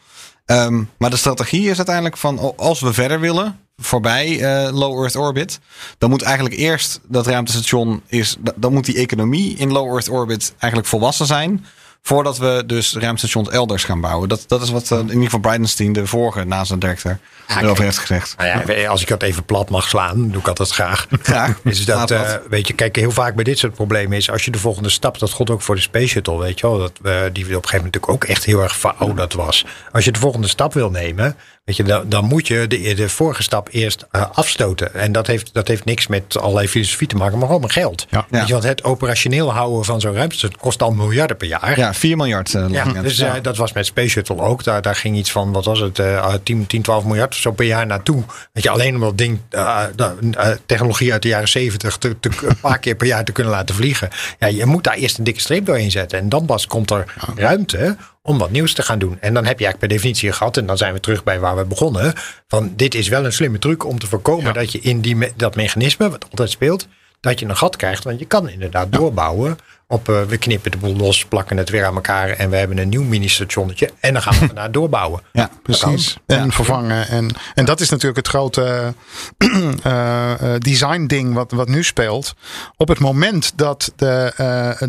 Ehm, 0.46 0.84
maar 0.98 1.10
de 1.10 1.16
strategie 1.18 1.70
is 1.70 1.78
uiteindelijk 1.78 2.18
van 2.18 2.54
als 2.58 2.80
we 2.80 2.94
verder 2.94 3.20
willen, 3.20 3.60
voorbij 3.82 4.40
eh, 4.40 4.74
low 4.74 5.00
Earth 5.02 5.16
orbit, 5.16 5.60
dan 5.98 6.10
moet 6.10 6.22
eigenlijk 6.22 6.56
eerst 6.56 7.00
dat 7.08 7.28
ruimtestation 7.28 8.02
is, 8.08 8.36
da- 8.40 8.54
dan 8.56 8.74
moet 8.74 8.86
die 8.86 8.96
economie 8.98 9.58
in 9.58 9.72
low 9.72 9.92
Earth 9.92 10.10
orbit 10.10 10.54
eigenlijk 10.60 10.92
volwassen 10.92 11.26
zijn. 11.26 11.66
Voordat 12.04 12.38
we 12.38 12.64
dus 12.66 12.94
ruimtestations 12.94 13.50
elders 13.50 13.84
gaan 13.84 14.02
bouwen. 14.02 14.30
Dat, 14.30 14.44
dat 14.48 14.62
is 14.62 14.70
wat 14.70 14.92
eh, 14.92 14.98
in 14.98 15.06
ieder 15.08 15.24
geval 15.24 15.40
Bridenstine, 15.40 15.94
de 15.94 16.06
vorige 16.08 16.44
NASA-directeur, 16.44 17.20
erover 17.62 17.84
heeft 17.84 17.98
gezegd. 17.98 18.36
Nou 18.38 18.50
ja, 18.80 18.90
als 18.90 19.02
ik 19.02 19.08
dat 19.08 19.24
even 19.24 19.44
plat 19.44 19.70
mag 19.70 19.88
slaan, 19.90 20.30
doe 20.30 20.40
ik 20.42 20.48
altijd 20.48 20.70
graag. 20.70 21.08
Graag. 21.22 21.60
Is 21.64 21.86
dat, 21.86 22.12
eh, 22.12 22.34
weet 22.50 22.68
je, 22.68 22.74
kijk, 22.74 22.96
heel 22.96 23.12
vaak 23.12 23.36
bij 23.36 23.44
dit 23.44 23.58
soort 23.60 23.74
problemen 23.74 24.18
is 24.18 24.30
als 24.32 24.46
je 24.46 24.52
de 24.52 24.58
volgende 24.58 24.90
stap, 24.90 25.20
dat 25.20 25.32
God 25.32 25.50
ook 25.50 25.62
voor 25.62 25.76
de 25.76 25.82
Space 25.82 26.08
Shuttle, 26.08 26.38
weet 26.40 26.60
je 26.60 26.68
wel, 26.68 26.78
dat, 26.78 26.92
eh, 27.04 27.04
die 27.12 27.16
op 27.16 27.24
een 27.34 27.34
gegeven 27.34 27.56
moment 27.56 27.72
natuurlijk 27.84 28.10
ook 28.12 28.24
echt 28.24 28.44
heel 28.46 28.62
erg 28.62 28.76
verouderd 28.76 29.34
was. 29.34 29.66
Als 29.92 30.06
je 30.06 30.12
de 30.12 30.20
volgende 30.20 30.48
stap 30.48 30.74
wil 30.74 30.90
nemen, 30.90 31.36
weet 31.64 31.76
je, 31.76 31.84
dan, 31.84 32.10
dan 32.10 32.26
moet 32.26 32.48
je 32.48 32.68
de, 32.68 32.94
de 32.94 33.10
vorige 33.10 33.44
stap 33.44 33.68
eerst 33.72 34.06
eh, 34.12 34.26
afstoten. 34.34 34.94
En 34.94 35.12
dat 35.12 35.28
heeft, 35.28 35.54
dat 35.54 35.68
heeft 35.68 35.86
niks 35.86 36.08
met 36.08 36.38
allerlei 36.38 36.68
filosofie 36.68 37.08
te 37.08 37.16
maken, 37.16 37.38
maar 37.38 37.46
gewoon 37.48 37.62
met 37.62 37.72
geld. 37.72 38.06
Ja. 38.10 38.26
Weet 38.30 38.48
je, 38.48 38.54
want 38.54 38.66
het 38.66 38.84
operationeel 38.84 39.54
houden 39.54 39.86
van 39.86 40.02
zo'n 40.02 40.14
ruimte 40.14 40.50
kost 40.60 40.82
al 40.82 40.92
miljarden 40.92 41.38
per 41.38 41.48
jaar. 41.48 41.78
Ja, 41.80 41.94
4 41.94 42.18
miljard. 42.18 42.54
eh, 42.56 42.66
Ja, 42.70 42.84
dus 43.02 43.20
eh, 43.20 43.34
dat 43.42 43.58
was 43.58 43.74
met 43.74 43.86
Space 43.86 44.10
Shuttle 44.10 44.38
ook. 44.42 44.64
Daar, 44.64 44.82
daar 44.82 44.96
ging 44.96 45.18
iets 45.18 45.32
van, 45.32 45.52
wat 45.52 45.66
was 45.66 45.80
het, 45.80 46.00
eh 46.00 46.34
10, 46.44 46.68
10, 46.68 46.82
12 46.82 47.04
miljard 47.06 47.34
of 47.34 47.40
zo 47.40 47.52
per 47.52 47.66
jaar 47.66 47.86
naartoe. 47.86 48.24
Dat 48.54 48.64
je 48.64 48.70
alleen 48.70 48.96
om 48.96 49.02
dat 49.02 49.18
ding, 49.18 49.40
eh, 49.50 49.84
eh, 49.98 50.12
eh, 50.32 50.58
technologie 50.66 51.12
uit 51.14 51.22
de 51.22 51.28
jaren 51.28 51.48
70, 51.50 51.98
te, 51.98 52.20
te, 52.20 52.30
een 52.42 52.60
paar 52.60 52.80
keer 52.80 52.96
per 52.96 53.08
jaar 53.08 53.24
te 53.24 53.32
kunnen 53.32 53.54
laten 53.54 53.76
vliegen. 53.76 54.10
Ja, 54.40 54.48
je 54.48 54.66
moet 54.66 54.84
daar 54.84 54.94
eerst 54.96 55.18
een 55.18 55.24
dikke 55.24 55.40
streep 55.40 55.66
doorheen 55.66 55.92
zetten. 55.92 56.20
En 56.20 56.30
dan 56.30 56.46
pas 56.46 56.68
komt 56.68 56.92
er 56.92 57.14
ruimte 57.36 57.98
om 58.24 58.38
wat 58.38 58.52
nieuws 58.52 58.74
te 58.74 58.82
gaan 58.82 59.00
doen. 59.00 59.18
En 59.20 59.34
dan 59.34 59.46
heb 59.46 59.60
je 59.60 59.66
eigenlijk 59.66 59.78
per 59.80 59.88
definitie 59.88 60.32
gehad, 60.32 60.58
en 60.58 60.66
dan 60.66 60.78
zijn 60.78 60.94
we 60.94 61.00
terug 61.00 61.24
bij 61.24 61.40
waar 61.40 61.56
we 61.58 61.66
begonnen. 61.66 62.14
Van 62.48 62.74
dit 62.76 62.96
is 62.96 63.08
wel 63.08 63.26
een 63.26 63.34
slimme 63.34 63.60
truc 63.60 63.86
om 63.86 64.00
te 64.00 64.08
voorkomen 64.08 64.54
dat 64.54 64.72
je 64.72 64.80
in 64.80 65.02
die, 65.02 65.16
me- 65.16 65.32
dat 65.36 65.56
mechanisme, 65.56 66.10
wat 66.10 66.24
altijd 66.24 66.50
speelt, 66.50 66.88
dat 67.20 67.40
je 67.40 67.46
een 67.46 67.58
gat 67.58 67.76
krijgt. 67.76 68.04
Want 68.04 68.20
je 68.20 68.26
kan 68.26 68.50
inderdaad 68.50 68.92
doorbouwen 68.92 69.58
op 69.88 70.10
eh, 70.10 70.22
we 70.24 70.38
knippen 70.38 70.72
de 70.72 70.78
boel 70.78 70.96
los, 70.96 71.26
plakken 71.26 71.58
het 71.58 71.70
weer 71.70 71.86
aan 71.86 71.96
elkaar 71.96 72.30
en 72.30 72.50
we 72.50 72.56
hebben 72.56 72.78
een 72.78 72.90
nieuw 72.90 73.04
mini-stationnetje. 73.04 73.90
En 74.00 74.14
dan 74.14 74.22
gaan 74.22 74.34
we 74.40 74.46
daarna 74.54 74.68
doorbouwen. 74.70 75.22
ja, 75.32 75.50
Precies. 75.64 76.18
En 76.26 76.52
vervangen. 76.52 77.08
En, 77.08 77.30
en 77.56 77.66
dat 77.66 77.80
is 77.80 77.90
natuurlijk 77.90 78.18
het 78.18 78.28
grote 78.28 78.94
eh, 79.84 80.32
eh, 80.54 80.60
design 80.62 81.06
ding 81.06 81.34
wat, 81.34 81.52
wat 81.52 81.68
nu 81.68 81.84
speelt. 81.84 82.34
Op 82.78 82.88
het 82.88 83.00
moment 83.00 83.52
dat 83.56 83.94
de, 83.96 84.34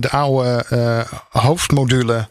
de 0.00 0.10
oude 0.10 0.64
hoofdmodule. 1.30 2.28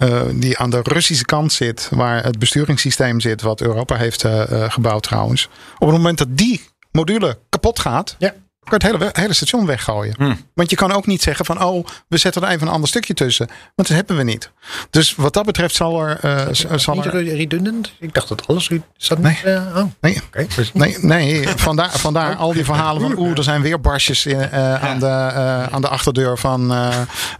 Eh, 0.00 0.22
die 0.34 0.58
aan 0.58 0.70
de 0.70 0.80
Russische 0.82 1.24
kant 1.24 1.52
zit, 1.52 1.88
waar 1.90 2.24
het 2.24 2.38
besturingssysteem 2.38 3.20
zit, 3.20 3.42
wat 3.42 3.60
Europa 3.60 3.96
heeft 3.96 4.24
eh, 4.24 4.42
eh, 4.42 4.72
gebouwd 4.72 5.02
trouwens. 5.02 5.48
Op 5.78 5.86
het 5.88 5.96
moment 5.96 6.18
dat 6.18 6.28
die 6.30 6.60
module 6.92 7.38
kapot 7.48 7.78
gaat, 7.78 8.16
Ja. 8.18 8.34
Kan 8.70 8.80
het 8.90 8.98
hele, 9.00 9.10
hele 9.12 9.32
station 9.34 9.66
weggooien. 9.66 10.38
Want 10.54 10.70
je 10.70 10.76
kan 10.76 10.92
ook 10.92 11.06
niet 11.06 11.22
zeggen 11.22 11.44
van, 11.44 11.64
oh, 11.64 11.86
we 12.08 12.16
zetten 12.16 12.42
er 12.42 12.48
even 12.48 12.66
een 12.66 12.72
ander 12.72 12.88
stukje 12.88 13.14
tussen. 13.14 13.46
Want 13.74 13.88
dat 13.88 13.96
hebben 13.96 14.16
we 14.16 14.22
niet. 14.22 14.50
Dus 14.90 15.14
wat 15.14 15.32
dat 15.32 15.44
betreft 15.44 15.74
zal 15.74 16.00
er... 16.02 16.18
eh, 16.20 16.46
z- 16.52 16.64
zal 16.74 16.94
Niet 16.94 17.04
er 17.04 17.22
re- 17.24 17.34
redundant? 17.34 17.92
Ik 18.00 18.14
dacht 18.14 18.28
dat 18.28 18.46
alles... 18.46 18.68
Is 18.68 19.08
dat 19.08 19.18
Nee. 19.18 19.32
niet? 19.32 19.44
eh, 19.44 19.62
oh, 19.76 19.82
Nee, 20.00 20.20
oké. 20.26 20.46
Nee, 20.72 20.96
nee. 21.00 21.48
Vandaar, 21.48 21.90
vandaar 21.90 22.36
al 22.36 22.52
die 22.52 22.64
verhalen 22.64 23.02
van 23.02 23.18
oeh, 23.18 23.36
er 23.38 23.44
zijn 23.44 23.62
weer 23.62 23.80
barsjes 23.80 24.26
in, 24.26 24.40
eh, 24.40 24.74
aan, 24.84 24.98
de, 24.98 25.06
eh, 25.06 25.62
aan 25.66 25.80
de 25.80 25.88
achterdeur 25.88 26.38
van, 26.38 26.72
eh 26.72 26.88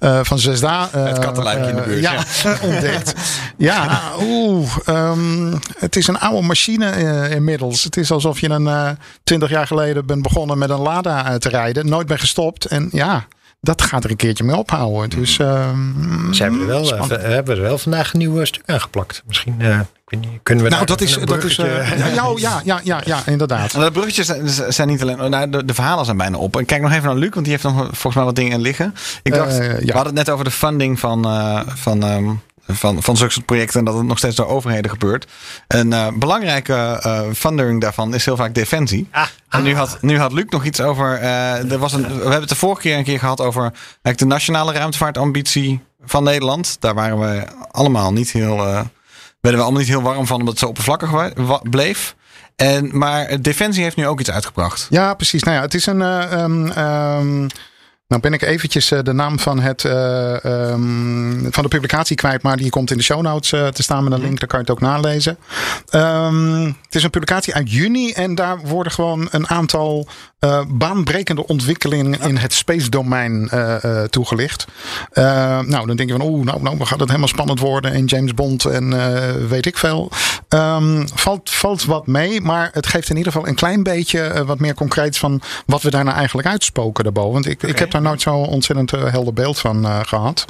eh 0.00 0.20
van 0.22 0.38
Zesda. 0.38 0.88
eh, 0.92 1.04
Het 1.04 1.18
kattenluikje 1.18 1.70
in 1.70 1.76
de 1.76 1.82
buurt, 1.82 2.00
ja, 2.00 2.14
ontdekt. 2.68 3.12
Ja, 3.56 4.00
oeh. 4.20 4.68
ehm, 4.84 5.54
het 5.78 5.96
is 5.96 6.06
een 6.06 6.18
oude 6.18 6.46
machine 6.46 6.86
eh, 6.90 7.30
inmiddels. 7.30 7.84
Het 7.84 7.96
is 7.96 8.10
alsof 8.10 8.40
je 8.40 8.48
een 8.50 8.96
twintig 9.24 9.50
jaar 9.50 9.66
geleden 9.66 10.06
bent 10.06 10.22
begonnen 10.22 10.58
met 10.58 10.70
een 10.70 10.78
Lada 10.80 11.19
eh, 11.26 11.34
te 11.34 11.48
rijden. 11.48 11.88
Nooit 11.88 12.06
ben 12.06 12.18
gestopt. 12.18 12.64
En 12.64 12.88
ja, 12.92 13.26
dat 13.60 13.82
gaat 13.82 14.04
er 14.04 14.10
een 14.10 14.16
keertje 14.16 14.44
mee 14.44 14.56
ophouden. 14.56 15.18
Dus 15.18 15.38
ehm, 15.38 16.32
Ze 16.32 16.42
hebben 16.42 16.60
er 16.60 16.66
wel, 16.66 16.96
eh, 16.96 17.08
hebben 17.08 17.56
er 17.56 17.62
wel 17.62 17.78
vandaag 17.78 18.12
een 18.12 18.18
nieuw 18.18 18.44
stuk 18.44 18.62
aangeplakt. 18.66 19.22
Misschien 19.26 19.54
eh, 19.58 19.78
ik 19.78 20.18
weet 20.20 20.30
niet, 20.30 20.40
kunnen 20.42 20.64
we 20.64 20.70
Nou, 20.70 20.86
daar 20.86 20.96
dat 20.96 21.06
is, 21.08 21.12
dat 21.12 21.20
is 21.20 21.24
bruggetje- 21.24 21.66
eh, 21.66 22.14
ja, 22.14 22.32
ja, 22.36 22.60
ja, 22.64 22.80
ja, 22.84 23.00
ja, 23.04 23.22
inderdaad. 23.26 23.74
En 23.74 23.80
de 23.80 23.90
bruggetjes 23.90 24.26
zijn, 24.26 24.72
zijn 24.72 24.88
niet 24.88 25.02
alleen. 25.02 25.30
Nou, 25.30 25.50
de, 25.50 25.64
de 25.64 25.74
verhalen 25.74 26.04
zijn 26.04 26.16
bijna 26.16 26.36
op. 26.36 26.56
En 26.56 26.64
kijk 26.64 26.82
nog 26.82 26.92
even 26.92 27.04
naar 27.04 27.16
Luc, 27.16 27.30
want 27.30 27.44
die 27.44 27.52
heeft 27.52 27.64
nog 27.64 27.74
volgens 27.76 28.14
mij 28.14 28.24
wat 28.24 28.36
dingen 28.36 28.60
liggen. 28.60 28.94
Ik 29.22 29.34
dacht, 29.34 29.56
ja. 29.56 29.62
we 29.62 29.92
hadden 29.92 30.04
het 30.04 30.14
net 30.14 30.30
over 30.30 30.44
de 30.44 30.50
funding 30.50 31.00
van, 31.00 31.24
eh, 31.24 31.60
van, 31.66 32.02
ehm, 32.02 32.30
van, 32.74 33.02
van 33.02 33.16
zulke 33.16 33.32
soort 33.32 33.46
projecten. 33.46 33.78
En 33.78 33.84
dat 33.84 33.94
het 33.94 34.04
nog 34.04 34.18
steeds 34.18 34.36
door 34.36 34.46
overheden 34.46 34.90
gebeurt. 34.90 35.26
Een 35.68 35.92
eh, 35.92 36.06
belangrijke 36.14 36.74
eh, 37.02 37.20
funding 37.34 37.80
daarvan 37.80 38.14
is 38.14 38.24
heel 38.24 38.36
vaak 38.36 38.54
defensie. 38.54 39.08
Ah, 39.10 39.26
En 39.48 39.62
nu 39.62 39.74
had, 39.76 39.98
nu 40.00 40.18
had 40.18 40.32
Luc 40.32 40.44
nog 40.48 40.64
iets 40.64 40.80
over. 40.80 41.14
eh, 41.18 41.72
er 41.72 41.78
was 41.78 41.92
een, 41.92 42.02
we 42.06 42.12
hebben 42.14 42.40
het 42.40 42.48
de 42.48 42.56
vorige 42.56 42.80
keer 42.80 42.96
een 42.96 43.04
keer 43.04 43.18
gehad 43.18 43.40
over 43.40 43.62
eigenlijk 43.62 44.18
de 44.18 44.24
nationale 44.24 44.72
ruimtevaartambitie 44.72 45.80
van 46.04 46.22
Nederland. 46.24 46.76
Daar 46.80 46.94
waren 46.94 47.18
we 47.20 47.44
allemaal 47.70 48.12
niet 48.12 48.30
heel. 48.32 48.56
eh, 48.66 48.80
werden 49.40 49.60
we 49.60 49.66
allemaal 49.66 49.80
niet 49.80 49.88
heel 49.90 50.02
warm 50.02 50.26
van, 50.26 50.36
omdat 50.38 50.50
het 50.52 50.58
zo 50.62 50.66
oppervlakkig 50.66 51.32
bleef. 51.62 52.14
En, 52.56 52.98
maar 52.98 53.40
Defensie 53.42 53.82
heeft 53.82 53.96
nu 53.96 54.06
ook 54.06 54.20
iets 54.20 54.30
uitgebracht. 54.30 54.86
Ja, 54.90 55.14
precies. 55.14 55.42
Nou 55.42 55.56
ja, 55.56 55.62
het 55.62 55.74
is 55.74 55.86
een. 55.86 56.02
eh, 56.02 56.32
ehm, 56.32 56.66
ehm, 56.66 57.48
nou 58.10 58.22
ben 58.22 58.32
ik 58.32 58.42
eventjes 58.42 58.90
eh, 58.90 58.98
de 59.02 59.12
naam 59.12 59.38
van, 59.38 59.60
het, 59.60 59.84
eh, 59.84 60.44
ehm, 60.44 61.50
van 61.50 61.62
de 61.62 61.68
publicatie 61.68 62.16
kwijt, 62.16 62.42
maar 62.42 62.56
die 62.56 62.70
komt 62.70 62.90
in 62.90 62.96
de 62.96 63.02
show 63.02 63.22
notes 63.22 63.52
eh, 63.52 63.68
te 63.68 63.82
staan 63.82 64.04
met 64.04 64.12
een 64.12 64.20
link, 64.20 64.38
daar 64.38 64.48
kan 64.48 64.58
je 64.58 64.64
het 64.64 64.74
ook 64.74 64.80
nalezen. 64.80 65.38
Ehm, 65.88 66.64
het 66.64 66.94
is 66.94 67.02
een 67.02 67.10
publicatie 67.10 67.54
uit 67.54 67.72
juni 67.72 68.12
en 68.12 68.34
daar 68.34 68.58
worden 68.58 68.92
gewoon 68.92 69.28
een 69.30 69.48
aantal 69.48 70.08
eh, 70.40 70.60
baanbrekende 70.68 71.46
ontwikkelingen 71.46 72.20
in 72.20 72.36
het 72.36 72.52
space 72.52 72.88
domein 72.88 73.48
eh, 73.48 73.84
eh, 73.84 74.08
toegelicht. 74.08 74.66
Nou, 75.14 75.86
dan 75.86 75.96
denk 75.96 76.10
je 76.10 76.16
van, 76.16 76.26
oeh, 76.26 76.44
nou, 76.44 76.62
nou 76.62 76.84
gaat 76.84 76.98
het 77.00 77.08
helemaal 77.08 77.28
spannend 77.28 77.60
worden 77.60 77.92
en 77.92 78.04
James 78.04 78.34
Bond 78.34 78.64
en 78.64 79.48
weet 79.48 79.66
ik 79.66 79.78
veel. 79.78 80.10
Ehm, 80.48 81.06
valt, 81.14 81.50
valt 81.50 81.84
wat 81.84 82.06
mee, 82.06 82.40
maar 82.40 82.70
het 82.72 82.86
geeft 82.86 83.10
in 83.10 83.16
ieder 83.16 83.32
geval 83.32 83.48
een 83.48 83.54
klein 83.54 83.82
beetje 83.82 84.44
wat 84.46 84.58
meer 84.58 84.74
concreets 84.74 85.18
van 85.18 85.40
wat 85.66 85.82
we 85.82 85.90
daarna 85.90 86.14
eigenlijk 86.14 86.48
uitspoken 86.48 87.04
daarboven. 87.04 87.32
Want 87.32 87.46
ik, 87.46 87.62
ik 87.62 87.78
heb 87.78 87.90
daar 87.90 88.02
nooit 88.02 88.20
zo'n 88.20 88.46
ontzettend 88.46 88.90
helder 88.90 89.32
beeld 89.32 89.58
van 89.58 89.84
eh, 89.84 89.98
gehad. 90.02 90.44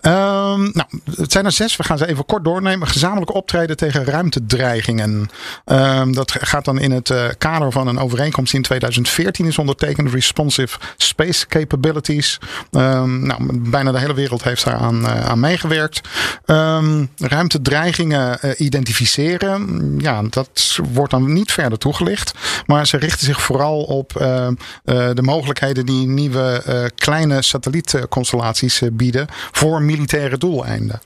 Ehm, 0.00 0.60
nou, 0.60 0.86
het 1.14 1.32
zijn 1.32 1.44
er 1.44 1.52
zes. 1.52 1.76
We 1.76 1.84
gaan 1.84 1.98
ze 1.98 2.06
even 2.06 2.24
kort 2.24 2.44
doornemen. 2.44 2.88
Gezamenlijk 2.88 3.34
optreden 3.34 3.76
tegen 3.76 4.04
ruimtedreigingen. 4.04 5.30
Ehm, 5.64 6.12
dat 6.12 6.32
gaat 6.40 6.64
dan 6.64 6.78
in 6.78 6.90
het 6.90 7.12
kader 7.38 7.72
van 7.72 7.86
een 7.86 7.98
overeenkomst 7.98 8.54
in 8.54 8.62
2014 8.62 9.27
is 9.36 9.58
ondertekend. 9.58 10.12
Responsive 10.12 10.78
Space 10.96 11.46
Capabilities. 11.46 12.38
Ehm, 12.70 13.26
nou, 13.26 13.58
bijna 13.58 13.92
de 13.92 13.98
hele 13.98 14.14
wereld 14.14 14.44
heeft 14.44 14.64
daar 14.64 14.74
aan, 14.74 15.06
eh, 15.06 15.28
aan 15.28 15.40
meegewerkt. 15.40 16.00
Ehm, 16.44 17.04
ruimtedreigingen 17.16 18.40
eh, 18.40 18.50
identificeren. 18.56 19.94
Ja, 19.98 20.22
dat 20.22 20.78
wordt 20.92 21.10
dan 21.10 21.32
niet 21.32 21.52
verder 21.52 21.78
toegelicht. 21.78 22.32
Maar 22.66 22.86
ze 22.86 22.96
richten 22.96 23.26
zich 23.26 23.42
vooral 23.42 23.82
op 23.82 24.16
eh, 24.16 24.48
de 24.84 25.22
mogelijkheden 25.22 25.86
die 25.86 26.06
nieuwe 26.06 26.62
kleine 26.94 27.42
satellietconstellaties 27.42 28.82
bieden 28.92 29.26
voor 29.52 29.82
militaire 29.82 30.38
doeleinden. 30.38 31.00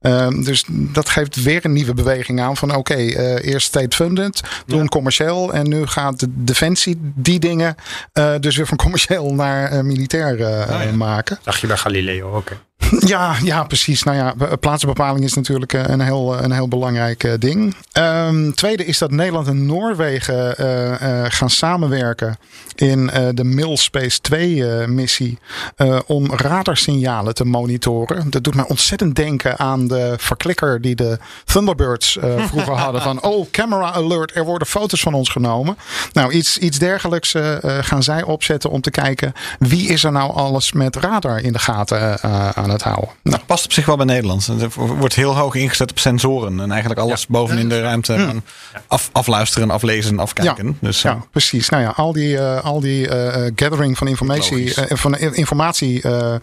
Ehm, 0.00 0.42
dus 0.42 0.64
dat 0.68 1.08
geeft 1.08 1.42
weer 1.42 1.64
een 1.64 1.72
nieuwe 1.72 1.94
beweging 1.94 2.40
aan 2.40 2.56
van 2.56 2.74
oké, 2.74 2.94
eh, 2.94 3.44
eerst 3.52 3.66
state-funded, 3.66 4.40
toen 4.66 4.88
commercieel 4.88 5.52
en 5.52 5.68
nu 5.68 5.86
gaat 5.86 6.20
de 6.20 6.26
defensie 6.30 6.96
die 7.00 7.38
dingen 7.38 7.74
eh, 8.12 8.34
dus 8.40 8.56
weer 8.56 8.66
van 8.66 8.76
commercieel 8.86 9.34
naar 9.34 9.70
eh, 9.70 9.80
militair 9.80 10.38
ja. 10.38 10.92
maken. 10.92 11.38
Zag 11.42 11.60
je 11.60 11.66
bij 11.66 11.76
Galileo 11.76 12.32
ook. 12.32 12.48
hè? 12.48 12.56
Ja, 13.06 13.34
ja, 13.42 13.64
precies. 13.64 14.02
Nou 14.02 14.16
ja, 14.16 14.34
be- 14.36 14.56
plaatsbepaling 14.56 15.24
is 15.24 15.34
natuurlijk 15.34 15.72
eh, 15.72 15.82
een 15.86 16.00
heel, 16.00 16.42
een 16.42 16.52
heel 16.52 16.68
belangrijk 16.68 17.24
eh, 17.24 17.32
ding. 17.38 17.74
Ehm, 17.92 18.50
tweede 18.50 18.84
is 18.84 18.98
dat 18.98 19.10
Nederland 19.10 19.46
en 19.46 19.66
Noorwegen 19.66 20.56
eh, 20.56 21.22
eh, 21.24 21.30
gaan 21.32 21.50
samenwerken 21.50 22.38
in 22.74 23.10
eh, 23.10 23.26
de 23.34 23.44
Millspace 23.44 24.18
2-missie 24.32 25.38
om 26.06 26.32
radarsignalen 26.34 27.34
te 27.34 27.44
monitoren. 27.44 28.30
Dat 28.30 28.44
doet 28.44 28.54
mij 28.54 28.64
ontzettend 28.68 29.16
denken 29.16 29.58
aan 29.58 29.88
de 29.88 30.14
verklikker 30.16 30.80
die 30.80 30.94
de 30.94 31.18
Thunderbirds 31.44 32.16
eh, 32.18 32.46
vroeger 32.48 32.74
hadden. 32.74 33.02
Van, 33.02 33.22
oh, 33.22 33.46
camera 33.50 33.92
alert, 33.92 34.36
er 34.36 34.44
worden 34.44 34.66
foto's 34.68 35.00
van 35.00 35.14
ons 35.14 35.28
genomen. 35.28 35.76
Nou, 36.12 36.32
iets, 36.32 36.58
iets 36.58 36.78
dergelijks 36.78 37.34
eh, 37.34 37.64
eh, 37.78 37.84
gaan 37.84 38.02
zij 38.02 38.22
opzetten 38.22 38.70
om 38.70 38.80
te 38.80 38.90
kijken 38.90 39.32
wie 39.58 39.88
is 39.88 40.04
er 40.04 40.12
nou 40.12 40.32
alles 40.34 40.72
met 40.72 40.96
radar 40.96 41.40
in 41.40 41.52
de 41.52 41.58
gaten 41.58 42.18
eh, 42.20 42.48
aan 42.68 42.74
het 42.74 42.82
houden. 42.82 43.08
Nou, 43.22 43.42
Past 43.46 43.64
op 43.64 43.72
zich 43.72 43.86
wel 43.86 43.96
bij 43.96 44.06
Nederland. 44.06 44.46
Het 44.46 44.74
wordt 44.74 45.14
heel 45.14 45.36
hoog 45.36 45.54
ingezet 45.54 45.90
op 45.90 45.98
sensoren. 45.98 46.60
En 46.60 46.70
eigenlijk 46.70 47.00
alles 47.00 47.26
boven 47.26 47.58
in 47.58 47.68
de 47.68 47.80
ruimte 47.80 48.18
gaan 48.18 48.44
af, 48.86 49.08
afluisteren, 49.12 49.70
aflezen, 49.70 50.18
afkijken. 50.18 50.76
Dus, 50.80 51.02
ja, 51.02 51.10
eh, 51.10 51.20
precies. 51.30 51.68
Nou 51.68 51.82
ja, 51.82 51.92
al 51.96 52.12
die, 52.12 52.38
eh, 52.38 52.64
al 52.64 52.80
die 52.80 53.08
eh, 53.08 53.52
gathering 53.56 53.98
van 53.98 54.06
informatie, 54.08 54.74
eh, 54.74 54.96
van 54.96 55.16
informatie 55.18 56.02
eh, 56.02 56.34
eh, 56.34 56.40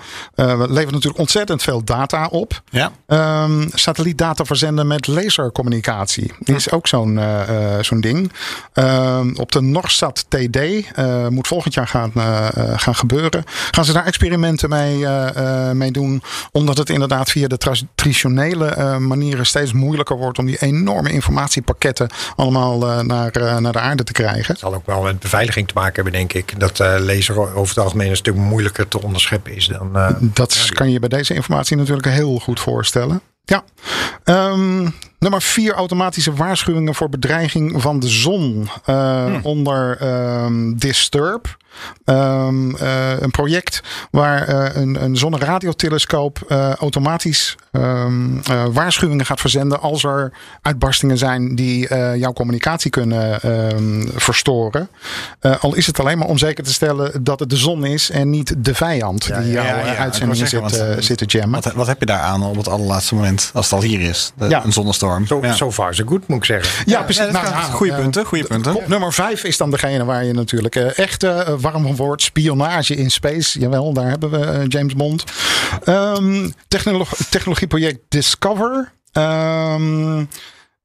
levert 0.67 0.91
natuurlijk 0.91 1.19
ontzettend 1.19 1.63
veel 1.63 1.83
data 1.83 2.27
op. 2.27 2.61
ja. 2.69 2.91
Ehm, 3.07 3.67
satellietdata 3.73 4.45
verzenden 4.45 4.87
met 4.87 5.07
lasercommunicatie. 5.07 6.31
Die 6.39 6.55
is 6.55 6.71
ook 6.71 6.87
zo'n 6.87 7.17
eh, 7.17 7.75
eh, 7.77 7.83
zo'n 7.83 8.01
ding. 8.01 8.31
Ehm, 8.73 9.33
op 9.35 9.51
de 9.51 9.61
Norsat 9.61 10.25
TD 10.29 10.57
eh, 10.95 11.27
moet 11.27 11.47
volgend 11.47 11.73
jaar 11.73 11.87
gaan, 11.87 12.11
gaan 12.75 12.95
gebeuren. 12.95 13.43
Gaan 13.71 13.85
ze 13.85 13.93
daar 13.93 14.05
experimenten 14.05 14.69
mee, 14.69 15.05
eh, 15.05 15.67
eh, 15.69 15.75
mee 15.75 15.91
doen. 15.91 16.14
Omdat 16.51 16.77
het 16.77 16.89
inderdaad 16.89 17.31
via 17.31 17.47
de 17.47 17.57
tra- 17.57 17.73
traditionele 17.95 18.65
eh, 18.67 18.97
manieren 18.97 19.45
steeds 19.45 19.73
moeilijker 19.73 20.17
wordt 20.17 20.37
om 20.39 20.45
die 20.45 20.61
enorme 20.61 21.11
informatiepakketten 21.11 22.09
allemaal 22.35 22.89
eh, 22.89 22.99
naar, 22.99 23.31
eh, 23.31 23.57
naar 23.57 23.71
de 23.73 23.79
aarde 23.79 24.03
te 24.03 24.11
krijgen. 24.11 24.45
Het 24.47 24.59
zal 24.59 24.73
ook 24.73 24.85
wel 24.85 25.01
met 25.01 25.19
beveiliging 25.19 25.67
te 25.67 25.73
maken 25.75 25.93
hebben, 25.95 26.13
denk 26.13 26.33
ik. 26.33 26.59
Dat 26.59 26.79
laser 26.79 27.37
over 27.55 27.75
het 27.75 27.83
algemeen 27.83 28.09
een 28.09 28.15
stuk 28.15 28.35
moeilijker 28.35 28.87
te 28.87 29.01
onderscheppen 29.01 29.55
is 29.55 29.67
dan. 29.67 30.15
Dat 30.19 30.69
kan 30.73 30.91
je 30.91 30.99
bij 30.99 31.09
deze 31.09 31.33
informatie 31.33 31.77
natuurlijk 31.77 32.07
heel 32.07 32.39
goed 32.39 32.59
voorstellen. 32.59 33.21
Ja. 33.45 33.63
Ehm, 34.23 34.89
nummer 35.19 35.41
vier, 35.41 35.73
automatische 35.73 36.33
waarschuwingen 36.33 36.95
voor 36.95 37.09
bedreiging 37.09 37.81
van 37.81 37.99
de 37.99 38.07
zon. 38.07 38.69
eh, 38.85 39.33
Onder 39.41 39.97
ehm, 39.97 40.73
Disturb. 40.75 41.57
Ehm, 42.05 42.75
eh, 42.75 43.19
een 43.19 43.31
project 43.31 43.81
waar 44.11 44.47
eh, 44.47 44.81
een, 44.81 45.03
een 45.03 45.17
zonneradiotelescoop 45.17 46.43
eh, 46.47 46.73
automatisch 46.73 47.55
ehm, 47.71 48.37
eh, 48.39 48.63
waarschuwingen 48.71 49.25
gaat 49.25 49.39
verzenden 49.39 49.81
als 49.81 50.03
er 50.03 50.31
uitbarstingen 50.61 51.17
zijn 51.17 51.55
die 51.55 51.87
eh, 51.87 52.15
jouw 52.15 52.33
communicatie 52.33 52.91
kunnen 52.91 53.41
ehm, 53.41 54.07
verstoren. 54.15 54.89
Eh, 55.39 55.55
al 55.59 55.75
is 55.75 55.87
het 55.87 55.99
alleen 55.99 56.17
maar 56.17 56.27
om 56.27 56.37
zeker 56.37 56.63
te 56.63 56.73
stellen 56.73 57.23
dat 57.23 57.39
het 57.39 57.49
de 57.49 57.55
zon 57.57 57.85
is 57.85 58.09
en 58.09 58.29
niet 58.29 58.55
de 58.57 58.75
vijand 58.75 59.25
die 59.25 59.51
jouw 59.51 59.63
ja, 59.63 59.77
ja, 59.79 59.91
ik 59.91 59.97
uitzendingen 59.97 60.47
zit, 60.47 60.59
want, 60.59 60.83
zit 60.99 61.17
te 61.17 61.25
jammen. 61.25 61.61
Wat, 61.61 61.73
wat 61.73 61.87
heb 61.87 61.99
je 61.99 62.05
daar 62.05 62.19
aan 62.19 62.43
op 62.43 62.55
het 62.57 62.67
allerlaatste 62.67 63.15
moment, 63.15 63.51
als 63.53 63.65
het 63.65 63.73
al 63.73 63.81
hier 63.81 64.01
is? 64.01 64.31
De- 64.37 64.47
Ja. 64.49 64.63
Een 64.63 64.73
zonnestorm. 64.73 65.25
zo, 65.27 65.39
ja. 65.41 65.53
zo 65.53 65.71
far, 65.71 65.95
zo 65.95 66.03
goed, 66.07 66.27
moet 66.27 66.37
ik 66.37 66.45
zeggen. 66.45 66.83
Ja, 66.85 67.01
precies. 67.03 67.31
Nou, 67.31 67.45
ja, 67.45 67.61
goede 67.61 67.93
punten, 67.93 68.25
goede 68.25 68.43
punten. 68.43 68.73
Kop 68.73 68.87
nummer 68.87 69.13
vijf 69.13 69.43
is 69.43 69.57
dan 69.57 69.71
degene 69.71 70.05
waar 70.05 70.23
je 70.25 70.33
natuurlijk 70.33 70.75
eh, 70.75 70.97
echt 70.97 71.23
warm 71.71 71.83
van 71.83 71.95
wordt. 71.95 72.21
Spionage 72.21 72.95
in 72.95 73.11
space. 73.11 73.59
Jawel, 73.59 73.93
daar 73.93 74.09
hebben 74.09 74.29
we 74.29 74.45
eh, 74.45 74.63
James 74.67 74.93
Bond. 74.93 75.23
Technolo- 76.67 77.05
technologieproject 77.29 77.99
Discover. 78.09 78.91
Ehm, 79.11 80.25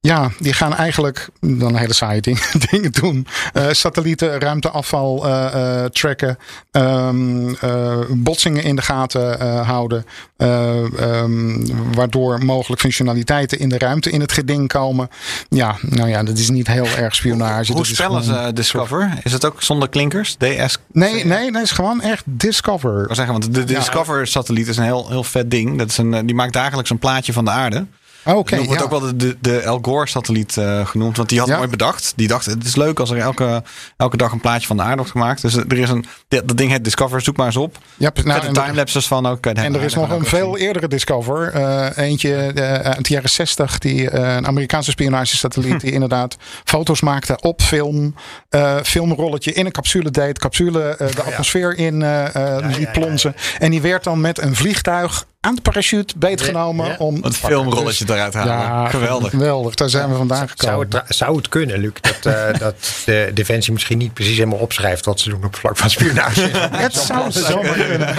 ja, 0.02 0.30
die 0.38 0.52
gaan 0.52 0.74
eigenlijk 0.76 1.28
dan 1.40 1.76
hele 1.76 1.92
saaie 1.94 2.20
ding, 2.20 2.40
dingen 2.70 2.92
doen. 2.92 3.26
Eh, 3.52 3.66
satellieten, 3.70 4.40
ruimteafval 4.40 5.26
eh, 5.26 5.84
tracken. 5.84 6.38
ehm, 6.70 7.54
eh, 7.54 7.98
botsingen 8.08 8.62
in 8.62 8.76
de 8.76 8.82
gaten 8.82 9.40
houden. 9.64 10.04
eh, 10.36 11.00
ehm, 11.00 11.66
waardoor 11.94 12.44
mogelijk 12.44 12.80
functionaliteiten 12.80 13.58
in 13.58 13.68
de 13.68 13.78
ruimte 13.78 14.10
in 14.10 14.20
het 14.20 14.32
geding 14.32 14.68
komen. 14.68 15.08
Ja, 15.48 15.76
nou 15.80 16.08
ja, 16.08 16.22
dat 16.22 16.38
is 16.38 16.50
niet 16.50 16.66
heel 16.66 16.86
erg 16.86 17.14
spionage. 17.14 17.72
Hoe 17.72 17.82
is 17.82 17.88
spellen 17.94 18.22
ze 18.22 18.50
Discover? 18.54 19.18
Is 19.22 19.32
het 19.32 19.44
ook 19.44 19.62
zonder 19.62 19.88
klinkers? 19.88 20.34
DS? 20.34 20.38
Nee, 20.38 20.76
nee, 20.92 21.24
nee, 21.24 21.50
het 21.50 21.62
is 21.62 21.70
gewoon 21.70 22.00
echt 22.00 22.22
Discover. 22.26 23.08
Ik 23.08 23.14
zeggen, 23.14 23.32
want 23.32 23.54
de, 23.54 23.64
Discover-satelliet 23.64 24.68
is 24.68 24.76
een 24.76 24.84
heel, 24.84 25.08
heel 25.08 25.24
vet 25.24 25.50
ding. 25.50 25.78
Dat 25.78 25.88
is 25.88 25.98
een, 25.98 26.26
die 26.26 26.34
maakt 26.34 26.52
dagelijks 26.52 26.90
een 26.90 26.98
plaatje 26.98 27.32
van 27.32 27.44
de 27.44 27.50
aarde. 27.50 27.86
Oké, 28.24 28.56
dat 28.56 28.64
wordt 28.66 28.80
ja. 28.80 28.86
ook 28.86 28.90
wel 28.90 29.00
de, 29.00 29.16
de, 29.16 29.36
de 29.40 29.58
El 29.60 29.78
Gore-satelliet 29.82 30.56
eh, 30.56 30.86
genoemd. 30.86 31.16
Want 31.16 31.28
die 31.28 31.38
had 31.38 31.48
Ja. 31.48 31.56
mooi 31.56 31.68
bedacht. 31.68 32.12
Die 32.16 32.28
dacht, 32.28 32.46
het 32.46 32.64
is 32.64 32.76
leuk 32.76 33.00
als 33.00 33.10
er 33.10 33.18
elke, 33.18 33.62
elke 33.96 34.16
dag 34.16 34.32
een 34.32 34.40
plaatje 34.40 34.66
van 34.66 34.76
de 34.76 34.82
aarde 34.82 34.96
wordt 34.96 35.10
gemaakt. 35.10 35.42
Dus 35.42 35.56
er 35.56 35.78
is 35.78 35.88
een, 35.90 36.04
dat 36.28 36.56
ding 36.56 36.70
heet 36.70 36.84
Discover. 36.84 37.20
Zoek 37.20 37.36
maar 37.36 37.46
eens 37.46 37.56
op. 37.56 37.78
Ja, 37.96 38.10
nou, 38.24 38.40
en 38.46 38.52
de 38.54 38.60
timelapses 38.60 39.06
van 39.06 39.26
ook. 39.26 39.40
kan 39.40 39.54
je 39.54 39.60
En 39.60 39.74
er 39.74 39.82
is 39.82 39.94
nog 39.94 40.10
een 40.10 40.24
veel 40.24 40.56
zien. 40.56 40.66
eerdere 40.66 40.88
Discover. 40.88 41.52
Eh, 41.52 41.88
eentje 41.96 42.34
eh, 42.36 42.72
uit 42.74 43.04
de 43.08 43.14
jaren 43.14 43.30
60. 43.30 43.78
Die, 43.78 44.10
eh, 44.10 44.34
een 44.34 44.46
Amerikaanse 44.46 44.90
spionagesatelliet. 44.90 45.80
Die 45.84 45.92
inderdaad 45.92 46.36
foto's 46.64 47.00
maakte 47.00 47.36
op 47.40 47.62
film. 47.62 48.14
eh, 48.48 48.76
filmrolletje 48.82 49.52
in 49.52 49.66
een 49.66 49.72
capsule 49.72 50.10
deed. 50.10 50.38
Capsule 50.38 50.82
eh, 50.96 51.14
de 51.14 51.22
atmosfeer 51.22 51.78
in 51.78 52.02
eh, 52.02 52.56
eh, 52.58 52.76
liet 52.78 52.92
plonzen. 52.92 53.34
En 53.58 53.70
die 53.70 53.80
werd 53.80 54.04
dan 54.04 54.20
met 54.20 54.38
een 54.38 54.54
vliegtuig 54.56 55.26
aan 55.40 55.54
de 55.54 55.60
parachute 55.60 56.14
beetgenomen. 56.18 56.86
Ja. 56.86 56.94
Om 56.98 57.22
Het 57.22 57.36
filmrolletje 57.36 58.04
eruit 58.08 58.34
halen. 58.34 58.52
Ja, 58.54 58.88
Geweldig. 58.88 59.30
Geweldig, 59.30 59.74
daar 59.74 59.88
zijn 59.90 60.08
we 60.10 60.14
vandaan 60.16 60.36
Zou 60.36 60.48
gekomen. 60.50 60.80
het, 60.80 60.90
tra- 60.90 61.04
zou 61.08 61.36
het 61.36 61.48
kunnen, 61.48 61.78
Luc, 61.78 61.92
dat, 62.00 62.34
eh, 62.34 62.58
dat 62.58 62.74
de 63.04 63.30
Defensie 63.34 63.72
misschien 63.72 63.98
niet 63.98 64.14
precies 64.14 64.36
helemaal 64.36 64.58
opschrijft 64.58 65.04
wat 65.04 65.20
ze 65.20 65.28
doen 65.30 65.44
op 65.44 65.56
vlak 65.56 65.76
van 65.76 65.90
spionage? 65.90 66.40
Het 66.70 66.94
zou 66.94 67.32
zomaar 67.32 67.72
kunnen. 67.78 68.14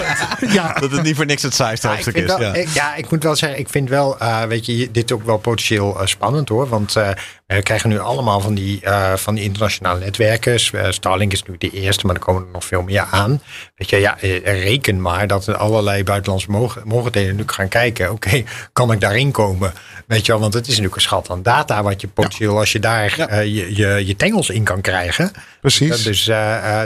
Ja, 0.52 0.72
Dat 0.72 0.90
het 0.90 1.02
niet 1.02 1.16
voor 1.16 1.26
niks 1.26 1.42
het 1.42 1.54
saaiste 1.54 1.88
hoofdstuk 1.88 2.14
is. 2.16 2.24
wel- 2.26 2.40
Ja. 2.40 2.54
ik, 2.54 2.68
ja, 2.68 2.94
ik 2.94 3.10
moet 3.10 3.22
wel 3.22 3.36
zeggen, 3.36 3.58
ik 3.58 3.68
vind 3.68 3.88
wel, 3.88 4.18
eh, 4.18 4.42
weet 4.42 4.66
je, 4.66 4.90
dit 4.90 5.12
ook 5.12 5.24
wel 5.24 5.38
potentieel 5.38 6.00
eh, 6.00 6.06
spannend 6.06 6.48
hoor. 6.48 6.68
Want 6.68 6.96
eh, 6.96 7.08
we 7.54 7.62
krijgen 7.62 7.88
nu 7.88 7.98
allemaal 7.98 8.40
van 8.40 8.54
die, 8.54 8.80
eh, 8.80 9.14
van 9.16 9.34
die 9.34 9.44
internationale 9.44 9.98
netwerken. 10.00 10.52
Eh, 10.72 10.90
Starlink 10.90 11.32
is 11.32 11.42
nu 11.42 11.54
de 11.58 11.70
eerste, 11.70 12.06
maar 12.06 12.14
er 12.14 12.20
komen 12.20 12.42
er 12.42 12.48
nog 12.52 12.64
veel 12.64 12.82
meer 12.82 13.06
aan. 13.10 13.42
Weet 13.76 13.90
je, 13.90 13.96
ja, 13.96 14.18
eh, 14.20 14.42
reken 14.62 15.00
maar 15.00 15.26
dat 15.26 15.46
er 15.46 15.56
allerlei 15.56 16.04
buitenlandse 16.04 16.50
mogen- 16.50 16.82
mogelijkheden 16.84 17.36
nu 17.36 17.42
gaan 17.46 17.68
kijken. 17.68 18.10
Oké, 18.12 18.42
kan 18.72 18.92
ik 18.92 19.00
daarin 19.00 19.30
komen? 19.30 19.72
Weet 20.06 20.26
je 20.26 20.32
wel, 20.32 20.40
want 20.40 20.54
het 20.54 20.62
is 20.62 20.68
natuurlijk 20.68 20.94
een 20.96 21.00
schat 21.02 21.30
aan 21.30 21.42
data 21.42 21.82
wat 21.82 22.00
je 22.00 22.08
potentieel, 22.08 22.58
als 22.58 22.72
je 22.72 22.78
daar 22.80 23.14
Ja. 23.16 23.38
je, 23.40 23.76
je, 23.76 24.06
je 24.06 24.16
tengels 24.16 24.50
in 24.50 24.64
kan 24.64 24.80
krijgen. 24.80 25.30
precies. 25.60 26.02
Dus, 26.02 26.30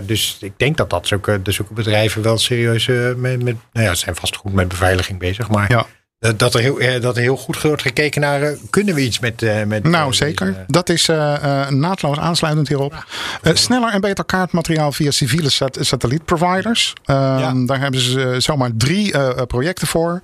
dus 0.06 0.36
ik 0.40 0.52
denk 0.56 0.76
dat 0.76 0.90
dat 0.90 1.06
zulke, 1.06 1.42
de 1.42 1.52
zulke 1.52 1.72
bedrijven 1.72 2.22
wel 2.22 2.38
serieus 2.38 2.86
met, 2.86 3.42
met, 3.42 3.56
nou 3.72 3.86
ja, 3.86 3.94
ze 3.94 4.00
zijn 4.00 4.16
vast 4.16 4.36
goed 4.36 4.52
met 4.52 4.68
beveiliging 4.68 5.18
bezig. 5.18 5.48
Maar 5.48 5.70
Ja. 5.70 5.86
Dat, 6.18 6.38
dat, 6.38 6.54
er 6.54 6.60
heel, 6.60 6.78
eh, 6.78 7.00
dat 7.00 7.16
er 7.16 7.22
heel 7.22 7.36
goed 7.36 7.62
wordt 7.62 7.82
gekeken 7.82 8.20
naar, 8.20 8.42
eh, 8.42 8.56
kunnen 8.70 8.94
we 8.94 9.00
iets 9.00 9.18
met... 9.18 9.42
eh, 9.42 9.62
met 9.64 9.82
Nou, 9.84 10.10
eh, 10.10 10.16
zeker. 10.16 10.46
deze- 10.46 10.64
Dat 10.66 10.88
is 10.88 11.08
eh, 11.08 11.34
eh, 11.62 11.68
naadloos 11.70 12.18
aansluitend 12.18 12.68
hierop. 12.68 13.04
Eh, 13.42 13.54
sneller 13.54 13.92
en 13.92 14.00
beter 14.00 14.24
kaartmateriaal 14.24 14.92
via 14.92 15.10
civiele 15.10 15.50
sat 15.50 15.78
satellietproviders. 15.80 16.92
Ehm, 17.04 17.38
Ja. 17.38 17.52
Daar 17.66 17.80
hebben 17.80 18.00
ze 18.00 18.22
eh, 18.30 18.38
zomaar 18.40 18.70
drie 18.74 19.12
eh, 19.12 19.28
eh, 19.28 19.42
projecten 19.46 19.86
voor. 19.86 20.20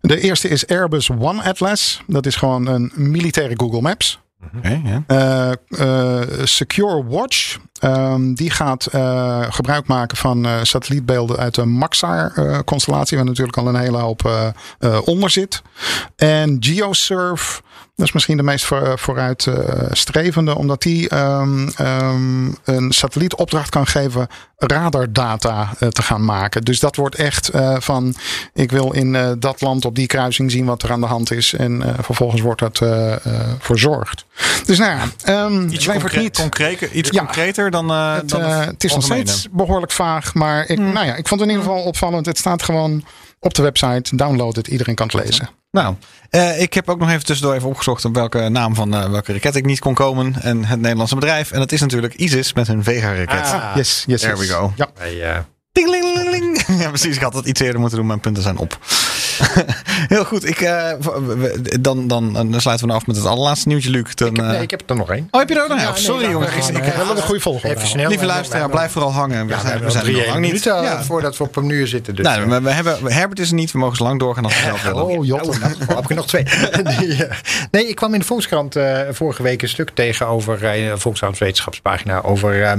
De 0.00 0.20
eerste 0.20 0.48
is 0.48 0.66
Airbus 0.66 1.10
One 1.10 1.42
Atlas. 1.42 2.00
Dat 2.06 2.26
is 2.26 2.36
gewoon 2.36 2.66
een 2.66 2.92
militaire 2.94 3.54
Google 3.56 3.80
Maps. 3.80 4.18
Ja. 4.62 5.02
Eh, 5.06 5.52
eh, 6.20 6.28
Secure 6.44 7.04
Watch. 7.04 7.58
ehm, 7.80 8.34
die 8.34 8.50
gaat 8.50 8.86
eh, 8.86 9.44
gebruik 9.48 9.86
maken 9.86 10.16
van 10.16 10.46
satellietbeelden 10.62 11.36
uit 11.36 11.54
de 11.54 11.64
Maxar-constellatie, 11.64 13.16
waar 13.16 13.26
natuurlijk 13.26 13.56
al 13.56 13.68
een 13.68 13.76
hele 13.76 13.98
hoop 13.98 14.54
onder 15.04 15.30
zit. 15.30 15.62
En 16.16 16.56
GeoSurf, 16.60 17.62
dat 17.96 18.06
is 18.06 18.12
misschien 18.12 18.36
de 18.36 18.42
meest 18.42 18.64
voor, 18.64 18.98
vooruitstrevende, 18.98 20.56
omdat 20.56 20.82
die 20.82 21.08
ehm, 21.08 21.68
ehm, 21.76 22.46
een 22.64 22.92
satellietopdracht 22.92 23.68
kan 23.70 23.86
geven 23.86 24.26
radardata 24.56 25.72
eh, 25.78 25.88
te 25.88 26.02
gaan 26.02 26.24
maken. 26.24 26.62
Dus 26.62 26.80
dat 26.80 26.96
wordt 26.96 27.14
echt 27.14 27.48
eh, 27.48 27.76
van, 27.78 28.14
ik 28.54 28.70
wil 28.70 28.92
in 28.92 29.14
eh, 29.14 29.30
dat 29.38 29.60
land 29.60 29.84
op 29.84 29.94
die 29.94 30.06
kruising 30.06 30.50
zien 30.50 30.64
wat 30.64 30.82
er 30.82 30.92
aan 30.92 31.00
de 31.00 31.06
hand 31.06 31.32
is. 31.32 31.52
En 31.54 31.82
eh, 31.82 31.94
vervolgens 32.00 32.40
wordt 32.40 32.60
dat 32.60 32.80
eh, 32.80 33.12
eh, 33.12 33.20
verzorgd. 33.58 34.24
Dus 34.66 34.78
nou 34.78 34.90
ja, 34.90 35.04
ehm 35.22 35.68
Iets 35.68 35.86
concre- 35.86 36.20
niet... 36.20 36.36
concreter, 36.40 36.92
iets 36.92 37.10
Ja. 37.10 37.18
concreter 37.24 37.70
dan, 37.70 37.90
eh 37.90 38.14
Het, 38.14 38.28
dan 38.28 38.40
eh, 38.42 38.64
het 38.66 38.84
is 38.84 38.94
nog 38.94 39.02
steeds 39.04 39.48
behoorlijk 39.52 39.92
vaag, 39.92 40.34
maar 40.34 40.68
ik, 40.68 40.78
nou 40.78 41.06
ja, 41.06 41.14
ik 41.14 41.28
vond 41.28 41.40
het 41.40 41.50
in 41.50 41.56
ieder 41.56 41.70
geval 41.72 41.82
opvallend. 41.86 42.26
Het 42.26 42.38
staat 42.38 42.62
gewoon 42.62 43.04
op 43.40 43.54
de 43.54 43.62
website. 43.62 44.16
Download 44.16 44.56
het, 44.56 44.66
iedereen 44.68 44.94
kan 44.94 45.06
het 45.12 45.24
lezen. 45.24 45.48
Nou, 45.76 45.94
eh, 46.30 46.60
ik 46.60 46.74
heb 46.74 46.88
ook 46.88 46.98
nog 46.98 47.10
even 47.10 47.24
tussendoor 47.24 47.54
even 47.54 47.68
opgezocht 47.68 48.04
op 48.04 48.14
welke 48.14 48.48
naam 48.48 48.74
van 48.74 48.94
eh, 48.94 49.10
welke 49.10 49.32
raket 49.32 49.56
ik 49.56 49.64
niet 49.64 49.78
kon 49.78 49.94
komen. 49.94 50.42
En 50.42 50.64
het 50.64 50.80
Nederlandse 50.80 51.14
bedrijf. 51.14 51.50
En 51.50 51.58
dat 51.58 51.72
is 51.72 51.80
natuurlijk 51.80 52.14
ISIS 52.14 52.52
met 52.52 52.66
hun 52.66 52.84
Vega-raket. 52.84 53.52
Ah, 53.52 53.72
Yes, 53.74 54.04
yes, 54.06 54.20
There 54.20 54.36
yes. 54.36 54.46
we 54.48 54.52
go. 54.54 54.72
Ja. 54.76 54.88
eh, 54.98 55.38
Ding, 55.72 55.88
ling, 55.88 56.04
ling, 56.14 56.30
ling. 56.30 56.80
Ja, 56.82 56.88
precies. 56.88 57.16
Ik 57.16 57.22
had 57.22 57.32
dat 57.32 57.46
iets 57.46 57.60
eerder 57.60 57.80
moeten 57.80 57.98
doen. 57.98 58.06
Mijn 58.06 58.20
punten 58.20 58.42
zijn 58.42 58.56
op. 58.58 58.78
Heel 60.14 60.24
goed. 60.24 60.48
Ik, 60.48 60.60
eh, 60.60 60.92
dan, 61.80 62.06
dan, 62.08 62.32
dan 62.32 62.60
sluiten 62.60 62.86
we 62.86 62.92
nou 62.92 63.00
af 63.00 63.06
met 63.06 63.16
het 63.16 63.26
allerlaatste 63.26 63.68
nieuwtje, 63.68 63.90
Luc. 63.90 64.14
Dan, 64.14 64.28
Ik 64.28 64.36
heb, 64.36 64.44
eh, 64.44 64.50
nee, 64.50 64.62
ik 64.62 64.70
heb 64.70 64.90
er 64.90 64.96
nog 64.96 65.10
één. 65.10 65.28
Oh, 65.30 65.40
heb 65.40 65.48
je 65.48 65.54
er 65.54 65.62
ook 65.62 65.68
nog? 65.68 65.80
Ja, 65.80 65.86
een? 65.86 65.92
nee, 65.92 66.02
Sorry 66.02 66.30
jongens. 66.30 66.68
Ik, 66.68 66.76
eh, 66.76 66.86
ik, 66.86 66.94
wel 66.94 67.16
een 67.16 67.22
goede 67.22 67.40
volgorde. 67.40 67.76
Even 67.76 67.88
snel. 67.88 68.08
lieve 68.08 68.26
luisteraar, 68.26 68.70
blijf 68.70 68.92
vooral 68.92 69.12
hangen. 69.12 69.46
We 69.46 69.52
Ja, 69.52 69.60
zijn, 69.60 69.78
we 69.78 69.82
nog 69.84 69.92
zijn 69.92 70.12
nog 70.12 70.26
lang 70.26 70.40
niet. 70.40 70.64
Ja. 70.64 71.02
voordat 71.04 71.36
we 71.36 71.44
op 71.44 71.56
een 71.56 71.68
uur 71.68 71.86
zitten. 71.86 72.14
Dus, 72.14 72.24
Nou, 72.24 72.42
eh, 72.42 72.48
we, 72.48 72.60
we 72.60 72.70
hebben, 72.70 73.12
Herbert 73.12 73.38
is 73.38 73.48
er 73.48 73.54
niet. 73.54 73.72
We 73.72 73.78
mogen 73.78 73.96
zo 73.96 74.04
lang 74.04 74.20
doorgaan 74.20 74.44
als 74.44 74.54
we 74.54 74.60
zelf 74.62 74.82
willen. 74.82 75.04
Oh, 75.04 75.24
jot. 75.24 75.48
Oh, 75.48 75.60
nou, 75.60 75.74
heb 75.86 75.98
ik 76.04 76.10
er 76.10 76.16
nog 76.16 76.26
twee. 76.26 76.44
Eh, 76.76 77.30
nee, 77.70 77.88
ik 77.88 77.94
kwam 77.94 78.12
in 78.12 78.18
de 78.18 78.24
Volkskrant 78.26 78.76
eh, 78.76 79.00
vorige 79.10 79.42
week 79.42 79.62
een 79.62 79.68
stuk 79.68 79.90
tegen 79.94 80.26
over 80.26 80.54
uh, 80.54 80.90
de 80.90 80.98
Volkskrant 80.98 81.38
wetenschapspagina 81.38 82.22
over 82.22 82.62
eh, 82.62 82.72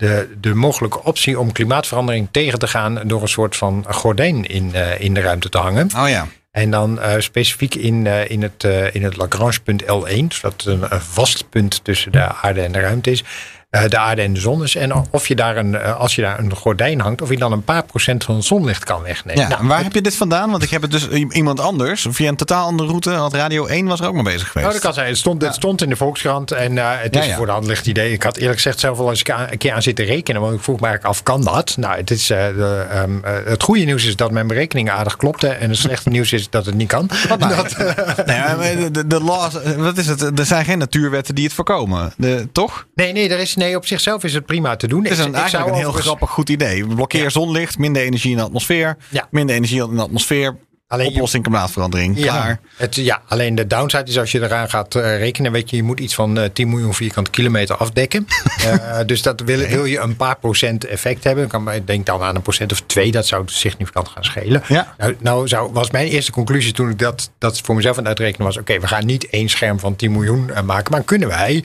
de, 0.00 0.28
de 0.40 0.54
mogelijke 0.54 1.04
optie 1.04 1.38
om 1.38 1.52
klimaatverandering 1.52 2.28
tegen 2.30 2.58
te 2.58 2.66
gaan 2.66 3.00
door 3.04 3.22
een 3.22 3.28
soort 3.28 3.56
van 3.56 3.84
gordijn 3.88 4.46
in, 4.46 4.74
eh, 4.74 5.00
in 5.00 5.14
de 5.14 5.20
ruimte 5.20 5.48
te 5.48 5.58
hangen. 5.58 5.88
Oh 5.96 6.08
ja. 6.08 6.26
En 6.50 6.70
dan 6.70 7.00
eh, 7.00 7.20
specifiek 7.20 7.74
in, 7.74 8.06
eh, 8.06 8.30
in 8.30 8.42
het, 8.42 8.64
in 8.92 9.04
het 9.04 9.16
Lagrange-punt 9.16 9.82
L1, 9.82 10.26
zodat 10.28 10.64
een, 10.64 10.82
een 10.88 11.00
vast 11.00 11.48
punt 11.48 11.84
tussen 11.84 12.12
de 12.12 12.34
aarde 12.34 12.60
en 12.60 12.72
de 12.72 12.80
ruimte 12.80 13.10
is. 13.10 13.24
Eh, 13.70 13.84
de 13.88 13.98
aarde 13.98 14.22
en 14.22 14.32
de 14.32 14.40
zon 14.40 14.62
is. 14.62 14.74
En 14.74 14.92
of 15.10 15.28
je 15.28 15.34
daar 15.34 15.56
een, 15.56 15.74
eh, 15.74 15.96
als 16.00 16.14
je 16.14 16.22
daar 16.22 16.38
een 16.38 16.54
gordijn 16.56 17.00
hangt, 17.00 17.22
of 17.22 17.30
je 17.30 17.36
dan 17.36 17.52
een 17.52 17.64
paar 17.64 17.84
procent 17.84 18.24
van 18.24 18.34
het 18.34 18.44
zonlicht 18.44 18.84
kan 18.84 19.02
wegnemen. 19.02 19.42
Ja, 19.42 19.48
Nou, 19.48 19.66
waar 19.66 19.82
heb 19.82 19.92
je 19.94 20.00
dit 20.00 20.16
vandaan? 20.16 20.50
Want 20.50 20.62
ik 20.62 20.70
heb 20.70 20.82
het 20.82 20.90
dus 20.90 21.08
iemand 21.08 21.60
anders, 21.60 22.06
via 22.10 22.28
een 22.28 22.36
totaal 22.36 22.66
andere 22.66 22.88
route, 22.88 23.10
had 23.10 23.34
Radio 23.34 23.66
1 23.66 23.86
was 23.86 24.00
er 24.00 24.06
ook 24.06 24.14
mee 24.14 24.22
bezig 24.22 24.38
geweest. 24.46 24.54
Nou, 24.56 24.72
dat 24.72 24.80
kan 24.82 24.94
zijn. 24.94 25.06
Het 25.06 25.16
stond, 25.18 25.42
het 25.42 25.54
stond 25.54 25.82
in 25.82 25.88
de 25.88 25.96
Volkskrant 25.96 26.50
en 26.52 26.78
eh, 26.78 26.90
het 26.92 27.16
is 27.16 27.24
Ja, 27.24 27.30
ja. 27.30 27.36
voor 27.36 27.46
de 27.46 27.52
hand 27.52 27.66
ligt 27.66 27.86
idee. 27.86 28.12
Ik 28.12 28.22
had 28.22 28.36
eerlijk 28.36 28.56
gezegd 28.56 28.80
zelf 28.80 28.98
wel 28.98 29.08
eens 29.10 29.22
een 29.26 29.58
keer 29.58 29.72
aan- 29.72 29.82
zitten 29.82 30.04
rekenen. 30.04 30.40
Want 30.40 30.54
ik 30.54 30.62
vroeg 30.62 30.80
me 30.80 30.86
eigenlijk 30.86 31.14
af, 31.16 31.22
kan 31.22 31.44
dat? 31.44 31.76
Nou, 31.76 31.96
het, 31.96 32.10
is, 32.10 32.26
de, 32.26 32.86
ehm, 32.90 33.24
eh, 33.24 33.32
het 33.44 33.62
goede 33.62 33.84
nieuws 33.84 34.04
is 34.06 34.16
dat 34.16 34.30
mijn 34.30 34.46
berekeningen 34.46 34.92
aardig 34.92 35.16
klopten. 35.16 35.58
En 35.60 35.68
het 35.68 35.78
slechte 35.78 36.08
nieuws 36.16 36.32
is 36.32 36.50
dat 36.50 36.66
het 36.66 36.74
niet 36.74 36.88
kan. 36.88 37.10
Dat, 37.28 37.40
eh, 37.72 38.26
Nee, 38.26 38.38
maar 38.56 38.76
de, 38.76 38.88
de, 38.90 39.06
de 39.06 39.20
laws, 39.22 39.52
wat 39.76 39.96
is 39.98 40.06
het? 40.06 40.38
Er 40.38 40.46
zijn 40.46 40.64
geen 40.64 40.78
natuurwetten 40.78 41.34
die 41.34 41.44
het 41.44 41.52
voorkomen. 41.54 42.12
De, 42.16 42.48
toch? 42.52 42.86
nee, 42.94 43.12
nee, 43.12 43.28
er 43.28 43.38
is, 43.38 43.54
nee, 43.60 43.76
op 43.76 43.86
zichzelf 43.86 44.24
is 44.24 44.34
het 44.34 44.46
prima 44.46 44.76
te 44.76 44.86
doen. 44.88 45.02
Het 45.02 45.12
is 45.12 45.18
een, 45.18 45.28
ik 45.28 45.34
eigenlijk 45.34 45.66
een 45.68 45.74
heel 45.74 45.82
overigens- 45.82 46.06
grappig 46.06 46.30
goed 46.30 46.48
idee. 46.48 46.86
Blokkeer 46.86 47.22
Ja. 47.22 47.28
zonlicht, 47.28 47.78
minder 47.78 48.02
energie 48.02 48.30
in 48.30 48.36
de 48.36 48.42
atmosfeer. 48.42 48.96
Ja. 49.08 49.28
Minder 49.30 49.56
energie 49.56 49.82
in 49.88 49.96
de 49.96 50.02
atmosfeer. 50.02 50.56
Alleen 50.88 51.08
oplossing 51.08 51.42
klimaatverandering. 51.42 52.20
Klaar. 52.20 52.60
Het, 52.76 52.94
ja, 52.94 53.22
alleen 53.28 53.54
de 53.54 53.66
downside 53.66 54.04
is 54.04 54.18
als 54.18 54.32
je 54.32 54.40
eraan 54.42 54.70
gaat 54.70 54.94
eh, 54.94 55.18
rekenen, 55.18 55.52
weet 55.52 55.70
je, 55.70 55.76
je 55.76 55.82
moet 55.82 56.00
iets 56.00 56.14
van 56.14 56.38
eh, 56.38 56.50
10 56.52 56.68
miljoen 56.68 56.94
vierkante 56.94 57.30
kilometer 57.30 57.76
afdekken. 57.76 58.26
Eh, 58.60 58.98
dus 59.06 59.22
dat 59.22 59.40
wil, 59.40 59.58
wil 59.68 59.84
je 59.84 59.98
een 59.98 60.16
paar 60.16 60.38
procent 60.38 60.84
effect 60.84 61.24
hebben. 61.24 61.48
Kan, 61.48 61.72
ik 61.72 61.86
denk 61.86 62.06
dan 62.06 62.22
aan 62.22 62.34
een 62.36 62.42
procent 62.42 62.72
of 62.72 62.82
twee, 62.86 63.10
dat 63.10 63.26
zou 63.26 63.42
significant 63.46 64.08
gaan 64.08 64.24
schelen. 64.24 64.62
Ja. 64.68 64.94
Nou, 64.98 65.16
nou 65.20 65.48
zou, 65.48 65.72
was 65.72 65.90
mijn 65.90 66.06
eerste 66.06 66.32
conclusie 66.32 66.72
toen 66.72 66.90
ik 66.90 66.98
dat, 66.98 67.30
dat 67.38 67.60
voor 67.60 67.74
mezelf 67.74 67.94
aan 67.96 68.00
het 68.00 68.08
uitrekenen 68.08 68.46
was, 68.46 68.56
oké, 68.58 68.78
we 68.80 68.86
gaan 68.86 69.06
niet 69.06 69.28
één 69.28 69.48
scherm 69.48 69.78
van 69.78 69.96
10 69.96 70.12
miljoen 70.12 70.50
eh, 70.50 70.62
maken, 70.62 70.92
maar 70.92 71.02
kunnen 71.02 71.28
wij 71.28 71.64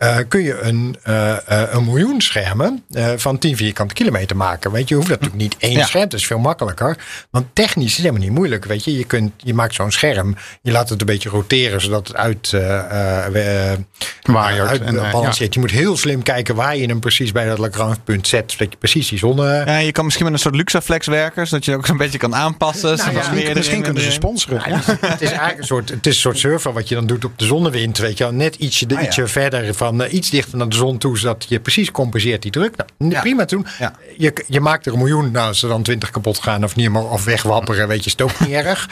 eh, 0.00 0.16
kun 0.28 0.42
je 0.42 0.60
een, 0.60 0.96
eh, 1.02 1.32
eh, 1.62 1.68
een 1.72 1.84
miljoen 1.84 2.20
schermen 2.20 2.84
eh, 2.90 3.12
van 3.16 3.38
10 3.38 3.56
vierkante 3.56 3.94
kilometer 3.94 4.36
maken. 4.36 4.70
Weet 4.72 4.88
je, 4.88 4.94
je 4.94 4.94
hoeft 4.94 5.08
natuurlijk 5.08 5.40
niet 5.40 5.56
één 5.58 5.72
Ja. 5.72 5.84
scherm, 5.86 6.08
dat 6.08 6.18
is 6.20 6.26
veel 6.26 6.38
makkelijker. 6.38 6.96
Want 7.30 7.46
technisch 7.52 7.86
is 7.86 7.92
het 7.96 8.04
helemaal 8.06 8.22
niet 8.26 8.36
moeilijk. 8.36 8.64
Weet 8.64 8.84
je, 8.84 8.96
je, 8.96 9.04
kunt, 9.04 9.32
je 9.36 9.54
maakt 9.54 9.74
zo'n 9.74 9.90
scherm, 9.90 10.36
je 10.62 10.72
laat 10.72 10.88
het 10.88 11.00
een 11.00 11.06
beetje 11.06 11.28
roteren 11.28 11.80
zodat 11.80 12.08
het 12.08 12.16
uit, 12.16 12.52
eh, 12.52 12.78
eh, 13.26 13.72
eh, 13.72 13.78
Waaiert 14.22 14.68
uit 14.68 14.80
en, 14.82 15.04
eh, 15.04 15.12
balanceert. 15.12 15.54
Je 15.54 15.60
moet 15.60 15.70
heel 15.70 15.96
slim 15.96 16.22
kijken 16.22 16.54
waar 16.54 16.76
je 16.76 16.86
hem 16.86 17.00
precies 17.00 17.32
bij 17.32 17.46
dat 17.46 17.58
Lagrange-punt 17.58 18.28
zet, 18.28 18.52
zodat 18.52 18.72
je 18.72 18.78
precies 18.78 19.08
die 19.08 19.18
zonne. 19.18 19.62
Ja, 19.66 19.78
je 19.78 19.92
kan 19.92 20.04
misschien 20.04 20.24
met 20.26 20.34
een 20.34 20.40
soort 20.40 20.54
Luxaflex 20.54 21.06
werken, 21.06 21.46
zodat 21.46 21.64
je 21.64 21.74
ook 21.74 21.86
zo'n 21.86 21.96
beetje 21.96 22.18
kan 22.18 22.34
aanpassen. 22.34 22.96
Nou 22.96 23.12
ja, 23.12 23.52
Misschien 23.54 23.82
kunnen 23.82 24.02
ze 24.02 24.10
sponsoren. 24.10 24.62
Het 25.00 25.20
is 25.20 25.28
eigenlijk 25.28 25.58
een 25.58 25.64
soort, 25.66 25.88
het 25.88 26.06
is 26.06 26.14
een 26.14 26.20
soort 26.20 26.38
surfer 26.38 26.72
wat 26.72 26.88
je 26.88 26.94
dan 26.94 27.06
doet 27.06 27.24
op 27.24 27.38
de 27.38 27.44
zonnewind. 27.44 27.98
Weet 27.98 28.18
je 28.18 28.24
wel. 28.24 28.32
Net 28.32 28.54
ietsje, 28.54 28.84
Ah, 28.88 29.00
ja. 29.00 29.06
ietsje 29.06 29.26
verder 29.26 29.74
van 29.74 29.89
eh, 29.98 30.12
iets 30.12 30.30
dichter 30.30 30.58
naar 30.58 30.68
de 30.68 30.76
zon 30.76 30.98
toe, 30.98 31.18
zodat 31.18 31.46
je 31.48 31.60
precies 31.60 31.90
compenseert 31.90 32.42
die 32.42 32.50
druk. 32.50 32.74
Nou, 32.98 33.10
Ja. 33.12 33.20
Prima 33.20 33.44
toen. 33.44 33.66
Ja. 33.78 33.92
Je, 34.18 34.44
je 34.46 34.60
maakt 34.60 34.86
er 34.86 34.92
een 34.92 34.98
miljoen. 34.98 35.30
Nou, 35.30 35.48
als 35.48 35.62
er 35.62 35.68
dan 35.68 35.82
twintig 35.82 36.10
kapot 36.10 36.38
gaan 36.38 36.64
of 36.64 36.76
niet 36.76 36.90
meer 36.90 37.08
of 37.08 37.24
wegwapperen, 37.24 37.88
weet 37.88 37.98
je, 37.98 38.04
is 38.06 38.12
het 38.12 38.22
ook 38.22 38.40
niet 38.40 38.50
erg. 38.64 38.88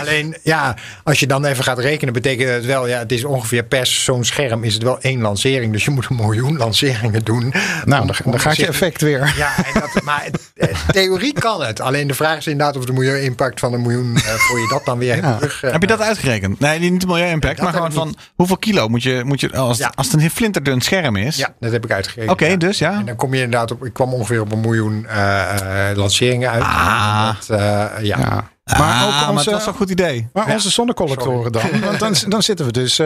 Alleen 0.00 0.36
ja, 0.42 0.76
als 1.04 1.20
je 1.20 1.26
dan 1.26 1.44
even 1.44 1.64
gaat 1.64 1.78
rekenen, 1.78 2.12
betekent 2.14 2.48
het 2.50 2.64
wel, 2.64 2.86
ja, 2.88 2.98
het 2.98 3.12
is 3.12 3.24
ongeveer 3.24 3.62
per 3.64 3.86
zo'n 3.86 4.24
scherm 4.24 4.64
is 4.64 4.74
het 4.74 4.82
wel 4.82 5.00
één 5.00 5.20
lancering. 5.20 5.72
Dus 5.72 5.84
je 5.84 5.90
moet 5.90 6.06
een 6.10 6.16
miljoen 6.16 6.56
lanceringen 6.66 7.24
doen. 7.24 7.52
Nou, 7.84 8.06
dan, 8.06 8.16
dan 8.24 8.40
gaat 8.40 8.56
je 8.56 8.66
effect 8.66 9.00
weer. 9.02 9.34
ja, 9.36 9.56
en 9.56 9.80
dat, 9.80 10.02
maar 10.02 10.24
het- 10.54 10.76
theorie 10.92 11.32
kan 11.32 11.62
het. 11.62 11.80
Alleen 11.80 12.06
de 12.06 12.14
vraag 12.14 12.36
is 12.38 12.46
inderdaad 12.46 12.76
of 12.76 12.84
de 12.84 12.92
milieu-impact 12.92 13.60
van 13.60 13.72
een 13.72 13.82
miljoen, 13.82 14.16
eh, 14.16 14.22
voor 14.22 14.58
je 14.60 14.68
dat 14.70 14.84
dan 14.84 14.98
weer 14.98 15.16
Ja. 15.16 15.36
terug... 15.36 15.62
eh, 15.62 15.72
Heb 15.72 15.80
je 15.80 15.86
dat 15.86 16.00
uitgerekend? 16.00 16.60
Nee, 16.60 16.78
niet 16.78 17.00
de 17.00 17.06
milieu-impact, 17.06 17.60
maar 17.62 17.72
gewoon 17.72 17.92
van 17.92 18.16
hoeveel 18.34 18.56
kilo 18.58 18.88
moet 18.88 19.02
je, 19.02 19.22
moet 19.24 19.40
je 19.40 19.56
als, 19.56 19.82
als 19.94 20.06
het 20.06 20.14
een 20.14 20.20
flinterdun 20.38 20.80
scherm 20.80 21.16
is. 21.16 21.36
Ja, 21.36 21.54
dat 21.60 21.72
heb 21.72 21.84
ik 21.84 21.90
uitgerekend. 21.90 22.30
Oké, 22.32 22.46
ja. 22.46 22.56
dus 22.56 22.78
ja. 22.78 22.92
En 22.92 23.06
dan 23.06 23.16
kom 23.16 23.34
je 23.34 23.42
inderdaad 23.42 23.70
op, 23.70 23.84
ik 23.84 23.92
kwam 23.92 24.14
ongeveer 24.14 24.40
op 24.40 24.52
een 24.52 24.60
miljoen 24.60 25.06
eh, 25.06 25.90
eh, 25.90 25.96
lanceringen 25.96 26.50
uit. 26.50 26.62
Ah. 26.62 27.34
Dat, 27.34 27.58
eh, 27.58 27.58
ja. 28.00 28.18
Ja. 28.18 28.50
Maar, 28.64 28.78
Maar 28.78 29.06
ook 29.06 29.10
maar 29.10 29.30
onze, 29.30 29.50
was 29.50 29.66
een 29.66 29.74
goed 29.74 29.90
idee. 29.90 30.28
maar 30.32 30.52
onze 30.52 30.70
zonnecollectoren 30.70 31.52
dan. 31.52 31.62
Want 31.80 31.98
dan, 31.98 32.14
dan 32.28 32.42
zitten 32.42 32.66
we 32.66 32.72
dus 32.72 32.98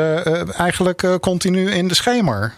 eigenlijk 0.57 1.03
eh, 1.03 1.15
continu 1.15 1.71
in 1.71 1.89
de 1.89 1.95
schemer. 1.95 2.53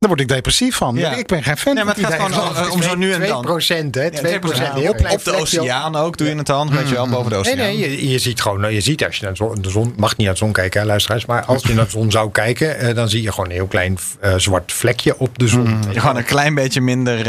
Daar 0.00 0.08
word 0.08 0.20
ik 0.20 0.28
depressief 0.28 0.76
van. 0.76 0.96
Ja. 0.96 1.12
Ik 1.12 1.26
ben 1.26 1.42
geen 1.42 1.56
fan 1.56 1.74
Nee, 1.74 1.84
maar 1.84 1.94
het 1.96 2.04
gaat 2.06 2.32
gewoon 2.32 2.64
om, 2.66 2.70
om 2.70 2.82
zo 2.82 2.94
nu 2.94 3.10
en 3.12 3.16
2 3.18 3.28
dan. 3.30 3.42
procent, 3.42 3.94
hè? 3.94 4.10
2 4.10 4.38
procent. 4.38 4.72
Heel 4.74 4.94
klein 4.94 5.14
Op 5.14 5.24
de 5.24 5.36
oceaan 5.36 5.96
ook 5.96 6.16
doe 6.16 6.28
je 6.28 6.34
het 6.34 6.46
dan, 6.46 6.70
weet 6.70 6.88
je 6.88 6.94
wel, 6.94 7.08
boven 7.08 7.24
de 7.24 7.30
Nee, 7.30 7.38
oceaan. 7.40 7.56
nee, 7.56 7.78
je, 7.78 8.08
je 8.10 8.18
ziet 8.18 8.40
gewoon, 8.40 8.72
je 8.74 8.80
ziet 8.80 9.04
als 9.04 9.16
je 9.16 9.22
naar 9.22 9.30
de 9.32 9.36
zon, 9.36 9.54
de 9.62 9.70
zon, 9.70 9.92
mag 9.96 10.16
niet 10.16 10.26
naar 10.26 10.34
de 10.34 10.40
zon 10.44 10.52
kijken, 10.52 10.80
hè, 10.80 10.86
luisteraars, 10.86 11.26
maar 11.26 11.44
als 11.44 11.62
je 11.62 11.74
naar 11.74 11.84
de 11.84 11.90
zon 11.90 12.10
zou 12.10 12.30
kijken, 12.30 12.78
eh, 12.78 12.94
dan 12.94 13.08
zie 13.08 13.22
je 13.22 13.30
gewoon 13.32 13.46
een 13.46 13.54
heel 13.54 13.66
klein 13.66 13.98
eh, 14.20 14.34
zwart 14.36 14.72
vlekje 14.72 15.18
op 15.18 15.38
de 15.38 15.48
zon. 15.48 15.78
Je 15.92 16.00
Gewoon 16.00 16.16
een 16.16 16.24
klein 16.24 16.54
beetje 16.54 16.80
minder... 16.80 17.18
eh, 17.18 17.24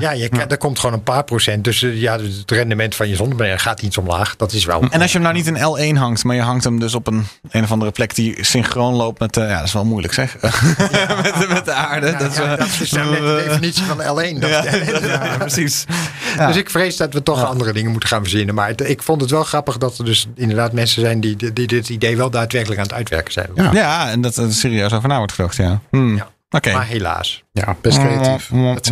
Ja, 0.00 0.10
je, 0.12 0.28
er 0.48 0.58
komt 0.58 0.78
gewoon 0.78 0.94
een 0.94 1.02
paar 1.02 1.24
procent. 1.24 1.64
Dus 1.64 1.80
ja, 1.80 2.18
het 2.18 2.50
rendement 2.50 2.94
van 2.94 3.08
je 3.08 3.16
zonnepanelen 3.16 3.58
gaat 3.60 3.82
iets 3.82 3.98
omlaag. 3.98 4.36
Dat 4.36 4.52
is 4.52 4.64
wel. 4.64 4.82
En 4.90 5.00
als 5.00 5.12
je 5.12 5.18
hem 5.18 5.22
nou 5.32 5.34
niet 5.34 5.46
in 5.46 5.94
L1 5.94 5.98
hangt, 5.98 6.24
maar 6.24 6.36
je 6.36 6.42
hangt 6.42 6.64
hem 6.64 6.80
dus 6.80 6.94
op 6.94 7.06
een, 7.06 7.26
een 7.50 7.62
of 7.62 7.72
andere 7.72 7.90
plek 7.90 8.14
die 8.14 8.44
synchroon 8.44 8.94
loopt 8.94 9.20
met... 9.20 9.34
ja, 9.36 9.56
dat 9.56 9.64
is 9.66 9.72
wel 9.72 9.84
moeilijk 9.84 10.14
zeg. 10.14 10.36
met, 10.40 11.34
de- 11.38 11.46
met 11.48 11.64
de 11.64 11.72
aarde. 11.72 12.12
Ja, 12.18 12.18
dat 12.18 12.30
is, 12.30 12.36
ja, 12.36 12.46
wel- 12.46 12.56
dat 12.56 12.66
is 12.80 12.90
nou 12.92 13.10
net 13.10 13.18
de 13.20 13.42
definitie 13.48 13.84
van 13.84 13.98
L1. 13.98 14.38
Dat, 14.40 14.50
Ja, 14.50 14.64
ja, 15.24 15.36
precies. 15.38 15.84
Ja. 16.36 16.46
Dus 16.46 16.56
ik 16.56 16.70
vrees 16.70 16.96
dat 16.96 17.12
we 17.12 17.22
toch 17.22 17.44
andere 17.44 17.72
dingen 17.72 17.90
moeten 17.90 18.08
gaan 18.08 18.20
verzinnen. 18.22 18.54
Maar 18.54 18.68
het- 18.68 18.88
ik 18.88 19.02
vond 19.02 19.20
het 19.20 19.30
wel 19.30 19.42
grappig 19.44 19.78
dat 19.78 19.98
er 19.98 20.04
dus 20.04 20.26
inderdaad 20.34 20.72
mensen 20.72 21.00
zijn 21.02 21.20
die, 21.20 21.36
die, 21.36 21.52
die 21.52 21.66
dit 21.66 21.88
idee 21.88 22.16
wel 22.16 22.30
daadwerkelijk 22.30 22.80
aan 22.80 22.86
het 22.86 22.94
uitwerken 22.96 23.32
zijn. 23.32 23.48
Ja. 23.54 23.70
Ja, 23.72 24.10
en 24.10 24.20
dat 24.20 24.36
er 24.36 24.52
serieus 24.52 24.92
over 24.92 25.08
na 25.08 25.16
wordt 25.16 25.32
gedacht, 25.32 25.56
ja. 25.56 25.80
Hmm. 25.90 26.22
Maar 26.72 26.86
helaas. 26.86 27.42
Ja, 27.52 27.76
best 27.80 27.98
creatief. 27.98 28.50
Ik. 28.50 28.84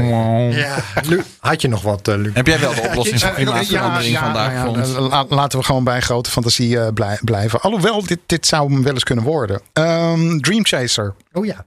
Ja, 0.54 0.74
Lu, 1.08 1.22
had 1.38 1.62
je 1.62 1.68
nog 1.68 1.82
wat, 1.82 2.08
eh, 2.08 2.14
Luc? 2.16 2.34
Heb 2.34 2.46
jij 2.46 2.60
wel 2.60 2.74
de 2.74 2.80
oplossing 2.80 3.20
voor 3.20 3.30
klimaatverandering 3.42 4.12
ja, 4.12 4.20
vandaag 4.24 4.52
ja, 4.52 5.00
la- 5.00 5.24
laten 5.28 5.58
we 5.58 5.64
gewoon 5.64 5.84
bij 5.84 6.00
grote 6.00 6.30
fantasie 6.30 6.78
eh, 6.80 6.92
blij- 6.92 7.18
blijven. 7.22 7.60
Alhoewel, 7.60 8.04
dit, 8.06 8.18
dit 8.26 8.46
zou 8.46 8.72
hem 8.72 8.82
wel 8.82 8.92
eens 8.92 9.04
kunnen 9.04 9.24
worden. 9.24 9.60
Ehm, 9.72 10.38
Dream 10.38 10.64
Chaser. 10.64 11.14
Oh 11.32 11.44
ja. 11.46 11.64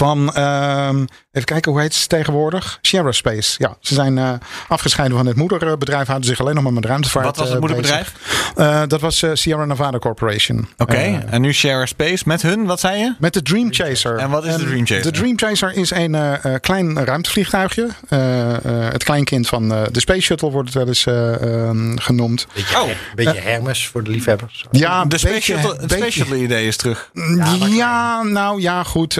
Van, 0.00 0.32
ehm, 0.32 1.04
even 1.32 1.46
kijken, 1.46 1.72
hoe 1.72 1.80
heet 1.80 1.94
ze 1.94 2.06
tegenwoordig? 2.06 2.78
Sierra 2.82 3.12
Space. 3.12 3.54
Ja, 3.58 3.76
ze 3.80 3.94
zijn 3.94 4.18
eh, 4.18 4.32
afgescheiden 4.68 5.16
van 5.16 5.26
het 5.26 5.36
moederbedrijf. 5.36 6.06
Houden 6.06 6.28
zich 6.28 6.40
alleen 6.40 6.54
nog 6.54 6.62
maar 6.64 6.72
met 6.72 6.84
ruimtevaart 6.84 7.24
Wat 7.26 7.36
was 7.36 7.44
het 7.46 7.54
eh, 7.54 7.60
moederbedrijf? 7.60 8.12
Eh, 8.56 8.82
dat 8.86 9.00
was 9.00 9.22
eh, 9.22 9.30
Sierra 9.34 9.64
Nevada 9.64 9.98
Corporation. 9.98 10.68
Oké, 10.78 11.24
en 11.30 11.40
nu 11.40 11.52
Share 11.52 11.86
Space 11.86 12.22
met 12.26 12.42
hun, 12.42 12.64
wat 12.66 12.80
zei 12.80 12.98
je? 12.98 13.14
met 13.18 13.32
de 13.32 13.42
Dream 13.42 13.72
Chaser. 13.72 14.16
En 14.16 14.30
wat 14.30 14.44
is 14.44 14.56
de 14.56 14.64
Dream 14.64 14.86
Chaser? 14.86 15.02
De 15.02 15.10
Dream 15.18 15.38
Chaser 15.38 15.72
is 15.76 15.90
een 15.90 16.14
eh, 16.14 16.44
eh, 16.44 16.60
klein 16.60 17.04
ruimtevliegtuigje. 17.04 17.88
Eh, 18.08 18.50
eh, 18.54 18.92
het 18.92 19.04
kleinkind 19.04 19.46
van 19.48 19.72
eh, 19.72 19.82
de 19.92 20.00
Space 20.00 20.20
Shuttle 20.20 20.50
wordt 20.50 20.68
het 20.68 20.76
wel 20.78 20.86
eens 20.86 21.06
eh, 21.06 21.42
ehm, 21.68 21.96
genoemd. 21.96 22.46
Beetje, 22.54 22.78
Oh. 22.80 22.88
een 22.88 22.94
beetje 23.14 23.40
Hermes 23.40 23.86
voor 23.88 24.02
de 24.04 24.10
liefhebbers. 24.10 24.66
Ja, 24.70 25.04
de 25.04 25.18
Space 25.18 25.34
beetje- 25.34 25.52
Shuttle, 25.54 25.70
het 25.70 25.80
beetje- 25.80 25.96
Space 25.96 26.10
Shuttle 26.18 26.36
idee 26.38 26.66
is 26.66 26.76
terug. 26.76 27.10
Ja, 27.68 28.22
nou 28.22 28.60
ja, 28.60 28.82
goed. 28.82 29.18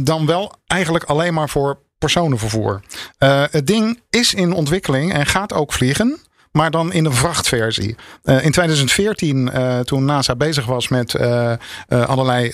Dan 0.00 0.26
wel 0.26 0.54
eigenlijk 0.74 1.04
alleen 1.04 1.34
maar 1.34 1.48
voor 1.48 1.78
personenvervoer. 1.98 2.80
Eh, 3.18 3.44
het 3.50 3.66
ding 3.66 4.00
is 4.10 4.34
in 4.34 4.52
ontwikkeling 4.52 5.12
en 5.12 5.26
gaat 5.26 5.52
ook 5.52 5.72
vliegen. 5.72 6.18
Maar 6.54 6.70
dan 6.70 6.92
in 6.92 7.04
de 7.04 7.12
vrachtversie. 7.12 7.96
Eh, 8.22 8.44
in 8.44 8.50
2014, 8.50 9.50
eh, 9.50 9.78
toen 9.78 10.04
NASA 10.04 10.36
bezig 10.36 10.66
was 10.66 10.88
met 10.88 11.14
eh, 11.14 11.52
allerlei 11.88 12.50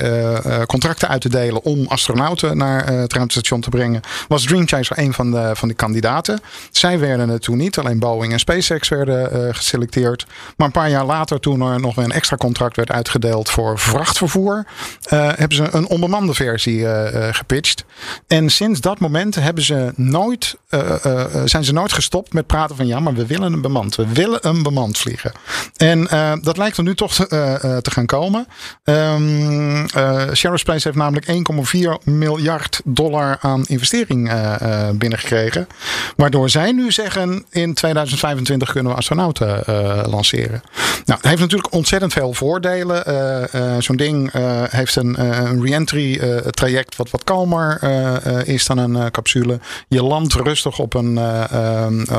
contracten 0.67 1.09
uit 1.09 1.21
te 1.21 1.29
delen 1.29 1.63
om 1.63 1.87
astronauten 1.87 2.57
naar 2.57 2.87
het 2.87 3.13
ruimtestation 3.13 3.61
te 3.61 3.69
brengen, 3.69 4.01
was 4.29 4.45
Dream 4.45 4.69
Chaser 4.69 4.99
een 4.99 5.13
van 5.13 5.31
de, 5.31 5.51
van 5.55 5.69
de 5.69 5.75
kandidaten. 5.75 6.41
Zij 6.71 6.99
werden 6.99 7.29
het 7.29 7.43
toen 7.43 7.57
niet, 7.57 7.79
alleen 7.79 7.99
Boeing 7.99 8.33
en 8.33 8.39
SpaceX 8.39 8.89
werden 8.89 9.55
geselecteerd. 9.55 10.27
Maar 10.57 10.67
een 10.67 10.73
paar 10.73 10.91
jaar 10.91 11.05
later, 11.05 11.41
toen 11.41 11.61
er 11.61 11.81
nog 11.81 11.97
een 11.97 12.13
extra 12.13 12.37
contract 12.37 12.77
werd 12.77 12.91
uitgedeeld 12.91 13.51
voor 13.51 13.79
vrachtvervoer, 13.79 14.67
hebben 15.09 15.57
ze 15.57 15.69
een 15.71 15.87
onbemande 15.87 16.35
versie 16.35 16.87
gepitcht. 17.33 17.85
En 18.27 18.51
sinds 18.51 18.81
dat 18.81 18.99
moment 18.99 19.35
hebben 19.35 19.65
ze 19.65 19.93
nooit, 19.97 20.57
zijn 21.45 21.65
ze 21.65 21.73
nooit 21.73 21.93
gestopt 21.93 22.33
met 22.33 22.47
praten 22.47 22.77
van 22.77 22.87
ja, 22.87 23.01
maar 23.01 23.15
we 23.15 23.27
willen 23.27 23.53
een 23.53 23.61
bemande 23.61 23.90
We 23.97 24.07
willen 24.13 24.39
hem 24.43 24.63
bemand 24.63 24.99
vliegen. 24.99 25.33
En 25.77 26.09
uh, 26.13 26.33
dat 26.43 26.57
lijkt 26.57 26.77
er 26.77 26.83
nu 26.83 26.95
toch 26.95 27.15
te, 27.15 27.27
uh, 27.65 27.77
te 27.77 27.91
gaan 27.91 28.07
komen. 28.07 28.47
Um, 28.85 29.89
Space 30.55 30.89
heeft 30.89 30.95
namelijk 30.95 31.27
1,4 31.27 32.05
miljard 32.05 32.81
dollar 32.85 33.37
aan 33.41 33.65
investering 33.67 34.33
binnengekregen. 34.95 35.67
Waardoor 36.17 36.51
zij 36.51 36.73
nu 36.73 36.93
zeggen 36.93 37.45
in 37.51 37.75
2025 37.75 38.73
kunnen 38.73 38.93
we 38.93 38.99
astronauten 38.99 39.63
lanceren. 40.11 40.63
Nou, 41.05 41.19
het 41.19 41.25
heeft 41.25 41.41
natuurlijk 41.41 41.75
ontzettend 41.75 42.13
veel 42.13 42.33
voordelen. 42.33 43.03
Zo'n 43.83 43.97
ding 43.97 44.31
heeft 44.71 44.97
een, 44.97 45.21
een 45.21 45.67
re-entry 45.67 46.21
traject 46.51 46.97
wat 46.97 47.11
wat 47.11 47.25
kalmer 47.25 47.83
is 48.47 48.67
dan 48.67 48.79
een 48.79 49.11
capsule. 49.11 49.59
Je 49.89 50.03
landt 50.03 50.35
rustig 50.35 50.79
op 50.79 50.95
een, 50.95 51.19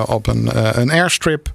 op 0.07 0.27
een, 0.27 0.49
een 0.79 0.91
airstrip. 0.91 1.51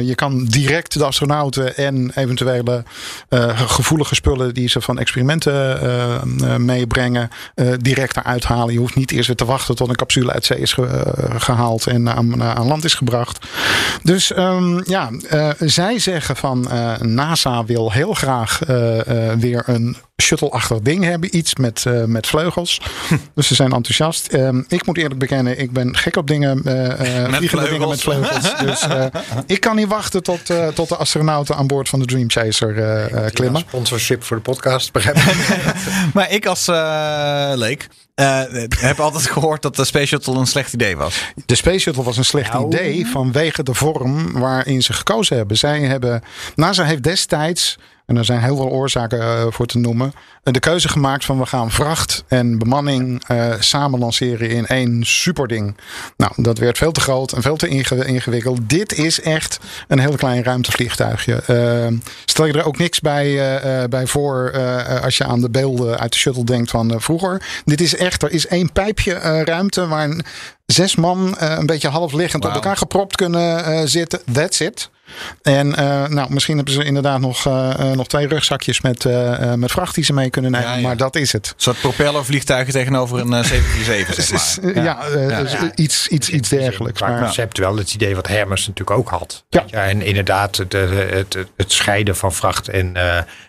Je 0.00 0.12
kan 0.14 0.44
direct 0.44 0.98
de 0.98 1.04
astronauten 1.04 1.76
en 1.76 2.10
eventuele 2.14 2.84
uh, 3.28 3.60
gevoelige 3.60 4.14
spullen 4.14 4.54
die 4.54 4.68
ze 4.68 4.80
van 4.80 4.98
experimenten 4.98 5.82
uh, 5.82 6.56
meebrengen, 6.56 7.30
direct 7.76 8.16
eruit 8.16 8.44
halen. 8.44 8.72
Je 8.72 8.78
hoeft 8.78 8.94
niet 8.94 9.10
eerst 9.10 9.26
weer 9.26 9.36
te 9.36 9.44
wachten 9.44 9.74
tot 9.74 9.88
een 9.88 9.94
capsule 9.94 10.32
uit 10.32 10.44
zee 10.44 10.58
is 10.58 10.72
ge 10.72 11.12
gehaald 11.38 11.86
en 11.86 12.08
aan, 12.16 12.42
aan, 12.42 12.66
land 12.66 12.84
is 12.84 12.94
gebracht. 12.94 13.46
Dus 14.02 14.36
um, 14.36 14.82
ja, 14.84 15.10
zij 15.58 15.98
zeggen 15.98 16.36
van 16.36 16.68
NASA 17.00 17.64
wil 17.64 17.92
heel 17.92 18.14
graag 18.14 18.58
weer 19.38 19.62
een 19.66 19.96
shuttle-achtig 20.20 20.80
ding 20.80 21.04
hebben. 21.04 21.36
Iets 21.36 21.54
met, 21.54 21.84
uh, 21.88 22.04
met 22.04 22.26
vleugels. 22.26 22.80
dus 23.34 23.46
ze 23.46 23.54
zijn 23.54 23.72
enthousiast. 23.72 24.32
Um, 24.32 24.64
ik 24.68 24.86
moet 24.86 24.96
eerlijk 24.96 25.18
bekennen, 25.18 25.58
ik 25.58 25.72
ben 25.72 25.96
gek 25.96 26.16
op 26.16 26.26
dingen, 26.26 26.62
uh, 26.64 26.84
uh, 26.84 27.34
vliegende 27.34 27.68
dingen 27.68 27.88
met 27.88 28.00
vleugels. 28.00 28.56
dus 28.66 28.86
ik 29.46 29.60
kan 29.60 29.76
niet 29.76 29.88
wachten 29.88 30.22
tot, 30.22 30.40
tot 30.74 30.88
de 30.88 30.96
astronauten 30.96 31.56
aan 31.56 31.66
boord 31.66 31.88
van 31.88 31.98
de 31.98 32.04
Dream 32.04 32.30
Chaser 32.30 32.74
klimmen. 33.32 33.60
Sponsorship 33.60 34.22
voor 34.22 34.36
de 34.36 34.42
podcast, 34.42 34.92
begrijp 34.92 35.16
maar 36.14 36.30
ik 36.32 36.46
als 36.46 36.66
leek 37.54 37.88
uh, 38.20 38.42
heb 38.78 39.00
altijd 39.00 39.26
gehoord 39.26 39.62
dat 39.62 39.76
de 39.76 39.84
Space 39.84 40.06
Shuttle 40.06 40.34
een 40.34 40.46
slecht 40.46 40.72
idee 40.72 40.96
was. 40.96 41.24
De 41.46 41.54
Space 41.54 41.78
Shuttle 41.78 42.02
was 42.02 42.16
een 42.16 42.24
slecht 42.24 42.52
nou. 42.52 42.66
idee 42.66 43.06
vanwege 43.06 43.62
de 43.62 43.74
vorm 43.74 44.32
waarin 44.32 44.82
ze 44.82 44.92
gekozen 44.92 45.36
hebben. 45.36 45.56
Zij 45.56 45.80
hebben, 45.80 46.22
NASA 46.54 46.84
heeft 46.84 47.02
destijds 47.02 47.78
en 48.10 48.16
er 48.16 48.24
zijn 48.24 48.42
heel 48.42 48.56
veel 48.56 48.68
oorzaken 48.68 49.18
uh, 49.18 49.46
voor 49.48 49.66
te 49.66 49.78
noemen. 49.78 50.12
Uh, 50.44 50.52
de 50.52 50.60
keuze 50.60 50.88
gemaakt 50.88 51.24
van 51.24 51.38
we 51.38 51.46
gaan 51.46 51.70
vracht 51.70 52.24
en 52.28 52.58
bemanning 52.58 53.22
uh, 53.30 53.54
samen 53.58 53.98
lanceren 53.98 54.50
in 54.50 54.66
één 54.66 55.04
superding. 55.04 55.76
Nou, 56.16 56.32
dat 56.36 56.58
werd 56.58 56.78
veel 56.78 56.92
te 56.92 57.00
groot 57.00 57.32
en 57.32 57.42
veel 57.42 57.56
te 57.56 57.68
ingewikkeld. 58.06 58.58
Dit 58.68 58.98
is 58.98 59.20
echt 59.20 59.58
een 59.88 59.98
heel 59.98 60.16
klein 60.16 60.42
ruimtevliegtuigje. 60.42 61.42
stel 62.24 62.46
je 62.46 62.52
er 62.52 62.64
ook 62.64 62.78
niks 62.78 63.00
bij, 63.00 63.58
bij 63.88 64.06
voor 64.06 64.52
als 65.02 65.16
je 65.16 65.24
aan 65.24 65.40
de 65.40 65.50
beelden 65.50 65.98
uit 65.98 66.12
de 66.12 66.18
shuttle 66.18 66.44
denkt 66.44 66.70
van 66.70 67.00
vroeger. 67.00 67.42
Dit 67.64 67.80
is 67.80 67.96
echt, 67.96 68.22
er 68.22 68.30
is 68.30 68.46
één 68.46 68.72
pijpje 68.72 69.12
ruimte 69.44 69.86
waar 69.86 70.24
zes 70.66 70.96
man 70.96 71.34
een 71.38 71.66
beetje 71.66 71.88
half 71.88 72.12
liggend 72.12 72.42
wow. 72.42 72.52
op 72.52 72.62
elkaar 72.62 72.76
gepropt 72.76 73.16
kunnen 73.16 73.88
zitten. 73.88 74.20
That's 74.32 74.60
it. 74.60 74.90
En 75.42 75.66
uh, 75.66 76.06
nou, 76.06 76.32
misschien 76.32 76.56
hebben 76.56 76.74
ze 76.74 76.84
inderdaad 76.84 77.20
nog, 77.20 77.46
uh, 77.46 77.90
nog 77.92 78.08
twee 78.08 78.26
rugzakjes 78.26 78.80
met, 78.80 79.04
uh, 79.04 79.54
met 79.54 79.70
vracht 79.70 79.94
die 79.94 80.04
ze 80.04 80.12
mee 80.12 80.30
kunnen 80.30 80.50
nemen. 80.50 80.68
Ja, 80.68 80.74
ja. 80.74 80.82
Maar 80.82 80.96
dat 80.96 81.16
is 81.16 81.32
het. 81.32 81.46
Een 81.46 81.54
soort 81.56 81.80
propellervliegtuigen 81.80 82.72
tegenover 82.72 83.18
een 83.18 83.44
747, 83.44 84.24
zeg 84.24 84.62
maar. 84.62 84.84
ja, 84.84 84.98
ja 85.28 85.42
dus 85.42 85.54
iets, 85.74 86.08
iets, 86.08 86.28
iets 86.28 86.48
dergelijks. 86.48 87.00
Maar 87.00 87.20
concept 87.20 87.58
wel 87.58 87.76
het 87.76 87.94
idee 87.94 88.14
wat 88.14 88.28
Hermes 88.28 88.66
natuurlijk 88.66 88.98
ook 88.98 89.08
had. 89.08 89.44
Ja. 89.48 89.64
en 89.66 90.02
inderdaad, 90.02 90.56
het, 90.56 90.72
het, 90.72 91.36
het, 91.56 91.72
scheiden 91.72 92.16
van 92.16 92.32
vracht 92.32 92.68
en, 92.68 92.96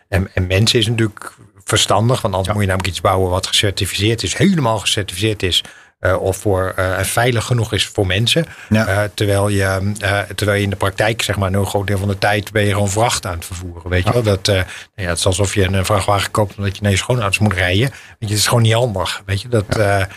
en, 0.08 0.30
en 0.34 0.48
mensen 0.48 0.80
is 0.80 0.88
natuurlijk 0.88 1.34
verstandig. 1.64 2.22
Want 2.22 2.34
anders 2.34 2.54
moet 2.54 2.64
je 2.64 2.70
namelijk 2.70 2.94
iets 2.94 3.02
bouwen 3.02 3.30
wat 3.30 3.48
gecertificeerd 3.48 4.24
is. 4.24 4.38
Helemaal 4.38 4.80
gecertificeerd 4.80 5.44
is 5.44 5.64
uh, 6.02 6.22
of 6.22 6.38
voor 6.38 6.74
uh, 6.80 7.00
veilig 7.00 7.46
genoeg 7.46 7.74
is 7.74 7.88
voor 7.88 8.08
mensen. 8.08 8.46
Ja. 8.70 8.88
Uh, 8.88 9.10
terwijl, 9.14 9.50
je, 9.50 9.92
terwijl 10.36 10.58
je 10.58 10.64
in 10.64 10.70
de 10.70 10.76
praktijk, 10.76 11.22
zeg 11.22 11.38
maar, 11.38 11.54
een 11.54 11.66
groot 11.66 11.88
deel 11.88 11.98
van 11.98 12.08
de 12.08 12.18
tijd 12.18 12.52
ben 12.52 12.64
je 12.64 12.72
gewoon 12.72 12.90
vracht 12.90 13.26
aan 13.26 13.36
het 13.36 13.46
vervoeren. 13.46 13.90
Weet 13.90 14.04
je 14.04 14.14
wel? 14.14 14.24
Dat, 14.24 14.48
nou 14.48 14.66
ja, 14.96 15.08
het 15.08 15.18
is 15.18 15.26
alsof 15.26 15.54
je 15.54 15.64
een 15.64 15.86
vrachtwagen 15.86 16.32
koopt 16.32 16.58
omdat 16.58 16.76
je 16.76 16.82
naar 16.82 16.92
je 16.92 16.98
schoonouders 16.98 17.40
moet 17.40 17.54
rijden. 17.54 17.90
Weet 17.90 18.16
je, 18.20 18.26
het 18.26 18.38
is 18.38 18.48
gewoon 18.48 18.64
niet 18.64 18.74
handig. 18.74 19.22
Weet 19.26 19.42
je, 19.42 19.48
dat. 19.48 19.66
Ja. 19.70 20.08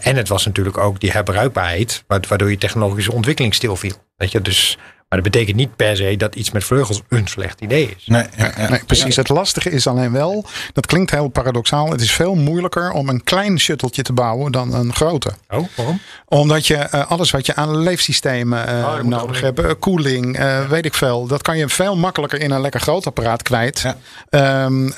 en 0.00 0.16
het 0.16 0.28
was 0.28 0.46
natuurlijk 0.46 0.78
ook 0.78 1.00
die 1.00 1.10
herbruikbaarheid, 1.10 2.04
waardoor 2.06 2.50
je 2.50 2.58
technologische 2.58 3.12
ontwikkeling 3.12 3.54
stilviel. 3.54 3.96
Weet 4.16 4.32
je, 4.32 4.40
dus 4.40 4.78
maar 5.14 5.22
dat 5.22 5.32
betekent 5.32 5.56
niet 5.56 5.76
per 5.76 5.96
se 5.96 6.16
dat 6.16 6.34
iets 6.34 6.50
met 6.50 6.64
vleugels 6.64 7.02
een 7.08 7.26
slecht 7.26 7.60
idee 7.60 7.94
is. 7.96 8.06
Nee, 8.06 8.26
ja, 8.36 8.52
ja. 8.56 8.68
nee 8.68 8.84
precies. 8.84 9.16
Het 9.16 9.28
lastige 9.28 9.70
is 9.70 9.86
alleen 9.86 10.12
wel, 10.12 10.44
dat 10.72 10.86
klinkt 10.86 11.10
heel 11.10 11.28
paradoxaal. 11.28 11.90
Het 11.90 12.00
is 12.00 12.12
veel 12.12 12.34
moeilijker 12.34 12.90
om 12.90 13.08
een 13.08 13.24
klein 13.24 13.60
shuttletje 13.60 14.02
te 14.02 14.12
bouwen 14.12 14.52
dan 14.52 14.74
een 14.74 14.92
grote. 14.92 15.32
Oh, 15.50 15.66
waarom? 15.74 16.00
Omdat 16.28 16.66
je 16.66 16.88
uh, 16.94 17.10
alles 17.10 17.30
wat 17.30 17.46
je 17.46 17.54
aan 17.54 17.76
leefsystemen 17.78 18.68
uh, 18.68 18.84
oh, 18.84 19.00
nodig 19.00 19.40
hebt, 19.40 19.60
uh, 19.60 19.70
koeling, 19.78 20.38
weet 20.68 20.84
ik 20.84 20.94
veel. 20.94 21.26
Dat 21.26 21.42
kan 21.42 21.58
je 21.58 21.68
veel 21.68 21.96
makkelijker 21.96 22.40
in 22.40 22.50
een 22.50 22.60
lekker 22.60 22.80
groot 22.80 23.06
apparaat 23.06 23.42
kwijt. 23.42 23.94
Um, 24.30 24.92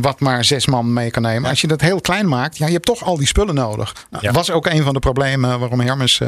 wat 0.00 0.20
maar 0.20 0.44
zes 0.44 0.66
man 0.66 0.92
mee 0.92 1.10
kan 1.10 1.22
nemen. 1.22 1.50
Als 1.50 1.60
je 1.60 1.66
dat 1.66 1.80
heel 1.80 2.00
klein 2.00 2.28
maakt, 2.28 2.58
ja, 2.58 2.66
je 2.66 2.72
hebt 2.72 2.86
toch 2.86 3.04
al 3.04 3.16
die 3.16 3.26
spullen 3.26 3.54
nodig. 3.54 4.06
Nou, 4.10 4.24
dat 4.24 4.34
was 4.34 4.50
ook 4.50 4.66
een 4.66 4.82
van 4.82 4.94
de 4.94 4.98
problemen 4.98 5.58
waarom 5.58 5.80
Hermes 5.80 6.20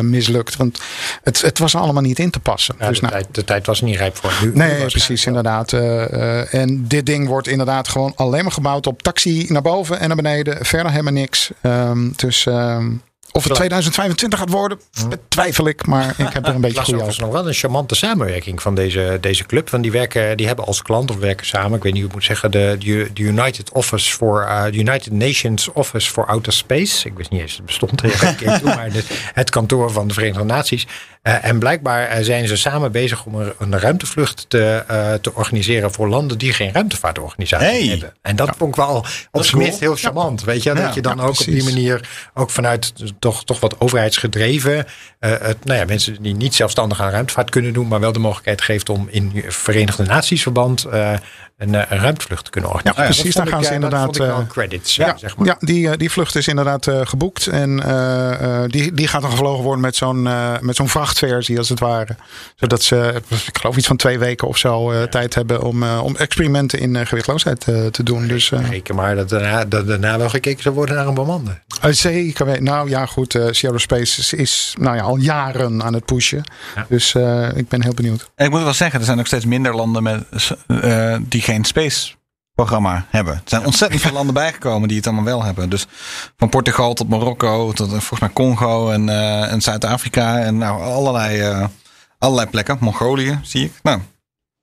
mislukt. 0.00 0.56
Want 0.56 0.80
het, 1.22 1.40
het 1.40 1.58
was 1.58 1.74
allemaal 1.74 2.02
niet 2.02 2.18
in 2.18 2.30
te 2.30 2.39
passen. 2.42 2.74
Ja, 2.78 2.88
dus 2.88 3.00
de, 3.00 3.06
nou, 3.06 3.20
tijd, 3.20 3.34
de 3.34 3.44
tijd 3.44 3.66
was 3.66 3.80
niet 3.80 3.96
rijp 3.96 4.16
voor. 4.16 4.32
Nu, 4.42 4.50
nee, 4.54 4.86
precies, 4.86 5.26
inderdaad. 5.26 5.72
Uh, 5.72 5.80
uh, 5.80 6.54
en 6.54 6.84
dit 6.88 7.06
ding 7.06 7.28
wordt 7.28 7.48
inderdaad 7.48 7.88
gewoon 7.88 8.12
alleen 8.16 8.42
maar 8.42 8.52
gebouwd 8.52 8.86
op 8.86 9.02
taxi 9.02 9.46
naar 9.48 9.62
boven 9.62 10.00
en 10.00 10.06
naar 10.06 10.16
beneden. 10.16 10.66
Verder 10.66 10.90
helemaal 10.90 11.12
niks. 11.12 11.50
Um, 11.62 12.12
dus 12.16 12.46
um, 12.46 13.02
of 13.32 13.44
het 13.44 13.54
2025 13.54 14.38
gaat 14.38 14.50
worden, 14.50 14.80
twijfel 15.28 15.68
ik. 15.68 15.86
Maar 15.86 16.14
ik 16.16 16.32
heb 16.32 16.46
er 16.46 16.54
een 16.54 16.60
beetje 16.70 16.82
goede 16.82 17.02
over. 17.02 17.20
nog 17.20 17.32
wel 17.32 17.48
een 17.48 17.54
charmante 17.54 17.94
samenwerking 17.94 18.62
van 18.62 18.74
deze, 18.74 19.18
deze 19.20 19.46
club. 19.46 19.70
Want 19.70 19.82
die, 19.82 19.92
werken, 19.92 20.36
die 20.36 20.46
hebben 20.46 20.64
als 20.64 20.82
klant 20.82 21.10
of 21.10 21.16
werken 21.16 21.46
samen. 21.46 21.76
Ik 21.76 21.82
weet 21.82 21.92
niet 21.92 22.02
hoe 22.02 22.10
ik 22.10 22.16
moet 22.16 22.24
zeggen. 22.24 22.50
De, 22.50 22.76
de 23.14 23.22
United 23.22 23.72
Office 23.72 24.12
for 24.12 24.46
uh, 24.48 24.78
United 24.78 25.12
Nations 25.12 25.72
Office 25.72 26.10
for 26.10 26.26
Outer 26.26 26.52
Space. 26.52 27.06
Ik 27.06 27.16
wist 27.16 27.30
niet 27.30 27.40
eens 27.40 27.56
het 27.56 27.66
bestond. 27.66 28.02
maar 28.64 28.90
de, 28.92 29.04
het 29.34 29.50
kantoor 29.50 29.90
van 29.90 30.08
de 30.08 30.14
Verenigde 30.14 30.44
Naties. 30.44 30.86
Uh, 31.22 31.44
en 31.44 31.58
blijkbaar 31.58 32.18
uh, 32.18 32.24
zijn 32.24 32.48
ze 32.48 32.56
samen 32.56 32.92
bezig 32.92 33.24
om 33.24 33.34
een, 33.58 33.78
ruimtevlucht 33.78 34.44
te, 34.48 34.84
uh, 34.90 35.12
te 35.14 35.34
organiseren 35.34 35.92
voor 35.92 36.08
landen 36.08 36.38
die 36.38 36.52
geen 36.52 36.72
ruimtevaartorganisatie 36.72 37.66
hey. 37.66 37.86
hebben. 37.86 38.14
En 38.22 38.36
dat 38.36 38.46
ja. 38.46 38.54
vond 38.58 38.70
ik 38.70 38.76
wel 38.76 39.04
op 39.30 39.44
zijn 39.44 39.62
minst 39.62 39.80
heel 39.80 39.96
charmant. 39.96 40.44
Weet 40.44 40.62
je, 40.62 40.74
dat 40.74 40.94
je 40.94 41.02
dan 41.02 41.20
ook 41.20 41.40
op 41.40 41.46
die 41.46 41.64
manier 41.64 42.08
ook 42.34 42.50
vanuit 42.50 42.92
toch, 43.18 43.44
toch 43.44 43.60
wat 43.60 43.80
overheidsgedreven. 43.80 44.76
Uh, 44.76 44.84
het, 45.20 45.64
nou 45.64 45.78
ja, 45.78 45.84
mensen 45.84 46.22
die 46.22 46.34
niet 46.34 46.54
zelfstandig 46.54 47.00
aan 47.00 47.10
ruimtevaart 47.10 47.50
kunnen 47.50 47.72
doen, 47.72 47.88
maar 47.88 48.00
wel 48.00 48.12
de 48.12 48.18
mogelijkheid 48.18 48.62
geeft 48.62 48.88
om 48.88 49.08
in 49.10 49.44
Verenigde 49.48 50.02
Naties 50.02 50.42
verband 50.42 50.86
uh, 50.86 51.12
een, 51.56 51.74
een 51.74 51.98
ruimtevlucht 51.98 52.44
te 52.44 52.50
kunnen 52.50 52.70
organiseren. 52.70 53.08
Ja, 53.08 53.14
precies. 53.14 53.34
Dan 53.34 53.48
gaan 53.48 53.64
ze 53.64 53.74
inderdaad. 53.74 54.46
credits. 54.48 54.96
Ja, 54.96 55.16
zeg 55.16 55.36
maar. 55.36 55.46
ja 55.46 55.56
die, 55.58 55.96
die 55.96 56.10
vlucht 56.10 56.36
is 56.36 56.48
inderdaad 56.48 56.90
geboekt. 57.02 57.46
En 57.46 57.76
die, 58.66 58.92
die 58.92 59.08
gaat 59.08 59.22
dan 59.22 59.30
gevlogen 59.30 59.64
worden 59.64 59.80
met 59.80 59.96
zo'n 59.96 60.22
met 60.60 60.76
zo'n 60.76 60.88
vrachtversie, 61.10 61.58
als 61.58 61.68
het 61.68 61.80
ware. 61.80 62.16
Zodat 62.56 62.82
ze, 62.82 63.22
ik 63.46 63.58
geloof, 63.58 63.76
iets 63.76 63.86
van 63.86 63.96
twee 63.96 64.18
weken 64.18 64.48
of 64.48 64.56
zo 64.56 64.94
ja. 64.94 65.06
tijd 65.06 65.34
hebben 65.34 65.62
om, 65.62 65.82
om 65.82 66.16
experimenten 66.16 66.78
in 66.78 67.06
gewichtloosheid 67.06 67.60
te 67.90 68.02
doen. 68.02 68.26
Dus, 68.26 68.50
Reken 68.50 68.94
maar 68.94 69.14
dat 69.16 69.28
daarna, 69.28 69.64
dat 69.64 69.86
daarna 69.86 70.18
wel 70.18 70.28
gekeken 70.28 70.62
zou 70.62 70.74
worden 70.74 70.94
naar 70.94 71.06
een 71.06 71.14
bemande. 71.14 71.58
zeker. 71.90 72.62
Nou 72.62 72.88
ja, 72.88 73.06
goed. 73.06 73.34
Uh, 73.34 73.46
Sierra 73.50 73.78
Space 73.78 74.20
is, 74.20 74.32
is, 74.32 74.74
nou 74.78 74.96
ja, 74.96 75.02
al 75.02 75.16
jaren 75.16 75.82
aan 75.82 75.94
het 75.94 76.04
pushen. 76.04 76.44
Ja. 76.74 76.86
Dus 76.88 77.14
uh, 77.14 77.48
ik 77.56 77.68
ben 77.68 77.82
heel 77.82 77.94
benieuwd. 77.94 78.30
En 78.34 78.46
ik 78.46 78.50
moet 78.50 78.62
wel 78.62 78.74
zeggen, 78.74 78.98
er 79.00 79.06
zijn 79.06 79.18
ook 79.18 79.26
steeds 79.26 79.44
minder 79.44 79.76
landen 79.76 80.02
met, 80.02 80.24
uh, 80.66 81.16
die 81.28 81.42
geen 81.42 81.64
space 81.64 82.12
programma 82.64 83.06
hebben. 83.10 83.34
Er 83.34 83.40
zijn 83.44 83.66
ontzettend 83.66 84.00
veel 84.00 84.12
landen 84.18 84.34
bijgekomen 84.34 84.88
die 84.88 84.96
het 84.96 85.06
allemaal 85.06 85.24
wel 85.24 85.44
hebben. 85.44 85.68
Dus 85.70 85.86
van 86.36 86.48
Portugal 86.48 86.94
tot 86.94 87.08
Marokko, 87.08 87.72
tot 87.72 87.88
volgens 87.88 88.20
mij 88.20 88.30
Congo 88.32 88.90
en, 88.90 89.08
en 89.48 89.60
Zuid-Afrika 89.60 90.38
en 90.38 90.58
nou 90.58 90.82
allerlei, 90.82 91.68
allerlei 92.18 92.48
plekken. 92.50 92.76
Mongolië 92.80 93.38
zie 93.42 93.64
ik. 93.64 93.72
Nou, 93.82 94.00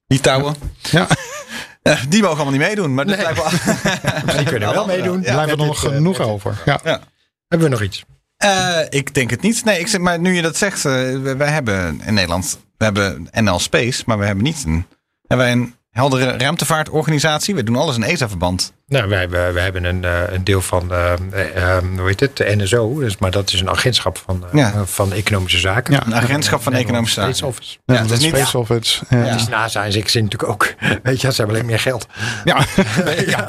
Litouwen. 0.07 0.55
Ja. 0.81 1.07
ja. 1.83 1.97
die 2.09 2.21
mogen 2.21 2.35
allemaal 2.35 2.59
niet 2.59 2.67
meedoen, 2.67 2.93
maar 2.93 3.05
nee. 3.05 3.17
wel... 3.17 3.49
die 4.37 4.45
kunnen 4.45 4.73
wel 4.73 4.85
meedoen. 4.85 5.21
Ja, 5.21 5.33
blijven 5.33 5.59
er 5.59 5.65
nog 5.65 5.79
genoeg 5.79 6.19
over. 6.19 6.61
Ja. 6.65 6.79
ja. 6.83 6.99
Hebben 7.47 7.67
we 7.67 7.73
nog 7.73 7.83
iets? 7.83 8.03
Uh, 8.45 8.79
ik 8.89 9.13
denk 9.13 9.29
het 9.29 9.41
niet. 9.41 9.65
Nee, 9.65 9.79
ik 9.79 9.87
zeg, 9.87 10.01
maar 10.01 10.19
nu 10.19 10.35
je 10.35 10.41
dat 10.41 10.57
zegt, 10.57 10.81
wij 10.81 11.51
hebben 11.51 12.01
in 12.05 12.13
Nederland, 12.13 12.59
we 12.77 12.83
hebben 12.83 13.27
NL 13.31 13.59
Space, 13.59 14.03
maar 14.05 14.17
we 14.17 14.25
hebben 14.25 14.43
niet 14.43 14.63
een, 14.65 14.85
hebben 15.27 15.45
wij 15.47 15.51
een 15.51 15.75
heldere 15.97 16.37
ruimtevaartorganisatie. 16.37 17.55
We 17.55 17.63
doen 17.63 17.75
alles 17.75 17.95
in 17.95 18.03
ESA-verband. 18.03 18.73
Nou, 18.89 19.09
wij 19.09 19.19
hebben, 19.19 19.53
wij 19.53 19.63
hebben 19.63 19.83
een, 19.83 20.03
eh, 20.03 20.11
een 20.33 20.43
deel 20.43 20.61
van, 20.61 20.91
eh, 20.91 21.13
eh, 21.13 21.83
hoe 21.97 22.07
heet 22.07 22.19
het, 22.19 22.37
de 22.37 22.55
NSO. 22.55 22.99
Dus, 22.99 23.17
maar 23.17 23.31
dat 23.31 23.53
is 23.53 23.59
een 23.61 23.69
agentschap 23.69 24.17
van, 24.25 24.43
eh, 24.51 24.53
Ja. 24.59 24.85
van 24.85 25.13
economische 25.13 25.57
zaken. 25.59 25.93
Ja. 25.93 26.05
Een 26.05 26.15
agentschap 26.15 26.63
van 26.63 26.73
economische 26.73 27.21
zaken. 27.21 27.47
Office. 27.47 27.77
Ja, 27.85 27.93
Ja, 27.95 28.01
dat 28.01 28.11
is 28.11 28.19
niet- 28.19 28.35
Space 28.35 28.57
Office. 28.57 29.03
Ja. 29.09 29.17
Ja. 29.17 29.23
Ja. 29.23 29.31
Het 29.31 29.39
is 29.41 29.47
NASA 29.47 29.83
en 29.85 29.95
ik 29.95 30.09
zin 30.09 30.23
natuurlijk 30.23 30.51
ook. 30.51 30.73
Weet 31.03 31.21
je, 31.21 31.29
ze 31.31 31.35
hebben 31.37 31.55
alleen 31.55 31.67
meer 31.67 31.79
geld. 31.79 32.07
Ja. 32.43 32.55
Aan, 32.55 32.65
Ja, 33.25 33.45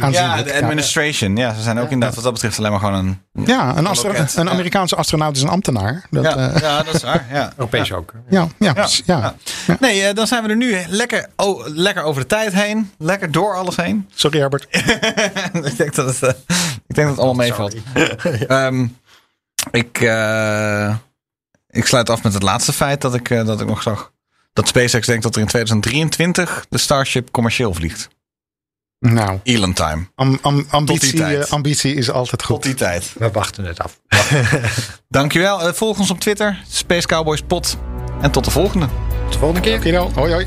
aanzienlijk, 0.00 0.44
de 0.46 0.52
ja. 0.52 0.60
administration. 0.60 1.36
Ja, 1.36 1.54
ze 1.54 1.62
zijn 1.62 1.78
ook 1.78 1.90
inderdaad 1.90 2.14
wat 2.14 2.24
dat 2.24 2.32
betreft 2.32 2.58
alleen 2.58 2.70
maar 2.70 2.80
gewoon 2.80 2.94
een... 2.94 3.20
Ja, 3.46 3.76
een, 3.76 3.86
astro- 3.86 4.14
een 4.14 4.44
Ja. 4.44 4.50
Amerikaanse 4.50 4.96
astronaut 4.96 5.36
is 5.36 5.42
een 5.42 5.48
ambtenaar. 5.48 6.06
Dat, 6.10 6.24
ja, 6.24 6.36
eh, 6.36 6.60
ja, 6.60 6.82
dat 6.82 6.94
is 6.94 7.02
waar. 7.02 7.26
Ja. 7.32 7.52
Europees 7.56 7.92
ook. 7.92 8.12
ja, 8.28 8.46
ja, 8.58 8.72
Ja. 8.76 8.86
ja. 9.06 9.34
Ja. 9.66 9.76
Nee, 9.80 10.12
dan 10.14 10.26
zijn 10.26 10.42
we 10.42 10.48
er 10.48 10.56
nu 10.56 10.76
lekker, 10.88 11.26
oh, 11.36 11.66
lekker 11.66 12.02
over 12.02 12.20
de 12.20 12.26
tijd 12.26 12.52
heen. 12.52 12.90
Lekker 12.98 13.30
door 13.30 13.54
alles 13.56 13.76
heen. 13.76 14.08
Sorry 14.14 14.38
Herbert. 14.38 14.66
ik 15.70 15.76
denk 15.76 15.94
dat 15.94 16.06
het, 16.06 16.22
eh, 16.22 16.28
ik 16.86 16.94
denk 16.94 17.08
dat 17.08 17.16
het 17.16 17.18
allemaal 17.18 17.34
meevalt. 17.46 17.74
Ehm, 18.48 18.86
ik, 19.70 20.00
eh, 20.00 20.94
ik 21.68 21.86
sluit 21.86 22.10
af 22.10 22.22
met 22.22 22.34
het 22.34 22.42
laatste 22.42 22.72
feit 22.72 23.00
dat 23.00 23.14
ik, 23.14 23.30
eh, 23.30 23.46
dat 23.46 23.60
ik 23.60 23.66
nog 23.66 23.82
zag. 23.82 24.12
Dat 24.52 24.68
SpaceX 24.68 25.06
denkt 25.06 25.22
dat 25.22 25.34
er 25.34 25.40
in 25.40 25.46
2023 25.46 26.66
de 26.68 26.78
Starship 26.78 27.30
commercieel 27.30 27.74
vliegt. 27.74 28.08
Nou, 28.98 29.40
Elon 29.42 29.72
time. 29.72 30.08
am- 30.14 30.38
am- 30.42 30.66
ambitie, 30.70 31.14
tijd. 31.14 31.50
ambitie 31.50 31.94
is 31.94 32.10
altijd 32.10 32.38
Tot 32.38 32.44
goed. 32.44 32.62
die 32.62 32.74
tijd. 32.74 33.12
We 33.18 33.30
wachten 33.30 33.64
het 33.64 33.78
af. 33.78 34.00
Dankjewel. 35.08 35.74
Volg 35.74 35.98
ons 35.98 36.10
op 36.10 36.20
Twitter. 36.20 36.62
Space 36.68 37.06
Cowboys 37.06 37.40
Pot. 37.42 37.76
En 38.20 38.30
tot 38.30 38.44
de 38.44 38.50
volgende. 38.50 38.86
Tot 39.24 39.32
de 39.32 39.38
volgende 39.38 39.60
keer. 39.62 39.78
Kino, 39.78 40.10
hoi 40.14 40.32
hoi. 40.32 40.46